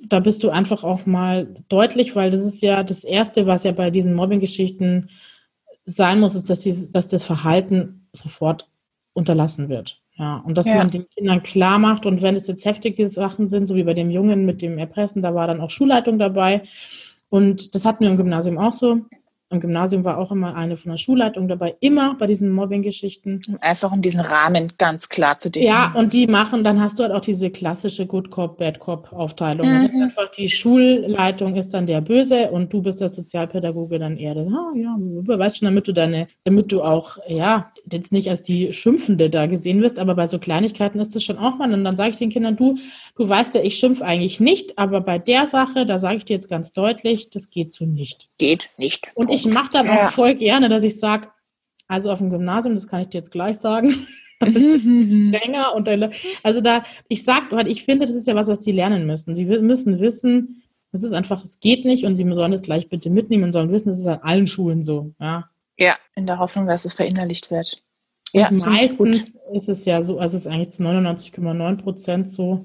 da 0.00 0.20
bist 0.20 0.42
du 0.42 0.50
einfach 0.50 0.84
auch 0.84 1.06
mal 1.06 1.48
deutlich, 1.68 2.14
weil 2.14 2.30
das 2.30 2.40
ist 2.40 2.62
ja 2.62 2.82
das 2.82 3.04
Erste, 3.04 3.46
was 3.46 3.64
ja 3.64 3.72
bei 3.72 3.90
diesen 3.90 4.14
Mobbing-Geschichten 4.14 5.10
sein 5.84 6.20
muss, 6.20 6.34
ist, 6.34 6.48
dass, 6.48 6.60
dieses, 6.60 6.92
dass 6.92 7.08
das 7.08 7.24
Verhalten 7.24 8.06
sofort 8.12 8.68
unterlassen 9.14 9.68
wird. 9.68 10.00
Ja, 10.16 10.36
und 10.46 10.56
dass 10.56 10.68
ja. 10.68 10.76
man 10.76 10.90
den 10.90 11.08
Kindern 11.08 11.42
klar 11.42 11.78
macht 11.78 12.04
und 12.04 12.20
wenn 12.20 12.36
es 12.36 12.46
jetzt 12.46 12.64
heftige 12.64 13.08
Sachen 13.08 13.48
sind, 13.48 13.66
so 13.66 13.74
wie 13.74 13.82
bei 13.82 13.94
dem 13.94 14.10
Jungen 14.10 14.44
mit 14.44 14.60
dem 14.60 14.78
Erpressen, 14.78 15.22
da 15.22 15.34
war 15.34 15.46
dann 15.46 15.60
auch 15.60 15.70
Schulleitung 15.70 16.18
dabei. 16.18 16.64
Und 17.30 17.74
das 17.74 17.86
hatten 17.86 18.04
wir 18.04 18.10
im 18.10 18.18
Gymnasium 18.18 18.58
auch 18.58 18.74
so 18.74 19.00
am 19.52 19.60
Gymnasium 19.60 20.04
war 20.04 20.18
auch 20.18 20.32
immer 20.32 20.54
eine 20.56 20.76
von 20.76 20.90
der 20.90 20.98
Schulleitung 20.98 21.48
dabei, 21.48 21.76
immer 21.80 22.14
bei 22.14 22.26
diesen 22.26 22.50
Mobbing-Geschichten. 22.50 23.40
Einfach 23.60 23.92
um 23.92 24.02
diesen 24.02 24.20
Rahmen 24.20 24.72
ganz 24.78 25.08
klar 25.08 25.38
zu 25.38 25.50
definieren. 25.50 25.76
Ja, 25.76 25.92
und 25.94 26.12
die 26.12 26.26
machen, 26.26 26.64
dann 26.64 26.80
hast 26.80 26.98
du 26.98 27.02
halt 27.02 27.12
auch 27.12 27.20
diese 27.20 27.50
klassische 27.50 28.06
Good 28.06 28.30
Cop, 28.30 28.58
Bad 28.58 28.78
Cop 28.78 29.12
Aufteilung. 29.12 29.66
Mhm. 29.66 30.02
Einfach 30.02 30.30
die 30.30 30.48
Schulleitung 30.48 31.56
ist 31.56 31.74
dann 31.74 31.86
der 31.86 32.00
Böse 32.00 32.50
und 32.50 32.72
du 32.72 32.82
bist 32.82 33.00
der 33.00 33.08
Sozialpädagoge 33.08 33.98
dann 33.98 34.16
eher 34.16 34.34
der, 34.34 34.46
ah, 34.46 34.72
ja, 34.74 34.96
weißt 34.98 35.58
schon, 35.58 35.66
damit 35.66 35.86
du 35.86 35.92
deine, 35.92 36.28
damit 36.44 36.72
du 36.72 36.82
auch, 36.82 37.18
ja, 37.28 37.71
jetzt 37.90 38.12
nicht 38.12 38.30
als 38.30 38.42
die 38.42 38.72
Schimpfende 38.72 39.30
da 39.30 39.46
gesehen 39.46 39.82
wirst, 39.82 39.98
aber 39.98 40.14
bei 40.14 40.26
so 40.26 40.38
Kleinigkeiten 40.38 41.00
ist 41.00 41.14
das 41.14 41.24
schon 41.24 41.38
auch 41.38 41.56
mal. 41.56 41.72
Und 41.72 41.84
dann 41.84 41.96
sage 41.96 42.10
ich 42.10 42.16
den 42.16 42.30
Kindern, 42.30 42.56
du, 42.56 42.78
du 43.16 43.28
weißt 43.28 43.54
ja, 43.54 43.62
ich 43.62 43.76
schimpf 43.76 44.02
eigentlich 44.02 44.40
nicht, 44.40 44.78
aber 44.78 45.00
bei 45.00 45.18
der 45.18 45.46
Sache, 45.46 45.86
da 45.86 45.98
sage 45.98 46.16
ich 46.16 46.24
dir 46.24 46.34
jetzt 46.34 46.48
ganz 46.48 46.72
deutlich, 46.72 47.30
das 47.30 47.50
geht 47.50 47.72
so 47.72 47.84
nicht. 47.84 48.28
Geht 48.38 48.70
nicht. 48.78 49.12
Und 49.14 49.30
ich 49.30 49.46
mache 49.46 49.70
dann 49.72 49.86
ja. 49.86 50.06
auch 50.06 50.12
voll 50.12 50.34
gerne, 50.34 50.68
dass 50.68 50.84
ich 50.84 50.98
sage, 50.98 51.28
also 51.88 52.10
auf 52.10 52.18
dem 52.18 52.30
Gymnasium, 52.30 52.74
das 52.74 52.88
kann 52.88 53.02
ich 53.02 53.08
dir 53.08 53.18
jetzt 53.18 53.32
gleich 53.32 53.58
sagen, 53.58 54.06
das 54.40 54.54
ist 54.54 54.84
länger 54.84 55.74
und 55.74 55.88
also 56.42 56.60
da, 56.60 56.84
ich 57.08 57.24
sag, 57.24 57.52
weil 57.52 57.68
ich 57.68 57.84
finde, 57.84 58.06
das 58.06 58.16
ist 58.16 58.26
ja 58.26 58.34
was, 58.34 58.48
was 58.48 58.60
die 58.60 58.72
lernen 58.72 59.06
müssen. 59.06 59.36
Sie 59.36 59.44
müssen 59.44 60.00
wissen, 60.00 60.62
es 60.92 61.02
ist 61.02 61.12
einfach, 61.12 61.42
es 61.42 61.60
geht 61.60 61.84
nicht 61.84 62.04
und 62.04 62.16
sie 62.16 62.24
sollen 62.32 62.52
es 62.52 62.62
gleich 62.62 62.88
bitte 62.88 63.10
mitnehmen 63.10 63.44
und 63.44 63.52
sollen 63.52 63.70
wissen, 63.72 63.90
es 63.90 63.98
ist 63.98 64.06
an 64.06 64.20
allen 64.22 64.46
Schulen 64.46 64.84
so, 64.84 65.14
ja. 65.20 65.48
Ja, 65.82 65.96
in 66.14 66.26
der 66.26 66.38
Hoffnung, 66.38 66.68
dass 66.68 66.84
es 66.84 66.94
verinnerlicht 66.94 67.50
wird. 67.50 67.82
Ja, 68.32 68.52
meistens 68.52 69.36
ist 69.52 69.68
es 69.68 69.84
ja 69.84 70.00
so, 70.00 70.20
also 70.20 70.36
es 70.36 70.46
ist 70.46 70.52
eigentlich 70.52 70.70
zu 70.70 70.84
99,9 70.84 71.76
Prozent 71.78 72.30
so, 72.30 72.62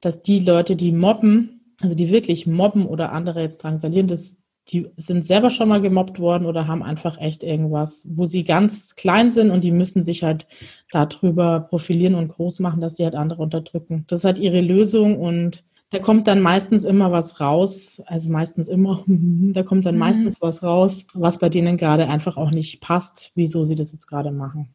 dass 0.00 0.22
die 0.22 0.38
Leute, 0.38 0.76
die 0.76 0.92
mobben, 0.92 1.74
also 1.80 1.96
die 1.96 2.10
wirklich 2.10 2.46
mobben 2.46 2.86
oder 2.86 3.10
andere 3.10 3.42
jetzt 3.42 3.64
drangsalieren, 3.64 4.06
das, 4.06 4.36
die 4.68 4.88
sind 4.96 5.26
selber 5.26 5.50
schon 5.50 5.68
mal 5.68 5.80
gemobbt 5.80 6.20
worden 6.20 6.46
oder 6.46 6.68
haben 6.68 6.84
einfach 6.84 7.20
echt 7.20 7.42
irgendwas, 7.42 8.06
wo 8.08 8.26
sie 8.26 8.44
ganz 8.44 8.94
klein 8.94 9.32
sind 9.32 9.50
und 9.50 9.64
die 9.64 9.72
müssen 9.72 10.04
sich 10.04 10.22
halt 10.22 10.46
darüber 10.92 11.66
profilieren 11.68 12.14
und 12.14 12.28
groß 12.28 12.60
machen, 12.60 12.80
dass 12.80 12.96
sie 12.96 13.04
halt 13.04 13.16
andere 13.16 13.42
unterdrücken. 13.42 14.04
Das 14.06 14.20
ist 14.20 14.24
halt 14.24 14.38
ihre 14.38 14.60
Lösung 14.60 15.18
und 15.18 15.64
da 15.90 15.98
kommt 15.98 16.28
dann 16.28 16.42
meistens 16.42 16.84
immer 16.84 17.12
was 17.12 17.40
raus, 17.40 18.02
also 18.06 18.28
meistens 18.28 18.68
immer, 18.68 19.04
da 19.06 19.62
kommt 19.62 19.86
dann 19.86 19.94
mhm. 19.94 20.00
meistens 20.00 20.40
was 20.40 20.62
raus, 20.62 21.06
was 21.14 21.38
bei 21.38 21.48
denen 21.48 21.76
gerade 21.76 22.08
einfach 22.08 22.36
auch 22.36 22.50
nicht 22.50 22.80
passt, 22.80 23.32
wieso 23.34 23.64
sie 23.64 23.74
das 23.74 23.92
jetzt 23.92 24.06
gerade 24.06 24.30
machen. 24.30 24.74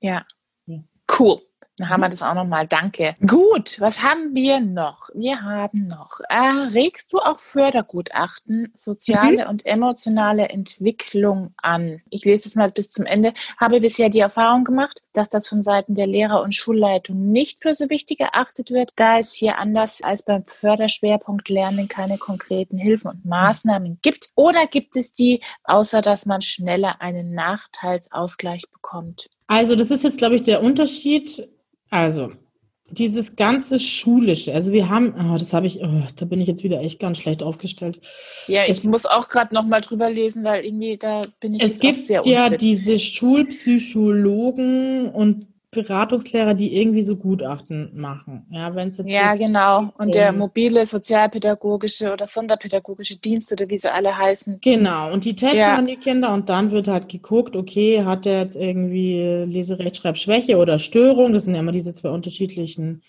Ja. 0.00 0.24
ja. 0.66 0.80
Cool. 1.18 1.40
Dann 1.80 1.88
haben 1.88 2.02
wir 2.02 2.08
das 2.10 2.22
auch 2.22 2.34
nochmal. 2.34 2.66
Danke. 2.66 3.16
Gut, 3.26 3.80
was 3.80 4.02
haben 4.02 4.34
wir 4.34 4.60
noch? 4.60 5.08
Wir 5.14 5.40
haben 5.40 5.86
noch, 5.86 6.20
äh, 6.28 6.74
regst 6.74 7.12
du 7.12 7.18
auch 7.18 7.40
Fördergutachten, 7.40 8.70
soziale 8.74 9.44
mhm. 9.44 9.50
und 9.50 9.64
emotionale 9.64 10.50
Entwicklung 10.50 11.54
an? 11.62 12.02
Ich 12.10 12.26
lese 12.26 12.48
es 12.48 12.54
mal 12.54 12.70
bis 12.70 12.90
zum 12.90 13.06
Ende. 13.06 13.32
Habe 13.58 13.80
bisher 13.80 14.10
die 14.10 14.18
Erfahrung 14.18 14.64
gemacht, 14.64 15.00
dass 15.14 15.30
das 15.30 15.48
von 15.48 15.62
Seiten 15.62 15.94
der 15.94 16.06
Lehrer 16.06 16.42
und 16.42 16.54
Schulleitung 16.54 17.30
nicht 17.30 17.62
für 17.62 17.72
so 17.72 17.88
wichtig 17.88 18.20
erachtet 18.20 18.70
wird, 18.70 18.92
da 18.96 19.18
es 19.18 19.32
hier 19.32 19.56
anders 19.56 20.02
als 20.02 20.22
beim 20.22 20.44
Förderschwerpunkt 20.44 21.48
Lernen 21.48 21.88
keine 21.88 22.18
konkreten 22.18 22.76
Hilfen 22.76 23.10
und 23.10 23.24
Maßnahmen 23.24 24.00
gibt. 24.02 24.28
Oder 24.34 24.66
gibt 24.66 24.96
es 24.96 25.12
die, 25.12 25.40
außer 25.64 26.02
dass 26.02 26.26
man 26.26 26.42
schneller 26.42 27.00
einen 27.00 27.32
Nachteilsausgleich 27.32 28.64
bekommt? 28.70 29.30
Also 29.46 29.74
das 29.74 29.90
ist 29.90 30.04
jetzt, 30.04 30.18
glaube 30.18 30.36
ich, 30.36 30.42
der 30.42 30.62
Unterschied 30.62 31.48
also, 31.90 32.32
dieses 32.90 33.36
ganze 33.36 33.78
Schulische, 33.78 34.52
also 34.52 34.72
wir 34.72 34.88
haben, 34.88 35.14
oh, 35.16 35.38
das 35.38 35.52
habe 35.52 35.66
ich, 35.66 35.80
oh, 35.82 36.02
da 36.16 36.24
bin 36.24 36.40
ich 36.40 36.48
jetzt 36.48 36.64
wieder 36.64 36.80
echt 36.80 36.98
ganz 36.98 37.18
schlecht 37.18 37.42
aufgestellt. 37.42 38.00
Ja, 38.48 38.64
ich 38.64 38.70
es, 38.70 38.84
muss 38.84 39.06
auch 39.06 39.28
gerade 39.28 39.54
nochmal 39.54 39.80
drüber 39.80 40.10
lesen, 40.10 40.44
weil 40.44 40.64
irgendwie 40.64 40.96
da 40.96 41.22
bin 41.38 41.54
ich 41.54 41.62
es 41.62 41.78
gibt 41.78 41.98
sehr 41.98 42.20
unfit. 42.20 42.32
ja 42.32 42.50
diese 42.50 42.98
Schulpsychologen 42.98 45.10
und 45.10 45.46
Beratungslehrer, 45.72 46.54
die 46.54 46.76
irgendwie 46.80 47.02
so 47.02 47.16
Gutachten 47.16 47.92
machen. 47.94 48.44
Ja, 48.50 48.74
wenn 48.74 48.88
es 48.88 48.98
jetzt 48.98 49.08
ja, 49.08 49.36
genau. 49.36 49.92
Und 49.98 50.16
der 50.16 50.32
mobile 50.32 50.84
sozialpädagogische 50.84 52.12
oder 52.12 52.26
sonderpädagogische 52.26 53.18
Dienst 53.18 53.52
oder 53.52 53.68
wie 53.70 53.76
sie 53.76 53.92
alle 53.92 54.16
heißen. 54.16 54.58
Genau. 54.60 55.12
Und 55.12 55.24
die 55.24 55.36
testen 55.36 55.60
ja. 55.60 55.76
dann 55.76 55.86
die 55.86 55.96
Kinder 55.96 56.34
und 56.34 56.48
dann 56.48 56.72
wird 56.72 56.88
halt 56.88 57.08
geguckt, 57.08 57.54
okay, 57.54 58.02
hat 58.02 58.24
der 58.24 58.40
jetzt 58.40 58.56
irgendwie 58.56 59.42
Leserechtschreibschwäche 59.46 60.56
oder 60.56 60.80
Störung? 60.80 61.32
Das 61.32 61.44
sind 61.44 61.54
ja 61.54 61.60
immer 61.60 61.72
diese 61.72 61.94
zwei 61.94 62.10
unterschiedlichen 62.10 63.02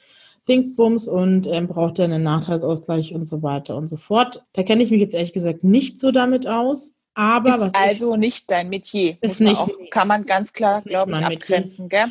Dingsbums 0.47 1.07
und 1.07 1.47
ähm, 1.47 1.67
braucht 1.67 1.97
er 1.97 2.05
einen 2.05 2.23
Nachteilsausgleich 2.23 3.13
und 3.15 3.27
so 3.27 3.41
weiter 3.41 3.75
und 3.75 3.87
so 3.87 3.97
fort. 3.97 4.43
Da 4.53 4.61
kenne 4.61 4.83
ich 4.83 4.91
mich 4.91 5.01
jetzt 5.01 5.15
ehrlich 5.15 5.33
gesagt 5.33 5.63
nicht 5.63 5.99
so 5.99 6.11
damit 6.11 6.47
aus. 6.47 6.93
Aber 7.13 7.67
ist 7.67 7.75
also 7.75 8.13
ich, 8.13 8.19
nicht 8.19 8.51
dein 8.51 8.69
Metier. 8.69 9.17
Ist 9.21 9.41
nicht, 9.41 9.57
auch, 9.57 9.69
kann 9.89 10.07
man 10.07 10.25
ganz 10.25 10.53
klar, 10.53 10.81
glaube 10.81 11.11
ich, 11.11 11.17
abgrenzen. 11.17 11.89
Gell? 11.89 12.07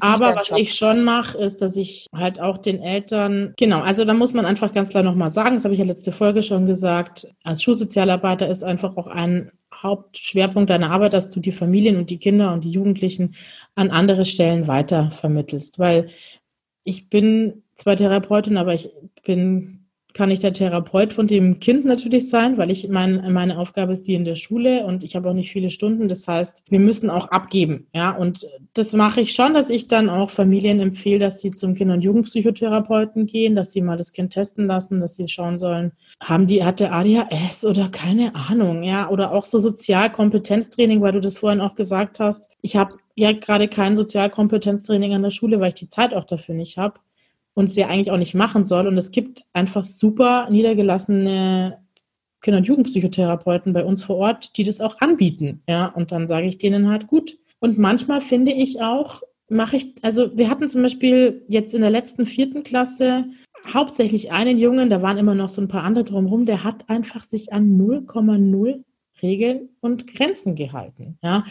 Aber 0.00 0.36
was 0.36 0.48
Job. 0.48 0.58
ich 0.58 0.74
schon 0.74 1.04
mache, 1.04 1.36
ist, 1.38 1.60
dass 1.60 1.76
ich 1.76 2.06
halt 2.14 2.40
auch 2.40 2.58
den 2.58 2.82
Eltern, 2.82 3.52
genau, 3.58 3.80
also 3.80 4.04
da 4.04 4.14
muss 4.14 4.32
man 4.32 4.46
einfach 4.46 4.72
ganz 4.72 4.88
klar 4.88 5.02
nochmal 5.02 5.30
sagen, 5.30 5.56
das 5.56 5.64
habe 5.64 5.74
ich 5.74 5.80
ja 5.80 5.86
letzte 5.86 6.12
Folge 6.12 6.42
schon 6.42 6.66
gesagt, 6.66 7.32
als 7.44 7.62
Schulsozialarbeiter 7.62 8.48
ist 8.48 8.62
einfach 8.62 8.96
auch 8.96 9.06
ein 9.06 9.52
Hauptschwerpunkt 9.74 10.70
deiner 10.70 10.90
Arbeit, 10.90 11.12
dass 11.12 11.28
du 11.30 11.40
die 11.40 11.52
Familien 11.52 11.96
und 11.96 12.10
die 12.10 12.18
Kinder 12.18 12.52
und 12.52 12.64
die 12.64 12.70
Jugendlichen 12.70 13.34
an 13.74 13.90
andere 13.90 14.24
Stellen 14.24 14.66
weiter 14.66 15.10
vermittelst. 15.10 15.78
Weil 15.78 16.08
ich 16.84 17.08
bin 17.10 17.62
zwar 17.76 17.96
Therapeutin, 17.96 18.56
aber 18.56 18.74
ich 18.74 18.90
bin 19.24 19.87
kann 20.14 20.30
ich 20.30 20.38
der 20.38 20.52
Therapeut 20.52 21.12
von 21.12 21.26
dem 21.26 21.60
Kind 21.60 21.84
natürlich 21.84 22.28
sein, 22.28 22.58
weil 22.58 22.70
ich 22.70 22.88
mein, 22.88 23.32
meine 23.32 23.58
Aufgabe 23.58 23.92
ist 23.92 24.08
die 24.08 24.14
in 24.14 24.24
der 24.24 24.34
Schule 24.34 24.84
und 24.84 25.04
ich 25.04 25.14
habe 25.14 25.28
auch 25.28 25.34
nicht 25.34 25.52
viele 25.52 25.70
Stunden. 25.70 26.08
Das 26.08 26.26
heißt, 26.26 26.64
wir 26.68 26.80
müssen 26.80 27.10
auch 27.10 27.28
abgeben. 27.28 27.86
Ja, 27.94 28.10
und 28.10 28.46
das 28.74 28.92
mache 28.94 29.20
ich 29.20 29.32
schon, 29.32 29.54
dass 29.54 29.70
ich 29.70 29.86
dann 29.86 30.08
auch 30.08 30.30
Familien 30.30 30.80
empfehle, 30.80 31.18
dass 31.18 31.40
sie 31.40 31.52
zum 31.52 31.74
Kinder- 31.74 31.94
und 31.94 32.00
Jugendpsychotherapeuten 32.00 33.26
gehen, 33.26 33.54
dass 33.54 33.72
sie 33.72 33.82
mal 33.82 33.96
das 33.96 34.12
Kind 34.12 34.32
testen 34.32 34.66
lassen, 34.66 34.98
dass 34.98 35.16
sie 35.16 35.28
schauen 35.28 35.58
sollen, 35.58 35.92
haben 36.20 36.46
die, 36.46 36.64
hat 36.64 36.80
der 36.80 36.94
ADHS 36.94 37.64
oder 37.64 37.88
keine 37.88 38.34
Ahnung, 38.34 38.82
ja, 38.82 39.10
oder 39.10 39.32
auch 39.32 39.44
so 39.44 39.58
Sozialkompetenztraining, 39.58 41.00
weil 41.00 41.12
du 41.12 41.20
das 41.20 41.38
vorhin 41.38 41.60
auch 41.60 41.74
gesagt 41.74 42.18
hast. 42.18 42.50
Ich 42.62 42.76
habe 42.76 42.96
ja 43.14 43.32
gerade 43.32 43.68
kein 43.68 43.94
Sozialkompetenztraining 43.94 45.14
an 45.14 45.22
der 45.22 45.30
Schule, 45.30 45.60
weil 45.60 45.68
ich 45.68 45.74
die 45.74 45.88
Zeit 45.88 46.14
auch 46.14 46.24
dafür 46.24 46.54
nicht 46.54 46.78
habe 46.78 47.00
und 47.58 47.72
sie 47.72 47.82
eigentlich 47.82 48.12
auch 48.12 48.18
nicht 48.18 48.36
machen 48.36 48.64
soll. 48.64 48.86
Und 48.86 48.96
es 48.98 49.10
gibt 49.10 49.46
einfach 49.52 49.82
super 49.82 50.48
niedergelassene 50.48 51.78
Kinder- 52.40 52.58
und 52.58 52.68
Jugendpsychotherapeuten 52.68 53.72
bei 53.72 53.84
uns 53.84 54.04
vor 54.04 54.14
Ort, 54.14 54.56
die 54.56 54.62
das 54.62 54.80
auch 54.80 55.00
anbieten. 55.00 55.60
Ja, 55.68 55.86
und 55.86 56.12
dann 56.12 56.28
sage 56.28 56.46
ich 56.46 56.58
denen 56.58 56.88
halt 56.88 57.08
gut. 57.08 57.36
Und 57.58 57.76
manchmal 57.76 58.20
finde 58.20 58.52
ich 58.52 58.80
auch, 58.80 59.22
mache 59.48 59.78
ich, 59.78 59.94
also 60.02 60.38
wir 60.38 60.48
hatten 60.48 60.68
zum 60.68 60.82
Beispiel 60.82 61.44
jetzt 61.48 61.74
in 61.74 61.80
der 61.80 61.90
letzten 61.90 62.26
vierten 62.26 62.62
Klasse 62.62 63.24
hauptsächlich 63.74 64.30
einen 64.30 64.56
Jungen, 64.56 64.88
da 64.88 65.02
waren 65.02 65.18
immer 65.18 65.34
noch 65.34 65.48
so 65.48 65.60
ein 65.60 65.66
paar 65.66 65.82
andere 65.82 66.04
drumherum, 66.04 66.46
der 66.46 66.62
hat 66.62 66.88
einfach 66.88 67.24
sich 67.24 67.52
an 67.52 67.76
0,0 67.76 68.84
Regeln 69.22 69.70
und 69.80 70.06
Grenzen 70.06 70.54
gehalten. 70.54 71.18
Ja, 71.22 71.44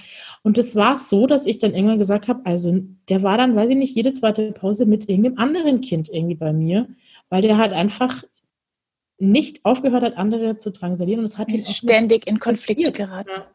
und 0.43 0.57
es 0.57 0.76
war 0.76 0.97
so, 0.97 1.28
dass 1.28 1.45
ich 1.45 1.57
dann 1.57 1.74
irgendwann 1.74 1.99
gesagt 1.99 2.28
habe, 2.28 2.45
also 2.45 2.80
der 3.09 3.24
war 3.24 3.38
dann, 3.38 3.55
weiß 3.55 3.70
ich 3.70 3.78
nicht, 3.78 3.95
jede 3.95 4.13
zweite 4.13 4.51
Pause 4.51 4.86
mit 4.86 5.09
irgendeinem 5.09 5.38
anderen 5.38 5.82
Kind 5.82 6.09
irgendwie 6.09 6.36
bei 6.36 6.53
mir, 6.53 6.88
weil 7.30 7.41
der 7.41 7.57
halt 7.57 7.74
einfach 7.74 8.24
nicht 9.20 9.65
aufgehört 9.65 10.03
hat, 10.03 10.18
andere 10.18 10.57
zu 10.57 10.72
drangsalieren 10.72 11.20
und 11.20 11.26
es 11.26 11.38
hat 11.38 11.49
ihn 11.49 11.59
ständig 11.59 12.28
in 12.28 12.39
Konflikte 12.39 12.91
geraten. 12.91 13.32
Ja. 13.36 13.47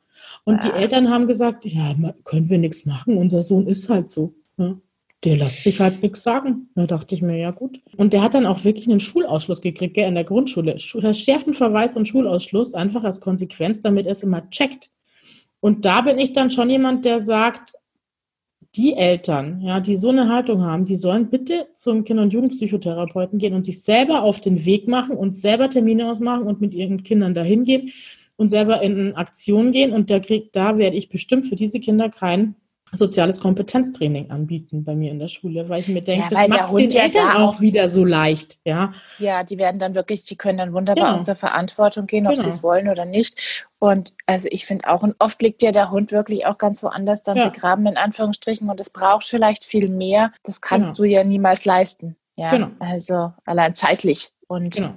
Und 0.44 0.56
ah. 0.56 0.62
die 0.64 0.72
Eltern 0.72 1.10
haben 1.10 1.26
gesagt, 1.26 1.64
ja, 1.64 1.94
können 2.24 2.50
wir 2.50 2.58
nichts 2.58 2.84
machen, 2.84 3.16
unser 3.16 3.42
Sohn 3.42 3.66
ist 3.66 3.88
halt 3.88 4.10
so. 4.10 4.34
Ja 4.56 4.76
der 5.24 5.36
lässt 5.36 5.62
sich 5.62 5.80
halt 5.80 6.02
nichts 6.02 6.22
sagen. 6.22 6.68
Da 6.74 6.86
dachte 6.86 7.14
ich 7.14 7.22
mir, 7.22 7.38
ja 7.38 7.52
gut. 7.52 7.80
Und 7.96 8.12
der 8.12 8.22
hat 8.22 8.34
dann 8.34 8.46
auch 8.46 8.64
wirklich 8.64 8.88
einen 8.88 9.00
Schulausschluss 9.00 9.60
gekriegt, 9.60 9.94
gell, 9.94 10.08
in 10.08 10.14
der 10.14 10.24
Grundschule. 10.24 10.78
Verschärften 10.78 11.54
Verweis 11.54 11.96
und 11.96 12.08
Schulausschluss, 12.08 12.74
einfach 12.74 13.04
als 13.04 13.20
Konsequenz, 13.20 13.80
damit 13.80 14.06
er 14.06 14.12
es 14.12 14.22
immer 14.22 14.48
checkt. 14.50 14.90
Und 15.60 15.84
da 15.84 16.00
bin 16.00 16.18
ich 16.18 16.32
dann 16.32 16.50
schon 16.50 16.70
jemand, 16.70 17.04
der 17.04 17.20
sagt, 17.20 17.74
die 18.74 18.94
Eltern, 18.94 19.60
ja, 19.60 19.80
die 19.80 19.96
so 19.96 20.08
eine 20.08 20.28
Haltung 20.28 20.62
haben, 20.62 20.86
die 20.86 20.96
sollen 20.96 21.28
bitte 21.28 21.68
zum 21.74 22.04
Kinder- 22.04 22.22
und 22.22 22.32
Jugendpsychotherapeuten 22.32 23.38
gehen 23.38 23.54
und 23.54 23.64
sich 23.64 23.82
selber 23.82 24.22
auf 24.22 24.40
den 24.40 24.64
Weg 24.64 24.88
machen 24.88 25.16
und 25.16 25.36
selber 25.36 25.68
Termine 25.68 26.10
ausmachen 26.10 26.44
und 26.44 26.60
mit 26.60 26.74
ihren 26.74 27.02
Kindern 27.02 27.34
dahin 27.34 27.64
gehen 27.64 27.92
und 28.36 28.48
selber 28.48 28.80
in 28.80 29.14
Aktion 29.14 29.72
gehen. 29.72 29.92
Und 29.92 30.08
der 30.08 30.20
kriegt, 30.20 30.56
da 30.56 30.78
werde 30.78 30.96
ich 30.96 31.10
bestimmt 31.10 31.46
für 31.46 31.56
diese 31.56 31.80
Kinder 31.80 32.08
kein 32.08 32.56
soziales 32.94 33.40
Kompetenztraining 33.40 34.30
anbieten 34.30 34.84
bei 34.84 34.94
mir 34.94 35.10
in 35.10 35.18
der 35.18 35.28
Schule, 35.28 35.68
weil 35.68 35.78
ich 35.78 35.88
mir 35.88 36.02
denke, 36.02 36.34
ja, 36.34 36.48
das 36.48 36.48
macht 36.48 36.78
den 36.78 36.90
ja 36.90 37.02
Eltern 37.02 37.36
auch 37.36 37.60
wieder 37.60 37.88
so 37.88 38.04
leicht, 38.04 38.58
ja. 38.64 38.92
Ja, 39.18 39.44
die 39.44 39.58
werden 39.58 39.78
dann 39.78 39.94
wirklich, 39.94 40.24
die 40.24 40.36
können 40.36 40.58
dann 40.58 40.72
wunderbar 40.72 41.04
genau. 41.06 41.16
aus 41.16 41.24
der 41.24 41.36
Verantwortung 41.36 42.06
gehen, 42.06 42.26
ob 42.26 42.34
genau. 42.34 42.42
sie 42.42 42.50
es 42.50 42.62
wollen 42.62 42.88
oder 42.88 43.04
nicht. 43.04 43.66
Und 43.78 44.12
also 44.26 44.48
ich 44.50 44.66
finde 44.66 44.88
auch, 44.88 45.02
und 45.02 45.16
oft 45.18 45.40
liegt 45.42 45.62
ja 45.62 45.72
der 45.72 45.90
Hund 45.90 46.12
wirklich 46.12 46.46
auch 46.46 46.58
ganz 46.58 46.82
woanders 46.82 47.22
dann 47.22 47.36
ja. 47.36 47.48
begraben, 47.48 47.86
in 47.86 47.96
Anführungsstrichen, 47.96 48.68
und 48.68 48.78
es 48.78 48.90
braucht 48.90 49.24
vielleicht 49.24 49.64
viel 49.64 49.88
mehr. 49.88 50.32
Das 50.44 50.60
kannst 50.60 50.96
genau. 50.96 51.08
du 51.08 51.14
ja 51.14 51.24
niemals 51.24 51.64
leisten. 51.64 52.16
Ja, 52.36 52.50
genau. 52.50 52.68
also 52.78 53.32
allein 53.44 53.74
zeitlich. 53.74 54.32
Und 54.46 54.76
genau. 54.76 54.94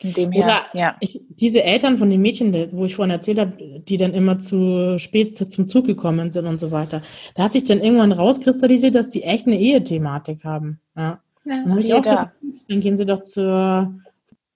In 0.00 0.12
dem 0.12 0.30
her, 0.30 0.44
Oder 0.44 0.60
ja. 0.74 0.96
ich, 1.00 1.20
diese 1.28 1.64
Eltern 1.64 1.98
von 1.98 2.08
den 2.08 2.20
Mädchen, 2.22 2.54
wo 2.72 2.84
ich 2.84 2.94
vorhin 2.94 3.10
erzählt 3.10 3.38
habe, 3.38 3.52
die 3.80 3.96
dann 3.96 4.14
immer 4.14 4.38
zu 4.38 4.96
spät 4.98 5.36
zu- 5.36 5.48
zum 5.48 5.66
Zug 5.66 5.86
gekommen 5.86 6.30
sind 6.30 6.46
und 6.46 6.58
so 6.58 6.70
weiter, 6.70 7.02
da 7.34 7.42
hat 7.44 7.52
sich 7.52 7.64
dann 7.64 7.80
irgendwann 7.80 8.12
rauskristallisiert, 8.12 8.94
dass 8.94 9.08
die 9.08 9.24
echt 9.24 9.46
eine 9.48 9.58
Ehethematik 9.58 10.44
haben. 10.44 10.78
Ja. 10.96 11.20
ja 11.44 11.62
Dann 11.64 11.70
habe 11.70 11.82
ich 11.82 11.92
auch 11.94 12.02
da. 12.02 12.10
gesagt, 12.12 12.32
dann 12.68 12.80
gehen 12.80 12.96
sie 12.96 13.06
doch 13.06 13.24
zur 13.24 13.92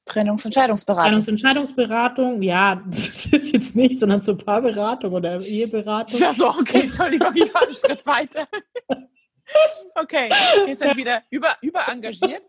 Trennungs- 0.06 0.44
und 0.44 0.54
Scheidungsberatung. 0.54 1.20
Trennungs- 1.20 1.28
und 1.28 1.40
Scheidungsberatung. 1.40 2.42
Ja, 2.42 2.80
das 2.86 3.26
ist 3.26 3.52
jetzt 3.52 3.74
nicht, 3.74 3.98
sondern 3.98 4.22
zur 4.22 4.38
Paarberatung 4.38 5.12
oder 5.12 5.40
Eheberatung. 5.40 6.20
Ja, 6.20 6.32
so, 6.32 6.50
okay, 6.50 6.82
Entschuldigung, 6.82 7.32
ich 7.34 7.52
war 7.52 7.62
einen 7.62 7.74
Schritt 7.74 8.06
weiter. 8.06 8.46
Okay, 9.94 10.30
wir 10.66 10.74
sind 10.74 10.96
wieder 10.96 11.22
über, 11.30 11.48
überengagiert. 11.60 12.42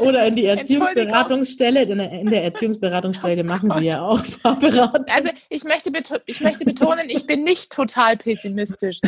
Oder 0.00 0.26
in 0.26 0.36
die. 0.36 0.46
Erziehungsberatungsstelle. 0.46 1.82
In 1.82 2.30
der, 2.30 2.44
Erziehungsberatungsstelle 2.44 3.44
machen 3.44 3.72
sie 3.78 3.86
ja 3.86 4.02
auch 4.02 4.22
Paarberatung. 4.42 5.04
Also 5.14 5.30
ich 5.48 5.64
möchte, 5.64 5.92
ich 6.26 6.40
möchte 6.40 6.64
betonen, 6.64 7.08
ich 7.08 7.26
bin 7.26 7.44
nicht 7.44 7.70
total 7.70 8.16
pessimistisch. 8.16 9.00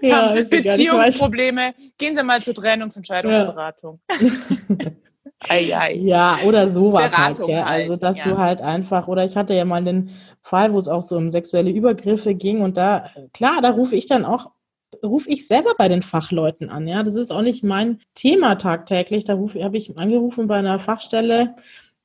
Ja. 0.00 0.32
Beziehungsprobleme, 0.32 1.74
gehen 1.98 2.14
Sie 2.14 2.22
mal 2.22 2.42
zur 2.42 2.54
Trennungs- 2.54 2.96
und 2.96 3.06
Scheidungsberatung. 3.06 4.00
Ei, 5.48 5.76
ei. 5.76 5.94
Ja, 5.94 6.38
oder 6.44 6.68
sowas 6.70 7.04
halt, 7.16 7.36
Beratung 7.36 7.46
gell? 7.48 7.64
halt, 7.64 7.82
Also, 7.82 7.96
dass 7.96 8.16
ja. 8.16 8.24
du 8.24 8.38
halt 8.38 8.60
einfach, 8.60 9.06
oder 9.06 9.24
ich 9.24 9.36
hatte 9.36 9.54
ja 9.54 9.64
mal 9.64 9.84
den 9.84 10.10
Fall, 10.46 10.72
wo 10.72 10.78
es 10.78 10.88
auch 10.88 11.02
so 11.02 11.16
um 11.16 11.30
sexuelle 11.30 11.70
Übergriffe 11.70 12.34
ging 12.34 12.60
und 12.60 12.76
da, 12.76 13.10
klar, 13.34 13.60
da 13.62 13.70
rufe 13.70 13.96
ich 13.96 14.06
dann 14.06 14.24
auch, 14.24 14.50
rufe 15.02 15.28
ich 15.28 15.46
selber 15.48 15.72
bei 15.76 15.88
den 15.88 16.02
Fachleuten 16.02 16.70
an, 16.70 16.86
ja. 16.86 17.02
Das 17.02 17.16
ist 17.16 17.32
auch 17.32 17.42
nicht 17.42 17.64
mein 17.64 18.00
Thema 18.14 18.54
tagtäglich. 18.54 19.24
Da 19.24 19.34
habe 19.36 19.76
ich 19.76 19.98
angerufen 19.98 20.46
bei 20.46 20.56
einer 20.56 20.78
Fachstelle 20.78 21.56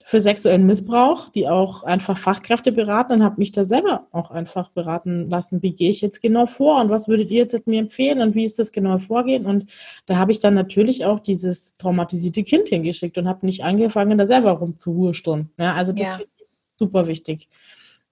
für 0.03 0.19
sexuellen 0.19 0.65
Missbrauch, 0.65 1.29
die 1.29 1.47
auch 1.47 1.83
einfach 1.83 2.17
Fachkräfte 2.17 2.71
beraten 2.71 3.13
und 3.13 3.23
habe 3.23 3.35
mich 3.37 3.51
da 3.51 3.63
selber 3.63 4.07
auch 4.11 4.31
einfach 4.31 4.69
beraten 4.69 5.29
lassen, 5.29 5.61
wie 5.61 5.73
gehe 5.73 5.91
ich 5.91 6.01
jetzt 6.01 6.21
genau 6.21 6.47
vor 6.47 6.81
und 6.81 6.89
was 6.89 7.07
würdet 7.07 7.29
ihr 7.29 7.43
jetzt 7.43 7.67
mir 7.67 7.79
empfehlen 7.79 8.19
und 8.19 8.33
wie 8.33 8.43
ist 8.43 8.57
das 8.57 8.71
genaue 8.71 8.99
Vorgehen 8.99 9.45
und 9.45 9.67
da 10.07 10.17
habe 10.17 10.31
ich 10.31 10.39
dann 10.39 10.55
natürlich 10.55 11.05
auch 11.05 11.19
dieses 11.19 11.75
traumatisierte 11.75 12.43
Kind 12.43 12.69
hingeschickt 12.69 13.19
und 13.19 13.27
habe 13.27 13.45
nicht 13.45 13.63
angefangen, 13.63 14.17
da 14.17 14.25
selber 14.25 14.51
rumzuhursturm. 14.53 15.49
Ja, 15.59 15.75
also 15.75 15.91
das 15.91 16.07
Ja. 16.07 16.13
finde 16.13 16.31
ich 16.37 16.45
super 16.77 17.05
wichtig. 17.05 17.47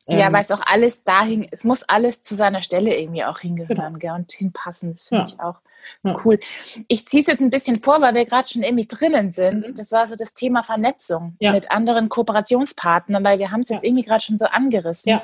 Ja, 0.09 0.27
Ähm, 0.27 0.33
weil 0.33 0.41
es 0.41 0.51
auch 0.51 0.61
alles 0.65 1.03
dahin, 1.03 1.47
es 1.51 1.63
muss 1.63 1.83
alles 1.83 2.21
zu 2.21 2.35
seiner 2.35 2.61
Stelle 2.61 2.97
irgendwie 2.97 3.23
auch 3.23 3.39
hingehören 3.39 3.99
gell, 3.99 4.11
und 4.11 4.31
hinpassen. 4.31 4.91
Das 4.93 5.05
finde 5.05 5.23
Ja. 5.23 5.27
ich 5.27 5.39
auch 5.39 5.61
Ja. 6.03 6.13
cool. 6.25 6.39
Ich 6.87 7.07
ziehe 7.07 7.21
es 7.21 7.27
jetzt 7.27 7.41
ein 7.41 7.49
bisschen 7.49 7.81
vor, 7.81 8.01
weil 8.01 8.13
wir 8.13 8.25
gerade 8.25 8.47
schon 8.47 8.63
irgendwie 8.63 8.87
drinnen 8.87 9.31
sind. 9.31 9.69
Mhm. 9.69 9.75
Das 9.75 9.91
war 9.91 10.07
so 10.07 10.15
das 10.15 10.33
Thema 10.33 10.63
Vernetzung 10.63 11.35
Ja. 11.39 11.51
mit 11.51 11.71
anderen 11.71 12.09
Kooperationspartnern, 12.09 13.23
weil 13.23 13.39
wir 13.39 13.51
haben 13.51 13.61
es 13.61 13.69
jetzt 13.69 13.83
irgendwie 13.83 14.03
gerade 14.03 14.21
schon 14.23 14.37
so 14.37 14.45
angerissen. 14.45 15.19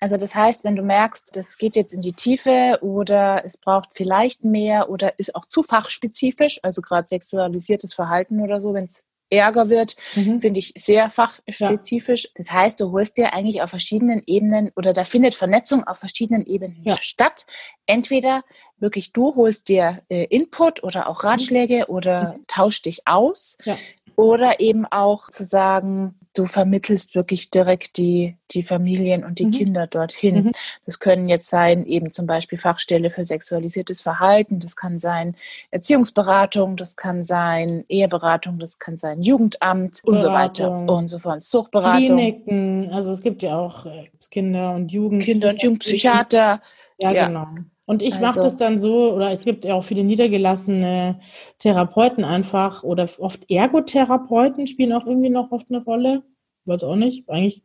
Also 0.00 0.16
das 0.18 0.34
heißt, 0.34 0.64
wenn 0.64 0.76
du 0.76 0.82
merkst, 0.82 1.34
das 1.34 1.56
geht 1.56 1.76
jetzt 1.76 1.94
in 1.94 2.02
die 2.02 2.12
Tiefe 2.12 2.78
oder 2.82 3.42
es 3.46 3.56
braucht 3.56 3.90
vielleicht 3.94 4.44
mehr 4.44 4.90
oder 4.90 5.18
ist 5.18 5.34
auch 5.34 5.46
zu 5.46 5.62
fachspezifisch, 5.62 6.60
also 6.62 6.82
gerade 6.82 7.08
sexualisiertes 7.08 7.94
Verhalten 7.94 8.40
oder 8.42 8.60
so, 8.60 8.74
wenn 8.74 8.84
es 8.84 9.04
Ärger 9.34 9.68
wird, 9.68 9.96
mhm. 10.14 10.40
finde 10.40 10.58
ich 10.58 10.72
sehr 10.76 11.10
fachspezifisch. 11.10 12.28
Das 12.34 12.50
heißt, 12.50 12.80
du 12.80 12.92
holst 12.92 13.16
dir 13.16 13.32
eigentlich 13.32 13.62
auf 13.62 13.70
verschiedenen 13.70 14.22
Ebenen 14.26 14.70
oder 14.76 14.92
da 14.92 15.04
findet 15.04 15.34
Vernetzung 15.34 15.84
auf 15.84 15.98
verschiedenen 15.98 16.46
Ebenen 16.46 16.82
Ja. 16.84 16.96
statt. 17.00 17.46
Entweder 17.86 18.42
wirklich 18.80 19.12
du 19.12 19.34
holst 19.36 19.68
dir 19.68 20.02
äh, 20.08 20.24
Input 20.24 20.82
oder 20.84 21.08
auch 21.08 21.24
Ratschläge 21.24 21.86
oder 21.88 22.36
tauschst 22.46 22.86
dich 22.86 23.06
aus 23.06 23.56
Ja. 23.64 23.76
oder 24.16 24.60
eben 24.60 24.84
auch 24.86 25.28
zu 25.30 25.44
sagen, 25.44 26.14
du 26.36 26.46
vermittelst 26.46 27.14
wirklich 27.14 27.50
direkt 27.50 27.96
die, 27.96 28.36
die 28.50 28.64
Familien 28.64 29.24
und 29.24 29.38
die 29.38 29.46
Mhm. 29.46 29.50
Kinder 29.52 29.86
dorhin. 29.86 30.46
Mhm. 30.46 30.52
Das 30.84 30.98
können 30.98 31.28
jetzt 31.28 31.48
sein, 31.48 31.86
eben 31.86 32.10
zum 32.10 32.26
Beispiel 32.26 32.58
Fachstelle 32.58 33.10
für 33.10 33.24
sexualisiertes 33.24 34.02
Verhalten, 34.02 34.58
das 34.58 34.74
kann 34.74 34.98
sein 34.98 35.36
Erziehungsberatung, 35.70 36.76
das 36.76 36.96
kann 36.96 37.22
sein 37.22 37.84
Eheberatung, 37.88 38.58
das 38.58 38.80
kann 38.80 38.96
sein 38.96 39.22
Jugendamt 39.22 40.00
und 40.04 40.18
so 40.18 40.28
weiter 40.28 40.68
Beratung. 40.70 40.88
und 40.88 41.08
so 41.08 41.18
fort. 41.20 41.40
Suchtberatung, 41.40 42.04
Kliniken, 42.16 42.90
also 42.92 43.12
es 43.12 43.20
gibt 43.22 43.42
ja 43.44 43.56
auch 43.56 43.86
äh, 43.86 44.10
Kinder- 44.30 44.74
und 44.74 44.90
Jugend 44.90 45.22
Kinder- 45.22 45.50
und 45.50 45.62
Jugendpsychiater. 45.62 46.60
Ja, 46.98 47.12
Ja. 47.12 47.26
genau. 47.28 47.46
Und 47.86 48.00
ich 48.02 48.14
mache 48.14 48.26
Also- 48.40 48.42
das 48.42 48.56
dann 48.56 48.78
so, 48.78 49.12
oder 49.12 49.30
es 49.32 49.44
gibt 49.44 49.64
ja 49.64 49.74
auch 49.74 49.84
viele 49.84 50.04
niedergelassene 50.04 51.20
Therapeuten 51.58 52.24
einfach, 52.24 52.82
oder 52.82 53.08
oft 53.18 53.50
Ergotherapeuten 53.50 54.66
spielen 54.66 54.92
auch 54.92 55.06
irgendwie 55.06 55.30
noch 55.30 55.52
oft 55.52 55.66
eine 55.70 55.84
Rolle. 55.84 56.22
Weiß 56.64 56.82
auch 56.82 56.96
nicht. 56.96 57.28
Eigentlich 57.28 57.62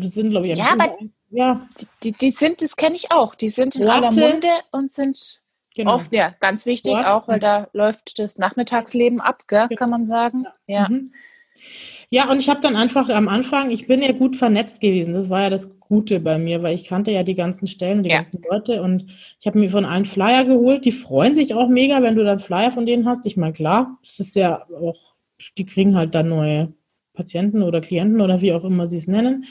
sind, 0.00 0.30
glaube 0.30 0.48
ich, 0.48 0.58
Ja, 0.58 0.72
aber- 0.72 0.94
ja, 1.30 1.66
Die, 2.02 2.12
die, 2.12 2.30
sind, 2.30 2.60
das 2.62 2.76
kenne 2.76 2.96
ich 2.96 3.10
auch, 3.12 3.34
die 3.34 3.48
sind 3.48 3.76
in 3.76 3.88
Orte. 3.88 3.92
aller 4.08 4.12
Munde 4.32 4.48
und 4.72 4.90
sind 4.92 5.40
genau. 5.74 5.94
oft, 5.94 6.12
ja, 6.12 6.34
ganz 6.40 6.66
wichtig 6.66 6.92
Ort. 6.92 7.06
auch, 7.06 7.28
weil 7.28 7.38
da 7.38 7.68
läuft 7.72 8.18
das 8.18 8.38
Nachmittagsleben 8.38 9.20
ab, 9.20 9.44
gell, 9.48 9.68
kann 9.76 9.90
man 9.90 10.04
sagen. 10.06 10.46
Ja. 10.66 10.88
Mhm. 10.88 11.12
Ja, 12.10 12.30
und 12.30 12.38
ich 12.40 12.48
habe 12.48 12.60
dann 12.60 12.76
einfach 12.76 13.08
am 13.10 13.28
Anfang, 13.28 13.70
ich 13.70 13.86
bin 13.86 14.00
ja 14.02 14.12
gut 14.12 14.36
vernetzt 14.36 14.80
gewesen. 14.80 15.12
Das 15.12 15.28
war 15.28 15.42
ja 15.42 15.50
das 15.50 15.68
Gute 15.88 16.20
bei 16.20 16.38
mir, 16.38 16.62
weil 16.62 16.74
ich 16.74 16.84
kannte 16.86 17.10
ja 17.10 17.22
die 17.22 17.34
ganzen 17.34 17.66
Stellen, 17.66 18.02
die 18.02 18.10
Ja. 18.10 18.16
ganzen 18.16 18.42
Leute 18.48 18.82
und 18.82 19.06
ich 19.40 19.46
habe 19.46 19.58
mir 19.58 19.70
von 19.70 19.84
allen 19.84 20.04
Flyer 20.04 20.44
geholt. 20.44 20.84
Die 20.84 20.92
freuen 20.92 21.34
sich 21.34 21.54
auch 21.54 21.68
mega, 21.68 22.02
wenn 22.02 22.14
du 22.16 22.24
dann 22.24 22.40
Flyer 22.40 22.70
von 22.70 22.86
denen 22.86 23.06
hast. 23.06 23.24
Ich 23.26 23.36
meine, 23.36 23.52
klar, 23.54 23.98
es 24.04 24.20
ist 24.20 24.36
ja 24.36 24.64
auch, 24.80 25.14
die 25.56 25.64
kriegen 25.66 25.96
halt 25.96 26.14
dann 26.14 26.28
neue 26.28 26.72
Patienten 27.14 27.62
oder 27.62 27.80
Klienten 27.80 28.20
oder 28.20 28.40
wie 28.40 28.52
auch 28.52 28.64
immer 28.64 28.86
sie 28.86 28.98
es 28.98 29.06
nennen. 29.06 29.44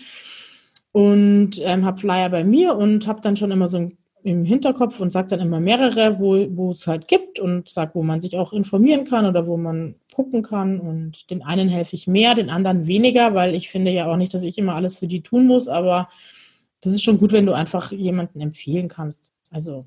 Und 0.92 1.62
ähm, 1.64 1.86
habe 1.86 2.00
Flyer 2.00 2.30
bei 2.30 2.44
mir 2.44 2.76
und 2.76 3.08
habe 3.08 3.22
dann 3.22 3.36
schon 3.36 3.52
immer 3.52 3.68
so 3.68 3.78
ein 3.78 3.98
im 4.24 4.44
Hinterkopf 4.44 5.00
und 5.00 5.14
sage 5.14 5.30
dann 5.30 5.40
immer 5.40 5.62
mehrere, 5.62 6.20
wo, 6.20 6.46
wo 6.50 6.72
es 6.72 6.86
halt 6.86 7.08
gibt 7.08 7.40
und 7.40 7.70
sage, 7.70 7.92
wo 7.94 8.04
man 8.04 8.20
sich 8.20 8.38
auch 8.38 8.52
informieren 8.52 9.06
kann 9.06 9.26
oder 9.26 9.48
wo 9.48 9.56
man 9.56 9.96
gucken 10.18 10.42
kann. 10.42 10.80
Und 10.80 11.30
den 11.30 11.44
einen 11.44 11.70
helfe 11.70 11.96
ich 11.96 12.08
mehr, 12.08 12.34
den 12.34 12.50
anderen 12.50 12.88
weniger, 12.88 13.36
weil 13.36 13.54
ich 13.54 13.70
finde 13.70 13.92
ja 13.92 14.12
auch 14.12 14.18
nicht, 14.18 14.34
dass 14.34 14.42
ich 14.42 14.58
immer 14.58 14.74
alles 14.74 14.98
für 14.98 15.08
die 15.08 15.22
tun 15.22 15.46
muss, 15.46 15.68
aber 15.68 16.10
das 16.82 16.92
ist 16.94 17.04
schon 17.04 17.20
gut, 17.20 17.32
wenn 17.34 17.46
du 17.46 17.54
einfach 17.54 17.92
jemanden 17.92 18.42
empfehlen 18.42 18.88
kannst. 18.88 19.34
Also, 19.52 19.86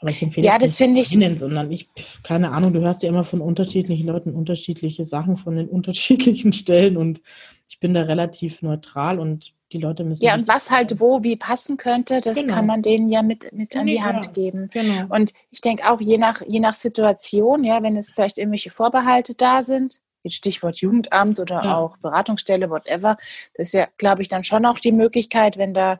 aber 0.00 0.10
ich 0.10 0.20
empfehle 0.20 0.46
Ja, 0.48 0.54
das 0.58 0.70
nicht 0.70 0.76
finde 0.78 1.00
ich- 1.00 1.12
einen, 1.14 1.38
sondern 1.38 1.70
ich, 1.70 1.88
keine 2.24 2.50
Ahnung, 2.50 2.72
du 2.72 2.80
hörst 2.80 3.04
ja 3.04 3.08
immer 3.08 3.22
von 3.24 3.40
unterschiedlichen 3.40 4.06
Leuten 4.08 4.34
unterschiedliche 4.34 5.04
Sachen 5.04 5.36
von 5.36 5.54
den 5.56 5.68
unterschiedlichen 5.76 6.52
Stellen 6.52 6.96
und 6.96 7.20
ich 7.68 7.78
bin 7.78 7.94
da 7.94 8.02
relativ 8.02 8.62
neutral 8.62 9.20
und 9.20 9.52
die 9.72 9.78
Leute 9.78 10.04
müssen. 10.04 10.24
Ja, 10.24 10.34
und 10.34 10.48
was 10.48 10.70
halt 10.70 11.00
wo 11.00 11.22
wie 11.22 11.36
passen 11.36 11.76
könnte, 11.76 12.20
das 12.20 12.36
Genau. 12.36 12.54
kann 12.54 12.66
man 12.66 12.82
denen 12.82 13.08
ja 13.08 13.22
mit, 13.22 13.52
mit 13.52 13.76
an 13.76 13.86
die 13.86 14.02
Hand 14.02 14.26
ja. 14.26 14.32
geben. 14.32 14.68
Genau. 14.72 15.14
Und 15.14 15.32
ich 15.50 15.60
denke 15.60 15.88
auch, 15.90 16.00
je 16.00 16.18
nach, 16.18 16.42
je 16.46 16.60
nach 16.60 16.74
Situation, 16.74 17.64
ja, 17.64 17.82
wenn 17.82 17.96
es 17.96 18.12
vielleicht 18.12 18.38
irgendwelche 18.38 18.70
Vorbehalte 18.70 19.34
da 19.34 19.62
sind, 19.62 20.00
jetzt 20.22 20.34
Stichwort 20.36 20.76
Jugendamt 20.76 21.38
oder 21.40 21.62
Ja. 21.64 21.76
auch 21.78 21.96
Beratungsstelle, 21.98 22.68
whatever, 22.70 23.16
das 23.54 23.68
ist 23.68 23.72
ja, 23.74 23.86
glaube 23.96 24.22
ich, 24.22 24.28
dann 24.28 24.44
schon 24.44 24.66
auch 24.66 24.78
die 24.78 24.92
Möglichkeit, 24.92 25.56
wenn 25.56 25.72
da, 25.72 25.98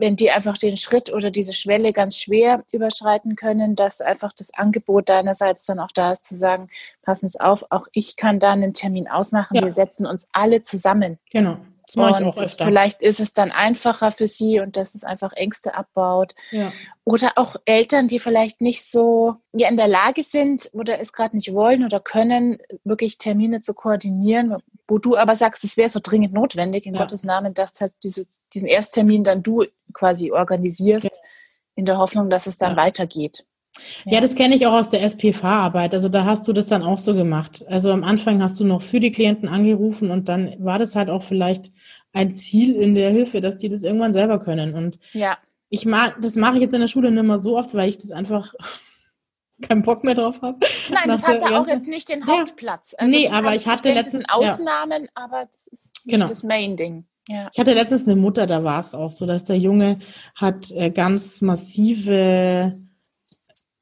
wenn 0.00 0.14
die 0.14 0.30
einfach 0.30 0.56
den 0.58 0.76
Schritt 0.76 1.12
oder 1.12 1.32
diese 1.32 1.52
Schwelle 1.52 1.92
ganz 1.92 2.16
schwer 2.16 2.62
überschreiten 2.72 3.34
können, 3.34 3.74
dass 3.74 4.00
einfach 4.00 4.32
das 4.32 4.54
Angebot 4.54 5.08
deinerseits 5.08 5.64
dann 5.64 5.80
auch 5.80 5.90
da 5.92 6.12
ist, 6.12 6.24
zu 6.24 6.36
sagen, 6.36 6.68
passen 7.02 7.28
Sie 7.28 7.40
auf, 7.40 7.64
auch 7.70 7.88
ich 7.92 8.14
kann 8.16 8.38
da 8.38 8.52
einen 8.52 8.74
Termin 8.74 9.08
ausmachen, 9.08 9.56
Ja. 9.56 9.64
wir 9.64 9.72
setzen 9.72 10.06
uns 10.06 10.28
alle 10.32 10.62
zusammen. 10.62 11.18
Genau. 11.32 11.56
Das 11.88 11.96
mache 11.96 12.10
ich 12.10 12.16
Und 12.18 12.24
auch 12.26 12.42
öfter. 12.42 12.64
vielleicht 12.66 13.00
ist 13.00 13.18
es 13.18 13.32
dann 13.32 13.50
einfacher 13.50 14.12
für 14.12 14.26
sie 14.26 14.60
und 14.60 14.76
dass 14.76 14.94
es 14.94 15.04
einfach 15.04 15.32
Ängste 15.32 15.74
abbaut. 15.74 16.34
Ja. 16.50 16.72
Oder 17.04 17.32
auch 17.36 17.56
Eltern, 17.64 18.08
die 18.08 18.18
vielleicht 18.18 18.60
nicht 18.60 18.84
so 18.90 19.36
ja, 19.54 19.68
in 19.70 19.76
der 19.78 19.88
Lage 19.88 20.22
sind 20.22 20.68
oder 20.74 21.00
es 21.00 21.14
gerade 21.14 21.34
nicht 21.34 21.54
wollen 21.54 21.84
oder 21.84 21.98
können, 21.98 22.58
wirklich 22.84 23.16
Termine 23.16 23.62
zu 23.62 23.72
koordinieren, 23.72 24.54
wo 24.86 24.98
du 24.98 25.16
aber 25.16 25.34
sagst, 25.34 25.64
es 25.64 25.78
wäre 25.78 25.88
so 25.88 26.00
dringend 26.02 26.34
notwendig, 26.34 26.84
in 26.84 26.94
Ja. 26.94 27.00
Gottes 27.00 27.24
Namen, 27.24 27.54
dass 27.54 27.80
halt 27.80 27.94
dieses, 28.04 28.42
diesen 28.52 28.68
Ersttermin 28.68 29.24
dann 29.24 29.42
du 29.42 29.64
quasi 29.94 30.30
organisierst, 30.30 31.18
in 31.74 31.86
der 31.86 31.96
Hoffnung, 31.96 32.28
dass 32.28 32.46
es 32.46 32.58
dann 32.58 32.72
Ja. 32.72 32.76
weitergeht. 32.76 33.46
Ja, 34.04 34.20
das 34.20 34.34
kenne 34.34 34.54
ich 34.56 34.66
auch 34.66 34.72
aus 34.72 34.90
der 34.90 35.02
SPV-Arbeit. 35.02 35.94
Also 35.94 36.08
da 36.08 36.24
hast 36.24 36.46
du 36.48 36.52
das 36.52 36.66
dann 36.66 36.82
auch 36.82 36.98
so 36.98 37.14
gemacht. 37.14 37.64
Also 37.68 37.90
am 37.92 38.04
Anfang 38.04 38.42
hast 38.42 38.58
du 38.60 38.64
noch 38.64 38.82
für 38.82 39.00
die 39.00 39.12
Klienten 39.12 39.48
angerufen 39.48 40.10
und 40.10 40.28
dann 40.28 40.54
war 40.58 40.78
das 40.78 40.96
halt 40.96 41.10
auch 41.10 41.22
vielleicht 41.22 41.72
ein 42.12 42.34
Ziel 42.34 42.74
in 42.76 42.94
der 42.94 43.10
Hilfe, 43.10 43.40
dass 43.40 43.58
die 43.58 43.68
das 43.68 43.82
irgendwann 43.84 44.12
selber 44.12 44.38
können. 44.38 44.74
Und 44.74 44.98
Ja, 45.12 45.36
ich 45.70 45.84
mag, 45.84 46.16
das 46.22 46.34
mache 46.36 46.54
ich 46.56 46.62
jetzt 46.62 46.74
in 46.74 46.80
der 46.80 46.88
Schule 46.88 47.10
nicht 47.10 47.22
mehr 47.24 47.38
so 47.38 47.58
oft, 47.58 47.74
weil 47.74 47.90
ich 47.90 47.98
das 47.98 48.10
einfach 48.12 48.54
keinen 49.62 49.82
Bock 49.82 50.04
mehr 50.04 50.14
drauf 50.14 50.40
habe. 50.40 50.58
nein, 50.90 51.08
das 51.08 51.26
hat 51.26 51.42
da 51.42 51.60
auch 51.60 51.66
jetzt 51.66 51.88
nicht 51.88 52.08
den. 52.08 52.26
Hauptplatz. 52.26 52.94
Also 52.96 53.10
Nee, 53.10 53.28
aber 53.28 53.54
ich 53.54 53.66
hatte 53.66 53.92
letztens- 53.92 54.24
sind 54.24 54.26
ja. 54.30 54.34
Ausnahmen, 54.52 55.08
aber 55.14 55.46
das 55.50 55.66
ist 55.66 55.92
nicht 56.04 56.14
Genau. 56.14 56.28
das 56.28 56.42
Main-Ding. 56.42 57.04
Ja. 57.28 57.50
Ich 57.52 57.58
hatte 57.60 57.74
letztens 57.74 58.04
eine 58.06 58.16
Mutter, 58.16 58.46
da 58.46 58.64
war 58.64 58.80
es 58.80 58.94
auch 58.94 59.10
so, 59.10 59.26
dass 59.26 59.44
der 59.44 59.58
Junge 59.58 59.98
hat 60.34 60.70
äh, 60.70 60.88
ganz 60.90 61.42
massive 61.42 62.70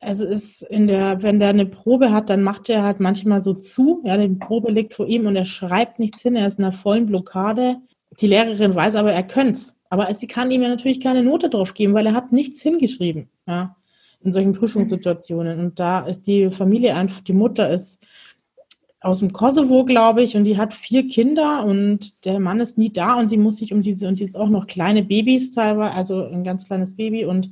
Also 0.00 0.26
ist 0.26 0.62
in 0.62 0.88
der, 0.88 1.22
wenn 1.22 1.38
der 1.38 1.48
eine 1.48 1.66
Probe 1.66 2.12
hat, 2.12 2.28
dann 2.28 2.42
macht 2.42 2.68
er 2.68 2.82
halt 2.82 3.00
manchmal 3.00 3.40
so 3.40 3.54
zu. 3.54 4.02
Ja, 4.04 4.16
die 4.16 4.28
Probe 4.28 4.70
liegt 4.70 4.94
vor 4.94 5.06
ihm 5.06 5.26
und 5.26 5.36
er 5.36 5.46
schreibt 5.46 5.98
nichts 5.98 6.22
hin. 6.22 6.36
Er 6.36 6.46
ist 6.46 6.58
in 6.58 6.64
einer 6.64 6.72
vollen 6.72 7.06
Blockade. 7.06 7.76
Die 8.20 8.26
Lehrerin 8.26 8.74
weiß 8.74 8.94
aber, 8.96 9.12
er 9.12 9.22
könnte 9.22 9.60
Aber 9.88 10.12
sie 10.14 10.26
kann 10.26 10.50
ihm 10.50 10.62
ja 10.62 10.68
natürlich 10.68 11.00
keine 11.00 11.22
Note 11.22 11.48
drauf 11.48 11.74
geben, 11.74 11.94
weil 11.94 12.06
er 12.06 12.14
hat 12.14 12.32
nichts 12.32 12.60
hingeschrieben. 12.60 13.28
Ja, 13.46 13.76
in 14.22 14.32
solchen 14.32 14.52
Prüfungssituationen. 14.52 15.60
Und 15.60 15.78
da 15.78 16.00
ist 16.00 16.26
die 16.26 16.50
Familie 16.50 16.94
einfach, 16.94 17.22
die 17.22 17.32
Mutter 17.32 17.70
ist 17.70 18.00
aus 19.00 19.20
dem 19.20 19.32
Kosovo, 19.32 19.84
glaube 19.84 20.22
ich, 20.22 20.36
und 20.36 20.44
die 20.44 20.58
hat 20.58 20.74
vier 20.74 21.06
Kinder 21.06 21.64
und 21.64 22.24
der 22.24 22.40
Mann 22.40 22.60
ist 22.60 22.76
nie 22.76 22.92
da 22.92 23.14
und 23.14 23.28
sie 23.28 23.36
muss 23.36 23.58
sich 23.58 23.72
um 23.72 23.82
diese, 23.82 24.08
und 24.08 24.18
die 24.18 24.24
ist 24.24 24.36
auch 24.36 24.48
noch 24.48 24.66
kleine 24.66 25.04
Babys 25.04 25.52
teilweise, 25.52 25.94
also 25.94 26.24
ein 26.24 26.44
ganz 26.44 26.66
kleines 26.66 26.96
Baby 26.96 27.24
und 27.24 27.50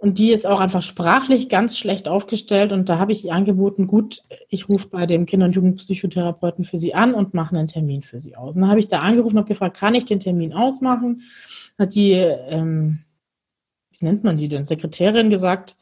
und 0.00 0.18
die 0.18 0.30
ist 0.30 0.46
auch 0.46 0.60
einfach 0.60 0.82
sprachlich 0.82 1.48
ganz 1.48 1.76
schlecht 1.76 2.06
aufgestellt. 2.06 2.70
Und 2.70 2.88
da 2.88 3.00
habe 3.00 3.10
ich 3.10 3.24
ihr 3.24 3.34
angeboten, 3.34 3.88
gut, 3.88 4.22
ich 4.48 4.68
rufe 4.68 4.88
bei 4.88 5.06
dem 5.06 5.26
Kinder- 5.26 5.46
und 5.46 5.56
Jugendpsychotherapeuten 5.56 6.64
für 6.64 6.78
sie 6.78 6.94
an 6.94 7.14
und 7.14 7.34
mache 7.34 7.56
einen 7.56 7.66
Termin 7.66 8.02
für 8.02 8.20
sie 8.20 8.36
aus. 8.36 8.54
Und 8.54 8.60
dann 8.60 8.70
habe 8.70 8.78
ich 8.78 8.86
da 8.86 9.00
angerufen 9.00 9.38
und 9.38 9.48
gefragt, 9.48 9.76
kann 9.76 9.96
ich 9.96 10.04
den 10.04 10.20
Termin 10.20 10.52
ausmachen? 10.52 11.22
Hat 11.76 11.96
die, 11.96 12.12
ähm, 12.12 13.00
wie 13.90 14.04
nennt 14.04 14.22
man 14.22 14.36
die 14.36 14.48
denn, 14.48 14.64
Sekretärin 14.64 15.30
gesagt, 15.30 15.76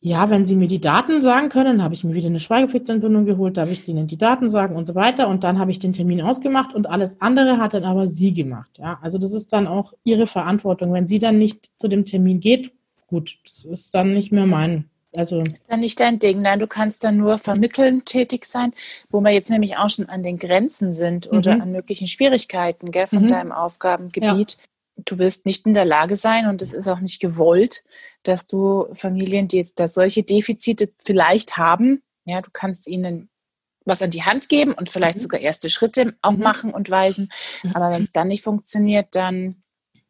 ja, 0.00 0.28
wenn 0.28 0.44
Sie 0.44 0.54
mir 0.54 0.68
die 0.68 0.82
Daten 0.82 1.22
sagen 1.22 1.48
können, 1.48 1.82
habe 1.82 1.94
ich 1.94 2.04
mir 2.04 2.12
wieder 2.12 2.26
eine 2.26 2.40
Schweigepflichtentbindung 2.40 3.24
geholt, 3.24 3.56
darf 3.56 3.72
ich 3.72 3.88
Ihnen 3.88 4.06
die 4.06 4.18
Daten 4.18 4.50
sagen 4.50 4.76
und 4.76 4.84
so 4.84 4.94
weiter. 4.94 5.28
Und 5.28 5.44
dann 5.44 5.58
habe 5.58 5.70
ich 5.70 5.78
den 5.78 5.94
Termin 5.94 6.20
ausgemacht 6.20 6.74
und 6.74 6.90
alles 6.90 7.22
andere 7.22 7.56
hat 7.56 7.72
dann 7.72 7.84
aber 7.84 8.06
sie 8.06 8.34
gemacht. 8.34 8.76
Ja, 8.76 8.98
also 9.00 9.16
das 9.16 9.32
ist 9.32 9.50
dann 9.54 9.66
auch 9.66 9.94
Ihre 10.04 10.26
Verantwortung. 10.26 10.92
Wenn 10.92 11.06
sie 11.06 11.18
dann 11.18 11.38
nicht 11.38 11.70
zu 11.78 11.88
dem 11.88 12.04
Termin 12.04 12.40
geht, 12.40 12.74
gut, 13.14 13.38
das 13.44 13.64
ist 13.64 13.94
dann 13.94 14.12
nicht 14.12 14.32
mehr 14.32 14.46
mein. 14.46 14.90
Also 15.16 15.40
ist 15.42 15.64
dann 15.68 15.80
nicht 15.80 16.00
dein 16.00 16.18
Ding. 16.18 16.42
Nein, 16.42 16.58
du 16.58 16.66
kannst 16.66 17.04
dann 17.04 17.16
nur 17.16 17.38
vermitteln 17.38 18.04
tätig 18.04 18.44
sein, 18.44 18.74
wo 19.10 19.20
wir 19.20 19.30
jetzt 19.30 19.48
nämlich 19.48 19.76
auch 19.76 19.88
schon 19.88 20.08
an 20.08 20.24
den 20.24 20.38
Grenzen 20.38 20.92
sind 20.92 21.30
oder 21.30 21.54
mhm. 21.54 21.60
an 21.62 21.72
möglichen 21.72 22.08
Schwierigkeiten 22.08 22.90
gell, 22.90 23.06
von 23.06 23.22
mhm. 23.22 23.28
deinem 23.28 23.52
Aufgabengebiet. 23.52 24.56
Ja 24.58 24.64
du 24.96 25.18
wirst 25.18 25.46
nicht 25.46 25.66
in 25.66 25.74
der 25.74 25.84
Lage 25.84 26.16
sein 26.16 26.46
und 26.46 26.62
es 26.62 26.72
ist 26.72 26.88
auch 26.88 27.00
nicht 27.00 27.20
gewollt, 27.20 27.82
dass 28.22 28.46
du 28.46 28.86
Familien, 28.94 29.48
die 29.48 29.56
jetzt 29.56 29.80
da 29.80 29.88
solche 29.88 30.22
Defizite 30.22 30.92
vielleicht 31.02 31.56
haben, 31.56 32.02
ja, 32.24 32.40
du 32.40 32.50
kannst 32.52 32.88
ihnen 32.88 33.28
was 33.84 34.00
an 34.00 34.10
die 34.10 34.22
Hand 34.22 34.48
geben 34.48 34.72
und 34.72 34.88
vielleicht 34.88 35.18
mhm. 35.18 35.22
sogar 35.22 35.40
erste 35.40 35.68
Schritte 35.68 36.14
auch 36.22 36.32
mhm. 36.32 36.42
machen 36.42 36.72
und 36.72 36.90
weisen. 36.90 37.30
Mhm. 37.62 37.72
Aber 37.74 37.90
wenn 37.90 38.02
es 38.02 38.12
dann 38.12 38.28
nicht 38.28 38.42
funktioniert, 38.42 39.08
dann 39.14 39.62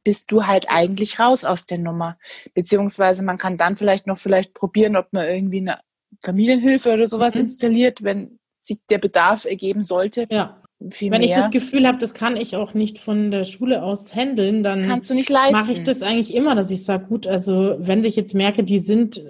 bist 0.04 0.30
du 0.30 0.46
halt 0.46 0.66
eigentlich 0.68 1.18
raus 1.18 1.44
aus 1.44 1.66
der 1.66 1.78
Nummer. 1.78 2.18
Beziehungsweise 2.52 3.24
man 3.24 3.38
kann 3.38 3.58
dann 3.58 3.76
vielleicht 3.76 4.06
noch 4.06 4.18
vielleicht 4.18 4.54
probieren, 4.54 4.96
ob 4.96 5.12
man 5.12 5.28
irgendwie 5.28 5.60
eine 5.60 5.80
Familienhilfe 6.22 6.92
oder 6.92 7.06
sowas 7.06 7.34
mhm. 7.34 7.42
installiert, 7.42 8.04
wenn 8.04 8.38
sich 8.60 8.78
der 8.88 8.98
Bedarf 8.98 9.44
ergeben 9.44 9.84
sollte. 9.84 10.26
Ja. 10.30 10.60
Viel 10.90 11.10
Wenn 11.10 11.20
mehr. 11.20 11.30
ich 11.30 11.36
das 11.36 11.50
Gefühl 11.50 11.86
habe, 11.86 11.98
das 11.98 12.12
kann 12.12 12.36
ich 12.36 12.56
auch 12.56 12.74
nicht 12.74 12.98
von 12.98 13.30
der 13.30 13.44
Schule 13.44 13.82
aus 13.82 14.14
handeln, 14.14 14.62
dann 14.62 14.82
kannst 14.82 15.08
du 15.08 15.14
nicht 15.14 15.30
leisten. 15.30 15.52
Mache 15.52 15.72
ich 15.72 15.82
das 15.82 16.02
eigentlich 16.02 16.34
immer, 16.34 16.54
dass 16.54 16.70
ich 16.70 16.84
sage, 16.84 17.06
gut, 17.06 17.26
also 17.26 17.76
wenn 17.78 18.04
ich 18.04 18.16
jetzt 18.16 18.34
merke, 18.34 18.64
die 18.64 18.80
sind 18.80 19.22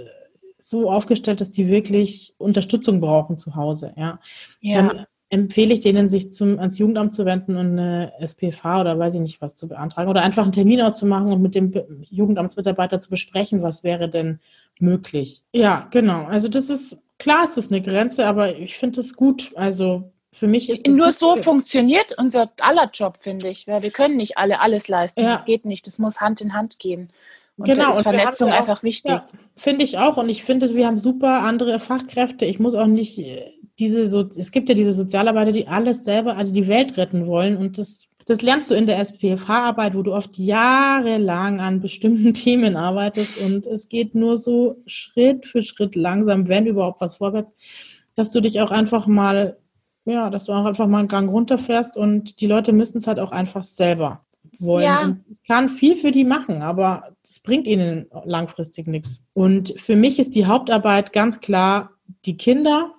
so 0.59 0.91
aufgestellt, 0.91 1.41
dass 1.41 1.53
die 1.53 1.69
wirklich 1.69 2.35
Unterstützung 2.39 3.01
brauchen 3.01 3.39
zu 3.39 3.55
Hause, 3.55 3.93
ja, 3.97 4.19
ja. 4.61 4.83
dann 4.83 5.07
empfehle 5.35 5.75
ich 5.75 5.81
denen, 5.81 6.09
sich 6.09 6.33
zum, 6.33 6.59
ans 6.59 6.79
Jugendamt 6.79 7.15
zu 7.15 7.25
wenden 7.25 7.57
und 7.57 7.79
eine 7.79 8.13
SPV 8.21 8.81
oder 8.81 8.99
weiß 8.99 9.15
ich 9.17 9.21
nicht 9.21 9.41
was 9.41 9.57
zu 9.57 9.69
beantragen 9.69 10.09
oder 10.09 10.23
einfach 10.23 10.43
einen 10.43 10.53
Termin 10.53 10.81
auszumachen 10.81 11.33
und 11.33 11.43
mit 11.43 11.55
dem 11.55 11.73
Jugendamtsmitarbeiter 12.03 13.01
zu 13.01 13.11
besprechen, 13.11 13.63
was 13.63 13.85
wäre 13.85 14.09
denn 14.09 14.41
möglich. 14.79 15.43
Ja, 15.53 15.89
genau. 15.91 16.25
Also 16.25 16.49
das 16.49 16.71
ist, 16.71 16.99
klar 17.19 17.45
ist 17.45 17.57
das 17.57 17.71
eine 17.71 17.83
Grenze, 17.83 18.27
aber 18.27 18.57
ich 18.57 18.77
finde 18.77 19.01
es 19.01 19.15
gut. 19.15 19.53
Also 19.55 20.13
für 20.35 20.49
mich 20.49 20.69
ist 20.69 20.87
nur 20.89 21.13
so 21.13 21.37
funktioniert 21.37 22.17
unser 22.19 22.51
aller 22.61 22.91
Job, 22.93 23.19
finde 23.21 23.49
ich. 23.49 23.67
Weil 23.67 23.83
wir 23.83 23.91
können 23.91 24.17
nicht 24.17 24.37
alle 24.37 24.61
alles 24.61 24.89
leisten. 24.89 25.23
Ja. 25.23 25.31
Das 25.31 25.45
geht 25.45 25.65
nicht. 25.65 25.87
Das 25.87 25.99
muss 25.99 26.21
Hand 26.21 26.41
in 26.41 26.55
Hand 26.55 26.79
gehen. 26.79 27.11
Und 27.57 27.67
genau, 27.67 27.91
da 27.91 27.91
ist 27.91 28.03
Vernetzung 28.03 28.51
auch, 28.51 28.59
einfach 28.59 28.83
wichtig. 28.83 29.13
Ja, 29.13 29.29
finde 29.55 29.85
ich 29.85 29.99
auch. 29.99 30.17
Und 30.17 30.29
ich 30.29 30.43
finde, 30.43 30.75
wir 30.75 30.87
haben 30.87 30.99
super 30.99 31.43
andere 31.43 31.79
Fachkräfte. 31.79 32.45
Ich 32.47 32.59
muss 32.59 32.75
auch 32.75 32.87
nicht 32.87 33.19
äh, 33.19 33.54
diese 33.79 34.07
so, 34.07 34.29
es 34.37 34.53
gibt 34.53 34.69
ja 34.69 34.75
diese 34.75 34.93
Sozialarbeiter, 34.93 35.53
die 35.53 35.67
alles 35.67 36.05
selber, 36.05 36.37
also 36.37 36.53
die 36.53 36.69
Welt 36.69 36.97
retten 36.97 37.27
wollen. 37.27 37.57
Und 37.57 37.79
das, 37.79 38.09
das 38.27 38.43
lernst 38.43 38.71
du 38.71 38.75
in 38.75 38.87
der 38.87 38.99
SPFH-Arbeit, 38.99 39.95
wo 39.95 40.03
du 40.03 40.15
oft 40.15 40.39
jahrelang 40.39 41.61
an 41.61 41.81
bestimmten 41.81 42.35
Themen 42.35 42.77
arbeitest. 42.77 43.39
Und 43.39 43.67
es 43.67 43.89
geht 43.89 44.15
nur 44.15 44.39
so 44.39 44.83
Schritt 44.87 45.47
für 45.47 45.63
Schritt 45.63 45.97
langsam, 45.97 46.49
wenn 46.49 46.67
überhaupt 46.67 47.01
was 47.01 47.17
vorwärts, 47.17 47.53
dass 48.15 48.31
du 48.31 48.41
dich 48.41 48.61
auch 48.61 48.71
einfach 48.71 49.07
mal 49.07 49.57
ja, 50.07 50.31
dass 50.31 50.45
du 50.45 50.53
auch 50.53 50.67
einfach 50.67 50.87
mal 50.87 50.99
einen 50.99 51.09
Gang 51.09 51.31
runterfährst 51.31 51.97
und 51.97 52.41
die 52.41 52.47
Leute 52.47 52.73
müssen 52.73 52.99
es 52.99 53.07
halt 53.07 53.19
auch 53.19 53.33
einfach 53.33 53.65
selber 53.65 54.25
wollen. 54.59 54.85
Ja. 54.85 55.03
Und 55.05 55.25
kann 55.47 55.69
viel 55.69 55.97
für 55.97 56.13
die 56.13 56.25
machen, 56.25 56.63
aber 56.63 57.15
es 57.23 57.41
bringt 57.41 57.67
ihnen 57.67 58.07
langfristig 58.25 58.87
nichts. 58.87 59.25
Und 59.33 59.79
für 59.81 59.97
mich 59.97 60.19
ist 60.19 60.35
die 60.35 60.47
Hauptarbeit 60.47 61.13
ganz 61.13 61.41
klar 61.41 61.91
die 62.27 62.37
Kinder 62.37 62.93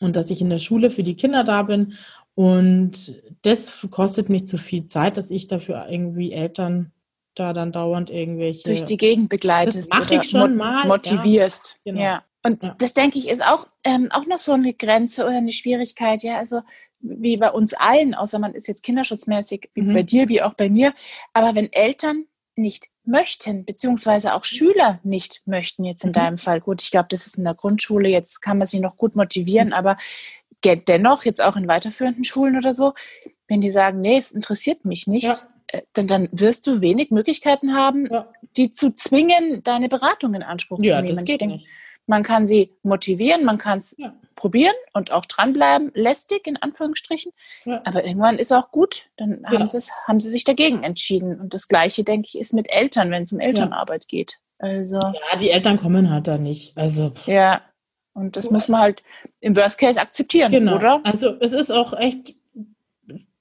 und 0.00 0.16
dass 0.16 0.30
ich 0.30 0.40
in 0.40 0.50
der 0.50 0.58
Schule 0.58 0.90
für 0.90 1.02
die 1.02 1.16
Kinder 1.16 1.44
da 1.44 1.62
bin. 1.62 1.94
Und 2.34 3.22
das 3.42 3.86
kostet 3.90 4.28
mich 4.28 4.46
zu 4.46 4.58
viel 4.58 4.86
Zeit, 4.86 5.16
dass 5.16 5.30
ich 5.30 5.46
dafür 5.46 5.86
irgendwie 5.88 6.32
Eltern 6.32 6.92
da 7.34 7.52
dann 7.52 7.72
dauernd 7.72 8.10
irgendwelche. 8.10 8.64
Durch 8.64 8.84
die 8.84 8.96
Gegend 8.96 9.28
begleitest. 9.28 9.92
Das 9.92 9.98
mache 9.98 10.16
ich 10.16 10.30
schon 10.30 10.56
mal. 10.56 10.86
Motivierst. 10.86 11.80
Ja, 11.84 11.92
genau. 11.92 12.02
ja. 12.02 12.24
Und 12.42 12.64
ja. 12.64 12.76
das 12.78 12.94
denke 12.94 13.18
ich 13.18 13.28
ist 13.28 13.44
auch, 13.44 13.66
ähm, 13.84 14.08
auch 14.10 14.26
noch 14.26 14.38
so 14.38 14.52
eine 14.52 14.72
Grenze 14.72 15.24
oder 15.24 15.36
eine 15.36 15.52
Schwierigkeit, 15.52 16.22
ja. 16.22 16.38
Also 16.38 16.60
wie 17.00 17.36
bei 17.36 17.50
uns 17.50 17.74
allen, 17.74 18.14
außer 18.14 18.38
man 18.38 18.54
ist 18.54 18.68
jetzt 18.68 18.82
kinderschutzmäßig, 18.82 19.70
wie 19.74 19.82
mhm. 19.82 19.94
bei 19.94 20.02
dir, 20.02 20.28
wie 20.28 20.42
auch 20.42 20.54
bei 20.54 20.70
mir. 20.70 20.94
Aber 21.32 21.54
wenn 21.54 21.72
Eltern 21.72 22.24
nicht 22.54 22.88
möchten, 23.06 23.64
beziehungsweise 23.64 24.34
auch 24.34 24.44
Schüler 24.44 25.00
nicht 25.02 25.42
möchten, 25.46 25.84
jetzt 25.84 26.04
in 26.04 26.10
mhm. 26.10 26.14
deinem 26.14 26.36
Fall, 26.36 26.60
gut, 26.60 26.82
ich 26.82 26.90
glaube, 26.90 27.08
das 27.10 27.26
ist 27.26 27.38
in 27.38 27.44
der 27.44 27.54
Grundschule, 27.54 28.08
jetzt 28.08 28.40
kann 28.40 28.58
man 28.58 28.66
sie 28.66 28.80
noch 28.80 28.96
gut 28.96 29.16
motivieren, 29.16 29.68
mhm. 29.68 29.74
aber 29.74 29.96
dennoch, 30.64 31.24
jetzt 31.24 31.42
auch 31.42 31.56
in 31.56 31.68
weiterführenden 31.68 32.24
Schulen 32.24 32.56
oder 32.56 32.74
so, 32.74 32.94
wenn 33.46 33.60
die 33.60 33.70
sagen, 33.70 34.00
nee, 34.00 34.18
es 34.18 34.32
interessiert 34.32 34.84
mich 34.84 35.06
nicht, 35.06 35.28
ja. 35.28 35.36
Äh, 35.68 35.82
dann, 35.92 36.06
dann 36.06 36.28
wirst 36.32 36.66
du 36.66 36.80
wenig 36.80 37.10
Möglichkeiten 37.10 37.74
haben, 37.74 38.06
ja. 38.10 38.28
die 38.56 38.70
zu 38.70 38.92
zwingen, 38.94 39.62
deine 39.62 39.88
Beratung 39.88 40.34
in 40.34 40.42
Anspruch 40.42 40.78
ja, 40.82 40.96
zu 40.96 41.02
nehmen. 41.02 41.14
Das 41.14 41.24
geht 41.24 41.34
ich 41.34 41.38
denke, 41.38 41.56
nicht. 41.56 41.68
Man 42.06 42.22
kann 42.22 42.46
sie 42.46 42.72
motivieren, 42.82 43.44
man 43.44 43.58
kann 43.58 43.78
es 43.78 43.94
ja. 43.98 44.14
probieren 44.36 44.74
und 44.92 45.10
auch 45.10 45.26
dranbleiben, 45.26 45.90
lästig 45.94 46.46
in 46.46 46.56
Anführungsstrichen. 46.56 47.32
Ja. 47.64 47.82
Aber 47.84 48.04
irgendwann 48.04 48.38
ist 48.38 48.52
auch 48.52 48.70
gut, 48.70 49.10
dann 49.16 49.44
haben, 49.44 49.66
ja. 49.66 49.80
haben 50.06 50.20
sie 50.20 50.30
sich 50.30 50.44
dagegen 50.44 50.82
entschieden. 50.84 51.40
Und 51.40 51.52
das 51.52 51.68
Gleiche, 51.68 52.04
denke 52.04 52.28
ich, 52.28 52.38
ist 52.38 52.54
mit 52.54 52.72
Eltern, 52.72 53.10
wenn 53.10 53.24
es 53.24 53.32
um 53.32 53.40
Elternarbeit 53.40 54.08
geht. 54.08 54.38
Also, 54.58 54.98
ja, 54.98 55.36
die 55.38 55.50
Eltern 55.50 55.78
kommen 55.78 56.10
halt 56.10 56.28
da 56.28 56.38
nicht. 56.38 56.76
Also, 56.76 57.12
ja, 57.26 57.60
und 58.14 58.36
das 58.36 58.50
muss 58.50 58.68
man 58.68 58.80
halt 58.80 59.02
im 59.40 59.56
Worst 59.56 59.78
Case 59.78 60.00
akzeptieren, 60.00 60.50
genau. 60.50 60.76
oder? 60.76 61.00
Also 61.04 61.34
es 61.40 61.52
ist 61.52 61.70
auch 61.70 61.92
echt 61.92 62.34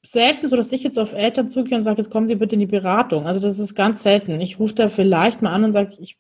selten 0.06 0.50
so, 0.50 0.58
dass 0.58 0.72
ich 0.74 0.84
jetzt 0.84 1.00
auf 1.00 1.14
Eltern 1.14 1.50
zugehe 1.50 1.78
und 1.78 1.86
sage, 1.86 2.02
jetzt 2.02 2.12
kommen 2.12 2.28
Sie 2.28 2.36
bitte 2.36 2.56
in 2.56 2.60
die 2.60 2.66
Beratung. 2.66 3.26
Also 3.26 3.40
das 3.40 3.58
ist 3.58 3.74
ganz 3.74 4.04
selten. 4.04 4.40
Ich 4.42 4.60
rufe 4.60 4.76
da 4.76 4.90
vielleicht 4.90 5.42
mal 5.42 5.54
an 5.54 5.64
und 5.64 5.72
sage, 5.72 5.96
ich 6.00 6.18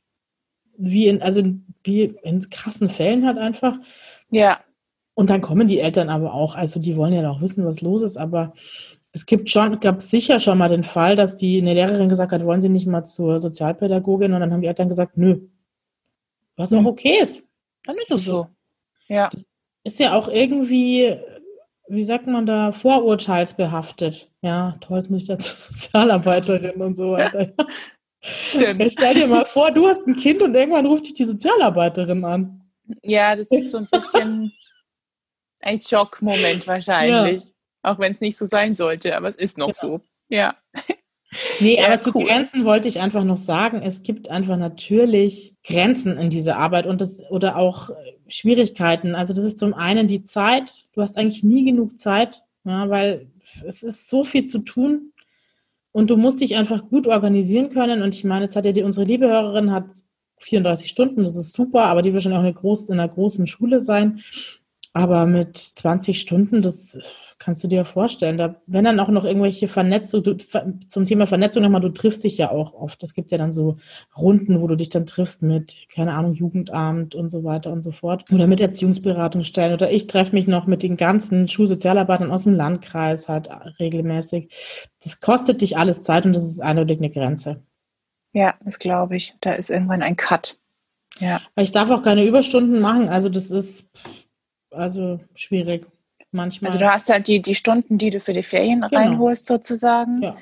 wie 0.77 1.07
in, 1.07 1.21
also 1.21 1.43
wie 1.83 2.15
in 2.23 2.41
krassen 2.49 2.89
Fällen 2.89 3.25
halt 3.25 3.37
einfach. 3.37 3.77
Ja. 4.31 4.59
Und 5.13 5.29
dann 5.29 5.41
kommen 5.41 5.67
die 5.67 5.79
Eltern 5.79 6.09
aber 6.09 6.33
auch, 6.33 6.55
also 6.55 6.79
die 6.79 6.97
wollen 6.97 7.13
ja 7.13 7.29
auch 7.29 7.41
wissen, 7.41 7.65
was 7.65 7.81
los 7.81 8.01
ist, 8.01 8.17
aber 8.17 8.53
es 9.15 9.25
gibt 9.25 9.49
schon, 9.49 9.79
gab 9.79 10.01
sicher 10.01 10.41
schon 10.41 10.57
mal 10.57 10.67
den 10.67 10.83
Fall, 10.83 11.15
dass 11.15 11.37
die 11.37 11.61
eine 11.61 11.73
Lehrerin 11.73 12.09
gesagt 12.09 12.33
hat, 12.33 12.45
wollen 12.45 12.61
Sie 12.61 12.67
nicht 12.67 12.85
mal 12.85 13.05
zur 13.05 13.39
Sozialpädagogin? 13.39 14.33
Und 14.33 14.41
dann 14.41 14.51
haben 14.51 14.61
die 14.61 14.67
Eltern 14.67 14.89
gesagt, 14.89 15.17
nö. 15.17 15.39
Was 16.57 16.73
auch 16.73 16.83
okay 16.83 17.19
ist. 17.21 17.41
Dann 17.85 17.95
ist 17.97 18.11
es 18.11 18.25
so. 18.25 18.47
Ja. 19.07 19.29
Das 19.29 19.47
ist 19.85 19.99
ja 19.99 20.13
auch 20.17 20.27
irgendwie, 20.27 21.15
wie 21.87 22.03
sagt 22.03 22.27
man 22.27 22.45
da, 22.45 22.73
vorurteilsbehaftet. 22.73 24.29
Ja, 24.41 24.75
toll, 24.81 24.97
jetzt 24.97 25.09
muss 25.09 25.21
ich 25.21 25.27
da 25.29 25.39
zur 25.39 25.59
Sozialarbeiterin 25.59 26.81
und 26.81 26.97
so 26.97 27.11
weiter. 27.11 27.53
Stimmt. 28.45 28.89
Stell 28.91 29.13
dir 29.13 29.27
mal 29.27 29.45
vor, 29.45 29.71
du 29.71 29.87
hast 29.87 30.05
ein 30.07 30.15
Kind 30.15 30.41
und 30.41 30.55
irgendwann 30.55 30.85
ruft 30.85 31.05
dich 31.05 31.13
die 31.13 31.25
Sozialarbeiterin 31.25 32.25
an. 32.25 32.61
Ja, 33.03 33.35
das 33.35 33.51
ist 33.51 33.71
so 33.71 33.79
ein 33.79 33.87
bisschen 33.91 34.51
ein 35.59 35.79
Schockmoment 35.79 36.65
wahrscheinlich. 36.67 37.43
Ja. 37.43 37.49
Auch 37.83 37.99
wenn 37.99 38.11
es 38.11 38.21
nicht 38.21 38.37
so 38.37 38.45
sein 38.45 38.73
sollte, 38.73 39.15
aber 39.15 39.27
es 39.27 39.35
ist 39.35 39.57
noch 39.57 39.69
ja. 39.69 39.73
so. 39.73 40.01
Ja. 40.29 40.55
Nee, 41.59 41.77
ja, 41.77 41.87
aber 41.87 41.99
zu 41.99 42.13
Grenzen 42.13 42.63
wollte 42.65 42.87
ich 42.87 42.99
einfach 42.99 43.23
noch 43.23 43.37
sagen, 43.37 43.81
es 43.81 44.03
gibt 44.03 44.29
einfach 44.29 44.57
natürlich 44.57 45.53
Grenzen 45.63 46.17
in 46.17 46.29
dieser 46.29 46.57
Arbeit 46.57 46.85
und 46.85 47.01
das 47.01 47.23
oder 47.29 47.57
auch 47.57 47.89
Schwierigkeiten. 48.27 49.15
Also 49.15 49.33
das 49.33 49.43
ist 49.43 49.59
zum 49.59 49.73
einen 49.73 50.07
die 50.07 50.23
Zeit. 50.23 50.85
Du 50.93 51.01
hast 51.01 51.17
eigentlich 51.17 51.43
nie 51.43 51.65
genug 51.65 51.99
Zeit, 51.99 52.43
ja, 52.63 52.89
weil 52.89 53.27
es 53.65 53.83
ist 53.83 54.07
so 54.07 54.23
viel 54.23 54.45
zu 54.45 54.59
tun 54.59 55.11
und 55.95 56.09
du 56.09 56.17
musst 56.17 56.41
dich 56.41 56.57
einfach 56.57 56.89
gut 56.89 57.07
organisieren 57.07 57.69
können. 57.69 58.01
Und 58.01 58.13
ich 58.13 58.25
meine, 58.25 58.43
jetzt 58.43 58.57
hat 58.57 58.65
ja 58.65 58.73
die, 58.73 58.83
unsere 58.83 59.05
liebe 59.05 59.29
Hörerin 59.29 59.71
hat 59.71 59.85
34 60.39 60.89
Stunden, 60.89 61.23
das 61.23 61.37
ist 61.37 61.53
super, 61.53 61.83
aber 61.85 62.01
die 62.01 62.11
wird 62.11 62.21
schon 62.21 62.33
auch 62.33 62.39
eine 62.39 62.53
groß, 62.53 62.89
in 62.89 62.99
einer 62.99 63.07
großen 63.07 63.47
Schule 63.47 63.79
sein. 63.79 64.19
Aber 64.91 65.25
mit 65.25 65.55
20 65.55 66.19
Stunden, 66.19 66.61
das 66.61 66.99
kannst 67.45 67.63
du 67.63 67.67
dir 67.67 67.85
vorstellen. 67.85 68.37
Da, 68.37 68.55
wenn 68.65 68.85
dann 68.85 68.99
auch 68.99 69.09
noch 69.09 69.23
irgendwelche 69.23 69.67
Vernetzung, 69.67 70.23
du, 70.23 70.35
zum 70.35 71.05
Thema 71.05 71.27
Vernetzung 71.27 71.61
nochmal, 71.61 71.79
du 71.79 71.89
triffst 71.89 72.23
dich 72.23 72.39
ja 72.39 72.49
auch 72.49 72.73
oft. 72.73 73.03
Es 73.03 73.13
gibt 73.13 73.29
ja 73.29 73.37
dann 73.37 73.53
so 73.53 73.77
Runden, 74.17 74.61
wo 74.61 74.67
du 74.67 74.75
dich 74.75 74.89
dann 74.89 75.05
triffst 75.05 75.43
mit, 75.43 75.75
keine 75.93 76.15
Ahnung, 76.15 76.33
Jugendamt 76.33 77.13
und 77.13 77.29
so 77.29 77.43
weiter 77.43 77.71
und 77.71 77.83
so 77.83 77.91
fort. 77.91 78.25
Oder 78.31 78.47
mit 78.47 78.61
Erziehungsberatungsstellen. 78.61 79.75
Oder 79.75 79.91
ich 79.91 80.07
treffe 80.07 80.33
mich 80.33 80.47
noch 80.47 80.65
mit 80.65 80.81
den 80.81 80.97
ganzen 80.97 81.47
Schulsozialarbeitern 81.47 82.31
aus 82.31 82.45
dem 82.45 82.55
Landkreis 82.55 83.29
halt 83.29 83.47
regelmäßig. 83.79 84.49
Das 85.03 85.21
kostet 85.21 85.61
dich 85.61 85.77
alles 85.77 86.01
Zeit 86.01 86.25
und 86.25 86.35
das 86.35 86.43
ist 86.43 86.61
eindeutig 86.61 86.97
eine 86.97 87.11
Grenze. 87.11 87.61
Ja, 88.33 88.55
das 88.63 88.79
glaube 88.79 89.17
ich. 89.17 89.35
Da 89.41 89.53
ist 89.53 89.69
irgendwann 89.69 90.01
ein 90.01 90.15
Cut. 90.15 90.57
Ja. 91.19 91.41
Weil 91.53 91.65
ich 91.65 91.71
darf 91.71 91.91
auch 91.91 92.01
keine 92.01 92.25
Überstunden 92.25 92.81
machen. 92.81 93.07
Also 93.07 93.29
das 93.29 93.51
ist 93.51 93.85
also 94.71 95.19
schwierig 95.35 95.85
manchmal. 96.35 96.69
Also 96.69 96.79
du 96.79 96.91
hast 96.91 97.09
halt 97.09 97.27
die, 97.27 97.41
die 97.41 97.55
Stunden, 97.55 97.97
die 97.97 98.11
du 98.11 98.19
für 98.19 98.33
die 98.33 98.43
Ferien 98.43 98.81
genau. 98.81 98.95
reinholst 98.95 99.47
sozusagen. 99.47 100.21
Ja. 100.21 100.35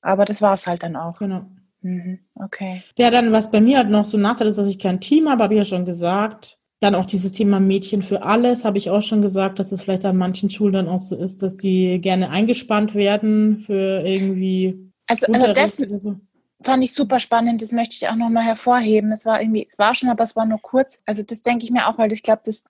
Aber 0.00 0.24
das 0.24 0.42
war 0.42 0.54
es 0.54 0.66
halt 0.66 0.82
dann 0.82 0.96
auch. 0.96 1.18
Genau. 1.18 1.46
Mhm. 1.84 2.18
Okay. 2.34 2.82
Ja, 2.96 3.10
dann, 3.10 3.30
was 3.30 3.50
bei 3.50 3.60
mir 3.60 3.78
halt 3.78 3.90
noch 3.90 4.06
so 4.06 4.16
Nachteil 4.16 4.48
ist, 4.48 4.58
dass 4.58 4.66
ich 4.66 4.78
kein 4.78 5.00
Team 5.00 5.28
habe, 5.28 5.44
habe 5.44 5.54
ich 5.54 5.58
ja 5.58 5.64
schon 5.64 5.84
gesagt. 5.84 6.58
Dann 6.80 6.94
auch 6.94 7.06
dieses 7.06 7.32
Thema 7.32 7.60
Mädchen 7.60 8.02
für 8.02 8.22
alles, 8.22 8.64
habe 8.64 8.78
ich 8.78 8.90
auch 8.90 9.02
schon 9.02 9.22
gesagt, 9.22 9.58
dass 9.58 9.72
es 9.72 9.80
vielleicht 9.80 10.04
an 10.04 10.16
manchen 10.16 10.50
Schulen 10.50 10.72
dann 10.72 10.88
auch 10.88 10.98
so 10.98 11.16
ist, 11.16 11.42
dass 11.42 11.56
die 11.56 11.98
gerne 12.00 12.30
eingespannt 12.30 12.94
werden 12.94 13.60
für 13.60 14.02
irgendwie. 14.04 14.90
Also, 15.06 15.26
also 15.32 15.52
das 15.52 15.76
so. 15.76 16.16
fand 16.62 16.84
ich 16.84 16.92
super 16.92 17.20
spannend, 17.20 17.62
das 17.62 17.72
möchte 17.72 17.94
ich 17.94 18.08
auch 18.08 18.16
nochmal 18.16 18.44
hervorheben. 18.44 19.12
Es 19.12 19.24
war 19.24 19.40
irgendwie, 19.40 19.66
es 19.66 19.78
war 19.78 19.94
schon, 19.94 20.10
aber 20.10 20.24
es 20.24 20.36
war 20.36 20.44
nur 20.44 20.60
kurz. 20.60 21.02
Also 21.06 21.22
das 21.22 21.42
denke 21.42 21.64
ich 21.64 21.70
mir 21.70 21.86
auch, 21.86 21.96
weil 21.96 22.12
ich 22.12 22.22
glaube, 22.22 22.42
das 22.44 22.64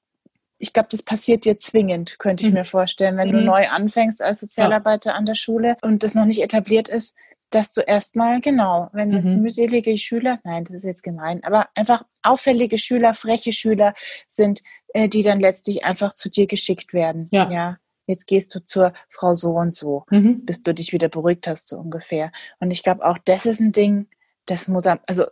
ich 0.64 0.72
glaube, 0.72 0.88
das 0.90 1.02
passiert 1.02 1.44
dir 1.44 1.58
zwingend, 1.58 2.18
könnte 2.18 2.44
ich 2.44 2.48
mhm. 2.48 2.56
mir 2.56 2.64
vorstellen, 2.64 3.18
wenn 3.18 3.28
mhm. 3.28 3.32
du 3.32 3.40
neu 3.42 3.68
anfängst 3.68 4.22
als 4.22 4.40
Sozialarbeiter 4.40 5.10
ja. 5.10 5.16
an 5.16 5.26
der 5.26 5.34
Schule 5.34 5.76
und 5.82 6.02
das 6.02 6.14
noch 6.14 6.24
nicht 6.24 6.42
etabliert 6.42 6.88
ist, 6.88 7.14
dass 7.50 7.70
du 7.70 7.82
erstmal, 7.82 8.40
genau, 8.40 8.88
wenn 8.94 9.12
jetzt 9.12 9.26
mhm. 9.26 9.42
mühselige 9.42 9.96
Schüler, 9.98 10.40
nein, 10.42 10.64
das 10.64 10.76
ist 10.76 10.84
jetzt 10.84 11.02
gemein, 11.02 11.44
aber 11.44 11.68
einfach 11.74 12.02
auffällige 12.22 12.78
Schüler, 12.78 13.12
freche 13.12 13.52
Schüler 13.52 13.92
sind, 14.26 14.62
äh, 14.94 15.06
die 15.06 15.20
dann 15.20 15.38
letztlich 15.38 15.84
einfach 15.84 16.14
zu 16.14 16.30
dir 16.30 16.46
geschickt 16.46 16.94
werden. 16.94 17.28
Ja. 17.30 17.50
ja. 17.50 17.78
Jetzt 18.06 18.26
gehst 18.26 18.54
du 18.54 18.64
zur 18.64 18.94
Frau 19.10 19.34
so 19.34 19.52
und 19.52 19.74
so, 19.74 20.04
mhm. 20.10 20.46
bis 20.46 20.62
du 20.62 20.72
dich 20.72 20.94
wieder 20.94 21.10
beruhigt 21.10 21.46
hast, 21.46 21.68
so 21.68 21.76
ungefähr. 21.76 22.32
Und 22.58 22.70
ich 22.70 22.82
glaube 22.82 23.04
auch, 23.04 23.18
das 23.18 23.44
ist 23.44 23.60
ein 23.60 23.72
Ding, 23.72 24.08
das 24.46 24.66
muss, 24.66 24.86
also 24.86 25.26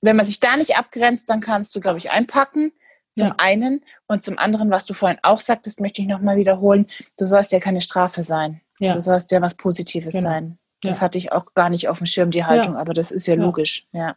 wenn 0.00 0.16
man 0.16 0.24
sich 0.24 0.40
da 0.40 0.56
nicht 0.56 0.78
abgrenzt, 0.78 1.28
dann 1.28 1.40
kannst 1.40 1.76
du, 1.76 1.80
glaube 1.80 1.98
ich, 1.98 2.10
einpacken 2.10 2.72
zum 3.16 3.28
ja. 3.28 3.34
einen 3.38 3.84
und 4.06 4.24
zum 4.24 4.38
anderen, 4.38 4.70
was 4.70 4.86
du 4.86 4.94
vorhin 4.94 5.18
auch 5.22 5.40
sagtest, 5.40 5.80
möchte 5.80 6.02
ich 6.02 6.08
nochmal 6.08 6.36
wiederholen, 6.36 6.86
du 7.16 7.26
sollst 7.26 7.52
ja 7.52 7.60
keine 7.60 7.80
Strafe 7.80 8.22
sein. 8.22 8.60
Ja. 8.78 8.92
Du 8.92 9.00
sollst 9.00 9.30
ja 9.30 9.40
was 9.40 9.54
Positives 9.54 10.12
genau. 10.12 10.28
sein. 10.28 10.58
Das 10.82 10.96
ja. 10.96 11.02
hatte 11.02 11.18
ich 11.18 11.32
auch 11.32 11.54
gar 11.54 11.70
nicht 11.70 11.88
auf 11.88 11.98
dem 11.98 12.06
Schirm, 12.06 12.30
die 12.30 12.44
Haltung, 12.44 12.76
aber 12.76 12.92
das 12.92 13.10
ist 13.10 13.26
ja, 13.26 13.34
logisch. 13.34 13.86
Ja, 13.92 14.16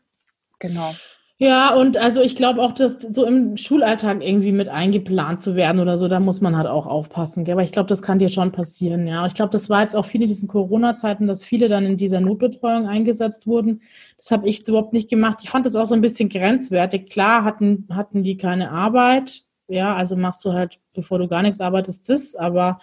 genau. 0.59 0.95
Ja, 1.39 1.75
und 1.75 1.97
also 1.97 2.21
ich 2.21 2.35
glaube 2.35 2.63
auch, 2.63 2.71
dass 2.71 2.97
so 3.13 3.23
im 3.23 3.57
Schulalltag 3.57 4.25
irgendwie 4.25 4.51
mit 4.51 4.69
eingeplant 4.69 5.39
zu 5.39 5.55
werden 5.55 5.79
oder 5.79 5.95
so, 5.95 6.07
da 6.07 6.19
muss 6.19 6.41
man 6.41 6.57
halt 6.57 6.65
auch 6.65 6.87
aufpassen. 6.87 7.43
Gell? 7.43 7.53
Aber 7.53 7.63
ich 7.63 7.71
glaube, 7.71 7.89
das 7.89 8.01
kann 8.01 8.17
dir 8.17 8.29
schon 8.29 8.51
passieren. 8.51 9.05
Ja, 9.05 9.27
ich 9.27 9.35
glaube, 9.35 9.51
das 9.51 9.69
war 9.69 9.83
jetzt 9.83 9.95
auch 9.95 10.05
viele 10.05 10.23
in 10.23 10.29
diesen 10.29 10.47
Corona-Zeiten, 10.47 11.27
dass 11.27 11.43
viele 11.43 11.69
dann 11.69 11.85
in 11.85 11.95
dieser 11.95 12.21
Notbetreuung 12.21 12.87
eingesetzt 12.87 13.45
wurden. 13.45 13.83
Das 14.17 14.31
habe 14.31 14.49
ich 14.49 14.67
überhaupt 14.67 14.93
nicht 14.93 15.11
gemacht. 15.11 15.37
Ich 15.43 15.51
fand 15.51 15.67
das 15.67 15.75
auch 15.75 15.85
so 15.85 15.93
ein 15.93 16.01
bisschen 16.01 16.29
grenzwertig. 16.29 17.07
Klar 17.11 17.43
hatten, 17.43 17.87
hatten 17.91 18.23
die 18.23 18.37
keine 18.37 18.71
Arbeit. 18.71 19.43
Ja, 19.67 19.95
also 19.95 20.15
machst 20.15 20.43
du 20.43 20.53
halt, 20.53 20.79
bevor 20.95 21.19
du 21.19 21.27
gar 21.27 21.43
nichts 21.43 21.61
arbeitest, 21.61 22.09
das. 22.09 22.33
Aber 22.33 22.79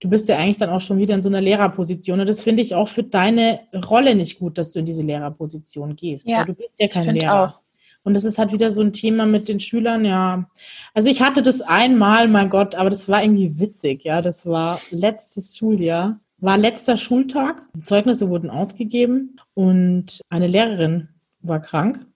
du 0.00 0.08
bist 0.08 0.26
ja 0.30 0.38
eigentlich 0.38 0.56
dann 0.56 0.70
auch 0.70 0.80
schon 0.80 0.96
wieder 0.96 1.14
in 1.14 1.22
so 1.22 1.28
einer 1.28 1.42
Lehrerposition. 1.42 2.20
Und 2.20 2.30
das 2.30 2.40
finde 2.40 2.62
ich 2.62 2.74
auch 2.74 2.88
für 2.88 3.02
deine 3.02 3.60
Rolle 3.90 4.14
nicht 4.14 4.38
gut, 4.38 4.56
dass 4.56 4.72
du 4.72 4.78
in 4.78 4.86
diese 4.86 5.02
Lehrerposition 5.02 5.96
gehst. 5.96 6.26
Ja, 6.26 6.44
du 6.46 6.54
bist 6.54 6.70
ja 6.78 6.88
kein 6.88 7.14
Lehrer. 7.14 7.44
Auch. 7.44 7.60
Und 8.02 8.14
das 8.14 8.24
ist 8.24 8.38
halt 8.38 8.52
wieder 8.52 8.70
so 8.70 8.80
ein 8.80 8.92
Thema 8.92 9.26
mit 9.26 9.48
den 9.48 9.60
Schülern, 9.60 10.04
ja. 10.04 10.48
Also 10.94 11.10
ich 11.10 11.20
hatte 11.20 11.42
das 11.42 11.60
einmal, 11.60 12.28
mein 12.28 12.50
Gott, 12.50 12.74
aber 12.74 12.90
das 12.90 13.08
war 13.08 13.22
irgendwie 13.22 13.58
witzig, 13.58 14.04
ja. 14.04 14.22
Das 14.22 14.46
war 14.46 14.80
letztes 14.90 15.56
Schuljahr, 15.56 16.18
war 16.38 16.56
letzter 16.56 16.96
Schultag. 16.96 17.66
Die 17.76 17.84
Zeugnisse 17.84 18.28
wurden 18.28 18.50
ausgegeben 18.50 19.36
und 19.54 20.20
eine 20.30 20.46
Lehrerin 20.46 21.08
war 21.40 21.60
krank. 21.60 22.06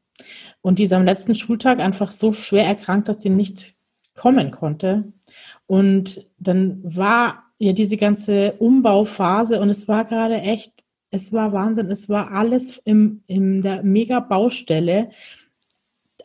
Und 0.63 0.79
die 0.79 0.85
ist 0.85 0.93
am 0.93 1.05
letzten 1.05 1.35
Schultag 1.35 1.81
einfach 1.81 2.11
so 2.11 2.33
schwer 2.33 2.65
erkrankt, 2.65 3.09
dass 3.09 3.21
sie 3.21 3.31
nicht 3.31 3.75
kommen 4.15 4.51
konnte. 4.51 5.13
Und 5.67 6.27
dann 6.39 6.81
war 6.83 7.45
ja 7.59 7.73
diese 7.73 7.97
ganze 7.97 8.53
Umbauphase 8.53 9.61
und 9.61 9.71
es 9.71 9.89
war 9.89 10.05
gerade 10.05 10.37
echt, 10.37 10.73
es 11.11 11.33
war 11.33 11.53
Wahnsinn, 11.53 11.91
es 11.91 12.09
war 12.09 12.33
alles 12.33 12.81
im, 12.85 13.23
in 13.27 13.63
der 13.63 13.83
Mega-Baustelle 13.83 15.11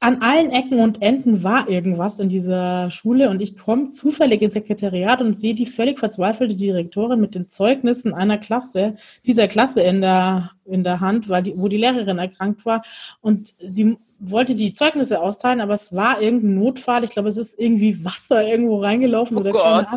an 0.02 0.22
allen 0.22 0.52
Ecken 0.52 0.80
und 0.80 1.02
Enden 1.02 1.44
war 1.44 1.70
irgendwas 1.70 2.20
in 2.20 2.30
dieser 2.30 2.90
Schule 2.92 3.30
und 3.30 3.42
ich 3.42 3.58
komme 3.58 3.92
zufällig 3.92 4.42
ins 4.42 4.54
Sekretariat 4.54 5.22
und 5.22 5.40
sehe 5.40 5.54
die 5.54 5.66
völlig 5.66 6.00
verzweifelte 6.00 6.56
Direktorin 6.56 7.20
mit 7.20 7.36
den 7.36 7.50
Zeugnissen 7.50 8.14
einer 8.14 8.38
Klasse, 8.38 8.96
dieser 9.26 9.48
Klasse 9.48 9.82
in 9.82 10.02
der, 10.02 10.52
in 10.66 10.84
der 10.84 11.02
Hand, 11.02 11.28
weil 11.28 11.44
die, 11.44 11.54
wo 11.58 11.68
die 11.68 11.78
Lehrerin 11.78 12.18
erkrankt 12.18 12.66
war 12.66 12.84
und 13.22 13.54
sie 13.60 13.98
wollte 14.20 14.56
die 14.56 14.74
Zeugnisse 14.74 15.22
austeilen, 15.22 15.62
aber 15.62 15.74
es 15.74 15.94
war 15.94 16.22
irgendein 16.22 16.56
Notfall. 16.56 17.06
Ich 17.06 17.12
glaube, 17.12 17.30
es 17.30 17.38
ist 17.38 17.58
irgendwie 17.58 18.04
Wasser 18.04 18.46
irgendwo 18.46 18.82
reingelaufen 18.82 19.38
oh 19.38 19.40
oder 19.40 19.52
Gott. 19.52 19.88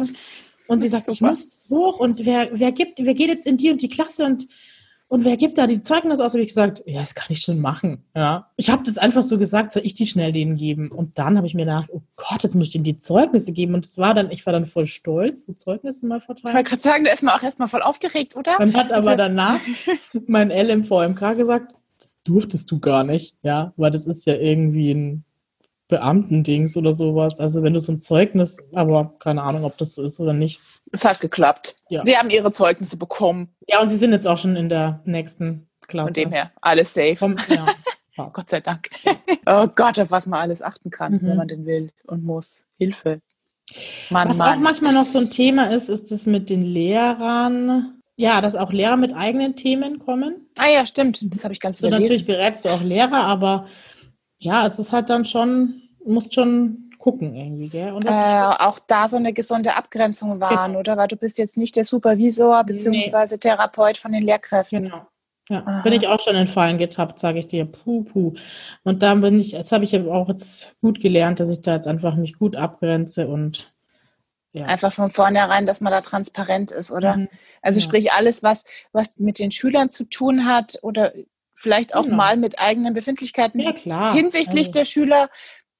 Und 0.68 0.80
sie 0.80 0.88
sagt, 0.88 1.08
ich 1.08 1.20
muss 1.20 1.66
hoch 1.70 1.98
und 1.98 2.24
wer, 2.24 2.48
wer 2.52 2.70
gibt, 2.70 3.04
wer 3.04 3.14
geht 3.14 3.28
jetzt 3.28 3.46
in 3.46 3.56
die 3.56 3.70
und 3.70 3.82
die 3.82 3.88
Klasse 3.88 4.24
und 4.24 4.46
und 5.12 5.26
wer 5.26 5.36
gibt 5.36 5.59
da 5.59 5.66
die 5.66 5.82
Zeugnisse 5.82 6.24
aus? 6.24 6.32
Habe 6.32 6.40
ich 6.40 6.48
gesagt, 6.48 6.82
ja, 6.86 7.01
das 7.01 7.14
kann 7.14 7.26
ich 7.28 7.43
schon 7.43 7.60
machen. 7.60 8.02
Ja, 8.16 8.48
ich 8.56 8.70
habe 8.70 8.82
das 8.82 8.97
einfach 8.97 9.22
so 9.22 9.36
gesagt, 9.36 9.70
soll 9.70 9.84
ich 9.84 9.93
die 9.93 10.06
schnell 10.06 10.32
denen 10.32 10.56
geben? 10.56 10.90
Und 10.90 11.18
dann 11.18 11.36
habe 11.36 11.47
ich 11.47 11.52
mir 11.52 11.66
gedacht, 11.66 11.90
oh 11.93 12.01
Gott, 12.16 12.43
jetzt 12.43 12.55
muss 12.55 12.68
ich 12.68 12.72
denen 12.72 12.84
die 12.84 12.98
Zeugnisse 12.98 13.52
geben. 13.52 13.74
Und 13.74 13.84
es 13.84 13.98
war 13.98 14.14
dann, 14.14 14.30
ich 14.30 14.47
war 14.47 14.55
dann 14.55 14.64
voll 14.64 14.86
stolz, 14.86 15.44
so 15.44 15.52
Zeugnisse 15.52 16.06
mal 16.06 16.18
verteilt. 16.18 16.47
Ich 16.48 16.55
wollte 16.55 16.70
gerade 16.70 16.80
sagen, 16.80 17.05
da 17.05 17.12
ist 17.12 17.22
man 17.22 17.34
auch 17.34 17.43
erstmal 17.43 17.68
voll 17.68 17.82
aufgeregt, 17.82 18.36
oder? 18.36 18.55
Dann 18.59 18.72
hat 18.72 18.86
aber 18.86 19.10
also, 19.10 19.16
danach 19.16 19.60
mein 20.28 20.48
LMVMK 20.51 21.36
gesagt, 21.36 21.74
das 21.98 22.16
durftest 22.24 22.70
du 22.70 22.80
gar 22.80 23.05
nicht, 23.05 23.36
ja, 23.43 23.74
weil 23.76 23.90
das 23.90 24.06
ist 24.06 24.24
ja 24.24 24.36
irgendwie 24.36 24.93
ein 24.93 25.24
Beamtendings 25.88 26.76
oder 26.76 26.94
sowas. 26.94 27.38
Also 27.38 27.62
wenn 27.62 27.74
du 27.74 27.80
so 27.80 27.92
ein 27.92 28.00
Zeugnis, 28.00 28.59
aber 28.72 29.14
keine 29.18 29.42
Ahnung, 29.42 29.64
ob 29.64 29.76
das 29.78 29.94
so 29.94 30.02
ist 30.02 30.20
oder 30.20 30.32
nicht. 30.32 30.60
Es 30.90 31.04
hat 31.04 31.20
geklappt. 31.20 31.76
Ja. 31.90 32.02
Sie 32.04 32.16
haben 32.16 32.30
ihre 32.30 32.52
Zeugnisse 32.52 32.96
bekommen. 32.96 33.54
Ja, 33.66 33.80
und 33.82 33.90
sie 33.90 33.96
sind 33.96 34.12
jetzt 34.12 34.26
auch 34.26 34.38
schon 34.38 34.56
in 34.56 34.68
der 34.68 35.02
nächsten 35.04 35.68
Klasse. 35.86 36.14
Von 36.14 36.22
dem 36.22 36.32
her, 36.32 36.50
alles 36.60 36.94
safe. 36.94 37.16
Vom, 37.16 37.36
ja. 37.48 37.66
Gott 38.32 38.50
sei 38.50 38.60
Dank. 38.60 38.88
oh 39.46 39.66
Gott, 39.74 39.98
auf 39.98 40.10
was 40.10 40.26
man 40.26 40.40
alles 40.40 40.62
achten 40.62 40.90
kann, 40.90 41.14
mhm. 41.14 41.22
wenn 41.22 41.36
man 41.36 41.48
denn 41.48 41.66
will 41.66 41.90
und 42.06 42.24
muss. 42.24 42.64
Hilfe. 42.78 43.20
Mann, 44.10 44.28
was 44.28 44.36
Mann. 44.36 44.59
auch 44.59 44.62
manchmal 44.62 44.92
noch 44.92 45.06
so 45.06 45.18
ein 45.18 45.30
Thema 45.30 45.66
ist, 45.74 45.88
ist 45.88 46.12
es 46.12 46.26
mit 46.26 46.50
den 46.50 46.62
Lehrern. 46.62 47.98
Ja, 48.16 48.40
dass 48.40 48.54
auch 48.54 48.72
Lehrer 48.72 48.96
mit 48.96 49.14
eigenen 49.14 49.56
Themen 49.56 49.98
kommen. 49.98 50.46
Ah 50.59 50.68
ja, 50.68 50.86
stimmt. 50.86 51.34
Das 51.34 51.44
habe 51.44 51.54
ich 51.54 51.60
ganz 51.60 51.78
so, 51.78 51.88
Natürlich 51.88 52.26
berätst 52.26 52.64
du 52.64 52.68
auch 52.68 52.82
Lehrer, 52.82 53.24
aber 53.24 53.66
ja, 54.43 54.66
es 54.66 54.78
ist 54.78 54.93
halt 54.93 55.10
dann 55.10 55.24
schon 55.24 55.82
musst 56.05 56.35
schon 56.35 56.90
gucken 56.98 57.35
irgendwie, 57.35 57.69
gell? 57.69 57.93
Und 57.93 58.05
äh, 58.05 58.10
auch 58.10 58.78
da 58.86 59.09
so 59.09 59.16
eine 59.16 59.32
gesunde 59.32 59.74
Abgrenzung 59.74 60.40
wahren, 60.40 60.73
genau. 60.73 60.81
oder? 60.81 60.97
Weil 60.97 61.09
du 61.09 61.16
bist 61.16 61.39
jetzt 61.39 61.56
nicht 61.56 61.74
der 61.74 61.85
Supervisor 61.85 62.62
bzw. 62.64 62.90
Nee. 62.90 63.39
Therapeut 63.39 63.98
von 63.98 64.12
den 64.12 64.23
Lehrkräften. 64.23 64.85
Genau. 64.85 65.06
Ja, 65.48 65.82
bin 65.82 65.93
ich 65.93 66.06
auch 66.06 66.20
schon 66.20 66.36
in 66.36 66.47
Fallen 66.47 66.78
getappt, 66.78 67.19
sage 67.19 67.40
ich 67.40 67.48
dir. 67.48 67.66
Puh, 67.66 68.05
puh. 68.05 68.35
Und 68.85 69.02
da 69.02 69.14
bin 69.14 69.40
ich, 69.40 69.52
jetzt 69.52 69.73
habe 69.73 69.85
ich 69.85 69.98
auch 70.01 70.28
jetzt 70.28 70.74
gut 70.81 71.01
gelernt, 71.01 71.40
dass 71.40 71.51
ich 71.51 71.60
da 71.60 71.74
jetzt 71.74 71.89
einfach 71.89 72.14
mich 72.14 72.39
gut 72.39 72.55
abgrenze 72.56 73.27
und 73.27 73.73
ja. 74.55 74.66
Einfach 74.66 74.93
von 74.93 75.10
vornherein, 75.10 75.64
dass 75.64 75.81
man 75.81 75.93
da 75.93 76.02
transparent 76.02 76.73
ist, 76.73 76.93
oder? 76.93 77.16
Mhm. 77.16 77.28
Also 77.62 77.81
sprich 77.81 78.12
alles, 78.12 78.43
was, 78.43 78.64
was 78.93 79.19
mit 79.19 79.39
den 79.39 79.51
Schülern 79.51 79.89
zu 79.89 80.05
tun 80.05 80.44
hat 80.44 80.78
oder 80.82 81.14
vielleicht 81.62 81.94
auch 81.94 82.05
genau. 82.05 82.16
mal 82.16 82.36
mit 82.36 82.59
eigenen 82.59 82.93
Befindlichkeiten 82.93 83.60
ja, 83.60 84.12
hinsichtlich 84.12 84.68
also. 84.68 84.72
der 84.72 84.84
Schüler, 84.84 85.30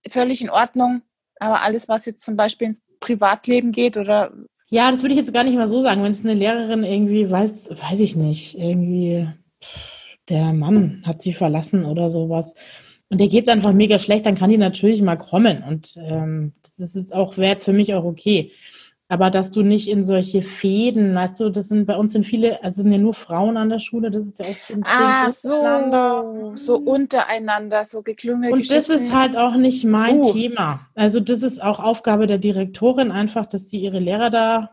völlig 0.09 0.41
in 0.41 0.51
Ordnung. 0.51 1.03
Aber 1.41 1.63
alles, 1.63 1.89
was 1.89 2.07
jetzt 2.07 2.23
zum 2.23 2.37
Beispiel 2.37 2.69
ins 2.69 2.83
Privatleben 3.01 3.73
geht 3.73 3.97
oder. 3.97 4.33
Ja, 4.71 4.91
das 4.91 5.03
würde 5.03 5.15
ich 5.15 5.19
jetzt 5.19 5.35
gar 5.35 5.45
nicht 5.45 5.57
mal 5.57 5.67
so 5.67 5.83
sagen. 5.83 6.03
Wenn 6.03 6.13
es 6.13 6.25
eine 6.25 6.35
Lehrerin 6.35 6.85
irgendwie 6.85 7.31
weiß, 7.31 7.71
weiß 7.71 8.01
ich 8.01 8.15
nicht, 8.17 8.57
irgendwie 8.57 9.29
der 10.29 10.53
Mann 10.53 11.03
hat 11.05 11.21
sie 11.21 11.33
verlassen 11.33 11.85
oder 11.85 12.09
sowas. 12.09 12.55
Und 13.09 13.19
der 13.19 13.29
geht 13.29 13.45
es 13.45 13.53
einfach 13.53 13.73
mega 13.73 13.99
schlecht, 13.99 14.25
dann 14.25 14.37
kann 14.37 14.51
die 14.51 14.57
natürlich 14.57 15.03
mal 15.03 15.17
kommen. 15.17 15.63
Und 15.63 15.99
ähm, 15.99 16.53
das 16.63 16.97
ist 16.97 17.15
auch, 17.15 17.37
wäre 17.37 17.53
jetzt 17.53 17.65
für 17.65 17.75
mich 17.75 17.93
auch 17.93 18.05
okay. 18.05 18.53
Aber 19.13 19.31
dass 19.31 19.51
du 19.51 19.61
nicht 19.61 19.91
in 19.91 20.05
solche 20.05 20.41
Fäden, 20.41 21.15
weißt 21.15 21.39
du, 21.39 21.51
das 21.51 21.69
sind 21.69 21.85
bei 21.85 21.97
uns 21.97 22.15
sind 22.15 22.25
viele, 22.25 22.65
also 22.65 22.81
sind 22.81 22.93
ja 22.93 22.97
nur 22.97 23.13
Frauen 23.13 23.59
an 23.59 23.69
der 23.69 23.79
Schule, 23.79 24.11
das 24.11 24.25
ist 24.25 24.39
ja 24.39 24.47
auch 24.47 24.57
so 24.67 24.73
ein 24.73 24.85
Ah, 24.87 25.31
so, 25.31 26.53
so 26.55 26.77
untereinander, 26.77 27.85
so 27.85 28.01
geklüngelt. 28.01 28.55
Und 28.55 28.71
das 28.71 28.89
ist 28.89 29.13
halt 29.15 29.37
auch 29.37 29.57
nicht 29.57 29.85
mein 29.85 30.21
uh. 30.21 30.33
Thema. 30.33 30.89
Also 30.95 31.21
das 31.21 31.43
ist 31.43 31.63
auch 31.63 31.79
Aufgabe 31.79 32.27
der 32.27 32.39
Direktorin 32.39 33.11
einfach, 33.11 33.45
dass 33.45 33.69
sie 33.69 33.81
ihre 33.81 33.99
Lehrer 33.99 34.31
da 34.31 34.71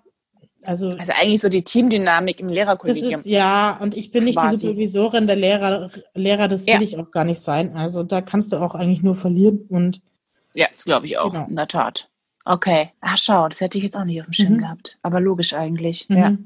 also, 0.63 0.87
also 0.87 1.11
eigentlich 1.19 1.41
so 1.41 1.49
die 1.49 1.65
Teamdynamik 1.65 2.39
im 2.39 2.47
Lehrerkollegium. 2.47 3.11
Das 3.11 3.19
ist, 3.21 3.27
ja, 3.27 3.77
und 3.81 3.97
ich 3.97 4.11
bin 4.11 4.23
nicht 4.23 4.37
quasi. 4.37 4.55
die 4.55 4.61
Supervisorin 4.67 5.27
der 5.27 5.35
Lehrer, 5.35 5.91
Lehrer, 6.13 6.47
das 6.47 6.65
will 6.65 6.75
ja. 6.75 6.81
ich 6.81 6.97
auch 6.97 7.11
gar 7.11 7.25
nicht 7.25 7.41
sein. 7.41 7.75
Also 7.75 8.03
da 8.03 8.21
kannst 8.21 8.53
du 8.53 8.57
auch 8.57 8.73
eigentlich 8.73 9.01
nur 9.01 9.15
verlieren 9.15 9.65
und 9.67 10.01
ja, 10.55 10.67
das 10.71 10.85
glaube 10.85 11.07
ich 11.07 11.17
auch, 11.17 11.33
genau. 11.33 11.47
in 11.49 11.57
der 11.57 11.67
Tat. 11.67 12.09
Okay. 12.49 12.89
Ach, 12.99 13.15
schau, 13.15 13.47
das 13.47 13.61
hätte 13.61 13.77
ich 13.77 13.83
jetzt 13.83 13.95
auch 13.95 14.05
nicht 14.05 14.19
auf 14.21 14.25
dem 14.25 14.33
Schirm 14.33 14.53
mhm. 14.53 14.57
gehabt. 14.57 14.97
Aber 15.03 15.21
logisch 15.21 15.53
eigentlich. 15.53 16.09
Mhm. 16.09 16.17
Ja. 16.17 16.37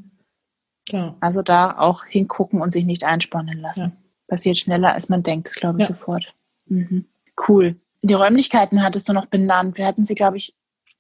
ja. 0.90 1.16
Also 1.22 1.42
da 1.42 1.78
auch 1.78 2.04
hingucken 2.04 2.62
und 2.62 2.74
sich 2.74 2.84
nicht 2.84 3.06
einspannen 3.06 3.58
lassen. 3.60 3.94
Ja. 3.96 3.98
Passiert 4.28 4.58
schneller, 4.58 4.92
als 4.92 5.08
man 5.08 5.24
denkt, 5.24 5.48
das 5.48 5.56
glaube 5.56 5.80
ich 5.80 5.88
ja. 5.88 5.96
sofort. 5.96 6.36
Mhm. 6.66 7.06
Cool. 7.48 7.78
Die 8.02 8.14
Räumlichkeiten 8.14 8.84
hattest 8.84 9.08
du 9.08 9.14
noch 9.14 9.28
benannt. 9.28 9.78
Wir 9.78 9.86
hatten 9.86 10.04
sie, 10.04 10.14
glaube 10.14 10.36
ich, 10.36 10.54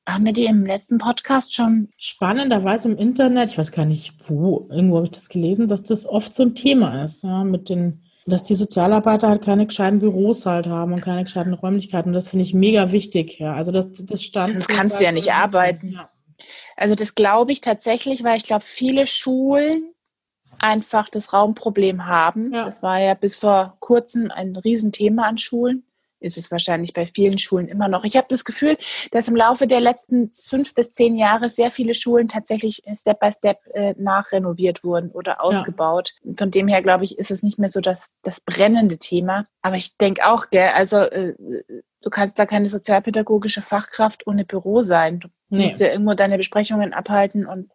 haben 0.07 0.25
wir 0.25 0.31
die 0.31 0.45
im 0.45 0.65
letzten 0.65 0.99
Podcast 0.99 1.53
schon? 1.53 1.89
Spannenderweise 1.97 2.89
im 2.89 2.97
Internet, 2.97 3.51
ich 3.51 3.57
weiß 3.57 3.73
gar 3.73 3.85
nicht 3.85 4.13
wo, 4.29 4.67
irgendwo 4.69 4.97
habe 4.97 5.07
ich 5.07 5.11
das 5.11 5.27
gelesen, 5.27 5.67
dass 5.67 5.83
das 5.83 6.05
oft 6.05 6.33
so 6.33 6.43
ein 6.43 6.55
Thema 6.55 7.03
ist, 7.03 7.23
ja, 7.23 7.43
mit 7.43 7.67
den 7.67 8.03
dass 8.25 8.43
die 8.43 8.55
Sozialarbeiter 8.55 9.27
halt 9.27 9.43
keine 9.43 9.67
gescheiten 9.67 9.99
Büros 9.99 10.45
halt 10.45 10.67
haben 10.67 10.93
und 10.93 11.01
keine 11.01 11.23
gescheiten 11.23 11.53
Räumlichkeiten. 11.53 12.09
Und 12.09 12.13
das 12.13 12.29
finde 12.29 12.45
ich 12.45 12.53
mega 12.53 12.91
wichtig. 12.91 13.39
Ja. 13.39 13.53
Also 13.53 13.71
das, 13.71 13.87
das 13.91 14.23
stand. 14.23 14.55
Das 14.55 14.67
kannst 14.67 14.99
du 14.99 15.05
ja 15.05 15.11
nicht 15.11 15.33
arbeiten. 15.33 15.93
Ja. 15.93 16.09
Also 16.77 16.95
das 16.95 17.15
glaube 17.15 17.51
ich 17.51 17.61
tatsächlich, 17.61 18.23
weil 18.23 18.37
ich 18.37 18.43
glaube, 18.43 18.63
viele 18.65 19.07
Schulen 19.07 19.93
einfach 20.59 21.09
das 21.09 21.33
Raumproblem 21.33 22.05
haben. 22.05 22.53
Ja. 22.53 22.65
Das 22.65 22.81
war 22.81 22.99
ja 22.99 23.13
bis 23.13 23.35
vor 23.35 23.77
kurzem 23.79 24.31
ein 24.31 24.55
Riesenthema 24.55 25.23
an 25.23 25.37
Schulen 25.37 25.85
ist 26.23 26.37
es 26.37 26.51
wahrscheinlich 26.51 26.93
bei 26.93 27.05
vielen 27.05 27.37
Schulen 27.37 27.67
immer 27.67 27.87
noch. 27.87 28.03
Ich 28.03 28.17
habe 28.17 28.27
das 28.29 28.45
Gefühl, 28.45 28.77
dass 29.11 29.27
im 29.27 29.35
Laufe 29.35 29.67
der 29.67 29.81
letzten 29.81 30.31
fünf 30.31 30.73
bis 30.73 30.93
zehn 30.93 31.17
Jahre 31.17 31.49
sehr 31.49 31.71
viele 31.71 31.93
Schulen 31.93 32.27
tatsächlich 32.27 32.83
Step 32.93 33.19
by 33.19 33.31
Step 33.31 33.59
äh, 33.73 33.93
nachrenoviert 33.97 34.83
wurden 34.83 35.11
oder 35.11 35.43
ausgebaut. 35.43 36.13
Ja. 36.23 36.33
Von 36.37 36.51
dem 36.51 36.67
her, 36.67 36.81
glaube 36.81 37.03
ich, 37.03 37.17
ist 37.17 37.31
es 37.31 37.43
nicht 37.43 37.59
mehr 37.59 37.69
so 37.69 37.81
das, 37.81 38.15
das 38.23 38.39
brennende 38.39 38.97
Thema. 38.97 39.43
Aber 39.61 39.75
ich 39.75 39.97
denke 39.97 40.25
auch, 40.25 40.49
gell, 40.49 40.69
also 40.75 40.97
äh, 40.97 41.33
du 42.01 42.09
kannst 42.09 42.37
da 42.39 42.45
keine 42.45 42.69
sozialpädagogische 42.69 43.61
Fachkraft 43.61 44.27
ohne 44.27 44.45
Büro 44.45 44.81
sein. 44.81 45.19
Du 45.19 45.29
nee. 45.49 45.63
musst 45.63 45.79
ja 45.79 45.87
irgendwo 45.87 46.13
deine 46.13 46.37
Besprechungen 46.37 46.93
abhalten 46.93 47.45
und 47.45 47.69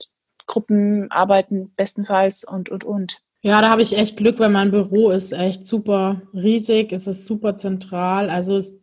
Gruppen 0.46 1.10
arbeiten 1.10 1.72
bestenfalls 1.76 2.44
und, 2.44 2.70
und, 2.70 2.84
und. 2.84 3.20
Ja, 3.40 3.60
da 3.60 3.70
habe 3.70 3.82
ich 3.82 3.96
echt 3.96 4.16
Glück, 4.16 4.38
weil 4.40 4.48
mein 4.48 4.70
Büro 4.70 5.10
ist 5.10 5.32
echt 5.32 5.66
super 5.66 6.22
riesig, 6.34 6.92
es 6.92 7.06
ist 7.06 7.26
super 7.26 7.56
zentral. 7.56 8.30
Also 8.30 8.56
es, 8.56 8.78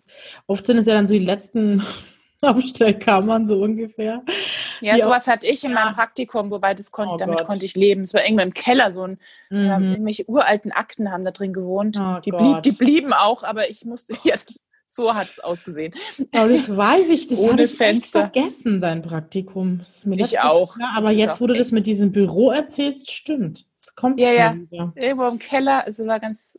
oft 0.48 0.65
sind 0.65 0.77
es 0.77 0.86
ja 0.86 0.94
dann 0.94 1.07
so 1.07 1.14
die 1.14 1.26
letzten 1.26 1.84
Abstellkammern 2.41 3.48
so 3.48 3.61
ungefähr. 3.61 4.23
Ja, 4.82 4.98
sowas 4.98 5.27
hatte 5.27 5.48
ich 5.48 5.64
in 5.64 5.72
ja. 5.72 5.84
meinem 5.84 5.95
Praktikum, 5.95 6.52
wobei 6.52 6.73
das 6.73 6.91
kon 6.91 7.07
oh 7.10 7.18
damit 7.18 7.40
Gott. 7.40 7.48
konnte 7.48 7.65
ich 7.65 7.76
leben. 7.76 8.02
Es 8.02 8.14
war 8.14 8.23
irgendwo 8.23 8.44
im 8.44 8.53
Keller 8.53 8.91
so 8.91 9.03
ein, 9.03 9.19
mhm. 9.49 9.72
ähm, 9.72 9.84
irgendwelche 9.91 10.30
uralten 10.30 10.72
Akten 10.72 11.11
haben 11.11 11.26
da 11.26 11.32
drin 11.32 11.52
gewohnt. 11.52 11.98
Oh 11.99 12.19
die, 12.23 12.32
blieb, 12.32 12.64
die, 12.64 12.72
blieben 12.72 13.14
auch, 13.14 13.44
aber 13.44 13.69
ich 13.69 13.84
musste 13.84 14.14
ja 14.23 14.36
so 14.88 15.14
hat 15.14 15.30
es 15.30 15.40
ausgesehen. 15.40 15.94
Aber 16.34 16.49
das 16.49 16.76
weiß 16.76 17.10
ich, 17.10 17.27
das 17.27 17.45
habe 17.52 17.64
ich 17.64 17.72
Fenster. 17.72 18.32
vergessen, 18.32 18.80
dein 18.80 19.02
Praktikum. 19.02 19.82
ich 20.06 20.40
auch. 20.40 20.77
Jahr, 20.80 20.94
aber 20.95 21.11
jetzt, 21.11 21.41
wo 21.41 21.48
du 21.48 21.53
das 21.53 21.72
mit 21.72 21.86
diesem 21.86 22.14
Büro 22.14 22.52
erzählst, 22.52 23.11
stimmt. 23.11 23.65
Es 23.88 23.95
kommt 23.95 24.20
ja, 24.20 24.32
ja. 24.32 24.56
Wieder. 24.56 24.94
Irgendwo 24.95 25.28
im 25.28 25.40
Keller, 25.40 25.86
also 25.86 26.06
war 26.07 26.20
ganz 26.20 26.57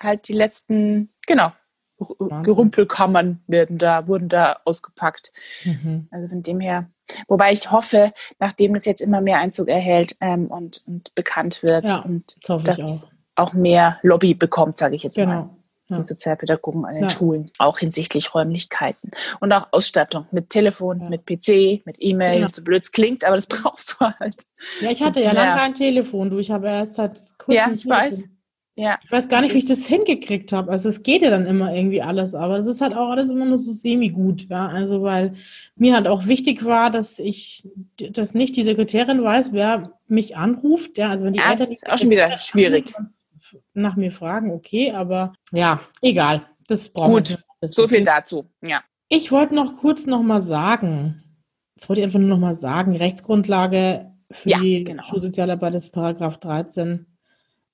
halt 0.00 0.28
die 0.28 0.32
letzten, 0.32 1.12
genau, 1.26 1.52
Wahnsinn. 1.98 2.42
Gerümpelkammern 2.42 3.42
werden 3.46 3.78
da, 3.78 4.06
wurden 4.06 4.28
da 4.28 4.60
ausgepackt. 4.64 5.32
Mhm. 5.64 6.08
Also 6.10 6.28
von 6.28 6.42
dem 6.42 6.60
her. 6.60 6.90
Wobei 7.28 7.52
ich 7.52 7.70
hoffe, 7.70 8.12
nachdem 8.38 8.74
das 8.74 8.84
jetzt 8.84 9.00
immer 9.00 9.20
mehr 9.20 9.38
Einzug 9.38 9.68
erhält 9.68 10.16
ähm, 10.20 10.46
und, 10.46 10.82
und 10.86 11.14
bekannt 11.14 11.62
wird 11.62 11.88
ja, 11.88 11.98
und 12.00 12.36
das 12.48 12.64
dass 12.64 13.04
auch. 13.36 13.48
auch. 13.50 13.52
mehr 13.52 13.98
Lobby 14.02 14.34
bekommt, 14.34 14.78
sage 14.78 14.96
ich 14.96 15.02
jetzt 15.02 15.16
genau. 15.16 15.28
mal. 15.32 15.50
Die 15.88 16.02
Sozialpädagogen 16.02 16.84
an 16.84 16.94
den 16.94 17.04
ja. 17.04 17.10
Schulen, 17.10 17.50
auch 17.58 17.78
hinsichtlich 17.78 18.34
Räumlichkeiten 18.34 19.10
und 19.40 19.52
auch 19.52 19.68
Ausstattung 19.72 20.26
mit 20.30 20.50
Telefon, 20.50 21.00
ja. 21.00 21.08
mit 21.10 21.26
PC, 21.26 21.84
mit 21.84 21.96
E-Mail, 22.00 22.42
ja. 22.42 22.48
so 22.52 22.62
blöd 22.62 22.84
es 22.84 22.92
klingt, 22.92 23.24
aber 23.24 23.36
das 23.36 23.46
brauchst 23.48 23.96
du 23.98 24.04
halt. 24.04 24.46
Ja, 24.80 24.90
ich 24.90 25.02
hatte 25.02 25.20
ja 25.20 25.32
lange 25.32 25.60
kein 25.60 25.74
Telefon, 25.74 26.30
du, 26.30 26.38
ich 26.38 26.50
habe 26.50 26.68
erst 26.68 26.94
seit 26.94 27.18
kurzem 27.38 27.54
Ja, 27.54 27.70
ich 27.74 27.86
weiß. 27.86 28.28
Ja. 28.76 28.98
Ich 29.04 29.12
weiß 29.12 29.28
gar 29.28 29.40
nicht, 29.40 29.54
wie 29.54 29.58
ich 29.58 29.68
das 29.68 29.86
hingekriegt 29.86 30.50
habe. 30.50 30.68
Also 30.72 30.88
es 30.88 31.04
geht 31.04 31.22
ja 31.22 31.30
dann 31.30 31.46
immer 31.46 31.72
irgendwie 31.72 32.02
alles, 32.02 32.34
aber 32.34 32.58
es 32.58 32.66
ist 32.66 32.80
halt 32.80 32.92
auch 32.92 33.10
alles 33.10 33.30
immer 33.30 33.44
nur 33.44 33.58
so 33.58 33.70
semi-gut, 33.70 34.48
ja. 34.48 34.66
Also 34.66 35.02
weil 35.02 35.34
mir 35.76 35.94
halt 35.94 36.08
auch 36.08 36.26
wichtig 36.26 36.64
war, 36.64 36.90
dass 36.90 37.20
ich, 37.20 37.68
dass 37.96 38.34
nicht 38.34 38.56
die 38.56 38.64
Sekretärin 38.64 39.22
weiß, 39.22 39.52
wer 39.52 39.92
mich 40.08 40.36
anruft, 40.36 40.98
ja. 40.98 41.10
Also 41.10 41.24
wenn 41.24 41.34
die 41.34 41.38
ja, 41.38 41.52
Eltern 41.52 41.68
das 41.68 41.70
ist 41.70 41.88
auch 41.88 41.98
schon 41.98 42.10
wieder 42.10 42.36
schwierig. 42.36 42.96
Anrufen, 42.96 43.14
nach 43.72 43.96
mir 43.96 44.12
fragen, 44.12 44.50
okay, 44.50 44.92
aber 44.92 45.32
ja, 45.52 45.80
egal. 46.02 46.46
Das 46.66 46.88
braucht 46.88 47.10
Gut, 47.10 47.38
das 47.60 47.72
so 47.72 47.88
viel 47.88 48.04
dazu, 48.04 48.50
ja. 48.62 48.82
Ich 49.08 49.30
wollte 49.30 49.54
noch 49.54 49.76
kurz 49.76 50.06
noch 50.06 50.22
mal 50.22 50.40
sagen, 50.40 51.22
das 51.76 51.88
wollte 51.88 52.00
ich 52.00 52.04
einfach 52.06 52.18
nur 52.18 52.28
noch 52.28 52.38
mal 52.38 52.54
sagen, 52.54 52.96
Rechtsgrundlage 52.96 54.12
für 54.30 54.48
ja, 54.48 54.58
die 54.58 54.84
genau. 54.84 55.02
Schulsozialarbeit 55.02 55.74
ist 55.74 55.92
Paragraph 55.92 56.38
13 56.38 57.06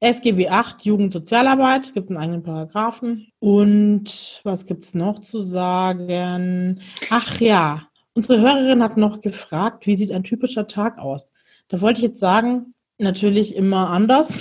SGB 0.01 0.49
8 0.49 0.85
Jugendsozialarbeit, 0.87 1.87
es 1.87 1.95
gibt 1.95 2.09
einen 2.09 2.19
eigenen 2.19 2.43
Paragraphen. 2.43 3.31
Und 3.39 4.41
was 4.45 4.65
gibt 4.65 4.87
es 4.87 4.95
noch 4.95 5.21
zu 5.21 5.41
sagen? 5.41 6.81
Ach 7.11 7.39
ja, 7.41 7.83
unsere 8.15 8.41
Hörerin 8.41 8.83
hat 8.83 8.97
noch 8.97 9.21
gefragt, 9.21 9.87
wie 9.87 9.97
sieht 9.97 10.11
ein 10.11 10.25
typischer 10.25 10.67
Tag 10.67 10.99
aus? 10.99 11.33
Da 11.69 11.83
wollte 11.83 12.01
ich 12.01 12.09
jetzt 12.09 12.21
sagen, 12.21 12.75
natürlich 12.97 13.55
immer 13.55 13.91
anders. 13.91 14.39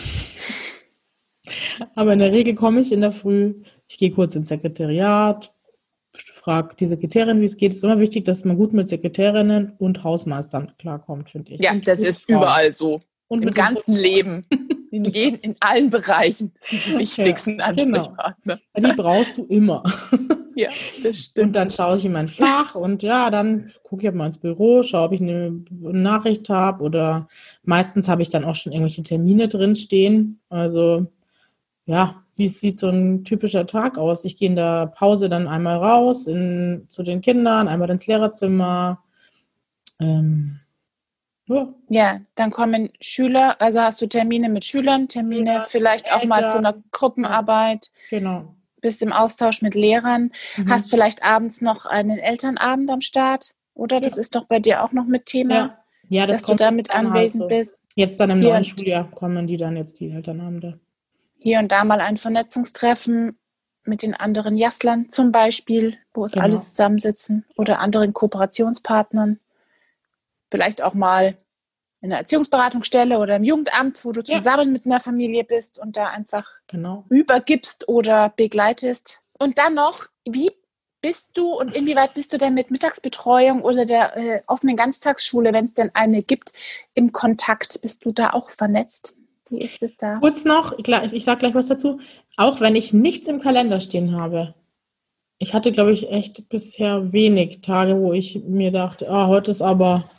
Aber 1.95 2.13
in 2.13 2.19
der 2.19 2.31
Regel 2.31 2.55
komme 2.55 2.81
ich 2.81 2.91
in 2.91 3.01
der 3.01 3.11
Früh, 3.11 3.55
ich 3.88 3.97
gehe 3.97 4.11
kurz 4.11 4.35
ins 4.35 4.49
Sekretariat, 4.49 5.53
frage 6.13 6.76
die 6.76 6.88
Sekretärin, 6.88 7.41
wie 7.41 7.45
es 7.45 7.57
geht. 7.57 7.71
Es 7.71 7.77
ist 7.77 7.84
immer 7.84 7.99
wichtig, 7.99 8.26
dass 8.26 8.43
man 8.43 8.57
gut 8.57 8.73
mit 8.73 8.88
Sekretärinnen 8.88 9.73
und 9.77 10.03
Hausmeistern 10.03 10.73
klarkommt, 10.77 11.30
finde 11.30 11.53
ich. 11.53 11.61
Ja, 11.61 11.76
das 11.76 12.01
ist 12.01 12.26
Frauen. 12.26 12.38
überall 12.38 12.71
so. 12.71 12.99
Und 13.27 13.43
Im 13.43 13.53
ganzen 13.53 13.93
Leben. 13.93 14.45
In, 14.91 15.05
jeden, 15.05 15.38
in 15.41 15.55
allen 15.59 15.91
Bereichen 15.91 16.51
sind 16.61 16.84
die 16.88 16.97
wichtigsten 16.97 17.59
ja, 17.59 17.71
genau. 17.73 17.99
Ansprechpartner. 17.99 18.59
Genau. 18.73 18.89
Die 18.89 18.95
brauchst 18.95 19.38
du 19.38 19.45
immer. 19.45 19.84
Ja, 20.55 20.69
das 21.03 21.17
stimmt. 21.19 21.47
Und 21.47 21.53
dann 21.53 21.71
schaue 21.71 21.95
ich 21.95 22.03
in 22.03 22.11
mein 22.11 22.27
Fach 22.27 22.76
und 22.76 23.01
ja, 23.01 23.30
dann 23.30 23.71
gucke 23.84 24.05
ich 24.05 24.13
mal 24.13 24.26
ins 24.26 24.39
Büro, 24.39 24.84
schaue, 24.84 25.05
ob 25.05 25.13
ich 25.13 25.21
eine 25.21 25.63
Nachricht 25.69 26.49
habe 26.49 26.84
oder 26.84 27.30
meistens 27.63 28.09
habe 28.09 28.23
ich 28.23 28.30
dann 28.30 28.43
auch 28.43 28.55
schon 28.55 28.73
irgendwelche 28.73 29.03
Termine 29.03 29.47
drin 29.47 29.77
stehen. 29.77 30.41
Also 30.49 31.07
ja, 31.90 32.24
wie 32.36 32.48
sieht 32.48 32.78
so 32.78 32.88
ein 32.88 33.24
typischer 33.24 33.66
Tag 33.66 33.98
aus? 33.98 34.24
Ich 34.24 34.38
gehe 34.38 34.48
in 34.48 34.56
der 34.56 34.88
Pause 34.88 35.28
dann 35.28 35.48
einmal 35.48 35.78
raus 35.78 36.28
in, 36.28 36.86
zu 36.90 37.02
den 37.02 37.22
Kindern, 37.22 37.68
einmal 37.68 37.90
ins 37.90 38.06
Lehrerzimmer. 38.06 39.03
Ähm, 39.99 40.60
ja. 41.48 41.74
ja. 41.90 42.22
dann 42.36 42.52
kommen 42.52 42.91
Schüler, 43.02 43.60
also 43.60 43.82
hast 43.82 43.99
du 44.02 44.07
Termine 44.07 44.49
mit 44.49 44.66
Schülern, 44.66 45.07
Termine 45.07 45.53
ja, 45.53 45.66
vielleicht 45.68 46.14
auch 46.14 46.24
mal 46.26 46.48
zu 46.48 46.60
einer 46.60 46.76
Gruppenarbeit. 46.91 47.90
Genau. 48.11 48.53
Bist 48.82 49.02
im 49.02 49.11
Austausch 49.11 49.64
mit 49.64 49.74
Lehrern. 49.74 50.32
Mhm. 50.57 50.70
Hast 50.70 50.91
vielleicht 50.91 51.24
abends 51.24 51.61
noch 51.61 51.88
einen 51.88 52.20
Elternabend 52.20 52.91
am 52.91 53.02
Start, 53.02 53.56
oder? 53.74 53.99
Das 53.99 54.16
ist 54.16 54.36
doch 54.36 54.45
bei 54.45 54.60
dir 54.60 54.84
auch 54.84 54.91
noch 54.91 55.07
mit 55.07 55.26
Thema. 55.26 55.56
Ja, 55.56 55.80
ja 56.07 56.28
das 56.28 56.41
dass 56.41 56.52
du 56.52 56.56
damit 56.56 56.90
halt 56.90 57.07
anwesend 57.07 57.41
halt 57.41 57.52
so. 57.52 57.57
bist. 57.57 57.82
Jetzt 57.95 58.20
dann 58.20 58.30
im 58.30 58.41
neuen 58.41 58.64
Schuljahr 58.64 59.10
kommen 59.10 59.48
die 59.48 59.57
dann 59.57 59.76
jetzt 59.76 59.99
die 59.99 60.11
Elternabende 60.11 60.80
hier 61.40 61.60
und 61.60 61.72
da 61.72 61.84
mal 61.84 62.02
ein 62.02 62.18
Vernetzungstreffen 62.18 63.40
mit 63.86 64.03
den 64.03 64.14
anderen 64.14 64.56
Jasslern 64.57 65.10
zum 65.10 65.32
Beispiel, 65.32 65.98
wo 66.14 66.26
es 66.26 66.34
genau. 66.34 66.45
alle 66.45 66.57
zusammensitzen 66.57 67.45
oder 67.56 67.80
anderen 67.80 68.14
Kooperationspartnern. 68.14 69.40
Vielleicht 70.52 70.82
auch 70.82 70.94
mal 70.94 71.38
in 72.02 72.11
einer 72.11 72.20
Erziehungsberatungsstelle 72.20 73.20
oder 73.20 73.38
im 73.38 73.44
Jugendamt, 73.44 74.06
wo 74.06 74.11
du 74.11 74.24
zusammen 74.24 74.68
ja. 74.68 74.72
mit 74.72 74.86
einer 74.86 74.99
Familie 74.99 75.44
bist 75.44 75.80
und 75.80 75.98
da 75.98 76.07
einfach 76.07 76.45
genau. 76.68 77.06
übergibst 77.10 77.88
oder 77.88 78.30
begleitest. 78.30 79.22
Und 79.38 79.57
dann 79.57 79.74
noch, 79.74 80.06
wie 80.28 80.52
bist 81.02 81.38
du 81.38 81.53
und 81.53 81.74
inwieweit 81.74 82.14
bist 82.14 82.34
du 82.34 82.38
denn 82.38 82.53
mit 82.53 82.72
Mittagsbetreuung 82.72 83.61
oder 83.61 83.86
der 83.86 84.18
äh, 84.18 84.41
offenen 84.48 84.76
Ganztagsschule, 84.76 85.53
wenn 85.53 85.66
es 85.66 85.74
denn 85.74 85.91
eine 85.94 86.24
gibt, 86.24 86.53
im 86.94 87.11
Kontakt? 87.11 87.82
Bist 87.82 88.06
du 88.06 88.11
da 88.11 88.32
auch 88.32 88.49
vernetzt? 88.49 89.16
Wie 89.49 89.59
ist 89.59 89.81
es 89.84 89.97
da? 89.97 90.19
Kurz 90.19 90.45
noch, 90.45 90.77
ich, 90.77 90.88
ich 91.13 91.23
sage 91.23 91.39
gleich 91.39 91.55
was 91.55 91.67
dazu. 91.67 91.99
Auch 92.38 92.61
wenn 92.61 92.76
ich 92.76 92.93
nichts 92.93 93.27
im 93.27 93.41
Kalender 93.41 93.80
stehen 93.80 94.19
habe. 94.19 94.53
Ich 95.38 95.53
hatte, 95.53 95.71
glaube 95.71 95.93
ich, 95.93 96.11
echt 96.11 96.49
bisher 96.49 97.13
wenig 97.13 97.61
Tage, 97.61 97.97
wo 97.97 98.13
ich 98.13 98.41
mir 98.45 98.71
dachte, 98.71 99.09
ah, 99.09 99.27
heute 99.27 99.51
ist 99.51 99.61
aber 99.61 100.09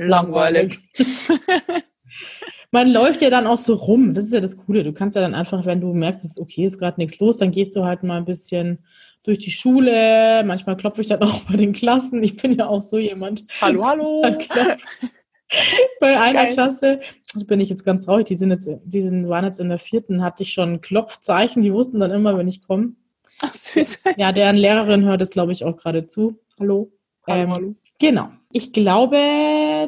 Langweilig. 0.00 0.80
Man 2.70 2.90
läuft 2.90 3.20
ja 3.20 3.30
dann 3.30 3.46
auch 3.46 3.58
so 3.58 3.74
rum. 3.74 4.14
Das 4.14 4.24
ist 4.24 4.32
ja 4.32 4.40
das 4.40 4.56
Coole. 4.56 4.82
Du 4.82 4.92
kannst 4.92 5.16
ja 5.16 5.22
dann 5.22 5.34
einfach, 5.34 5.66
wenn 5.66 5.80
du 5.80 5.92
merkst, 5.92 6.24
dass 6.24 6.38
okay, 6.38 6.64
ist 6.64 6.78
gerade 6.78 7.00
nichts 7.00 7.18
los, 7.18 7.36
dann 7.36 7.50
gehst 7.50 7.76
du 7.76 7.84
halt 7.84 8.02
mal 8.02 8.16
ein 8.16 8.24
bisschen 8.24 8.78
durch 9.24 9.38
die 9.38 9.50
Schule. 9.50 10.42
Manchmal 10.46 10.76
klopfe 10.76 11.02
ich 11.02 11.08
dann 11.08 11.22
auch 11.22 11.40
bei 11.42 11.56
den 11.56 11.72
Klassen. 11.72 12.22
Ich 12.22 12.36
bin 12.36 12.52
ja 12.52 12.66
auch 12.66 12.80
so 12.80 12.96
jemand. 12.96 13.42
Hallo, 13.60 13.84
hallo. 13.84 14.22
bei 16.00 16.18
einer 16.18 16.44
Geil. 16.44 16.54
Klasse 16.54 17.00
bin 17.46 17.60
ich 17.60 17.68
jetzt 17.68 17.84
ganz 17.84 18.04
traurig. 18.04 18.26
Die 18.26 18.36
sind 18.36 18.50
jetzt, 18.50 18.68
die 18.84 19.02
sind, 19.02 19.28
waren 19.28 19.44
jetzt 19.44 19.60
in 19.60 19.68
der 19.68 19.78
vierten, 19.78 20.22
hatte 20.22 20.42
ich 20.42 20.52
schon 20.52 20.80
Klopfzeichen. 20.80 21.62
Die 21.62 21.72
wussten 21.72 22.00
dann 22.00 22.10
immer, 22.10 22.36
wenn 22.36 22.48
ich 22.48 22.66
komme. 22.66 22.94
Ach, 23.42 23.54
süß. 23.54 24.02
Ja, 24.16 24.32
deren 24.32 24.56
Lehrerin 24.56 25.04
hört 25.04 25.22
es, 25.22 25.30
glaube 25.30 25.52
ich, 25.52 25.64
auch 25.64 25.76
gerade 25.76 26.08
zu. 26.08 26.38
Hallo. 26.58 26.90
Hallo, 27.26 27.42
ähm, 27.42 27.54
hallo. 27.54 27.74
Genau. 27.98 28.28
Ich 28.52 28.72
glaube 28.72 29.18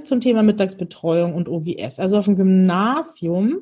zum 0.04 0.20
Thema 0.20 0.42
Mittagsbetreuung 0.42 1.34
und 1.34 1.48
OGS. 1.48 1.98
Also 1.98 2.18
auf 2.18 2.26
dem 2.26 2.36
Gymnasium 2.36 3.60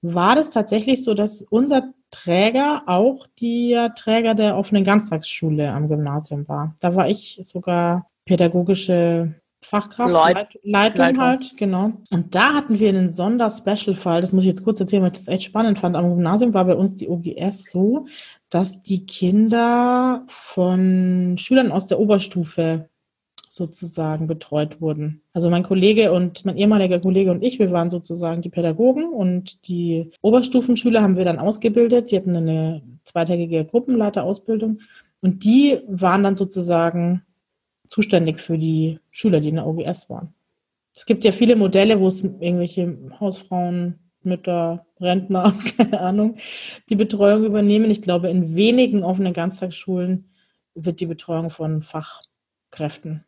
war 0.00 0.36
das 0.36 0.50
tatsächlich 0.50 1.04
so, 1.04 1.14
dass 1.14 1.42
unser 1.50 1.92
Träger 2.10 2.84
auch 2.86 3.26
der 3.40 3.94
Träger 3.94 4.34
der 4.34 4.56
offenen 4.56 4.84
Ganztagsschule 4.84 5.70
am 5.70 5.88
Gymnasium 5.88 6.48
war. 6.48 6.76
Da 6.80 6.94
war 6.94 7.08
ich 7.08 7.38
sogar 7.42 8.08
pädagogische 8.24 9.34
Fachkraft, 9.60 10.12
Leit 10.12 10.58
Leitung, 10.62 10.96
Leitung, 10.96 11.24
halt, 11.24 11.56
genau. 11.56 11.92
Und 12.10 12.34
da 12.34 12.54
hatten 12.54 12.78
wir 12.78 12.88
einen 12.88 13.10
Sonderspecial-Fall, 13.10 14.20
das 14.20 14.32
muss 14.32 14.44
ich 14.44 14.48
jetzt 14.48 14.64
kurz 14.64 14.80
erzählen, 14.80 15.02
weil 15.02 15.12
ich 15.12 15.18
das 15.18 15.28
echt 15.28 15.42
spannend 15.42 15.80
fand. 15.80 15.96
Am 15.96 16.08
Gymnasium 16.08 16.54
war 16.54 16.64
bei 16.64 16.76
uns 16.76 16.94
die 16.94 17.08
OGS 17.08 17.70
so, 17.70 18.06
dass 18.50 18.82
die 18.82 19.04
Kinder 19.04 20.22
von 20.28 21.36
Schülern 21.38 21.72
aus 21.72 21.86
der 21.86 21.98
Oberstufe 21.98 22.88
sozusagen 23.48 24.28
betreut 24.28 24.80
wurden. 24.80 25.22
Also 25.32 25.50
mein 25.50 25.64
Kollege 25.64 26.12
und 26.12 26.44
mein 26.44 26.56
ehemaliger 26.56 27.00
Kollege 27.00 27.32
und 27.32 27.42
ich, 27.42 27.58
wir 27.58 27.72
waren 27.72 27.90
sozusagen 27.90 28.40
die 28.40 28.50
Pädagogen 28.50 29.12
und 29.12 29.66
die 29.68 30.12
Oberstufenschüler 30.22 31.02
haben 31.02 31.16
wir 31.16 31.24
dann 31.24 31.40
ausgebildet. 31.40 32.10
Die 32.10 32.16
hatten 32.16 32.36
eine 32.36 32.82
zweitägige 33.04 33.64
Gruppenleiterausbildung 33.64 34.80
und 35.20 35.44
die 35.44 35.80
waren 35.88 36.22
dann 36.22 36.36
sozusagen 36.36 37.22
zuständig 37.88 38.40
für 38.40 38.58
die 38.58 38.98
Schüler, 39.10 39.40
die 39.40 39.48
in 39.48 39.56
der 39.56 39.66
OGS 39.66 40.10
waren. 40.10 40.34
Es 40.94 41.06
gibt 41.06 41.24
ja 41.24 41.32
viele 41.32 41.56
Modelle, 41.56 42.00
wo 42.00 42.08
es 42.08 42.22
irgendwelche 42.22 42.96
Hausfrauen, 43.20 43.98
Mütter, 44.22 44.86
Rentner, 45.00 45.54
keine 45.76 46.00
Ahnung, 46.00 46.36
die 46.88 46.96
Betreuung 46.96 47.44
übernehmen. 47.44 47.90
Ich 47.90 48.02
glaube, 48.02 48.28
in 48.30 48.56
wenigen 48.56 49.04
offenen 49.04 49.32
Ganztagsschulen 49.32 50.30
wird 50.74 51.00
die 51.00 51.06
Betreuung 51.06 51.50
von 51.50 51.82
Fachkräften 51.82 53.24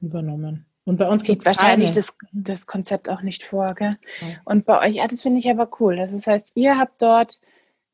übernommen. 0.00 0.66
Und 0.84 0.98
bei 0.98 1.08
uns 1.08 1.24
sieht 1.24 1.44
wahrscheinlich 1.44 1.90
das, 1.92 2.16
das 2.32 2.66
Konzept 2.66 3.08
auch 3.08 3.22
nicht 3.22 3.44
vor, 3.44 3.74
gell? 3.74 3.92
Ja. 4.20 4.28
Und 4.44 4.64
bei 4.64 4.80
euch, 4.80 4.96
ja, 4.96 5.06
das 5.06 5.22
finde 5.22 5.38
ich 5.38 5.48
aber 5.48 5.68
cool. 5.78 5.96
Das 5.96 6.26
heißt, 6.26 6.52
ihr 6.56 6.78
habt 6.78 7.00
dort, 7.02 7.38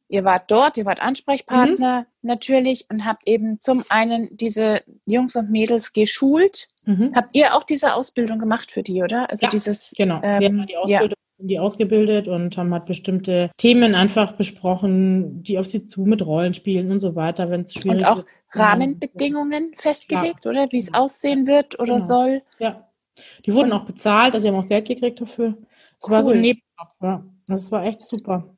ihr 0.09 0.24
wart 0.24 0.51
dort, 0.51 0.78
ihr 0.78 0.85
wart 0.85 1.01
Ansprechpartner 1.01 2.01
mhm. 2.01 2.07
natürlich 2.23 2.87
und 2.91 3.05
habt 3.05 3.28
eben 3.28 3.61
zum 3.61 3.85
einen 3.89 4.37
diese 4.37 4.83
Jungs 5.07 5.37
und 5.37 5.51
Mädels 5.51 5.93
geschult. 5.93 6.69
Mhm. 6.85 7.12
Habt 7.15 7.31
ihr 7.35 7.55
auch 7.57 7.65
diese 7.65 7.95
Ausbildung 7.95 8.39
gemacht 8.39 8.70
für 8.70 8.83
die, 8.83 9.03
oder? 9.03 9.31
Also 9.31 9.47
ja, 9.47 9.51
dieses 9.51 9.93
genau. 9.97 10.20
Ähm, 10.23 10.41
wir 10.41 10.49
haben 10.49 10.66
die 10.66 10.77
Ausbildung 10.77 11.11
ja 11.11 11.16
die 11.39 11.59
ausgebildet 11.59 12.28
und 12.28 12.57
haben 12.57 12.73
halt 12.73 12.87
bestimmte 12.87 13.51
Themen 13.59 13.95
einfach 13.95 14.33
besprochen, 14.33 15.43
die 15.43 15.59
auf 15.59 15.66
sie 15.66 15.85
zu 15.85 16.03
mit 16.03 16.24
Rollenspielen 16.24 16.91
und 16.91 17.01
so 17.01 17.15
weiter, 17.15 17.51
wenn 17.51 17.62
es 17.62 17.74
schwierig. 17.74 18.01
Und 18.01 18.05
auch 18.07 18.19
ist. 18.19 18.27
Rahmenbedingungen 18.55 19.73
festgelegt, 19.77 20.45
ja. 20.45 20.51
oder? 20.51 20.69
Wie 20.70 20.78
es 20.78 20.95
aussehen 20.95 21.47
wird 21.47 21.78
oder 21.78 21.95
genau. 21.95 22.07
soll? 22.07 22.43
Ja. 22.59 22.89
Die 23.45 23.53
wurden 23.53 23.73
auch 23.73 23.85
bezahlt, 23.85 24.35
also 24.35 24.49
sie 24.49 24.55
haben 24.55 24.62
auch 24.62 24.69
Geld 24.69 24.87
gekriegt 24.87 25.20
dafür. 25.20 25.57
Das 26.01 26.09
cool. 26.09 26.11
war 26.11 26.23
so 26.23 26.31
ein 26.31 26.41
Nebenjob, 26.41 26.89
ja. 27.03 27.24
Das 27.47 27.70
war 27.70 27.85
echt 27.85 28.03
super. 28.03 28.56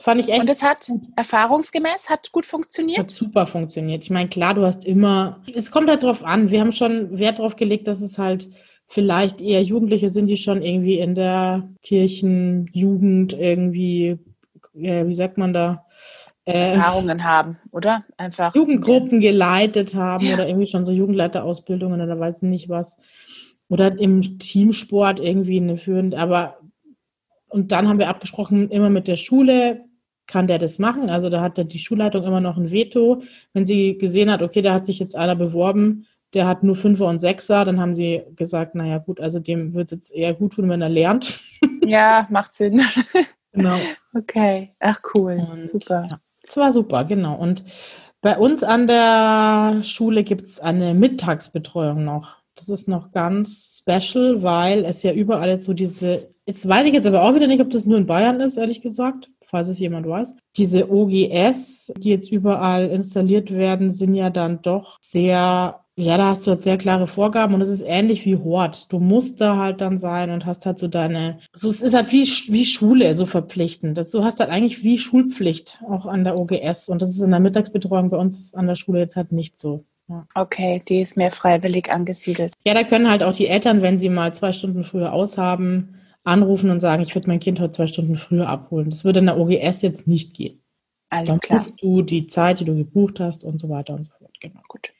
Fand 0.00 0.18
ich 0.18 0.30
echt. 0.30 0.40
Und 0.40 0.48
es 0.48 0.62
hat 0.62 0.90
erfahrungsgemäß 1.16 2.08
hat 2.08 2.32
gut 2.32 2.46
funktioniert? 2.46 2.98
Hat 2.98 3.10
super 3.10 3.46
funktioniert. 3.46 4.02
Ich 4.02 4.10
meine, 4.10 4.30
klar, 4.30 4.54
du 4.54 4.64
hast 4.64 4.86
immer, 4.86 5.42
es 5.54 5.70
kommt 5.70 5.90
halt 5.90 6.02
drauf 6.02 6.24
an. 6.24 6.50
Wir 6.50 6.60
haben 6.60 6.72
schon 6.72 7.18
Wert 7.18 7.38
darauf 7.38 7.56
gelegt, 7.56 7.86
dass 7.86 8.00
es 8.00 8.16
halt 8.16 8.48
vielleicht 8.86 9.42
eher 9.42 9.62
Jugendliche 9.62 10.08
sind, 10.08 10.26
die 10.26 10.38
schon 10.38 10.62
irgendwie 10.62 10.98
in 10.98 11.14
der 11.14 11.68
Kirchenjugend 11.82 13.34
irgendwie, 13.34 14.18
äh, 14.74 15.06
wie 15.06 15.14
sagt 15.14 15.36
man 15.36 15.52
da? 15.52 15.84
Äh, 16.46 16.72
Erfahrungen 16.72 17.22
haben, 17.22 17.58
oder? 17.70 18.02
Einfach. 18.16 18.54
Jugendgruppen 18.54 19.20
geleitet 19.20 19.94
haben 19.94 20.24
ja. 20.24 20.34
oder 20.34 20.48
irgendwie 20.48 20.66
schon 20.66 20.86
so 20.86 20.92
Jugendleiterausbildungen 20.92 22.00
oder 22.00 22.18
weiß 22.18 22.40
nicht 22.42 22.70
was. 22.70 22.96
Oder 23.68 23.98
im 23.98 24.38
Teamsport 24.38 25.20
irgendwie 25.20 25.58
eine 25.58 25.76
führende, 25.76 26.18
aber 26.18 26.56
und 27.50 27.72
dann 27.72 27.88
haben 27.88 27.98
wir 27.98 28.08
abgesprochen, 28.08 28.70
immer 28.70 28.90
mit 28.90 29.08
der 29.08 29.16
Schule, 29.16 29.84
kann 30.30 30.46
der 30.46 30.58
das 30.58 30.78
machen? 30.78 31.10
Also 31.10 31.28
da 31.28 31.40
hat 31.40 31.72
die 31.72 31.78
Schulleitung 31.78 32.24
immer 32.24 32.40
noch 32.40 32.56
ein 32.56 32.70
Veto. 32.70 33.22
Wenn 33.52 33.66
sie 33.66 33.98
gesehen 33.98 34.30
hat, 34.30 34.42
okay, 34.42 34.62
da 34.62 34.72
hat 34.72 34.86
sich 34.86 35.00
jetzt 35.00 35.16
einer 35.16 35.34
beworben, 35.34 36.06
der 36.34 36.46
hat 36.46 36.62
nur 36.62 36.76
Fünfer 36.76 37.06
und 37.06 37.18
Sechser, 37.18 37.64
dann 37.64 37.80
haben 37.80 37.96
sie 37.96 38.22
gesagt, 38.36 38.76
naja 38.76 38.98
gut, 38.98 39.20
also 39.20 39.40
dem 39.40 39.74
wird 39.74 39.86
es 39.86 39.90
jetzt 39.90 40.14
eher 40.14 40.34
gut 40.34 40.52
tun, 40.52 40.68
wenn 40.68 40.82
er 40.82 40.88
lernt. 40.88 41.40
Ja, 41.86 42.26
macht 42.30 42.54
Sinn. 42.54 42.80
Genau. 43.52 43.76
Okay, 44.14 44.76
ach 44.78 45.00
cool, 45.12 45.44
und, 45.50 45.60
super. 45.60 46.06
Ja, 46.08 46.20
das 46.40 46.56
war 46.56 46.72
super, 46.72 47.04
genau. 47.04 47.34
Und 47.34 47.64
bei 48.20 48.38
uns 48.38 48.62
an 48.62 48.86
der 48.86 49.82
Schule 49.82 50.22
gibt 50.22 50.46
es 50.46 50.60
eine 50.60 50.94
Mittagsbetreuung 50.94 52.04
noch. 52.04 52.36
Das 52.54 52.68
ist 52.68 52.86
noch 52.86 53.10
ganz 53.10 53.80
special, 53.80 54.44
weil 54.44 54.84
es 54.84 55.02
ja 55.02 55.12
überall 55.12 55.58
so 55.58 55.72
diese, 55.72 56.32
jetzt 56.46 56.68
weiß 56.68 56.86
ich 56.86 56.92
jetzt 56.92 57.08
aber 57.08 57.24
auch 57.24 57.34
wieder 57.34 57.48
nicht, 57.48 57.60
ob 57.60 57.70
das 57.70 57.86
nur 57.86 57.98
in 57.98 58.06
Bayern 58.06 58.40
ist, 58.40 58.56
ehrlich 58.56 58.82
gesagt, 58.82 59.30
falls 59.50 59.68
es 59.68 59.78
jemand 59.78 60.06
weiß. 60.06 60.34
Diese 60.56 60.90
OGS, 60.90 61.92
die 61.98 62.10
jetzt 62.10 62.32
überall 62.32 62.88
installiert 62.88 63.52
werden, 63.52 63.90
sind 63.90 64.14
ja 64.14 64.30
dann 64.30 64.62
doch 64.62 64.98
sehr 65.00 65.80
ja, 65.96 66.16
da 66.16 66.28
hast 66.28 66.46
du 66.46 66.52
jetzt 66.52 66.64
sehr 66.64 66.78
klare 66.78 67.06
Vorgaben 67.06 67.54
und 67.54 67.60
es 67.60 67.68
ist 67.68 67.84
ähnlich 67.86 68.24
wie 68.24 68.36
Hort. 68.36 68.90
Du 68.90 68.98
musst 68.98 69.40
da 69.40 69.56
halt 69.56 69.80
dann 69.82 69.98
sein 69.98 70.30
und 70.30 70.46
hast 70.46 70.64
halt 70.64 70.78
so 70.78 70.88
deine, 70.88 71.40
so 71.52 71.68
es 71.68 71.82
ist 71.82 71.94
halt 71.94 72.10
wie, 72.10 72.22
wie 72.22 72.64
Schule, 72.64 73.14
so 73.14 73.26
verpflichtend. 73.26 73.98
Das, 73.98 74.10
du 74.10 74.24
hast 74.24 74.40
halt 74.40 74.50
eigentlich 74.50 74.82
wie 74.82 74.98
Schulpflicht 74.98 75.82
auch 75.88 76.06
an 76.06 76.24
der 76.24 76.38
OGS 76.38 76.88
und 76.88 77.02
das 77.02 77.10
ist 77.10 77.20
in 77.20 77.30
der 77.30 77.40
Mittagsbetreuung 77.40 78.08
bei 78.08 78.16
uns 78.16 78.54
an 78.54 78.66
der 78.66 78.76
Schule 78.76 79.00
jetzt 79.00 79.16
halt 79.16 79.32
nicht 79.32 79.58
so. 79.58 79.84
Ja. 80.08 80.26
Okay, 80.34 80.82
die 80.88 81.00
ist 81.00 81.16
mehr 81.16 81.30
freiwillig 81.30 81.92
angesiedelt. 81.92 82.54
Ja, 82.64 82.74
da 82.74 82.82
können 82.82 83.10
halt 83.10 83.22
auch 83.22 83.34
die 83.34 83.46
Eltern, 83.46 83.82
wenn 83.82 83.98
sie 83.98 84.08
mal 84.08 84.34
zwei 84.34 84.52
Stunden 84.52 84.84
früher 84.84 85.12
aushaben, 85.12 85.99
anrufen 86.24 86.70
und 86.70 86.80
sagen, 86.80 87.02
ich 87.02 87.14
würde 87.14 87.28
mein 87.28 87.40
Kind 87.40 87.60
heute 87.60 87.72
zwei 87.72 87.86
Stunden 87.86 88.16
früher 88.16 88.48
abholen. 88.48 88.90
Das 88.90 89.04
würde 89.04 89.20
in 89.20 89.26
der 89.26 89.38
OGS 89.38 89.82
jetzt 89.82 90.06
nicht 90.06 90.34
gehen. 90.34 90.62
Alles 91.10 91.28
dann 91.28 91.40
klar. 91.40 91.64
Dann 91.66 91.76
du 91.76 92.02
die 92.02 92.26
Zeit, 92.26 92.60
die 92.60 92.64
du 92.64 92.76
gebucht 92.76 93.20
hast 93.20 93.44
und 93.44 93.58
so 93.58 93.68
weiter 93.68 93.94
und 93.94 94.04
so 94.04 94.12
fort. 94.18 94.32
Genau. 94.40 94.60
Gut. 94.68 94.92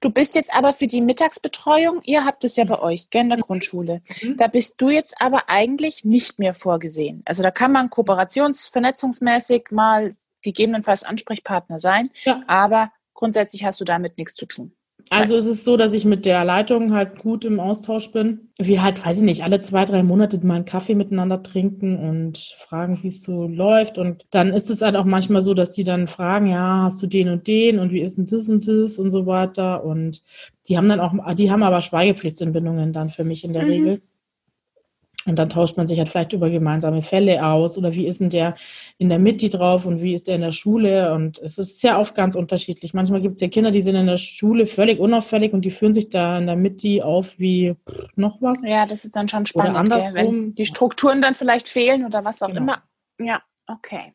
Du 0.00 0.10
bist 0.10 0.34
jetzt 0.34 0.54
aber 0.54 0.72
für 0.72 0.86
die 0.86 1.00
Mittagsbetreuung, 1.00 2.00
ihr 2.04 2.24
habt 2.24 2.44
es 2.44 2.56
ja 2.56 2.64
bei 2.64 2.78
euch, 2.78 3.10
gell, 3.10 3.22
in 3.22 3.30
der 3.30 3.38
Grundschule. 3.38 4.02
Mhm. 4.22 4.36
Da 4.36 4.46
bist 4.46 4.80
du 4.80 4.88
jetzt 4.88 5.20
aber 5.20 5.48
eigentlich 5.48 6.04
nicht 6.04 6.38
mehr 6.38 6.54
vorgesehen. 6.54 7.22
Also 7.24 7.42
da 7.42 7.50
kann 7.50 7.72
man 7.72 7.90
kooperationsvernetzungsmäßig 7.90 9.70
mal 9.70 10.12
gegebenenfalls 10.42 11.02
Ansprechpartner 11.02 11.78
sein, 11.78 12.10
ja. 12.24 12.42
aber 12.46 12.92
grundsätzlich 13.14 13.64
hast 13.64 13.80
du 13.80 13.84
damit 13.84 14.18
nichts 14.18 14.34
zu 14.34 14.46
tun. 14.46 14.76
Also 15.10 15.36
es 15.36 15.46
ist 15.46 15.64
so, 15.64 15.76
dass 15.76 15.92
ich 15.92 16.04
mit 16.04 16.24
der 16.24 16.44
Leitung 16.44 16.92
halt 16.92 17.18
gut 17.18 17.44
im 17.44 17.60
Austausch 17.60 18.10
bin. 18.10 18.48
Wir 18.58 18.82
halt, 18.82 19.04
weiß 19.04 19.18
ich 19.18 19.22
nicht, 19.24 19.44
alle 19.44 19.60
zwei, 19.62 19.84
drei 19.84 20.02
Monate 20.02 20.44
mal 20.44 20.56
einen 20.56 20.64
Kaffee 20.64 20.94
miteinander 20.94 21.42
trinken 21.42 21.96
und 21.96 22.38
fragen, 22.58 22.98
wie 23.02 23.08
es 23.08 23.22
so 23.22 23.46
läuft. 23.46 23.98
Und 23.98 24.24
dann 24.30 24.52
ist 24.52 24.70
es 24.70 24.82
halt 24.82 24.96
auch 24.96 25.04
manchmal 25.04 25.42
so, 25.42 25.54
dass 25.54 25.72
die 25.72 25.84
dann 25.84 26.08
fragen, 26.08 26.46
ja, 26.46 26.82
hast 26.84 27.02
du 27.02 27.06
den 27.06 27.28
und 27.28 27.46
den 27.46 27.78
und 27.78 27.92
wie 27.92 28.00
ist 28.00 28.18
denn 28.18 28.26
das 28.26 28.48
und 28.48 28.66
das 28.66 28.98
und 28.98 29.10
so 29.10 29.26
weiter. 29.26 29.84
Und 29.84 30.22
die 30.68 30.76
haben 30.76 30.88
dann 30.88 31.00
auch, 31.00 31.12
die 31.34 31.50
haben 31.50 31.62
aber 31.62 31.80
Schweigepflichtsanbindungen 31.82 32.92
dann 32.92 33.10
für 33.10 33.24
mich 33.24 33.44
in 33.44 33.52
der 33.52 33.64
mhm. 33.64 33.70
Regel. 33.70 34.02
Und 35.26 35.36
dann 35.36 35.48
tauscht 35.48 35.76
man 35.76 35.86
sich 35.86 35.98
halt 35.98 36.08
vielleicht 36.08 36.32
über 36.32 36.50
gemeinsame 36.50 37.02
Fälle 37.02 37.46
aus 37.46 37.78
oder 37.78 37.94
wie 37.94 38.06
ist 38.06 38.20
denn 38.20 38.30
der 38.30 38.54
in 38.98 39.08
der 39.08 39.18
Mitte 39.18 39.48
drauf 39.48 39.86
und 39.86 40.02
wie 40.02 40.14
ist 40.14 40.28
der 40.28 40.36
in 40.36 40.42
der 40.42 40.52
Schule? 40.52 41.14
Und 41.14 41.38
es 41.38 41.58
ist 41.58 41.80
sehr 41.80 41.98
oft 41.98 42.14
ganz 42.14 42.36
unterschiedlich. 42.36 42.94
Manchmal 42.94 43.20
gibt 43.20 43.36
es 43.36 43.40
ja 43.40 43.48
Kinder, 43.48 43.70
die 43.70 43.80
sind 43.80 43.96
in 43.96 44.06
der 44.06 44.16
Schule 44.16 44.66
völlig 44.66 44.98
unauffällig 45.00 45.52
und 45.52 45.62
die 45.62 45.70
führen 45.70 45.94
sich 45.94 46.10
da 46.10 46.38
in 46.38 46.46
der 46.46 46.56
Mitte 46.56 47.04
auf 47.04 47.38
wie 47.38 47.74
noch 48.16 48.40
was. 48.40 48.62
Ja, 48.64 48.86
das 48.86 49.04
ist 49.04 49.16
dann 49.16 49.28
schon 49.28 49.46
spannend, 49.46 49.90
oder 49.90 50.00
gell, 50.00 50.14
wenn 50.14 50.54
die 50.54 50.66
Strukturen 50.66 51.22
dann 51.22 51.34
vielleicht 51.34 51.68
fehlen 51.68 52.04
oder 52.04 52.24
was 52.24 52.42
auch 52.42 52.48
genau. 52.48 52.60
immer. 52.60 52.82
Ja, 53.18 53.40
okay. 53.66 54.12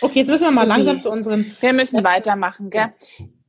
Okay, 0.00 0.20
jetzt 0.20 0.28
müssen 0.28 0.44
wir 0.44 0.50
mal 0.50 0.66
langsam 0.66 1.00
zu 1.00 1.10
unseren. 1.10 1.46
Wir 1.60 1.72
müssen 1.72 2.04
weitermachen, 2.04 2.70
gell? 2.70 2.92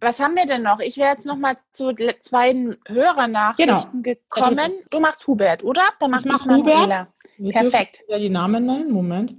Was 0.02 0.20
haben 0.20 0.36
wir 0.36 0.46
denn 0.46 0.64
noch? 0.64 0.80
Ich 0.80 0.98
wäre 0.98 1.12
jetzt 1.12 1.26
noch 1.26 1.36
mal 1.36 1.58
zu 1.72 1.94
zwei 2.22 2.78
Hörernachrichten 2.88 4.04
genau. 4.04 4.18
gekommen. 4.30 4.72
Du 4.92 5.00
machst 5.00 5.28
Hubert, 5.28 5.64
oder? 5.64 5.82
Dann 6.00 6.12
mach 6.12 6.22
ich 6.22 6.26
mach 6.26 6.46
Hubert. 6.46 7.08
Wir 7.38 7.52
Perfekt. 7.52 8.02
Ja, 8.08 8.18
die 8.18 8.30
Namen 8.30 8.66
nennen. 8.66 8.92
Moment. 8.92 9.36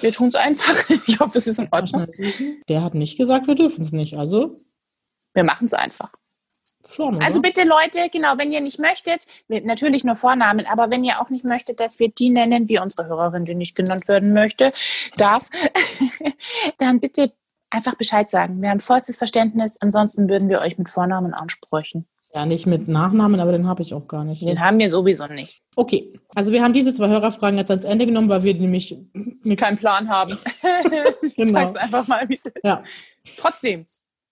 Wir 0.00 0.12
tun 0.12 0.28
es 0.28 0.34
einfach. 0.34 0.88
Ich 1.06 1.20
hoffe, 1.20 1.38
es 1.38 1.46
ist 1.46 1.58
in 1.58 1.68
Ordnung. 1.70 2.06
Der 2.68 2.82
hat 2.82 2.94
nicht 2.94 3.16
gesagt, 3.16 3.46
wir 3.46 3.54
dürfen 3.54 3.82
es 3.82 3.92
nicht. 3.92 4.16
Also. 4.16 4.56
Wir 5.34 5.44
machen 5.44 5.66
es 5.66 5.74
einfach. 5.74 6.12
Schon? 6.90 7.22
Also 7.22 7.40
bitte 7.40 7.64
Leute, 7.64 8.10
genau, 8.10 8.38
wenn 8.38 8.52
ihr 8.52 8.60
nicht 8.60 8.80
möchtet, 8.80 9.26
natürlich 9.48 10.04
nur 10.04 10.16
Vornamen, 10.16 10.66
aber 10.66 10.90
wenn 10.90 11.04
ihr 11.04 11.20
auch 11.20 11.30
nicht 11.30 11.44
möchtet, 11.44 11.78
dass 11.78 12.00
wir 12.00 12.08
die 12.08 12.28
nennen, 12.28 12.68
wie 12.68 12.80
unsere 12.80 13.08
Hörerin, 13.08 13.44
die 13.44 13.54
nicht 13.54 13.76
genannt 13.76 14.08
werden 14.08 14.32
möchte, 14.32 14.72
darf, 15.16 15.48
dann 16.78 17.00
bitte 17.00 17.32
einfach 17.72 17.94
Bescheid 17.96 18.30
sagen. 18.30 18.60
Wir 18.62 18.70
haben 18.70 18.80
vollstes 18.80 19.16
Verständnis, 19.16 19.76
ansonsten 19.80 20.28
würden 20.28 20.48
wir 20.48 20.60
euch 20.60 20.78
mit 20.78 20.88
Vornamen 20.88 21.34
ansprechen. 21.34 22.06
ja, 22.34 22.46
nicht 22.46 22.66
mit 22.66 22.88
Nachnamen, 22.88 23.40
aber 23.40 23.52
den 23.52 23.66
habe 23.66 23.82
ich 23.82 23.92
auch 23.94 24.06
gar 24.08 24.24
nicht. 24.24 24.42
Den 24.42 24.60
haben 24.60 24.78
wir 24.78 24.88
sowieso 24.90 25.26
nicht. 25.26 25.60
Okay, 25.76 26.12
also 26.34 26.52
wir 26.52 26.62
haben 26.62 26.72
diese 26.72 26.92
zwei 26.94 27.08
Hörerfragen 27.08 27.58
jetzt 27.58 27.70
ans 27.70 27.84
Ende 27.84 28.06
genommen, 28.06 28.28
weil 28.28 28.42
wir 28.42 28.54
nämlich 28.54 28.96
Keinen 29.56 29.76
Plan 29.76 30.08
haben. 30.08 30.38
ich 31.22 31.34
Genau. 31.36 31.60
sag's 31.60 31.76
einfach 31.76 32.06
mal, 32.06 32.28
wie 32.28 32.34
es 32.34 32.46
ist. 32.46 32.62
Ja. 32.64 32.82
Trotzdem, 33.36 33.86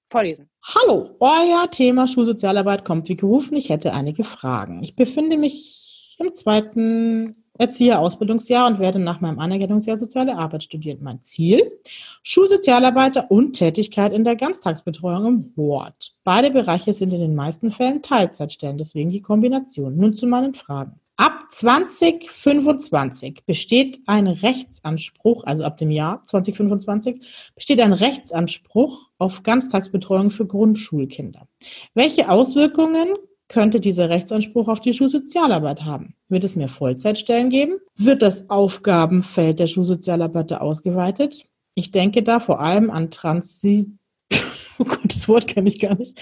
vorlesen. 0.06 0.48
Hallo, 0.74 1.10
euer 1.20 1.70
Thema 1.70 2.06
Schulsozialarbeit 2.06 2.84
kommt 2.84 3.08
wie 3.08 3.16
gerufen. 3.16 3.56
Ich 3.56 3.68
hätte 3.70 3.92
einige 3.94 4.24
Fragen. 4.24 4.82
Ich 4.82 4.96
befinde 4.96 5.36
mich 5.38 6.16
im 6.18 6.34
zweiten 6.34 7.44
Erzieherausbildungsjahr 7.60 8.66
und 8.66 8.78
werde 8.78 8.98
nach 8.98 9.20
meinem 9.20 9.38
Anerkennungsjahr 9.38 9.98
Soziale 9.98 10.36
Arbeit 10.36 10.64
studieren. 10.64 10.98
Mein 11.02 11.22
Ziel? 11.22 11.78
Schulsozialarbeiter 12.22 13.30
und 13.30 13.52
Tätigkeit 13.52 14.12
in 14.12 14.24
der 14.24 14.36
Ganztagsbetreuung 14.36 15.26
im 15.26 15.52
Hort. 15.56 16.14
Beide 16.24 16.50
Bereiche 16.50 16.92
sind 16.92 17.12
in 17.12 17.20
den 17.20 17.34
meisten 17.34 17.70
Fällen 17.70 18.02
Teilzeitstellen, 18.02 18.78
deswegen 18.78 19.10
die 19.10 19.20
Kombination. 19.20 19.96
Nun 19.96 20.16
zu 20.16 20.26
meinen 20.26 20.54
Fragen. 20.54 21.00
Ab 21.16 21.48
2025 21.50 23.44
besteht 23.44 24.00
ein 24.06 24.26
Rechtsanspruch, 24.26 25.44
also 25.44 25.64
ab 25.64 25.76
dem 25.76 25.90
Jahr 25.90 26.24
2025, 26.24 27.20
besteht 27.54 27.78
ein 27.80 27.92
Rechtsanspruch 27.92 29.10
auf 29.18 29.42
Ganztagsbetreuung 29.42 30.30
für 30.30 30.46
Grundschulkinder. 30.46 31.46
Welche 31.92 32.30
Auswirkungen 32.30 33.16
könnte 33.50 33.80
dieser 33.80 34.08
Rechtsanspruch 34.08 34.68
auf 34.68 34.80
die 34.80 34.94
Schulsozialarbeit 34.94 35.84
haben? 35.84 36.14
Wird 36.28 36.44
es 36.44 36.56
mehr 36.56 36.68
Vollzeitstellen 36.68 37.50
geben? 37.50 37.74
Wird 37.96 38.22
das 38.22 38.48
Aufgabenfeld 38.48 39.58
der 39.58 39.66
Schulsozialarbeiter 39.66 40.62
ausgeweitet? 40.62 41.44
Ich 41.74 41.90
denke 41.90 42.22
da 42.22 42.40
vor 42.40 42.60
allem 42.60 42.90
an 42.90 43.10
Transi 43.10 43.90
Oh 44.78 44.84
Gott, 44.84 45.00
das 45.04 45.28
Wort 45.28 45.48
kenne 45.48 45.68
ich 45.68 45.80
gar 45.80 45.96
nicht. 45.96 46.18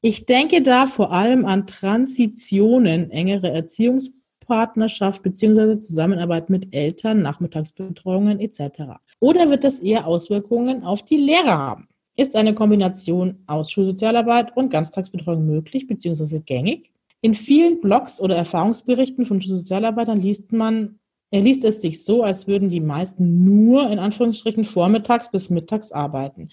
Ich 0.00 0.26
denke 0.26 0.62
da 0.62 0.86
vor 0.86 1.12
allem 1.12 1.44
an 1.44 1.66
Transitionen, 1.66 3.10
engere 3.10 3.50
Erziehungspartnerschaft 3.50 5.22
bzw. 5.22 5.78
Zusammenarbeit 5.78 6.48
mit 6.48 6.74
Eltern, 6.74 7.22
Nachmittagsbetreuungen 7.22 8.40
etc. 8.40 8.98
Oder 9.20 9.50
wird 9.50 9.64
das 9.64 9.80
eher 9.80 10.06
Auswirkungen 10.06 10.82
auf 10.82 11.04
die 11.04 11.18
Lehrer 11.18 11.58
haben? 11.58 11.89
Ist 12.16 12.36
eine 12.36 12.54
Kombination 12.54 13.42
aus 13.46 13.70
Schulsozialarbeit 13.70 14.56
und 14.56 14.70
Ganztagsbetreuung 14.70 15.46
möglich 15.46 15.86
bzw. 15.86 16.40
gängig? 16.40 16.90
In 17.22 17.34
vielen 17.34 17.80
Blogs 17.80 18.20
oder 18.20 18.36
Erfahrungsberichten 18.36 19.26
von 19.26 19.40
Schulsozialarbeitern 19.40 20.20
liest 20.20 20.52
man, 20.52 20.98
er 21.30 21.42
liest 21.42 21.64
es 21.64 21.80
sich 21.80 22.02
so, 22.04 22.22
als 22.22 22.46
würden 22.46 22.70
die 22.70 22.80
meisten 22.80 23.44
nur 23.44 23.90
in 23.90 23.98
Anführungsstrichen 23.98 24.64
vormittags 24.64 25.30
bis 25.30 25.50
mittags 25.50 25.92
arbeiten. 25.92 26.48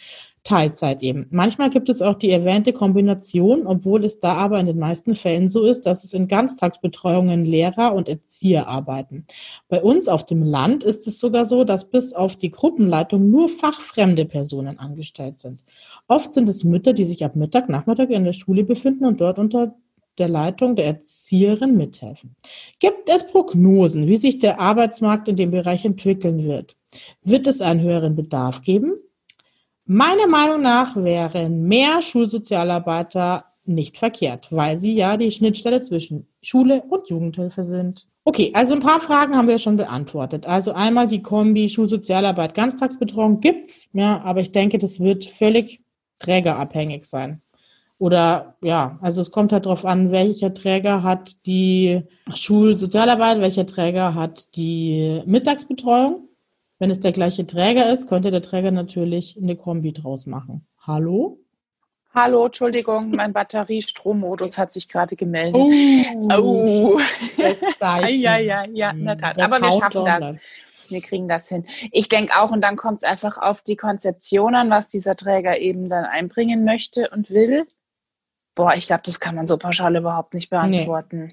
Teilzeit 0.47 1.03
eben. 1.03 1.27
Manchmal 1.29 1.69
gibt 1.69 1.89
es 1.89 2.01
auch 2.01 2.17
die 2.17 2.31
erwähnte 2.31 2.71
Kombination, 2.71 3.67
obwohl 3.67 4.05
es 4.05 4.21
da 4.21 4.35
aber 4.35 4.57
in 4.61 4.65
den 4.65 4.79
meisten 4.79 5.13
Fällen 5.13 5.49
so 5.49 5.65
ist, 5.65 5.81
dass 5.81 6.05
es 6.05 6.13
in 6.13 6.29
Ganztagsbetreuungen 6.29 7.43
Lehrer 7.43 7.93
und 7.93 8.07
Erzieher 8.07 8.65
arbeiten. 8.65 9.25
Bei 9.67 9.83
uns 9.83 10.07
auf 10.07 10.25
dem 10.25 10.43
Land 10.43 10.85
ist 10.85 11.05
es 11.05 11.19
sogar 11.19 11.45
so, 11.45 11.65
dass 11.65 11.89
bis 11.89 12.13
auf 12.13 12.37
die 12.37 12.49
Gruppenleitung 12.49 13.29
nur 13.29 13.49
fachfremde 13.49 14.23
Personen 14.23 14.79
angestellt 14.79 15.37
sind. 15.37 15.65
Oft 16.07 16.33
sind 16.33 16.47
es 16.47 16.63
Mütter, 16.63 16.93
die 16.93 17.03
sich 17.03 17.25
ab 17.25 17.35
Mittag, 17.35 17.67
Nachmittag 17.67 18.09
in 18.09 18.23
der 18.23 18.31
Schule 18.31 18.63
befinden 18.63 19.03
und 19.03 19.19
dort 19.19 19.39
unter 19.39 19.75
der 20.17 20.29
Leitung 20.29 20.77
der 20.77 20.85
Erzieherin 20.85 21.75
mithelfen. 21.75 22.37
Gibt 22.79 23.09
es 23.09 23.27
Prognosen, 23.27 24.07
wie 24.07 24.15
sich 24.15 24.39
der 24.39 24.61
Arbeitsmarkt 24.61 25.27
in 25.27 25.35
dem 25.35 25.51
Bereich 25.51 25.83
entwickeln 25.83 26.45
wird? 26.45 26.77
Wird 27.21 27.47
es 27.47 27.61
einen 27.61 27.81
höheren 27.81 28.15
Bedarf 28.15 28.61
geben? 28.61 28.93
Meiner 29.89 30.27
Meinung 30.27 30.61
nach 30.61 30.97
wären 30.97 31.63
mehr 31.63 32.01
Schulsozialarbeiter 32.01 33.45
nicht 33.63 33.97
verkehrt, 33.97 34.47
weil 34.51 34.77
sie 34.77 34.93
ja 34.95 35.15
die 35.15 35.31
Schnittstelle 35.31 35.81
zwischen 35.81 36.27
Schule 36.41 36.83
und 36.89 37.09
Jugendhilfe 37.09 37.63
sind. 37.63 38.05
Okay, 38.25 38.51
also 38.53 38.73
ein 38.73 38.81
paar 38.81 38.99
Fragen 38.99 39.37
haben 39.37 39.47
wir 39.47 39.59
schon 39.59 39.77
beantwortet. 39.77 40.45
Also 40.45 40.73
einmal 40.73 41.07
die 41.07 41.21
Kombi 41.21 41.69
Schulsozialarbeit, 41.69 42.53
Ganztagsbetreuung 42.53 43.39
gibt's, 43.39 43.87
ja, 43.93 44.21
aber 44.25 44.41
ich 44.41 44.51
denke, 44.51 44.77
das 44.77 44.99
wird 44.99 45.23
völlig 45.23 45.79
trägerabhängig 46.19 47.05
sein. 47.05 47.41
Oder 47.97 48.57
ja, 48.61 48.99
also 49.01 49.21
es 49.21 49.31
kommt 49.31 49.53
halt 49.53 49.65
darauf 49.65 49.85
an, 49.85 50.11
welcher 50.11 50.53
Träger 50.53 51.01
hat 51.01 51.45
die 51.45 52.01
Schulsozialarbeit, 52.35 53.39
welcher 53.39 53.65
Träger 53.65 54.13
hat 54.13 54.55
die 54.57 55.21
Mittagsbetreuung. 55.25 56.26
Wenn 56.79 56.91
es 56.91 56.99
der 56.99 57.11
gleiche 57.11 57.47
Träger 57.47 57.91
ist, 57.91 58.07
könnte 58.07 58.29
der 58.29 58.41
Träger 58.41 58.71
natürlich 58.71 59.37
eine 59.41 59.55
Kombi 59.55 59.93
draus 59.93 60.27
machen. 60.27 60.67
Hallo? 60.79 61.39
Hallo, 62.13 62.45
Entschuldigung, 62.45 63.11
mein 63.11 63.33
Batteriestrommodus 63.33 64.57
hat 64.57 64.71
sich 64.71 64.87
gerade 64.87 65.15
gemeldet. 65.15 65.55
Oh, 65.55 65.69
Oh. 66.35 66.99
das 67.37 67.57
Ja, 67.79 68.07
ja, 68.07 68.37
ja, 68.37 68.65
ja, 68.71 68.91
in 68.91 69.05
der 69.05 69.17
Tat. 69.17 69.37
Der 69.37 69.45
Aber 69.45 69.59
wir 69.61 69.71
schaffen 69.71 70.05
das. 70.05 70.35
Wir 70.89 71.01
kriegen 71.01 71.27
das 71.27 71.49
hin. 71.49 71.65
Ich 71.91 72.09
denke 72.09 72.33
auch, 72.39 72.51
und 72.51 72.61
dann 72.61 72.75
kommt 72.75 72.97
es 72.97 73.03
einfach 73.03 73.37
auf 73.37 73.61
die 73.61 73.75
Konzeption 73.75 74.55
an, 74.55 74.69
was 74.69 74.87
dieser 74.87 75.15
Träger 75.15 75.59
eben 75.59 75.89
dann 75.89 76.05
einbringen 76.05 76.63
möchte 76.63 77.09
und 77.09 77.29
will. 77.29 77.67
Boah, 78.57 78.73
ich 78.75 78.87
glaube, 78.87 79.03
das 79.05 79.19
kann 79.19 79.35
man 79.35 79.45
so 79.45 79.55
pauschal 79.55 79.95
überhaupt 79.95 80.33
nicht 80.33 80.49
beantworten. 80.49 81.31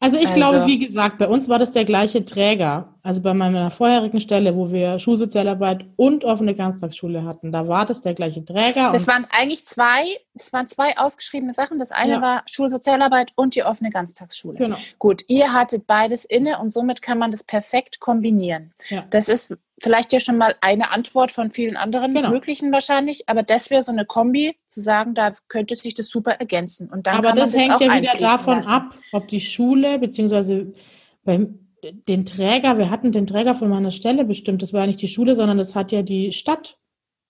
Also 0.00 0.18
ich 0.18 0.26
Also- 0.26 0.34
glaube, 0.34 0.66
wie 0.66 0.80
gesagt, 0.80 1.16
bei 1.18 1.28
uns 1.28 1.48
war 1.48 1.60
das 1.60 1.70
der 1.70 1.84
gleiche 1.84 2.24
Träger. 2.24 2.88
Also 3.04 3.20
bei 3.22 3.34
meiner 3.34 3.70
vorherigen 3.70 4.18
Stelle, 4.20 4.56
wo 4.56 4.72
wir 4.72 4.98
Schulsozialarbeit 4.98 5.84
und 5.94 6.24
offene 6.24 6.56
Ganztagsschule 6.56 7.22
hatten, 7.22 7.52
da 7.52 7.68
war 7.68 7.86
das 7.86 8.02
der 8.02 8.14
gleiche 8.14 8.44
Träger. 8.44 8.90
Das 8.90 9.06
waren 9.06 9.28
eigentlich 9.30 9.64
zwei, 9.64 10.02
das 10.34 10.52
waren 10.52 10.66
zwei 10.66 10.98
ausgeschriebene 10.98 11.52
Sachen. 11.52 11.78
Das 11.78 11.92
eine 11.92 12.14
Ja. 12.14 12.20
war 12.20 12.42
Schulsozialarbeit 12.46 13.30
und 13.36 13.54
die 13.54 13.62
offene 13.62 13.90
Ganztagsschule. 13.90 14.58
genau. 14.58 14.76
Gut, 14.98 15.22
ihr 15.28 15.52
hattet 15.52 15.86
beides 15.86 16.24
inne 16.24 16.58
und 16.58 16.70
somit 16.70 17.00
kann 17.00 17.16
man 17.18 17.30
das 17.30 17.44
perfekt 17.44 18.00
kombinieren. 18.00 18.72
Ja. 18.88 19.04
Das 19.10 19.28
ist 19.28 19.56
vielleicht 19.82 20.12
ja 20.12 20.20
schon 20.20 20.38
mal 20.38 20.54
eine 20.60 20.90
Antwort 20.90 21.30
von 21.32 21.50
vielen 21.50 21.76
anderen 21.76 22.14
Genau. 22.14 22.30
möglichen 22.30 22.72
wahrscheinlich, 22.72 23.28
aber 23.28 23.42
das 23.42 23.70
wäre 23.70 23.82
so 23.82 23.92
eine 23.92 24.04
Kombi, 24.06 24.56
zu 24.68 24.80
sagen, 24.80 25.14
da 25.14 25.34
könnte 25.48 25.76
sich 25.76 25.94
das 25.94 26.08
super 26.08 26.32
ergänzen. 26.32 26.88
Und 26.90 27.06
dann 27.06 27.16
Aber 27.16 27.32
das 27.32 27.52
das 27.52 27.60
hängt 27.60 27.74
auch 27.74 27.80
ja 27.80 28.00
wieder 28.00 28.18
davon 28.18 28.56
lassen. 28.56 28.70
ab, 28.70 28.94
ob 29.12 29.28
die 29.28 29.40
Schule 29.40 29.98
beziehungsweise 29.98 30.72
beim 31.24 31.60
den 32.08 32.26
Träger, 32.26 32.78
wir 32.78 32.90
hatten 32.90 33.12
den 33.12 33.26
Träger 33.26 33.54
von 33.54 33.68
meiner 33.68 33.90
Stelle 33.92 34.24
bestimmt, 34.24 34.62
das 34.62 34.72
war 34.72 34.80
ja 34.80 34.86
nicht 34.88 35.02
die 35.02 35.08
Schule, 35.08 35.34
sondern 35.34 35.58
das 35.58 35.74
hat 35.74 35.92
ja 35.92 36.02
die 36.02 36.32
Stadt. 36.32 36.78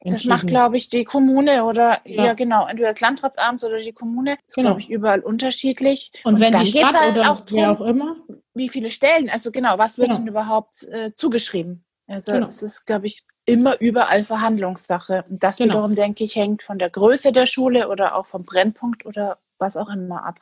Das 0.04 0.24
macht, 0.24 0.46
glaube 0.46 0.76
ich, 0.76 0.88
die 0.88 1.04
Kommune 1.04 1.64
oder 1.64 2.00
Ja. 2.04 2.26
ja. 2.26 2.34
genau, 2.34 2.66
entweder 2.66 2.92
das 2.92 3.00
Landratsamt 3.00 3.64
oder 3.64 3.78
die 3.78 3.92
Kommune. 3.92 4.30
Das 4.36 4.44
ist, 4.46 4.54
Genau. 4.54 4.68
glaube 4.68 4.80
ich, 4.82 4.90
überall 4.90 5.20
unterschiedlich. 5.20 6.12
Und 6.22 6.38
wenn 6.38 6.52
dann 6.52 6.64
die 6.64 6.70
Stadt 6.70 6.94
halt 6.94 7.16
oder 7.16 7.32
auch 7.32 7.42
wer 7.50 7.74
drum, 7.74 7.76
auch 7.76 7.80
immer, 7.86 8.16
wie 8.54 8.68
viele 8.68 8.90
Stellen, 8.90 9.28
also 9.30 9.50
genau, 9.50 9.78
was 9.78 9.98
wird 9.98 10.10
Genau. 10.10 10.18
denn 10.20 10.28
überhaupt 10.28 10.84
äh, 10.84 11.12
zugeschrieben? 11.14 11.84
Also 12.06 12.32
Genau. 12.32 12.46
es 12.46 12.62
ist, 12.62 12.86
glaube 12.86 13.06
ich, 13.06 13.24
immer 13.46 13.80
überall 13.80 14.24
Verhandlungssache. 14.24 15.24
Und 15.28 15.42
das 15.42 15.56
Genau. 15.56 15.74
wiederum, 15.74 15.94
denke 15.94 16.24
ich, 16.24 16.36
hängt 16.36 16.62
von 16.62 16.78
der 16.78 16.90
Größe 16.90 17.32
der 17.32 17.46
Schule 17.46 17.88
oder 17.88 18.14
auch 18.16 18.26
vom 18.26 18.42
Brennpunkt 18.44 19.06
oder 19.06 19.38
was 19.58 19.76
auch 19.76 19.88
immer 19.88 20.24
ab. 20.24 20.40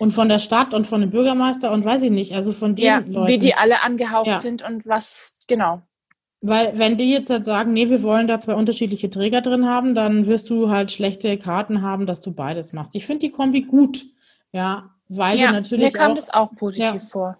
und 0.00 0.12
von 0.12 0.28
der 0.28 0.38
Stadt 0.38 0.74
und 0.74 0.86
von 0.86 1.00
dem 1.00 1.10
Bürgermeister 1.10 1.72
und 1.72 1.84
weiß 1.84 2.02
ich 2.02 2.12
nicht, 2.12 2.32
also 2.32 2.52
von 2.52 2.76
den 2.76 2.84
Ja, 2.84 2.98
Leuten. 2.98 3.26
wie 3.26 3.38
die 3.38 3.54
alle 3.54 3.82
angehaucht 3.82 4.28
Ja. 4.28 4.38
sind 4.38 4.62
und 4.62 4.86
was, 4.86 5.44
genau. 5.48 5.82
Weil 6.40 6.78
wenn 6.78 6.96
die 6.96 7.10
jetzt 7.10 7.30
halt 7.30 7.44
sagen, 7.44 7.72
nee, 7.72 7.90
wir 7.90 8.00
wollen 8.04 8.28
da 8.28 8.38
zwei 8.38 8.54
unterschiedliche 8.54 9.10
Träger 9.10 9.40
drin 9.40 9.66
haben, 9.66 9.96
dann 9.96 10.28
wirst 10.28 10.50
du 10.50 10.70
halt 10.70 10.92
schlechte 10.92 11.36
Karten 11.36 11.82
haben, 11.82 12.06
dass 12.06 12.20
du 12.20 12.30
beides 12.30 12.72
machst. 12.72 12.94
Ich 12.94 13.06
finde 13.06 13.26
die 13.26 13.32
Kombi 13.32 13.62
gut, 13.62 14.04
ja, 14.52 14.94
weil 15.08 15.36
ja, 15.40 15.50
natürlich 15.50 15.92
mir 15.92 15.98
kam 15.98 16.12
auch, 16.12 16.16
das 16.16 16.30
auch 16.30 16.54
positiv 16.54 16.92
Ja. 16.94 16.98
vor. 17.00 17.38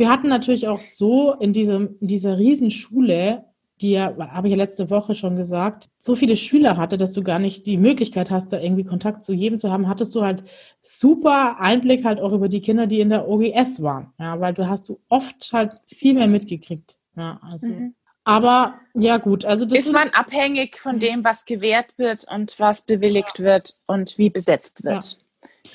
Wir 0.00 0.08
hatten 0.08 0.28
natürlich 0.28 0.66
auch 0.66 0.80
so 0.80 1.34
in 1.34 1.52
diesem, 1.52 1.98
in 2.00 2.08
dieser 2.08 2.38
Riesenschule, 2.38 3.44
die 3.82 3.92
ja, 3.92 4.16
habe 4.16 4.48
ich 4.48 4.52
ja 4.52 4.56
letzte 4.56 4.88
Woche 4.88 5.14
schon 5.14 5.36
gesagt, 5.36 5.90
so 5.98 6.16
viele 6.16 6.36
Schüler 6.36 6.78
hatte, 6.78 6.96
dass 6.96 7.12
du 7.12 7.22
gar 7.22 7.38
nicht 7.38 7.66
die 7.66 7.76
Möglichkeit 7.76 8.30
hast, 8.30 8.50
da 8.54 8.58
irgendwie 8.58 8.84
Kontakt 8.84 9.26
zu 9.26 9.34
jedem 9.34 9.60
zu 9.60 9.70
haben, 9.70 9.88
hattest 9.88 10.14
du 10.14 10.22
halt 10.22 10.42
super 10.80 11.60
Einblick 11.60 12.02
halt 12.06 12.18
auch 12.18 12.32
über 12.32 12.48
die 12.48 12.62
Kinder, 12.62 12.86
die 12.86 13.00
in 13.00 13.10
der 13.10 13.28
OGS 13.28 13.82
waren, 13.82 14.10
ja, 14.18 14.40
weil 14.40 14.54
du 14.54 14.66
hast 14.66 14.88
du 14.88 14.98
oft 15.10 15.50
halt 15.52 15.74
viel 15.86 16.14
mehr 16.14 16.28
mitgekriegt, 16.28 16.96
ja, 17.14 17.38
also. 17.42 17.66
Mhm. 17.66 17.94
Aber 18.24 18.80
ja 18.94 19.18
gut, 19.18 19.44
also 19.44 19.66
das 19.66 19.80
Ist 19.80 19.92
man 19.92 20.08
abhängig 20.10 20.76
von 20.76 20.98
dem, 20.98 21.24
was 21.24 21.44
gewährt 21.44 21.98
wird 21.98 22.24
und 22.30 22.58
was 22.58 22.82
bewilligt 22.82 23.40
wird 23.40 23.74
und 23.86 24.16
wie 24.16 24.30
besetzt 24.30 24.82
wird. 24.82 24.94
aber 24.94 25.29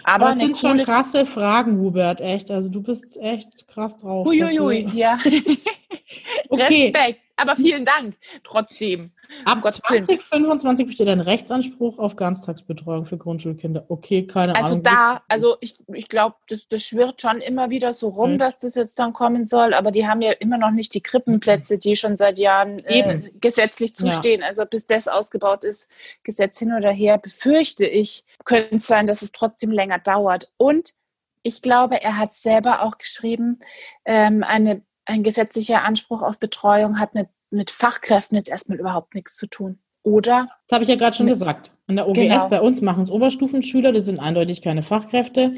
Aber 0.07 0.29
es 0.29 0.33
eine 0.33 0.43
sind 0.43 0.57
schon 0.57 0.77
krasse 0.79 1.25
Fragen, 1.25 1.79
Hubert, 1.79 2.21
echt. 2.21 2.51
Also 2.51 2.69
du 2.69 2.81
bist 2.81 3.17
echt 3.17 3.67
krass 3.67 3.97
drauf. 3.97 4.27
Uiuiui, 4.27 4.87
ja. 4.93 5.17
Okay, 6.49 6.91
Respekt. 6.93 7.21
Aber 7.35 7.55
vielen 7.55 7.85
Dank 7.85 8.15
trotzdem. 8.43 9.11
Ab 9.45 9.61
2025 9.61 10.87
besteht 10.87 11.07
ein 11.07 11.19
Rechtsanspruch 11.19 11.99
auf 11.99 12.15
Ganztagsbetreuung 12.15 13.05
für 13.05 13.17
Grundschulkinder. 13.17 13.85
Okay, 13.89 14.27
keine 14.27 14.55
also 14.55 14.67
Ahnung. 14.67 14.85
Also 14.85 14.95
da, 14.95 15.21
also 15.27 15.57
ich, 15.61 15.77
ich 15.93 16.09
glaube, 16.09 16.35
das, 16.47 16.67
das 16.67 16.83
schwirrt 16.83 17.21
schon 17.21 17.41
immer 17.41 17.69
wieder 17.69 17.93
so 17.93 18.09
rum, 18.09 18.33
mhm. 18.33 18.37
dass 18.37 18.57
das 18.57 18.75
jetzt 18.75 18.97
dann 18.99 19.13
kommen 19.13 19.45
soll, 19.45 19.73
aber 19.73 19.91
die 19.91 20.07
haben 20.07 20.21
ja 20.21 20.31
immer 20.31 20.57
noch 20.57 20.71
nicht 20.71 20.93
die 20.93 21.01
Krippenplätze, 21.01 21.77
die 21.77 21.95
schon 21.95 22.17
seit 22.17 22.39
Jahren 22.39 22.79
äh, 22.85 23.21
gesetzlich 23.39 23.95
zustehen. 23.95 24.41
Ja. 24.41 24.47
Also 24.47 24.65
bis 24.65 24.85
das 24.85 25.07
ausgebaut 25.07 25.63
ist, 25.63 25.89
Gesetz 26.23 26.59
hin 26.59 26.73
oder 26.73 26.91
her, 26.91 27.17
befürchte 27.17 27.85
ich, 27.85 28.23
könnte 28.43 28.75
es 28.75 28.87
sein, 28.87 29.07
dass 29.07 29.21
es 29.21 29.31
trotzdem 29.31 29.71
länger 29.71 29.99
dauert. 29.99 30.51
Und 30.57 30.93
ich 31.45 31.61
glaube, 31.61 32.01
er 32.01 32.17
hat 32.17 32.33
selber 32.33 32.81
auch 32.81 32.97
geschrieben, 32.97 33.59
ähm, 34.03 34.43
eine, 34.43 34.81
ein 35.05 35.21
gesetzlicher 35.21 35.83
Anspruch 35.83 36.23
auf 36.23 36.39
Betreuung 36.39 36.99
hat 36.99 37.13
mit, 37.13 37.29
mit 37.55 37.71
Fachkräften 37.71 38.37
jetzt 38.37 38.49
erstmal 38.49 38.79
überhaupt 38.79 39.15
nichts 39.15 39.35
zu 39.35 39.47
tun. 39.47 39.79
Oder? 40.03 40.49
Das 40.67 40.75
habe 40.75 40.83
ich 40.83 40.89
ja 40.89 40.95
gerade 40.95 41.15
schon 41.15 41.25
mit, 41.25 41.33
gesagt. 41.33 41.71
An 41.87 41.95
der 41.95 42.07
OGS 42.07 42.19
genau. 42.19 42.49
bei 42.49 42.61
uns 42.61 42.81
machen 42.81 43.03
es 43.03 43.09
Oberstufenschüler, 43.09 43.91
das 43.91 44.05
sind 44.05 44.19
eindeutig 44.19 44.61
keine 44.61 44.83
Fachkräfte. 44.83 45.55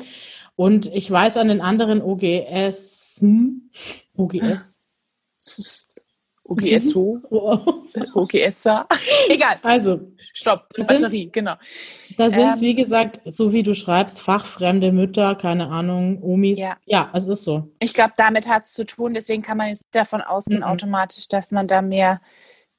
Und 0.55 0.87
ich 0.87 1.11
weiß 1.11 1.37
an 1.37 1.49
den 1.49 1.61
anderen 1.61 2.01
OGS, 2.01 3.23
OGS, 4.15 4.81
OGSO, 6.47 7.21
OGSA, 8.13 8.87
egal. 9.29 9.55
Also, 9.61 9.99
Stopp, 10.33 10.69
Batterie, 10.75 11.29
genau. 11.31 11.55
Da 12.17 12.29
sind 12.29 12.49
es, 12.49 12.57
ähm, 12.57 12.61
wie 12.61 12.75
gesagt, 12.75 13.21
so 13.25 13.53
wie 13.53 13.63
du 13.63 13.73
schreibst, 13.73 14.21
fachfremde 14.21 14.91
Mütter, 14.91 15.35
keine 15.35 15.67
Ahnung, 15.69 16.21
Omis. 16.21 16.59
Ja, 16.59 16.77
ja 16.85 17.09
es 17.13 17.27
ist 17.27 17.43
so. 17.43 17.71
Ich 17.79 17.93
glaube, 17.93 18.13
damit 18.17 18.47
hat 18.47 18.65
es 18.65 18.73
zu 18.73 18.85
tun, 18.85 19.13
deswegen 19.13 19.41
kann 19.41 19.57
man 19.57 19.69
jetzt 19.69 19.87
davon 19.91 20.21
ausgehen, 20.21 20.59
mhm. 20.59 20.67
automatisch, 20.67 21.27
dass 21.27 21.51
man 21.51 21.67
da 21.67 21.81
mehr 21.81 22.21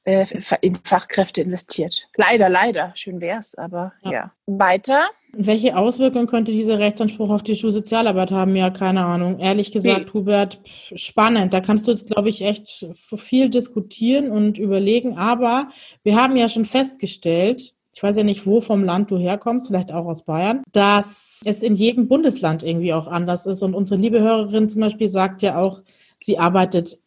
äh, 0.09 0.25
in 0.61 0.77
Fachkräfte 0.83 1.41
investiert. 1.41 2.07
Leider, 2.17 2.49
leider. 2.49 2.91
Schön 2.95 3.21
wäre 3.21 3.39
es, 3.39 3.55
aber 3.55 3.93
ja. 4.03 4.11
ja. 4.11 4.31
Weiter. 4.47 5.01
Welche 5.33 5.77
Auswirkungen 5.77 6.25
könnte 6.25 6.51
dieser 6.51 6.79
Rechtsanspruch 6.79 7.29
auf 7.29 7.43
die 7.43 7.55
Schulsozialarbeit 7.55 8.31
haben? 8.31 8.55
Ja, 8.55 8.71
keine 8.71 9.05
Ahnung. 9.05 9.37
Ehrlich 9.39 9.71
gesagt, 9.71 10.05
nee. 10.07 10.13
Hubert, 10.13 10.59
spannend. 10.95 11.53
Da 11.53 11.61
kannst 11.61 11.85
du 11.85 11.91
jetzt, 11.91 12.07
glaube 12.07 12.29
ich, 12.29 12.41
echt 12.41 12.87
viel 12.95 13.49
diskutieren 13.49 14.31
und 14.31 14.57
überlegen. 14.57 15.17
Aber 15.17 15.69
wir 16.03 16.15
haben 16.15 16.35
ja 16.35 16.49
schon 16.49 16.65
festgestellt, 16.65 17.75
ich 17.93 18.01
weiß 18.01 18.15
ja 18.15 18.23
nicht, 18.23 18.47
wo 18.47 18.61
vom 18.61 18.83
Land 18.83 19.11
du 19.11 19.17
herkommst, 19.17 19.67
vielleicht 19.67 19.91
auch 19.91 20.05
aus 20.05 20.23
Bayern, 20.23 20.63
dass 20.71 21.41
es 21.45 21.61
in 21.61 21.75
jedem 21.75 22.07
Bundesland 22.07 22.63
irgendwie 22.63 22.93
auch 22.93 23.07
anders 23.07 23.45
ist. 23.45 23.61
Und 23.61 23.75
unsere 23.75 23.99
liebe 23.99 24.19
Hörerin 24.21 24.69
zum 24.69 24.81
Beispiel 24.81 25.07
sagt 25.07 25.43
ja 25.43 25.59
auch, 25.59 25.81
sie 26.19 26.39
arbeitet 26.39 26.99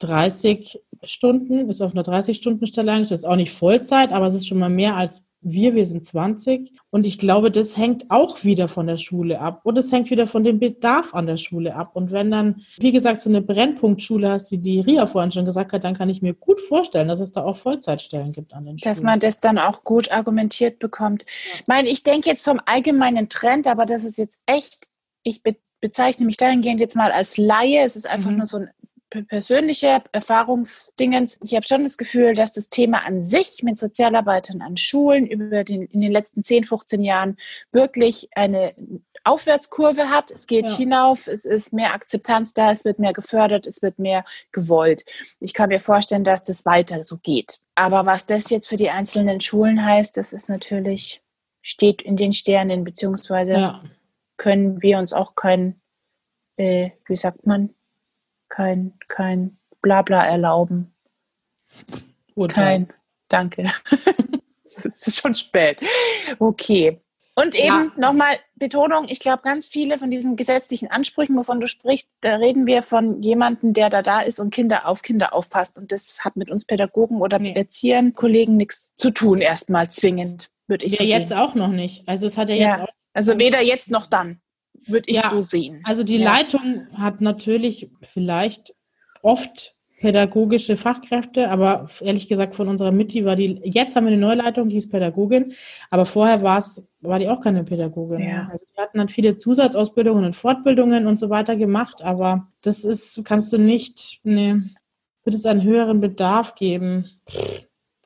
30 0.00 0.80
Stunden, 1.04 1.68
ist 1.68 1.82
auf 1.82 1.92
einer 1.92 2.04
30-Stunden-Stelle 2.04 2.92
eigentlich. 2.92 3.08
Das 3.10 3.20
ist 3.20 3.24
auch 3.24 3.36
nicht 3.36 3.52
Vollzeit, 3.52 4.12
aber 4.12 4.26
es 4.26 4.34
ist 4.34 4.46
schon 4.46 4.58
mal 4.58 4.70
mehr 4.70 4.96
als 4.96 5.22
wir. 5.40 5.74
Wir 5.74 5.84
sind 5.84 6.04
20. 6.04 6.72
Und 6.90 7.06
ich 7.06 7.18
glaube, 7.18 7.50
das 7.50 7.76
hängt 7.76 8.10
auch 8.10 8.44
wieder 8.44 8.68
von 8.68 8.86
der 8.86 8.96
Schule 8.96 9.40
ab. 9.40 9.60
Und 9.64 9.78
es 9.78 9.92
hängt 9.92 10.10
wieder 10.10 10.26
von 10.26 10.44
dem 10.44 10.58
Bedarf 10.58 11.14
an 11.14 11.26
der 11.26 11.36
Schule 11.36 11.74
ab. 11.74 11.94
Und 11.94 12.10
wenn 12.10 12.30
dann, 12.30 12.62
wie 12.78 12.92
gesagt, 12.92 13.20
so 13.20 13.28
eine 13.28 13.42
Brennpunktschule 13.42 14.30
hast, 14.30 14.50
wie 14.50 14.58
die 14.58 14.80
Ria 14.80 15.06
vorhin 15.06 15.32
schon 15.32 15.44
gesagt 15.44 15.72
hat, 15.72 15.84
dann 15.84 15.94
kann 15.94 16.08
ich 16.08 16.22
mir 16.22 16.34
gut 16.34 16.60
vorstellen, 16.60 17.08
dass 17.08 17.20
es 17.20 17.32
da 17.32 17.44
auch 17.44 17.56
Vollzeitstellen 17.56 18.32
gibt 18.32 18.54
an 18.54 18.64
den 18.64 18.78
Schulen. 18.78 18.92
Dass 18.92 19.02
man 19.02 19.20
das 19.20 19.38
dann 19.38 19.58
auch 19.58 19.84
gut 19.84 20.10
argumentiert 20.10 20.78
bekommt. 20.78 21.22
Ja. 21.22 21.60
Ich 21.60 21.66
meine, 21.66 21.88
ich 21.88 22.02
denke 22.02 22.28
jetzt 22.28 22.44
vom 22.44 22.60
allgemeinen 22.64 23.28
Trend, 23.28 23.66
aber 23.66 23.86
das 23.86 24.04
ist 24.04 24.18
jetzt 24.18 24.38
echt, 24.46 24.88
ich 25.22 25.42
bezeichne 25.80 26.26
mich 26.26 26.36
dahingehend 26.36 26.80
jetzt 26.80 26.96
mal 26.96 27.12
als 27.12 27.36
Laie. 27.36 27.84
Es 27.84 27.96
ist 27.96 28.08
einfach 28.08 28.30
mhm. 28.30 28.38
nur 28.38 28.46
so 28.46 28.58
ein 28.58 28.70
persönliche 29.10 30.02
Erfahrungsdingens. 30.12 31.38
Ich 31.42 31.54
habe 31.54 31.66
schon 31.66 31.84
das 31.84 31.96
Gefühl, 31.96 32.34
dass 32.34 32.52
das 32.52 32.68
Thema 32.68 33.06
an 33.06 33.22
sich 33.22 33.62
mit 33.62 33.78
Sozialarbeitern 33.78 34.62
an 34.62 34.76
Schulen 34.76 35.26
über 35.26 35.64
den, 35.64 35.82
in 35.86 36.00
den 36.00 36.12
letzten 36.12 36.42
10, 36.42 36.64
15 36.64 37.02
Jahren 37.02 37.36
wirklich 37.72 38.28
eine 38.34 38.74
Aufwärtskurve 39.24 40.10
hat. 40.10 40.30
Es 40.30 40.46
geht 40.46 40.68
ja. 40.70 40.76
hinauf, 40.76 41.28
es 41.28 41.44
ist 41.44 41.72
mehr 41.72 41.94
Akzeptanz 41.94 42.52
da, 42.52 42.72
es 42.72 42.84
wird 42.84 42.98
mehr 42.98 43.12
gefördert, 43.12 43.66
es 43.66 43.80
wird 43.80 43.98
mehr 43.98 44.24
gewollt. 44.52 45.04
Ich 45.40 45.54
kann 45.54 45.68
mir 45.68 45.80
vorstellen, 45.80 46.24
dass 46.24 46.42
das 46.42 46.66
weiter 46.66 47.04
so 47.04 47.18
geht. 47.18 47.60
Aber 47.76 48.06
was 48.06 48.26
das 48.26 48.50
jetzt 48.50 48.68
für 48.68 48.76
die 48.76 48.90
einzelnen 48.90 49.40
Schulen 49.40 49.84
heißt, 49.84 50.16
das 50.16 50.32
ist 50.32 50.48
natürlich, 50.48 51.22
steht 51.62 52.02
in 52.02 52.16
den 52.16 52.32
Sternen, 52.32 52.84
beziehungsweise 52.84 53.52
ja. 53.52 53.84
können 54.36 54.82
wir 54.82 54.98
uns 54.98 55.12
auch 55.12 55.36
kein, 55.36 55.80
äh, 56.56 56.90
wie 57.06 57.16
sagt 57.16 57.46
man, 57.46 57.75
kein, 58.56 58.94
kein 59.08 59.58
Blabla 59.82 60.24
erlauben. 60.24 60.94
Urteil. 62.34 62.64
Kein, 62.64 62.88
danke. 63.28 63.66
es 64.64 64.84
ist 64.84 65.20
schon 65.20 65.34
spät. 65.34 65.78
Okay. 66.38 66.98
Und 67.34 67.54
eben 67.54 67.66
ja. 67.66 67.92
nochmal 67.98 68.34
Betonung, 68.54 69.08
ich 69.10 69.20
glaube, 69.20 69.42
ganz 69.42 69.66
viele 69.66 69.98
von 69.98 70.10
diesen 70.10 70.36
gesetzlichen 70.36 70.90
Ansprüchen, 70.90 71.36
wovon 71.36 71.60
du 71.60 71.68
sprichst, 71.68 72.10
da 72.22 72.36
reden 72.36 72.66
wir 72.66 72.82
von 72.82 73.22
jemandem, 73.22 73.74
der 73.74 73.90
da 73.90 74.00
da 74.00 74.20
ist 74.20 74.40
und 74.40 74.54
Kinder 74.54 74.88
auf 74.88 75.02
Kinder 75.02 75.34
aufpasst. 75.34 75.76
Und 75.76 75.92
das 75.92 76.24
hat 76.24 76.36
mit 76.36 76.50
uns 76.50 76.64
Pädagogen 76.64 77.20
oder 77.20 77.38
nee. 77.38 77.52
Erziehern, 77.52 78.14
Kollegen 78.14 78.56
nichts 78.56 78.94
zu 78.96 79.10
tun, 79.10 79.42
erstmal 79.42 79.90
zwingend, 79.90 80.48
würde 80.66 80.86
ich 80.86 80.92
ja, 80.92 81.04
so 81.04 81.04
jetzt 81.04 81.34
auch 81.34 81.54
noch 81.54 81.68
nicht. 81.68 82.08
Also 82.08 82.26
es 82.26 82.38
hat 82.38 82.48
ja 82.48 82.54
jetzt 82.54 82.78
ja. 82.78 82.84
auch. 82.84 82.92
Also 83.12 83.38
weder 83.38 83.62
jetzt 83.62 83.90
noch 83.90 84.06
dann 84.06 84.40
würde 84.86 85.04
ich 85.06 85.16
ja, 85.16 85.30
so 85.30 85.40
sehen. 85.40 85.80
Also 85.84 86.04
die 86.04 86.18
ja. 86.18 86.32
Leitung 86.32 86.86
hat 86.94 87.20
natürlich 87.20 87.90
vielleicht 88.02 88.74
oft 89.22 89.76
pädagogische 90.00 90.76
Fachkräfte, 90.76 91.50
aber 91.50 91.88
ehrlich 92.00 92.28
gesagt 92.28 92.54
von 92.54 92.68
unserer 92.68 92.92
Mitti 92.92 93.24
war 93.24 93.34
die, 93.34 93.60
jetzt 93.64 93.96
haben 93.96 94.04
wir 94.04 94.12
eine 94.12 94.20
Neuleitung, 94.20 94.68
die 94.68 94.76
ist 94.76 94.90
Pädagogin, 94.90 95.54
aber 95.90 96.04
vorher 96.04 96.42
war 96.42 96.58
es, 96.58 96.86
war 97.00 97.18
die 97.18 97.28
auch 97.28 97.40
keine 97.40 97.64
Pädagogin. 97.64 98.22
Ja. 98.22 98.48
Also 98.52 98.66
die 98.66 98.80
hatten 98.80 98.98
dann 98.98 99.08
viele 99.08 99.38
Zusatzausbildungen 99.38 100.24
und 100.24 100.36
Fortbildungen 100.36 101.06
und 101.06 101.18
so 101.18 101.30
weiter 101.30 101.56
gemacht, 101.56 102.02
aber 102.02 102.48
das 102.62 102.84
ist, 102.84 103.24
kannst 103.24 103.52
du 103.52 103.58
nicht, 103.58 104.20
ne, 104.22 104.70
wird 105.24 105.34
es 105.34 105.46
einen 105.46 105.62
höheren 105.62 106.00
Bedarf 106.00 106.54
geben? 106.54 107.10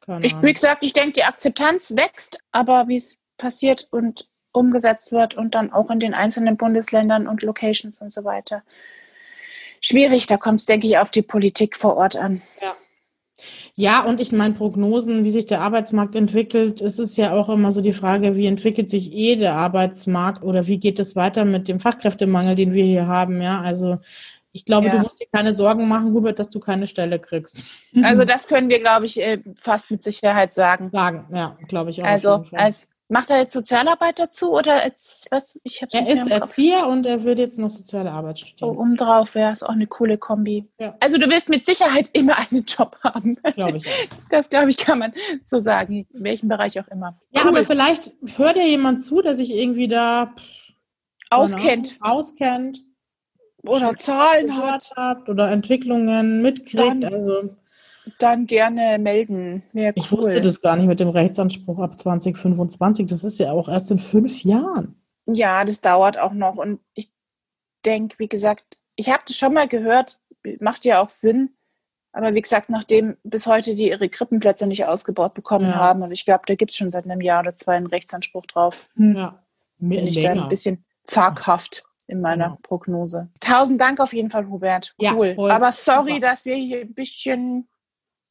Keine 0.00 0.24
ich, 0.24 0.40
wie 0.42 0.52
gesagt, 0.52 0.84
ich 0.84 0.92
denke, 0.92 1.12
die 1.12 1.24
Akzeptanz 1.24 1.96
wächst, 1.96 2.38
aber 2.52 2.86
wie 2.86 2.96
es 2.96 3.18
passiert 3.36 3.88
und 3.90 4.29
umgesetzt 4.52 5.12
wird 5.12 5.36
und 5.36 5.54
dann 5.54 5.72
auch 5.72 5.90
in 5.90 6.00
den 6.00 6.14
einzelnen 6.14 6.56
Bundesländern 6.56 7.26
und 7.28 7.42
Locations 7.42 8.00
und 8.00 8.10
so 8.10 8.24
weiter. 8.24 8.62
Schwierig, 9.80 10.26
da 10.26 10.36
kommt 10.36 10.60
es, 10.60 10.66
denke 10.66 10.86
ich, 10.86 10.98
auf 10.98 11.10
die 11.10 11.22
Politik 11.22 11.76
vor 11.76 11.96
Ort 11.96 12.16
an. 12.16 12.42
Ja. 12.60 12.74
Ja, 13.74 14.02
und 14.02 14.20
ich 14.20 14.32
meine, 14.32 14.52
Prognosen, 14.52 15.24
wie 15.24 15.30
sich 15.30 15.46
der 15.46 15.62
Arbeitsmarkt 15.62 16.14
entwickelt, 16.14 16.82
es 16.82 16.98
ist 16.98 17.16
ja 17.16 17.32
auch 17.32 17.48
immer 17.48 17.72
so 17.72 17.80
die 17.80 17.94
Frage, 17.94 18.36
wie 18.36 18.46
entwickelt 18.46 18.90
sich 18.90 19.12
eh 19.12 19.36
der 19.36 19.54
Arbeitsmarkt 19.54 20.42
oder 20.42 20.66
wie 20.66 20.78
geht 20.78 20.98
es 20.98 21.16
weiter 21.16 21.46
mit 21.46 21.66
dem 21.66 21.80
Fachkräftemangel, 21.80 22.54
den 22.56 22.74
wir 22.74 22.84
hier 22.84 23.06
haben, 23.06 23.40
ja. 23.40 23.62
Also 23.62 23.98
ich 24.52 24.64
glaube, 24.64 24.88
ja. 24.88 24.96
du 24.96 24.98
musst 24.98 25.20
dir 25.20 25.28
keine 25.32 25.54
Sorgen 25.54 25.88
machen, 25.88 26.12
Hubert, 26.12 26.38
dass 26.38 26.50
du 26.50 26.58
keine 26.58 26.88
Stelle 26.88 27.18
kriegst. 27.18 27.62
Also 28.02 28.24
das 28.26 28.46
können 28.46 28.68
wir, 28.68 28.80
glaube 28.80 29.06
ich, 29.06 29.20
äh, 29.20 29.38
fast 29.56 29.90
mit 29.90 30.02
Sicherheit 30.02 30.52
sagen. 30.54 30.90
Sagen, 30.90 31.26
ja, 31.32 31.56
glaube 31.68 31.90
ich 31.90 32.02
auch. 32.02 32.06
Also 32.06 32.44
als 32.52 32.88
Macht 33.10 33.28
er 33.30 33.38
jetzt 33.38 33.52
Sozialarbeit 33.52 34.20
dazu 34.20 34.52
oder 34.52 34.84
jetzt, 34.84 35.26
was? 35.32 35.58
Ich 35.64 35.82
hab's 35.82 35.92
er 35.92 36.06
ist 36.06 36.30
Erzieher 36.30 36.86
und 36.86 37.04
er 37.04 37.24
würde 37.24 37.42
jetzt 37.42 37.58
noch 37.58 37.68
soziale 37.68 38.12
Arbeit 38.12 38.38
studieren. 38.38 38.76
Oh, 38.78 38.96
drauf 38.96 39.34
wäre 39.34 39.50
es 39.50 39.64
auch 39.64 39.70
eine 39.70 39.88
coole 39.88 40.16
Kombi. 40.16 40.68
Ja. 40.78 40.94
Also 41.00 41.18
du 41.18 41.28
wirst 41.28 41.48
mit 41.48 41.64
Sicherheit 41.64 42.08
immer 42.12 42.36
einen 42.38 42.64
Job 42.64 42.96
haben. 43.02 43.36
Glaube 43.54 43.78
ich. 43.78 43.86
Auch. 43.86 43.90
Das 44.30 44.48
glaube 44.48 44.70
ich 44.70 44.76
kann 44.76 45.00
man 45.00 45.12
so 45.44 45.58
sagen, 45.58 46.06
in 46.14 46.24
welchem 46.24 46.48
Bereich 46.48 46.78
auch 46.78 46.86
immer. 46.86 47.18
Ja, 47.32 47.42
cool. 47.42 47.48
aber 47.48 47.64
vielleicht 47.64 48.12
hört 48.36 48.56
ja 48.56 48.62
jemand 48.62 49.02
zu, 49.02 49.20
der 49.22 49.34
sich 49.34 49.50
irgendwie 49.50 49.88
da 49.88 50.32
auskennt, 51.30 51.98
genau, 51.98 52.14
auskennt 52.14 52.84
oder 53.64 53.96
Zahlen 53.96 54.56
hat. 54.56 54.92
hat 54.96 55.28
oder 55.28 55.50
Entwicklungen 55.50 56.42
mitkriegt. 56.42 57.02
Dann, 57.02 57.04
also 57.04 57.56
dann 58.18 58.46
gerne 58.46 58.98
melden. 58.98 59.62
Cool. 59.74 59.92
Ich 59.94 60.10
wusste 60.12 60.40
das 60.40 60.60
gar 60.60 60.76
nicht 60.76 60.86
mit 60.86 61.00
dem 61.00 61.08
Rechtsanspruch 61.08 61.78
ab 61.78 62.00
2025. 62.00 63.06
Das 63.06 63.24
ist 63.24 63.38
ja 63.38 63.52
auch 63.52 63.68
erst 63.68 63.90
in 63.90 63.98
fünf 63.98 64.44
Jahren. 64.44 65.00
Ja, 65.26 65.64
das 65.64 65.80
dauert 65.80 66.18
auch 66.18 66.32
noch. 66.32 66.56
Und 66.56 66.80
ich 66.94 67.10
denke, 67.84 68.18
wie 68.18 68.28
gesagt, 68.28 68.78
ich 68.96 69.10
habe 69.10 69.22
das 69.26 69.36
schon 69.36 69.54
mal 69.54 69.68
gehört, 69.68 70.18
macht 70.60 70.84
ja 70.84 71.00
auch 71.00 71.08
Sinn. 71.08 71.50
Aber 72.12 72.34
wie 72.34 72.42
gesagt, 72.42 72.70
nachdem 72.70 73.16
bis 73.22 73.46
heute 73.46 73.74
die 73.74 73.88
ihre 73.88 74.08
Krippenplätze 74.08 74.66
nicht 74.66 74.84
ausgebaut 74.84 75.34
bekommen 75.34 75.70
ja. 75.70 75.76
haben, 75.76 76.02
und 76.02 76.10
ich 76.10 76.24
glaube, 76.24 76.42
da 76.46 76.56
gibt 76.56 76.72
es 76.72 76.76
schon 76.76 76.90
seit 76.90 77.04
einem 77.04 77.20
Jahr 77.20 77.40
oder 77.40 77.54
zwei 77.54 77.76
einen 77.76 77.86
Rechtsanspruch 77.86 78.46
drauf, 78.46 78.88
hm. 78.96 79.14
ja. 79.14 79.42
bin 79.78 80.06
ich 80.06 80.18
da 80.18 80.32
ein 80.32 80.48
bisschen 80.48 80.84
zaghaft 81.04 81.84
in 82.08 82.20
meiner 82.20 82.44
ja. 82.44 82.58
Prognose. 82.62 83.30
Tausend 83.38 83.80
Dank 83.80 84.00
auf 84.00 84.12
jeden 84.12 84.30
Fall, 84.30 84.48
Hubert. 84.48 84.94
Cool. 85.00 85.36
Ja, 85.38 85.54
Aber 85.54 85.70
sorry, 85.70 86.14
Super. 86.14 86.20
dass 86.20 86.44
wir 86.44 86.56
hier 86.56 86.80
ein 86.80 86.94
bisschen 86.94 87.68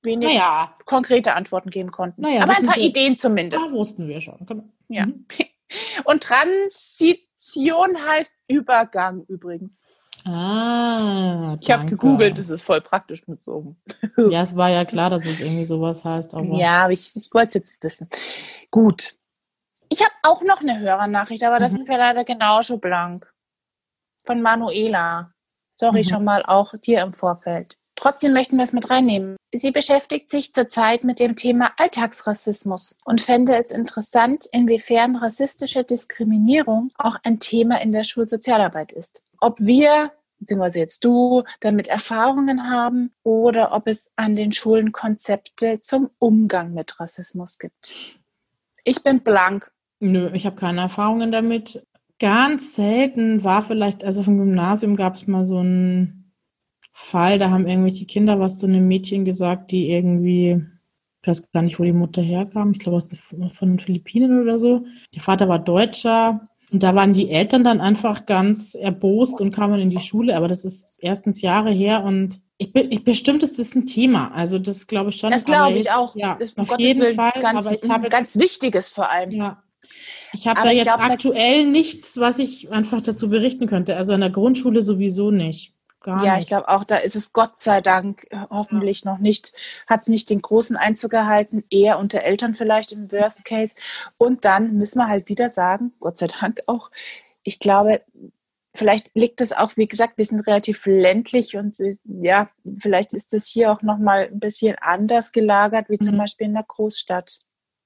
wenig 0.01 0.29
naja. 0.29 0.75
konkrete 0.85 1.33
Antworten 1.33 1.69
geben 1.69 1.91
konnten. 1.91 2.21
Naja, 2.21 2.41
Aber 2.43 2.55
ein 2.57 2.65
paar 2.65 2.75
wir, 2.77 2.83
Ideen 2.83 3.17
zumindest. 3.17 3.65
Da 3.65 3.71
wussten 3.71 4.07
wir 4.07 4.21
schon. 4.21 4.45
Genau. 4.45 4.63
Ja. 4.87 5.05
Mhm. 5.07 5.25
Und 6.05 6.23
Transition 6.23 7.97
heißt 8.07 8.33
Übergang 8.47 9.23
übrigens. 9.27 9.83
Ah, 10.25 11.55
Ich 11.61 11.71
habe 11.71 11.85
gegoogelt, 11.85 12.37
das 12.37 12.49
ist 12.49 12.63
voll 12.63 12.81
praktisch 12.81 13.27
mit 13.27 13.41
so. 13.41 13.75
Ja, 14.29 14.41
es 14.41 14.55
war 14.55 14.69
ja 14.69 14.83
klar, 14.85 15.09
dass 15.09 15.25
es 15.25 15.39
irgendwie 15.39 15.65
sowas 15.65 16.03
heißt. 16.03 16.33
Aber 16.33 16.57
Ja, 16.57 16.83
aber 16.85 16.93
ich, 16.93 17.15
ich 17.15 17.29
wollte 17.33 17.47
es 17.49 17.53
jetzt 17.55 17.83
wissen. 17.83 18.09
Gut. 18.71 19.15
Ich 19.89 20.01
habe 20.01 20.11
auch 20.23 20.43
noch 20.43 20.61
eine 20.61 20.79
Hörernachricht, 20.79 21.43
aber 21.43 21.59
das 21.59 21.71
Mhm. 21.71 21.77
sind 21.77 21.89
wir 21.89 21.97
leider 21.97 22.23
genauso 22.23 22.77
blank. 22.77 23.31
Von 24.25 24.41
Manuela. 24.41 25.31
Sorry 25.71 25.99
Mhm. 26.03 26.09
schon 26.09 26.23
mal 26.25 26.43
auch 26.45 26.73
dir 26.77 27.01
im 27.01 27.13
Vorfeld. 27.13 27.77
Trotzdem 27.99 28.31
möchten 28.31 28.55
wir 28.55 28.63
es 28.63 28.71
mit 28.71 28.89
reinnehmen. 28.89 29.35
Sie 29.53 29.71
beschäftigt 29.71 30.29
sich 30.29 30.53
zurzeit 30.53 31.03
mit 31.03 31.19
dem 31.19 31.35
Thema 31.35 31.73
Alltagsrassismus 31.75 32.97
und 33.03 33.19
fände 33.19 33.57
es 33.57 33.71
interessant, 33.71 34.45
inwiefern 34.53 35.17
rassistische 35.17 35.83
Diskriminierung 35.83 36.91
auch 36.97 37.17
ein 37.23 37.41
Thema 37.41 37.81
in 37.81 37.91
der 37.91 38.05
Schulsozialarbeit 38.05 38.93
ist. 38.93 39.21
Ob 39.41 39.59
wir, 39.59 40.13
beziehungsweise 40.39 40.79
jetzt 40.79 41.03
du, 41.03 41.43
damit 41.59 41.89
Erfahrungen 41.89 42.69
haben 42.69 43.11
oder 43.23 43.73
ob 43.73 43.85
es 43.87 44.13
an 44.15 44.37
den 44.37 44.53
Schulen 44.53 44.93
Konzepte 44.93 45.81
zum 45.81 46.09
Umgang 46.19 46.73
mit 46.73 47.01
Rassismus 47.01 47.59
gibt. 47.59 47.91
Ich 48.85 49.03
bin 49.03 49.19
blank. 49.23 49.73
Nö, 49.99 50.29
ich 50.31 50.45
habe 50.45 50.55
keine 50.55 50.79
Erfahrungen 50.79 51.33
damit. 51.33 51.85
Ganz 52.17 52.75
selten 52.75 53.43
war 53.43 53.61
vielleicht, 53.61 54.05
also 54.05 54.23
vom 54.23 54.37
Gymnasium 54.37 54.95
gab 54.95 55.15
es 55.15 55.27
mal 55.27 55.43
so 55.43 55.57
einen 55.57 56.18
Fall, 56.99 57.39
da 57.39 57.49
haben 57.49 57.67
irgendwelche 57.67 58.05
Kinder 58.05 58.39
was 58.39 58.57
zu 58.57 58.65
einem 58.65 58.87
Mädchen 58.87 59.25
gesagt, 59.25 59.71
die 59.71 59.89
irgendwie, 59.89 60.61
ich 61.21 61.27
weiß 61.27 61.51
gar 61.51 61.61
nicht, 61.63 61.79
wo 61.79 61.83
die 61.83 61.91
Mutter 61.93 62.21
herkam, 62.21 62.71
ich 62.71 62.79
glaube 62.79 62.97
aus 62.97 63.07
von 63.53 63.69
den 63.69 63.79
Philippinen 63.79 64.41
oder 64.41 64.59
so. 64.59 64.85
Der 65.15 65.21
Vater 65.21 65.47
war 65.47 65.59
Deutscher 65.59 66.41
und 66.71 66.83
da 66.83 66.93
waren 66.95 67.13
die 67.13 67.29
Eltern 67.29 67.63
dann 67.63 67.81
einfach 67.81 68.25
ganz 68.25 68.75
erbost 68.75 69.41
und 69.41 69.51
kamen 69.51 69.79
in 69.79 69.89
die 69.89 69.99
Schule, 69.99 70.35
aber 70.35 70.47
das 70.47 70.65
ist 70.65 70.99
erstens 71.01 71.41
Jahre 71.41 71.71
her 71.71 72.03
und 72.03 72.39
ich, 72.57 72.73
bin- 72.73 72.91
ich 72.91 73.03
bestimmt 73.05 73.41
ist 73.43 73.57
das 73.57 73.73
ein 73.73 73.85
Thema. 73.85 74.31
Also 74.33 74.59
das 74.59 74.85
glaube 74.85 75.09
ich 75.11 75.15
schon. 75.15 75.31
Das 75.31 75.45
glaube 75.45 75.77
ich 75.77 75.89
auch. 75.91 76.15
Ja, 76.15 76.35
das 76.39 76.57
auf 76.57 76.67
Gottes 76.67 76.85
jeden 76.85 77.01
Willen 77.01 77.15
Fall. 77.15 77.31
ganz, 77.41 77.65
aber 77.65 77.75
ich 77.81 77.89
habe 77.89 78.09
ganz 78.09 78.37
Wichtiges 78.37 78.89
vor 78.89 79.09
allem. 79.09 79.31
ja. 79.31 79.63
Ich 80.33 80.47
habe 80.47 80.61
da 80.61 80.71
jetzt 80.71 80.83
glaub, 80.83 80.99
aktuell 80.99 81.65
nichts, 81.65 82.17
was 82.17 82.37
ich 82.39 82.71
einfach 82.71 83.01
dazu 83.01 83.29
berichten 83.29 83.65
könnte. 83.67 83.95
Also 83.95 84.13
in 84.13 84.19
der 84.21 84.29
Grundschule 84.29 84.81
sowieso 84.81 85.31
nicht. 85.31 85.73
Gar 86.01 86.23
Ja, 86.23 86.33
nicht. 86.35 86.43
ich 86.43 86.47
glaube 86.47 86.69
auch, 86.69 86.83
da 86.83 86.97
ist 86.97 87.15
es 87.15 87.33
Gott 87.33 87.57
sei 87.57 87.81
Dank 87.81 88.25
äh, 88.31 88.37
hoffentlich 88.49 89.03
noch 89.05 89.17
nicht, 89.17 89.51
hat 89.87 90.01
es 90.01 90.07
nicht 90.07 90.29
den 90.29 90.41
großen 90.41 90.77
Einzug 90.77 91.13
erhalten, 91.13 91.63
eher 91.69 91.99
unter 91.99 92.21
Eltern 92.23 92.55
vielleicht 92.55 92.91
im 92.93 93.11
Worst 93.11 93.43
Case. 93.45 93.75
Und 94.17 94.45
dann 94.45 94.77
müssen 94.77 94.99
wir 94.99 95.07
halt 95.07 95.27
wieder 95.27 95.49
sagen, 95.49 95.93
Gott 95.99 96.15
sei 96.17 96.27
Dank 96.27 96.61
auch, 96.67 96.89
ich 97.43 97.59
glaube, 97.59 98.01
vielleicht 98.75 99.13
liegt 99.15 99.41
es 99.41 99.51
auch, 99.51 99.75
wie 99.75 99.87
gesagt, 99.87 100.17
wir 100.17 100.25
sind 100.25 100.41
relativ 100.47 100.85
ländlich 100.85 101.57
und 101.57 101.75
ja, 102.05 102.49
vielleicht 102.77 103.13
ist 103.13 103.33
das 103.33 103.47
hier 103.47 103.71
auch 103.71 103.81
nochmal 103.81 104.29
ein 104.31 104.39
bisschen 104.39 104.75
anders 104.79 105.31
gelagert, 105.31 105.89
wie 105.89 105.97
zum 105.97 106.15
Mhm. 106.15 106.19
Beispiel 106.19 106.47
in 106.47 106.53
der 106.53 106.65
Großstadt. 106.67 107.39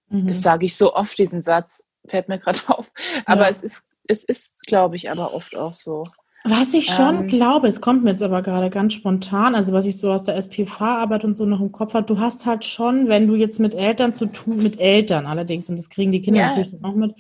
Mhm. 0.10 0.27
Das 0.27 0.41
sage 0.41 0.65
ich 0.68 0.76
so 0.76 0.94
oft, 0.94 1.18
diesen 1.18 1.41
Satz, 1.41 1.84
fällt 2.06 2.27
mir 2.27 2.38
gerade 2.38 2.60
auf. 2.68 2.91
Aber 3.26 3.44
Ja. 3.44 3.49
es 3.49 3.64
ist, 3.64 3.85
es 4.07 4.23
ist, 4.23 4.68
glaube 4.68 4.98
ich, 4.98 5.10
aber 5.10 5.34
oft 5.34 5.56
auch 5.56 5.73
so. 5.73 6.03
Was 6.45 6.74
ich 6.74 6.88
schon 6.94 7.22
Ähm, 7.22 7.28
glaube, 7.28 7.68
es 7.68 7.80
kommt 7.80 8.03
mir 8.03 8.11
jetzt 8.11 8.24
aber 8.24 8.41
gerade 8.41 8.70
ganz 8.70 8.94
spontan, 8.94 9.56
also 9.56 9.72
was 9.72 9.86
ich 9.86 9.98
so 9.98 10.11
aus 10.11 10.24
der 10.24 10.36
SPV-Arbeit 10.36 11.24
und 11.24 11.36
so 11.36 11.45
noch 11.45 11.61
im 11.61 11.72
Kopf 11.72 11.94
habe, 11.94 12.06
du 12.06 12.20
hast 12.20 12.45
halt 12.45 12.65
schon, 12.65 13.07
wenn 13.07 13.28
du 13.28 13.36
jetzt 13.36 13.60
mit 13.61 13.74
Eltern 13.74 14.14
zu 14.14 14.26
tun, 14.26 14.57
mit 14.57 14.78
Eltern 14.80 15.26
allerdings, 15.26 15.70
und 15.70 15.78
das 15.80 15.90
kriegen 15.90 16.11
die 16.11 16.22
Kinder 16.22 16.41
Ja. 16.41 16.48
natürlich 16.49 16.74
auch 16.84 16.95
mit, 16.95 17.15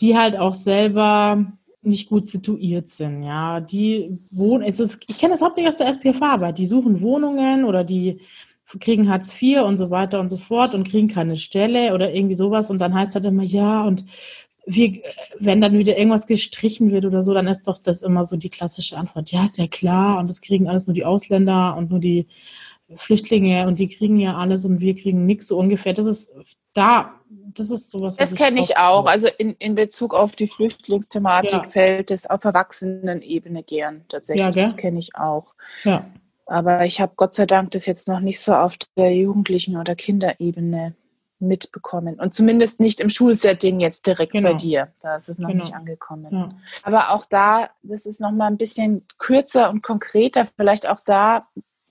die 0.00 0.18
halt 0.18 0.36
auch 0.36 0.54
selber 0.54 1.46
nicht 1.82 2.08
gut 2.08 2.26
situiert 2.26 2.88
sind, 2.88 3.22
ja, 3.22 3.60
die 3.60 4.18
wohnen, 4.32 4.64
also 4.64 4.84
ich 5.06 5.18
kenne 5.18 5.34
das 5.34 5.42
hauptsächlich 5.42 5.72
aus 5.72 5.78
der 5.78 5.86
SPV-Arbeit, 5.88 6.58
die 6.58 6.66
suchen 6.66 7.00
Wohnungen 7.00 7.64
oder 7.64 7.84
die 7.84 8.18
kriegen 8.80 9.08
Hartz 9.08 9.32
IV 9.40 9.60
und 9.62 9.76
so 9.76 9.90
weiter 9.90 10.18
und 10.18 10.28
so 10.28 10.38
fort 10.38 10.74
und 10.74 10.88
kriegen 10.90 11.06
keine 11.06 11.36
Stelle 11.36 11.94
oder 11.94 12.12
irgendwie 12.12 12.34
sowas 12.34 12.68
und 12.68 12.80
dann 12.80 12.94
heißt 12.94 13.14
halt 13.14 13.24
immer, 13.26 13.44
ja, 13.44 13.84
und 13.84 14.04
wir, 14.66 15.00
wenn 15.38 15.60
dann 15.60 15.78
wieder 15.78 15.96
irgendwas 15.96 16.26
gestrichen 16.26 16.90
wird 16.90 17.04
oder 17.04 17.22
so, 17.22 17.32
dann 17.32 17.46
ist 17.46 17.68
doch 17.68 17.78
das 17.78 18.02
immer 18.02 18.24
so 18.24 18.36
die 18.36 18.50
klassische 18.50 18.96
Antwort. 18.96 19.30
Ja, 19.30 19.44
ist 19.46 19.58
ja 19.58 19.68
klar. 19.68 20.18
Und 20.18 20.28
das 20.28 20.40
kriegen 20.40 20.68
alles 20.68 20.86
nur 20.86 20.94
die 20.94 21.04
Ausländer 21.04 21.76
und 21.76 21.90
nur 21.90 22.00
die 22.00 22.26
Flüchtlinge 22.94 23.66
und 23.66 23.78
die 23.78 23.88
kriegen 23.88 24.18
ja 24.18 24.36
alles 24.36 24.64
und 24.64 24.80
wir 24.80 24.94
kriegen 24.94 25.26
nichts 25.26 25.48
so 25.48 25.58
ungefähr. 25.58 25.92
Das 25.92 26.06
ist 26.06 26.34
da, 26.72 27.14
das 27.54 27.70
ist 27.70 27.90
sowas. 27.90 28.16
was 28.18 28.30
Das 28.30 28.34
kenne 28.38 28.60
ich 28.60 28.76
auch. 28.76 29.06
Also 29.06 29.28
in, 29.38 29.52
in 29.58 29.74
Bezug 29.74 30.14
auf 30.14 30.36
die 30.36 30.46
Flüchtlingsthematik 30.46 31.52
Ja. 31.52 31.62
fällt 31.64 32.10
es 32.10 32.28
auf 32.28 32.44
Erwachsenenebene 32.44 33.62
gern 33.62 34.04
tatsächlich. 34.08 34.44
Ja, 34.44 34.50
das 34.52 34.76
kenne 34.76 34.98
ich 34.98 35.16
auch. 35.16 35.54
Ja, 35.84 36.06
Aber 36.44 36.84
ich 36.84 37.00
habe 37.00 37.12
Gott 37.16 37.34
sei 37.34 37.46
Dank 37.46 37.72
das 37.72 37.86
jetzt 37.86 38.06
noch 38.08 38.20
nicht 38.20 38.40
so 38.40 38.52
auf 38.52 38.76
der 38.96 39.14
Jugendlichen- 39.14 39.76
oder 39.78 39.94
Kinderebene 39.96 40.94
mitbekommen. 41.38 42.18
Und 42.18 42.34
zumindest 42.34 42.80
nicht 42.80 43.00
im 43.00 43.08
Schulsetting 43.08 43.80
jetzt 43.80 44.06
direkt 44.06 44.32
Genau. 44.32 44.50
bei 44.50 44.54
dir. 44.56 44.88
Da 45.02 45.16
ist 45.16 45.28
es 45.28 45.38
noch 45.38 45.48
Genau. 45.48 45.62
nicht 45.64 45.74
angekommen. 45.74 46.28
ja. 46.32 46.48
Aber 46.82 47.10
auch 47.10 47.24
da, 47.26 47.70
das 47.82 48.06
ist 48.06 48.20
nochmal 48.20 48.48
ein 48.50 48.56
bisschen 48.56 49.06
kürzer 49.18 49.70
und 49.70 49.82
konkreter. 49.82 50.46
Vielleicht 50.56 50.88
auch 50.88 51.00
da 51.04 51.42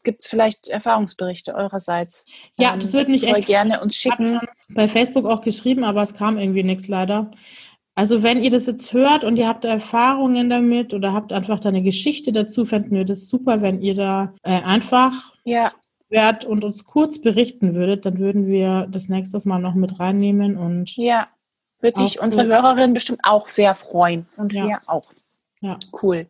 gibt 0.04 0.24
es 0.24 0.28
vielleicht 0.30 0.68
Erfahrungsberichte 0.68 1.56
eurerseits. 1.56 2.26
Ja, 2.58 2.74
Ähm, 2.74 2.80
das 2.80 2.94
würde 2.94 3.12
mich 3.12 3.24
echt 3.24 3.48
gerne 3.48 3.82
uns 3.82 3.96
schicken. 3.96 4.40
bei 4.70 4.88
Facebook 4.88 5.26
auch 5.26 5.42
geschrieben, 5.42 5.84
aber 5.84 6.02
es 6.04 6.14
kam 6.14 6.38
irgendwie 6.38 6.64
nichts 6.64 6.88
leider. 6.88 7.32
Also 7.98 8.24
wenn 8.24 8.44
ihr 8.44 8.52
das 8.52 8.66
jetzt 8.68 8.92
hört 8.94 9.24
und 9.24 9.38
ihr 9.38 9.48
habt 9.48 9.64
Erfahrungen 9.64 10.50
damit 10.50 10.94
oder 10.94 11.14
habt 11.14 11.32
einfach 11.32 11.60
da 11.60 11.70
eine 11.70 11.82
Geschichte 11.82 12.32
dazu, 12.34 12.66
fänden 12.66 12.92
wir 12.98 13.06
das 13.06 13.30
super, 13.30 13.62
wenn 13.62 13.82
ihr 13.82 13.96
da 13.96 14.34
äh, 14.44 14.62
einfach 14.62 15.14
Ja, 15.46 15.72
wärt 16.16 16.46
und 16.46 16.64
uns 16.64 16.86
kurz 16.86 17.20
berichten 17.20 17.76
würdet, 17.76 18.06
dann 18.06 18.18
würden 18.20 18.48
wir 18.48 18.88
das 18.90 19.10
nächstes 19.10 19.44
Mal 19.46 19.60
noch 19.60 19.76
mit 19.76 20.00
reinnehmen 20.00 20.56
und 20.58 20.96
Ja, 20.96 21.28
wird 21.82 21.98
sich 21.98 22.20
unsere 22.22 22.46
cool. 22.46 22.54
Hörerinnen 22.54 22.94
bestimmt 22.94 23.20
auch 23.24 23.48
sehr 23.50 23.76
freuen. 23.76 24.26
Und 24.38 24.54
Ja. 24.54 24.66
wir 24.66 24.82
auch. 24.88 25.12
ja. 25.60 25.78
Cool. 26.02 26.28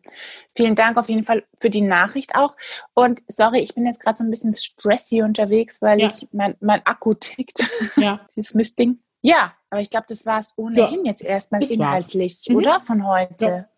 Vielen 0.56 0.74
Dank 0.74 0.96
auf 0.98 1.08
jeden 1.08 1.22
Fall 1.24 1.44
für 1.60 1.70
die 1.70 1.82
Nachricht 1.82 2.34
auch. 2.34 2.56
Und 2.94 3.22
sorry, 3.28 3.60
ich 3.60 3.74
bin 3.74 3.86
jetzt 3.86 4.00
gerade 4.00 4.16
so 4.18 4.24
ein 4.24 4.30
bisschen 4.30 4.54
stressy 4.54 5.22
unterwegs, 5.22 5.80
weil 5.82 6.00
Ja. 6.00 6.08
ich 6.08 6.26
mein, 6.32 6.56
mein 6.60 6.84
Akku 6.84 7.14
tickt. 7.14 7.70
Ja, 7.96 8.20
Dieses 8.36 8.54
Mistding. 8.54 8.98
Ja, 9.22 9.52
aber 9.70 9.80
ich 9.80 9.90
glaube, 9.90 10.06
das 10.08 10.26
war 10.26 10.40
es 10.40 10.52
ohnehin 10.56 11.04
jetzt 11.04 11.22
erstmal 11.22 11.62
inhaltlich, 11.64 12.40
Mhm. 12.48 12.56
oder? 12.56 12.80
Von 12.80 13.06
heute. 13.06 13.68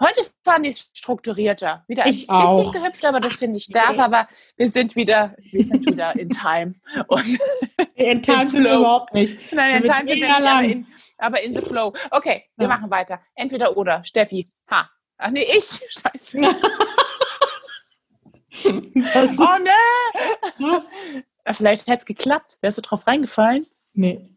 Heute 0.00 0.22
fand 0.44 0.66
ich 0.66 0.72
es 0.76 0.90
strukturierter. 0.94 1.84
Wieder 1.86 2.04
ein 2.04 2.10
Ich 2.10 2.20
bisschen 2.26 2.34
auch. 2.34 2.72
gehüpft, 2.72 3.04
aber 3.04 3.20
das 3.20 3.36
finde 3.36 3.58
ich 3.58 3.68
darf. 3.68 3.98
Aber 3.98 4.26
wir 4.56 4.68
sind 4.68 4.96
wieder, 4.96 5.36
wir 5.50 5.62
sind 5.64 5.84
wieder 5.86 6.16
in 6.18 6.30
Time. 6.30 6.74
Und 7.08 7.38
in 7.94 8.22
Time 8.22 8.48
sind 8.48 8.64
wir 8.64 8.70
Flow. 8.70 8.80
überhaupt 8.80 9.12
nicht. 9.14 9.52
Nein, 9.52 9.76
in 9.76 9.82
Time 9.84 10.06
sind 10.06 10.20
wir 10.20 10.26
nicht, 10.26 10.46
aber 10.46 10.64
in, 10.64 10.86
aber 11.18 11.42
in 11.42 11.54
the 11.54 11.60
flow. 11.60 11.92
Okay, 12.10 12.44
wir 12.56 12.66
Ja. 12.66 12.74
machen 12.76 12.90
weiter. 12.90 13.20
Entweder 13.34 13.76
oder. 13.76 14.02
Steffi. 14.04 14.48
Ha. 14.70 14.88
Ach 15.18 15.30
nee, 15.30 15.44
ich. 15.56 15.80
Scheiße. 16.02 16.38
Oh. 18.64 19.56
Ja. 20.58 20.84
Vielleicht 21.54 21.86
hätte 21.86 21.98
es 21.98 22.04
geklappt. 22.04 22.58
Wärst 22.60 22.78
du 22.78 22.82
drauf 22.82 23.06
reingefallen? 23.06 23.66
Nee, 23.94 24.28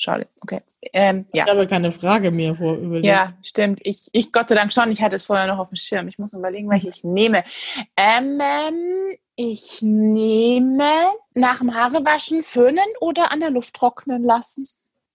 Schade. 0.00 0.28
Okay. 0.40 0.62
Ähm, 0.94 1.26
ja. 1.34 1.44
ich 1.44 1.50
habe 1.50 1.66
keine 1.66 1.92
Frage 1.92 2.30
mehr 2.30 2.56
vor 2.56 2.74
überlegt. 2.76 3.04
Ja, 3.04 3.34
stimmt. 3.42 3.80
Ich, 3.82 4.08
ich 4.12 4.32
Gott 4.32 4.48
sei 4.48 4.54
Dank 4.54 4.72
schon. 4.72 4.90
Ich 4.90 5.02
hatte 5.02 5.14
es 5.14 5.24
vorher 5.24 5.46
noch 5.46 5.58
auf 5.58 5.68
dem 5.68 5.76
Schirm. 5.76 6.08
Ich 6.08 6.18
muss 6.18 6.32
überlegen, 6.32 6.70
welche 6.70 6.88
ich 6.88 7.04
nehme. 7.04 7.44
Ähm, 7.98 8.40
ich 9.36 9.82
nehme 9.82 10.90
nach 11.34 11.58
dem 11.58 11.74
Haarewaschen 11.74 12.42
föhnen 12.42 12.86
oder 13.02 13.30
an 13.30 13.40
der 13.40 13.50
Luft 13.50 13.74
trocknen 13.74 14.24
lassen. 14.24 14.66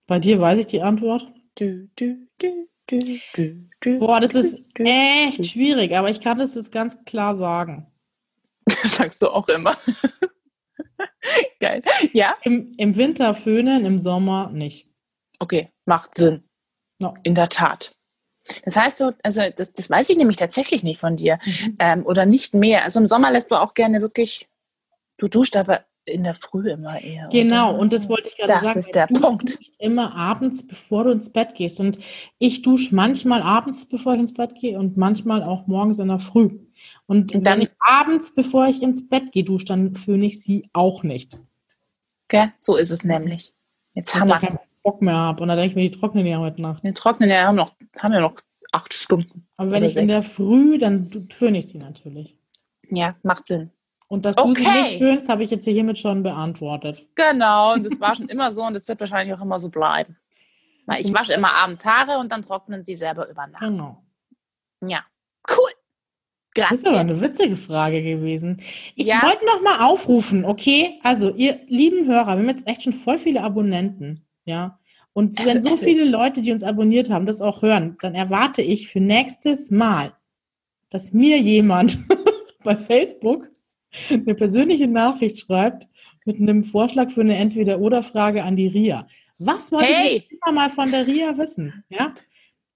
Bei 0.06 0.20
dir 0.20 0.40
weiß 0.40 0.60
ich 0.60 0.68
die 0.68 0.84
Antwort. 0.84 1.26
Du, 1.56 1.90
du, 1.96 2.28
du, 2.38 2.68
du, 2.86 3.20
du, 3.34 3.70
du, 3.82 3.98
Boah, 3.98 4.20
das 4.20 4.36
ist 4.36 4.60
echt 4.76 5.48
schwierig, 5.48 5.98
aber 5.98 6.12
ich 6.12 6.22
kann 6.22 6.38
das 6.38 6.54
jetzt 6.54 6.72
ganz 6.72 7.04
klar 7.06 7.36
sagen. 7.36 7.88
Das 8.84 8.98
sagst 8.98 9.22
du 9.24 9.30
auch 9.30 9.48
immer. 9.48 9.76
Geil. 11.60 11.82
Ja, 12.14 12.36
Im, 12.44 12.74
Im 12.78 12.96
Winter 12.96 13.34
föhnen, 13.34 13.86
im 13.86 14.00
Sommer 14.00 14.50
nicht. 14.52 14.88
okay, 15.40 15.70
macht 15.86 16.16
Sinn. 16.16 16.44
Ja. 17.00 17.14
In 17.24 17.36
der 17.36 17.50
Tat. 17.50 17.94
Das 18.64 18.76
heißt, 18.76 19.00
du, 19.00 19.16
also 19.24 19.42
das, 19.56 19.74
das 19.74 19.90
weiß 19.90 20.10
ich 20.10 20.18
nämlich 20.18 20.38
tatsächlich 20.38 20.84
nicht 20.84 21.00
von 21.00 21.16
dir. 21.16 21.40
Ähm, 21.80 22.06
oder 22.06 22.26
nicht 22.26 22.54
mehr. 22.54 22.84
Also 22.84 23.00
im 23.00 23.08
Sommer 23.08 23.32
lässt 23.32 23.52
du 23.52 23.56
auch 23.56 23.74
gerne 23.74 24.02
wirklich, 24.02 24.48
du 25.18 25.28
duscht 25.28 25.56
aber 25.58 25.86
in 26.06 26.24
der 26.24 26.36
Früh 26.36 26.70
immer 26.70 27.02
eher. 27.02 27.28
Genau, 27.32 27.72
oder? 27.72 27.80
und 27.80 27.92
das 27.92 28.08
wollte 28.08 28.30
ich 28.30 28.38
gerade 28.38 28.54
Das 28.54 28.62
sagen. 28.62 28.80
ist 28.80 28.94
der 28.94 29.08
Du 29.08 29.20
Punkt. 29.20 29.58
Immer 29.80 30.16
abends, 30.16 30.66
bevor 30.68 31.06
du 31.06 31.10
ins 31.12 31.32
Bett 31.34 31.56
gehst. 31.56 31.80
Und 31.80 31.98
ich 32.38 32.62
dusche 32.62 32.94
manchmal 32.94 33.42
abends, 33.42 33.86
bevor 33.86 34.14
ich 34.14 34.20
ins 34.20 34.34
Bett 34.36 34.54
gehe 34.56 34.78
und 34.78 34.96
manchmal 34.98 35.42
auch 35.42 35.66
morgens 35.66 35.98
in 35.98 36.08
der 36.10 36.20
Früh. 36.20 36.60
Und, 37.08 37.34
Und 37.34 37.44
dann- 37.46 37.60
wenn 37.60 37.68
ich 37.68 37.74
abends, 37.80 38.34
bevor 38.34 38.68
ich 38.68 38.82
ins 38.82 39.08
Bett 39.08 39.32
gehe, 39.32 39.44
dusche, 39.44 39.66
dann 39.66 39.96
föhne 39.96 40.26
ich 40.26 40.42
sie 40.42 40.70
auch 40.74 41.04
nicht. 41.04 41.40
Gell? 42.28 42.52
So 42.60 42.76
ist 42.76 42.90
es 42.92 43.04
nämlich. 43.04 43.54
Jetzt 43.94 44.16
haben 44.16 44.28
wir 44.28 44.36
es. 44.42 44.48
keinen 44.48 44.60
Bock 44.84 45.02
mehr 45.02 45.16
habe. 45.16 45.42
Und 45.42 45.48
dann 45.50 45.58
denke 45.58 45.72
ich 45.72 45.76
mir, 45.76 45.90
die 45.90 45.98
trocknen 46.00 46.26
ja 46.26 46.40
heute 46.40 46.62
Nacht. 46.62 46.84
Wir 46.84 46.94
trocknen 46.94 47.30
ja 47.30 47.44
haben, 47.46 47.56
noch, 47.56 47.74
haben 48.02 48.14
ja 48.14 48.22
noch 48.22 48.36
acht 48.72 48.94
Stunden. 48.94 49.48
Aber 49.58 49.72
wenn 49.72 49.84
ich 49.84 49.96
in 49.96 50.08
der 50.08 50.20
sechs. 50.22 50.34
Früh, 50.34 50.78
dann 50.78 51.30
föhne 51.32 51.60
ich 51.60 51.68
sie 51.68 51.78
natürlich. 51.78 52.38
Ja, 52.90 53.16
macht 53.24 53.46
Sinn. 53.48 53.72
Und 54.08 54.26
dass 54.26 54.36
du 54.36 54.54
sie 54.54 54.62
Okay. 54.62 54.82
nicht 54.84 54.98
föhnst, 55.00 55.30
habe 55.30 55.44
ich 55.44 55.50
jetzt 55.50 55.66
hiermit 55.66 55.98
schon 55.98 56.22
beantwortet. 56.24 57.04
Genau, 57.16 57.74
und 57.74 57.84
das 57.84 58.00
war 58.00 58.16
schon 58.16 58.30
immer 58.30 58.52
so 58.52 58.64
und 58.64 58.74
das 58.76 58.88
wird 58.88 59.00
wahrscheinlich 59.00 59.36
auch 59.36 59.42
immer 59.42 59.58
so 59.60 59.70
bleiben. 59.70 60.18
Weil 60.86 61.02
ich 61.02 61.12
wasche 61.12 61.34
immer 61.34 61.52
abends 61.54 61.84
Haare 61.84 62.20
und 62.20 62.32
dann 62.32 62.44
trocknen 62.44 62.84
sie 62.84 62.96
selber 62.96 63.28
über 63.28 63.48
Nacht. 63.48 63.62
Genau. 63.62 64.04
Ja, 64.86 65.04
cool. 65.50 65.72
Das 66.56 66.72
ist 66.72 66.88
aber 66.88 67.00
eine 67.00 67.20
witzige 67.22 67.56
Frage 67.58 68.02
gewesen. 68.02 68.62
Ich 68.96 69.08
Ja. 69.08 69.22
wollte 69.24 69.46
noch 69.46 69.62
mal 69.62 69.86
aufrufen, 69.86 70.46
okay? 70.46 71.00
Also, 71.04 71.34
ihr 71.36 71.60
lieben 71.68 72.08
Hörer, 72.08 72.28
wir 72.28 72.32
haben 72.40 72.50
jetzt 72.50 72.68
echt 72.68 72.84
schon 72.84 72.94
voll 72.94 73.18
viele 73.18 73.42
Abonnenten, 73.44 74.26
ja? 74.46 74.80
Und 75.14 75.38
wenn 75.46 75.62
so 75.64 75.78
viele 75.78 76.06
Leute, 76.06 76.42
die 76.42 76.52
uns 76.52 76.64
abonniert 76.64 77.10
haben, 77.10 77.26
das 77.26 77.42
auch 77.42 77.62
hören, 77.62 77.98
dann 78.02 78.16
erwarte 78.16 78.62
ich 78.62 78.88
für 78.88 79.00
nächstes 79.00 79.70
Mal, 79.72 80.14
dass 80.90 81.14
mir 81.14 81.38
jemand 81.40 81.98
bei 82.64 82.76
Facebook 82.78 83.50
eine 84.10 84.36
persönliche 84.36 84.88
Nachricht 84.88 85.40
schreibt 85.40 85.88
mit 86.26 86.40
einem 86.40 86.64
Vorschlag 86.64 87.12
für 87.12 87.22
eine 87.22 87.36
Entweder-Oder-Frage 87.38 88.44
an 88.44 88.56
die 88.56 88.68
Ria. 88.68 89.08
Was 89.38 89.72
wollt 89.72 89.86
Hey! 89.86 90.24
ihr 90.30 90.38
immer 90.46 90.54
mal 90.54 90.70
von 90.70 90.90
der 90.90 91.06
Ria 91.06 91.38
wissen? 91.38 91.84
Ja? 91.90 92.14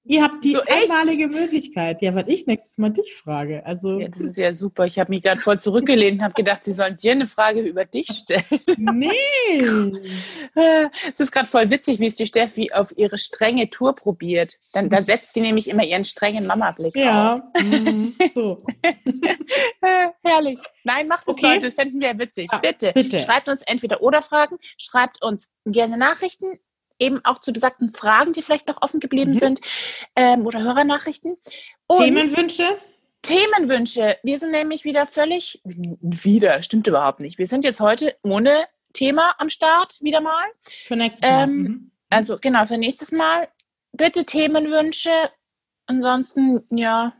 Ihr 0.10 0.24
habt 0.24 0.44
die 0.44 0.54
So 0.54 0.62
einmalige 0.68 1.28
Möglichkeit. 1.28 2.02
Ja, 2.02 2.16
weil 2.16 2.28
ich 2.32 2.48
nächstes 2.48 2.80
Mal 2.80 2.90
dich 2.90 3.14
frage. 3.16 3.64
Also, 3.64 4.00
Ja, 4.00 4.08
das 4.08 4.20
ist 4.20 4.38
ja 4.40 4.52
super. 4.54 4.86
Ich 4.86 4.98
habe 4.98 5.12
mich 5.12 5.22
gerade 5.22 5.40
voll 5.40 5.60
zurückgelehnt 5.60 6.18
und 6.18 6.24
habe 6.24 6.34
gedacht, 6.34 6.64
sie 6.64 6.74
sollen 6.74 6.98
dir 6.98 7.12
eine 7.12 7.28
Frage 7.28 7.62
über 7.62 7.86
dich 7.86 8.08
stellen. 8.08 8.44
nee. 8.76 9.92
Es 11.08 11.20
ist 11.20 11.32
gerade 11.32 11.48
voll 11.48 11.70
witzig, 11.70 12.00
wie 12.00 12.08
es 12.08 12.16
die 12.16 12.26
Steffi 12.26 12.72
auf 12.74 12.92
ihre 12.98 13.20
strenge 13.20 13.70
Tour 13.70 13.96
probiert. 13.96 14.58
Dann, 14.74 14.90
dann 14.90 15.06
setzt 15.06 15.32
sie 15.36 15.42
nämlich 15.42 15.70
immer 15.70 15.84
ihren 15.84 16.06
strengen 16.06 16.48
Mama-Blick 16.48 16.96
auf. 16.96 17.04
Ja, 17.04 17.52
mhm. 17.62 18.16
so. 18.34 18.66
Herrlich. 20.24 20.60
Nein, 20.86 21.08
macht 21.08 21.28
es, 21.28 21.36
Okay. 21.36 21.54
Leute. 21.54 21.68
Das 21.68 21.76
fänden 21.76 22.02
wir 22.02 22.18
witzig. 22.18 22.50
Ja, 22.52 22.58
bitte. 22.58 22.94
bitte. 22.94 23.20
Schreibt 23.20 23.48
uns 23.48 23.62
entweder 23.62 24.02
oder 24.02 24.24
Fragen, 24.24 24.58
schreibt 24.60 25.24
uns 25.24 25.52
gerne 25.66 25.98
Nachrichten, 25.98 26.58
eben 27.00 27.20
auch 27.24 27.40
zu 27.40 27.52
besagten 27.54 27.90
Fragen, 27.90 28.34
die 28.34 28.42
vielleicht 28.42 28.68
noch 28.68 28.82
offen 28.82 29.00
geblieben 29.00 29.32
Mhm. 29.34 29.40
sind, 29.40 29.62
ähm, 30.16 30.46
oder 30.46 30.62
Hörernachrichten. 30.62 31.38
Und 31.88 32.00
Themenwünsche? 32.04 32.78
Themenwünsche. 33.22 34.18
Wir 34.24 34.40
sind 34.40 34.52
nämlich 34.52 34.84
wieder 34.86 35.06
völlig, 35.06 35.62
wieder, 35.66 36.62
stimmt 36.62 36.88
überhaupt 36.88 37.20
nicht. 37.20 37.38
Wir 37.38 37.48
sind 37.48 37.64
jetzt 37.66 37.80
heute 37.82 38.16
ohne 38.24 38.52
Thema 38.94 39.34
am 39.38 39.50
Start, 39.50 39.98
wieder 40.02 40.22
mal. 40.22 40.46
Für 40.86 40.96
nächstes 40.96 41.30
Mal. 41.30 41.44
Ähm, 41.44 41.56
Mhm. 41.62 41.92
Also 42.10 42.38
genau, 42.42 42.66
für 42.66 42.78
nächstes 42.78 43.12
Mal 43.12 43.48
bitte 43.92 44.26
Themenwünsche. 44.26 45.12
Ansonsten, 45.86 46.62
ja, 46.72 47.14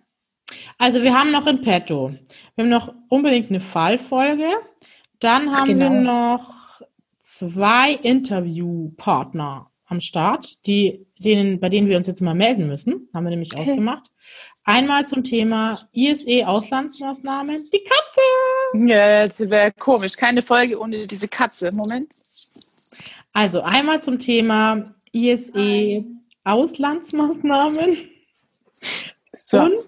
Also 0.80 1.04
wir 1.04 1.14
haben 1.18 1.32
noch 1.32 1.46
in 1.46 1.62
petto. 1.62 2.12
Wir 2.56 2.64
haben 2.64 2.70
noch 2.70 2.94
unbedingt 3.10 3.50
eine 3.52 3.60
Fallfolge. 3.60 4.48
Dann 5.20 5.56
haben 5.56 5.68
genau. 5.68 5.92
wir 5.92 6.00
noch 6.02 6.82
zwei 7.20 7.92
Interviewpartner 7.94 9.69
am 9.90 10.02
Start, 10.02 10.66
die, 10.66 11.06
denen, 11.18 11.60
bei 11.60 11.70
denen 11.70 11.90
wir 11.90 11.98
uns 11.98 12.08
jetzt 12.08 12.22
mal 12.22 12.36
melden 12.36 12.68
müssen. 12.68 13.10
Haben 13.14 13.26
wir 13.26 13.32
nämlich 13.32 13.54
Okay. 13.54 13.72
ausgemacht. 13.72 14.12
Einmal 14.64 15.08
zum 15.08 15.24
Thema 15.24 15.80
ISE 15.94 16.48
Auslandsmaßnahmen. 16.48 17.56
Die 17.74 17.84
Katze! 17.84 18.88
ja 18.88 19.24
jetzt 19.24 19.40
wäre 19.50 19.72
komisch. 19.72 20.16
Keine 20.16 20.42
Folge 20.42 20.80
ohne 20.80 21.08
diese 21.08 21.28
Katze. 21.28 21.72
Moment. 21.74 22.14
Also 23.34 23.62
einmal 23.62 24.02
zum 24.02 24.20
Thema 24.20 24.94
ISE 25.12 26.04
Auslandsmaßnahmen. 26.44 27.98
So. 29.34 29.62
Und 29.62 29.80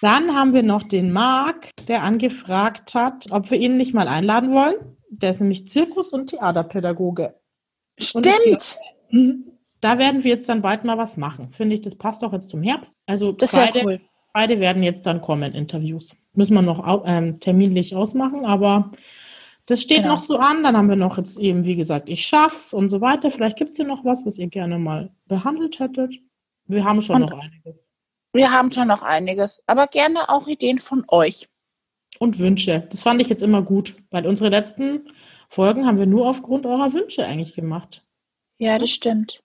dann 0.00 0.34
haben 0.34 0.54
wir 0.54 0.62
noch 0.62 0.84
den 0.84 1.12
Marc, 1.12 1.68
der 1.88 2.02
angefragt 2.02 2.94
hat, 2.94 3.26
ob 3.30 3.50
wir 3.50 3.58
ihn 3.58 3.76
nicht 3.76 3.92
mal 3.92 4.08
einladen 4.08 4.52
wollen. 4.52 4.96
Der 5.10 5.30
ist 5.32 5.40
nämlich 5.40 5.68
Zirkus- 5.68 6.12
und 6.12 6.28
Theaterpädagoge. 6.28 7.34
Stimmt. 7.98 8.78
Mhm. 9.10 9.49
Da 9.80 9.98
werden 9.98 10.24
wir 10.24 10.30
jetzt 10.30 10.48
dann 10.48 10.62
bald 10.62 10.84
mal 10.84 10.98
was 10.98 11.16
machen. 11.16 11.52
Finde 11.52 11.74
ich, 11.74 11.80
das 11.80 11.94
passt 11.96 12.22
auch 12.24 12.32
jetzt 12.32 12.50
zum 12.50 12.62
Herbst. 12.62 12.94
Also 13.06 13.32
Das 13.32 13.52
beide, 13.52 13.82
cool. 13.84 14.00
beide 14.32 14.60
werden 14.60 14.82
jetzt 14.82 15.06
dann 15.06 15.20
kommen, 15.22 15.54
Interviews. 15.54 16.14
Müssen 16.34 16.54
wir 16.54 16.62
noch 16.62 17.02
ähm, 17.06 17.40
terminlich 17.40 17.96
ausmachen, 17.96 18.44
aber 18.44 18.92
das 19.66 19.80
steht 19.82 19.98
Genau. 19.98 20.14
noch 20.14 20.18
so 20.20 20.36
an. 20.38 20.62
Dann 20.62 20.76
haben 20.76 20.88
wir 20.88 20.96
noch 20.96 21.16
jetzt 21.16 21.40
eben, 21.40 21.64
wie 21.64 21.76
gesagt, 21.76 22.08
ich 22.08 22.26
schaff's 22.26 22.74
und 22.74 22.88
so 22.90 23.00
weiter. 23.00 23.30
Vielleicht 23.30 23.56
gibt 23.56 23.72
es 23.72 23.78
ja 23.78 23.84
noch 23.84 24.04
was, 24.04 24.26
was 24.26 24.38
ihr 24.38 24.48
gerne 24.48 24.78
mal 24.78 25.10
behandelt 25.26 25.78
hättet. 25.78 26.14
Wir 26.66 26.84
haben 26.84 27.00
schon 27.02 27.22
Und- 27.22 27.30
noch 27.30 27.38
einiges. 27.38 27.74
Wir 28.32 28.52
haben 28.52 28.70
schon 28.70 28.86
noch 28.86 29.02
einiges, 29.02 29.60
aber 29.66 29.88
gerne 29.88 30.28
auch 30.28 30.46
Ideen 30.46 30.78
von 30.78 31.04
euch. 31.08 31.48
Und 32.20 32.38
Wünsche. 32.38 32.86
Das 32.90 33.00
fand 33.00 33.20
ich 33.20 33.28
jetzt 33.28 33.42
immer 33.42 33.62
gut, 33.62 33.96
weil 34.10 34.24
unsere 34.26 34.50
letzten 34.50 35.08
Folgen 35.48 35.84
haben 35.86 35.98
wir 35.98 36.06
nur 36.06 36.28
aufgrund 36.28 36.64
eurer 36.66 36.92
Wünsche 36.92 37.26
eigentlich 37.26 37.54
gemacht. 37.54 38.04
Ja, 38.58 38.78
das 38.78 38.90
stimmt. 38.90 39.42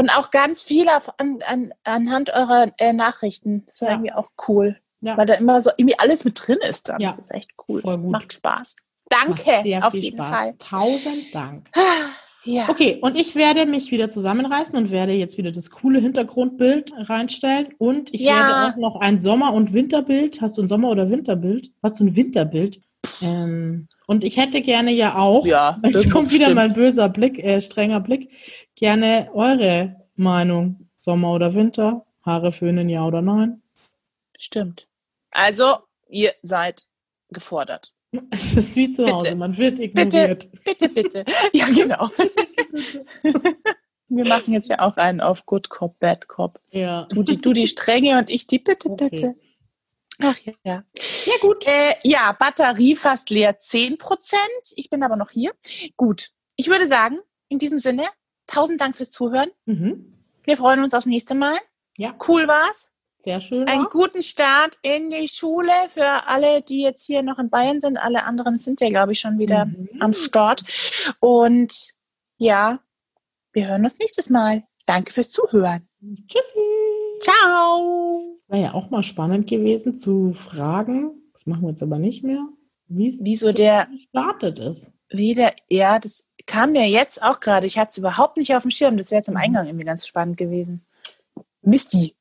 Und 0.00 0.08
auch 0.10 0.30
ganz 0.30 0.62
viel 0.62 0.88
auf, 0.88 1.12
an, 1.18 1.40
an, 1.46 1.72
anhand 1.84 2.30
eurer 2.32 2.68
äh, 2.78 2.92
Nachrichten. 2.94 3.64
Das 3.66 3.82
war 3.82 3.88
Ja. 3.88 3.94
irgendwie 3.96 4.12
auch 4.12 4.30
cool. 4.48 4.76
Ja. 5.02 5.16
Weil 5.18 5.26
da 5.26 5.34
immer 5.34 5.60
so 5.60 5.70
irgendwie 5.76 5.98
alles 5.98 6.24
mit 6.24 6.40
drin 6.46 6.58
ist 6.68 6.88
dann. 6.88 7.00
Ja. 7.00 7.10
Das 7.10 7.18
ist 7.26 7.34
echt 7.34 7.50
cool. 7.68 7.82
Voll 7.82 7.98
gut. 7.98 8.10
Macht 8.10 8.32
Spaß. 8.32 8.76
Macht 9.10 9.28
Danke, 9.46 9.62
sehr 9.62 9.86
auf 9.86 9.92
viel 9.92 10.04
jeden 10.04 10.16
Spaß. 10.16 10.28
Fall. 10.28 10.54
Tausend 10.58 11.34
Dank. 11.34 11.68
Ja. 12.44 12.68
Okay, 12.70 12.98
und 13.02 13.16
ich 13.16 13.34
werde 13.34 13.66
mich 13.66 13.90
wieder 13.90 14.08
zusammenreißen 14.08 14.74
und 14.76 14.90
werde 14.90 15.12
jetzt 15.12 15.36
wieder 15.36 15.52
das 15.52 15.70
coole 15.70 16.00
Hintergrundbild 16.00 16.92
reinstellen. 16.96 17.68
Und 17.76 18.14
ich 18.14 18.22
Ja. 18.22 18.34
werde 18.36 18.72
auch 18.72 18.76
noch 18.78 19.00
ein 19.00 19.20
Sommer- 19.20 19.52
und 19.52 19.74
Winterbild. 19.74 20.40
Hast 20.40 20.56
du 20.56 20.62
ein 20.62 20.68
Sommer- 20.68 20.88
oder 20.90 21.10
Winterbild? 21.10 21.70
Hast 21.82 22.00
du 22.00 22.04
ein 22.04 22.16
Winterbild? 22.16 22.80
Ähm, 23.22 23.88
und 24.06 24.24
ich 24.24 24.36
hätte 24.36 24.60
gerne 24.60 24.90
ja 24.92 25.16
auch, 25.16 25.46
Ja, 25.46 25.78
jetzt 25.84 26.10
kommt 26.10 26.30
wieder 26.32 26.52
mein 26.54 26.74
böser 26.74 27.08
Blick, 27.08 27.38
äh, 27.42 27.60
strenger 27.60 28.00
Blick, 28.00 28.30
gerne 28.80 29.30
eure 29.32 29.96
Meinung. 30.16 30.88
Sommer 30.98 31.32
oder 31.32 31.54
Winter? 31.54 32.04
Haare 32.24 32.52
föhnen, 32.52 32.88
ja 32.88 33.06
oder 33.06 33.22
nein? 33.22 33.62
Stimmt. 34.38 34.88
Also, 35.32 35.78
ihr 36.08 36.32
seid 36.42 36.82
gefordert. 37.28 37.92
Es 38.30 38.56
ist 38.56 38.74
wie 38.74 38.90
zu 38.90 39.06
Hause, 39.06 39.26
Bitte. 39.26 39.36
man 39.36 39.56
wird 39.56 39.78
ignoriert. 39.78 40.48
Bitte, 40.64 40.88
bitte. 40.88 41.24
ja, 41.52 41.66
genau. 41.66 42.08
Wir 44.12 44.26
machen 44.26 44.52
jetzt 44.52 44.68
ja 44.68 44.80
auch 44.80 44.96
einen 44.96 45.20
auf 45.20 45.46
Good 45.46 45.68
Cop, 45.68 46.00
Bad 46.00 46.26
Cop. 46.26 46.60
Ja. 46.70 47.06
Du 47.10 47.22
die, 47.22 47.40
du 47.40 47.52
die 47.52 47.68
Strenge 47.68 48.18
und 48.18 48.28
ich 48.28 48.48
die 48.48 48.58
Bitte, 48.58 48.90
Okay. 48.90 49.08
bitte. 49.08 49.36
Ach 50.18 50.36
ja. 50.64 50.84
Ja, 51.26 51.32
gut. 51.40 51.64
Äh, 51.66 51.94
ja, 52.02 52.32
Batterie 52.32 52.96
fast 52.96 53.30
leer 53.30 53.60
10%. 53.60 54.34
Ich 54.74 54.90
bin 54.90 55.04
aber 55.04 55.14
noch 55.14 55.30
hier. 55.30 55.52
Gut. 55.96 56.30
Ich 56.56 56.66
würde 56.68 56.88
sagen, 56.88 57.20
in 57.48 57.58
diesem 57.58 57.78
Sinne, 57.78 58.02
tausend 58.50 58.80
Dank 58.80 58.96
fürs 58.96 59.10
Zuhören. 59.10 59.48
Mhm. 59.66 60.12
Wir 60.44 60.56
freuen 60.56 60.82
uns 60.82 60.94
aufs 60.94 61.06
nächste 61.06 61.34
Mal. 61.34 61.56
Ja, 61.96 62.14
Cool 62.26 62.48
war's. 62.48 62.90
sehr 63.22 63.40
schön. 63.40 63.66
Einen 63.68 63.84
war's. 63.84 63.92
guten 63.92 64.22
Start 64.22 64.76
in 64.82 65.10
die 65.10 65.28
Schule 65.28 65.70
für 65.88 66.26
alle, 66.26 66.62
die 66.62 66.82
jetzt 66.82 67.04
hier 67.06 67.22
noch 67.22 67.38
in 67.38 67.50
Bayern 67.50 67.80
sind. 67.80 67.96
Alle 67.98 68.24
anderen 68.24 68.56
sind 68.58 68.80
ja, 68.80 68.88
glaube 68.88 69.12
ich, 69.12 69.20
schon 69.20 69.38
wieder 69.38 69.66
Mhm. 69.66 69.88
am 70.00 70.12
Start. 70.14 70.62
Und 71.20 71.74
ja, 72.38 72.80
wir 73.52 73.68
hören 73.68 73.84
uns 73.84 73.98
nächstes 73.98 74.30
Mal. 74.30 74.64
Danke 74.86 75.12
fürs 75.12 75.30
Zuhören. 75.30 75.86
Tschüssi. 76.26 76.58
Ciao. 77.20 78.36
Es 78.38 78.48
wäre 78.48 78.62
ja 78.62 78.74
auch 78.74 78.90
mal 78.90 79.02
spannend 79.02 79.46
gewesen 79.48 79.98
zu 79.98 80.32
fragen, 80.32 81.12
das 81.34 81.46
machen 81.46 81.62
wir 81.62 81.70
jetzt 81.70 81.82
aber 81.82 81.98
nicht 81.98 82.24
mehr, 82.24 82.46
wie 82.88 83.16
Wieso 83.20 83.52
der 83.52 83.86
gestartet 83.86 84.58
ist. 84.58 84.86
wieder, 85.10 85.52
ja, 85.68 85.98
das 85.98 86.24
kam 86.50 86.72
mir 86.72 86.88
jetzt 86.88 87.22
auch 87.22 87.38
gerade. 87.38 87.66
Ich 87.66 87.78
hatte 87.78 87.90
es 87.92 87.98
überhaupt 87.98 88.36
nicht 88.36 88.54
auf 88.56 88.62
dem 88.62 88.70
Schirm. 88.72 88.96
Das 88.96 89.10
wäre 89.10 89.20
jetzt 89.20 89.28
im 89.28 89.34
Mhm. 89.34 89.40
Eingang 89.40 89.66
irgendwie 89.66 89.86
ganz 89.86 90.06
spannend 90.06 90.36
gewesen. 90.36 90.84
Misty. 91.62 92.14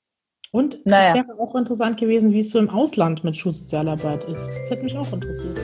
Und 0.51 0.85
Naja. 0.85 1.09
es 1.09 1.27
wäre 1.27 1.39
auch 1.39 1.55
interessant 1.55 1.99
gewesen, 1.99 2.31
wie 2.31 2.39
es 2.39 2.51
so 2.51 2.59
im 2.59 2.69
Ausland 2.69 3.23
mit 3.23 3.35
Schulsozialarbeit 3.37 4.23
ist. 4.25 4.47
Das 4.61 4.69
hätte 4.69 4.83
mich 4.83 4.97
auch 4.97 5.11
interessiert. 5.13 5.57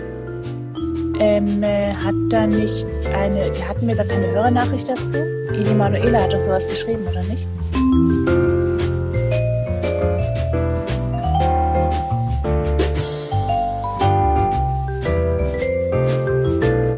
Ähm, 1.19 1.63
äh, 1.63 1.93
hat 1.93 2.13
da 2.29 2.45
nicht 2.45 2.85
eine, 3.13 3.51
hatten 3.67 3.87
wir 3.87 3.95
da 3.95 4.03
keine 4.03 4.27
Hörernachricht 4.31 4.89
dazu? 4.89 5.13
Die 5.13 5.73
Manuela 5.73 6.23
hat 6.23 6.33
doch 6.33 6.41
sowas 6.41 6.67
geschrieben, 6.67 7.05
oder 7.07 7.23
nicht? 7.23 7.47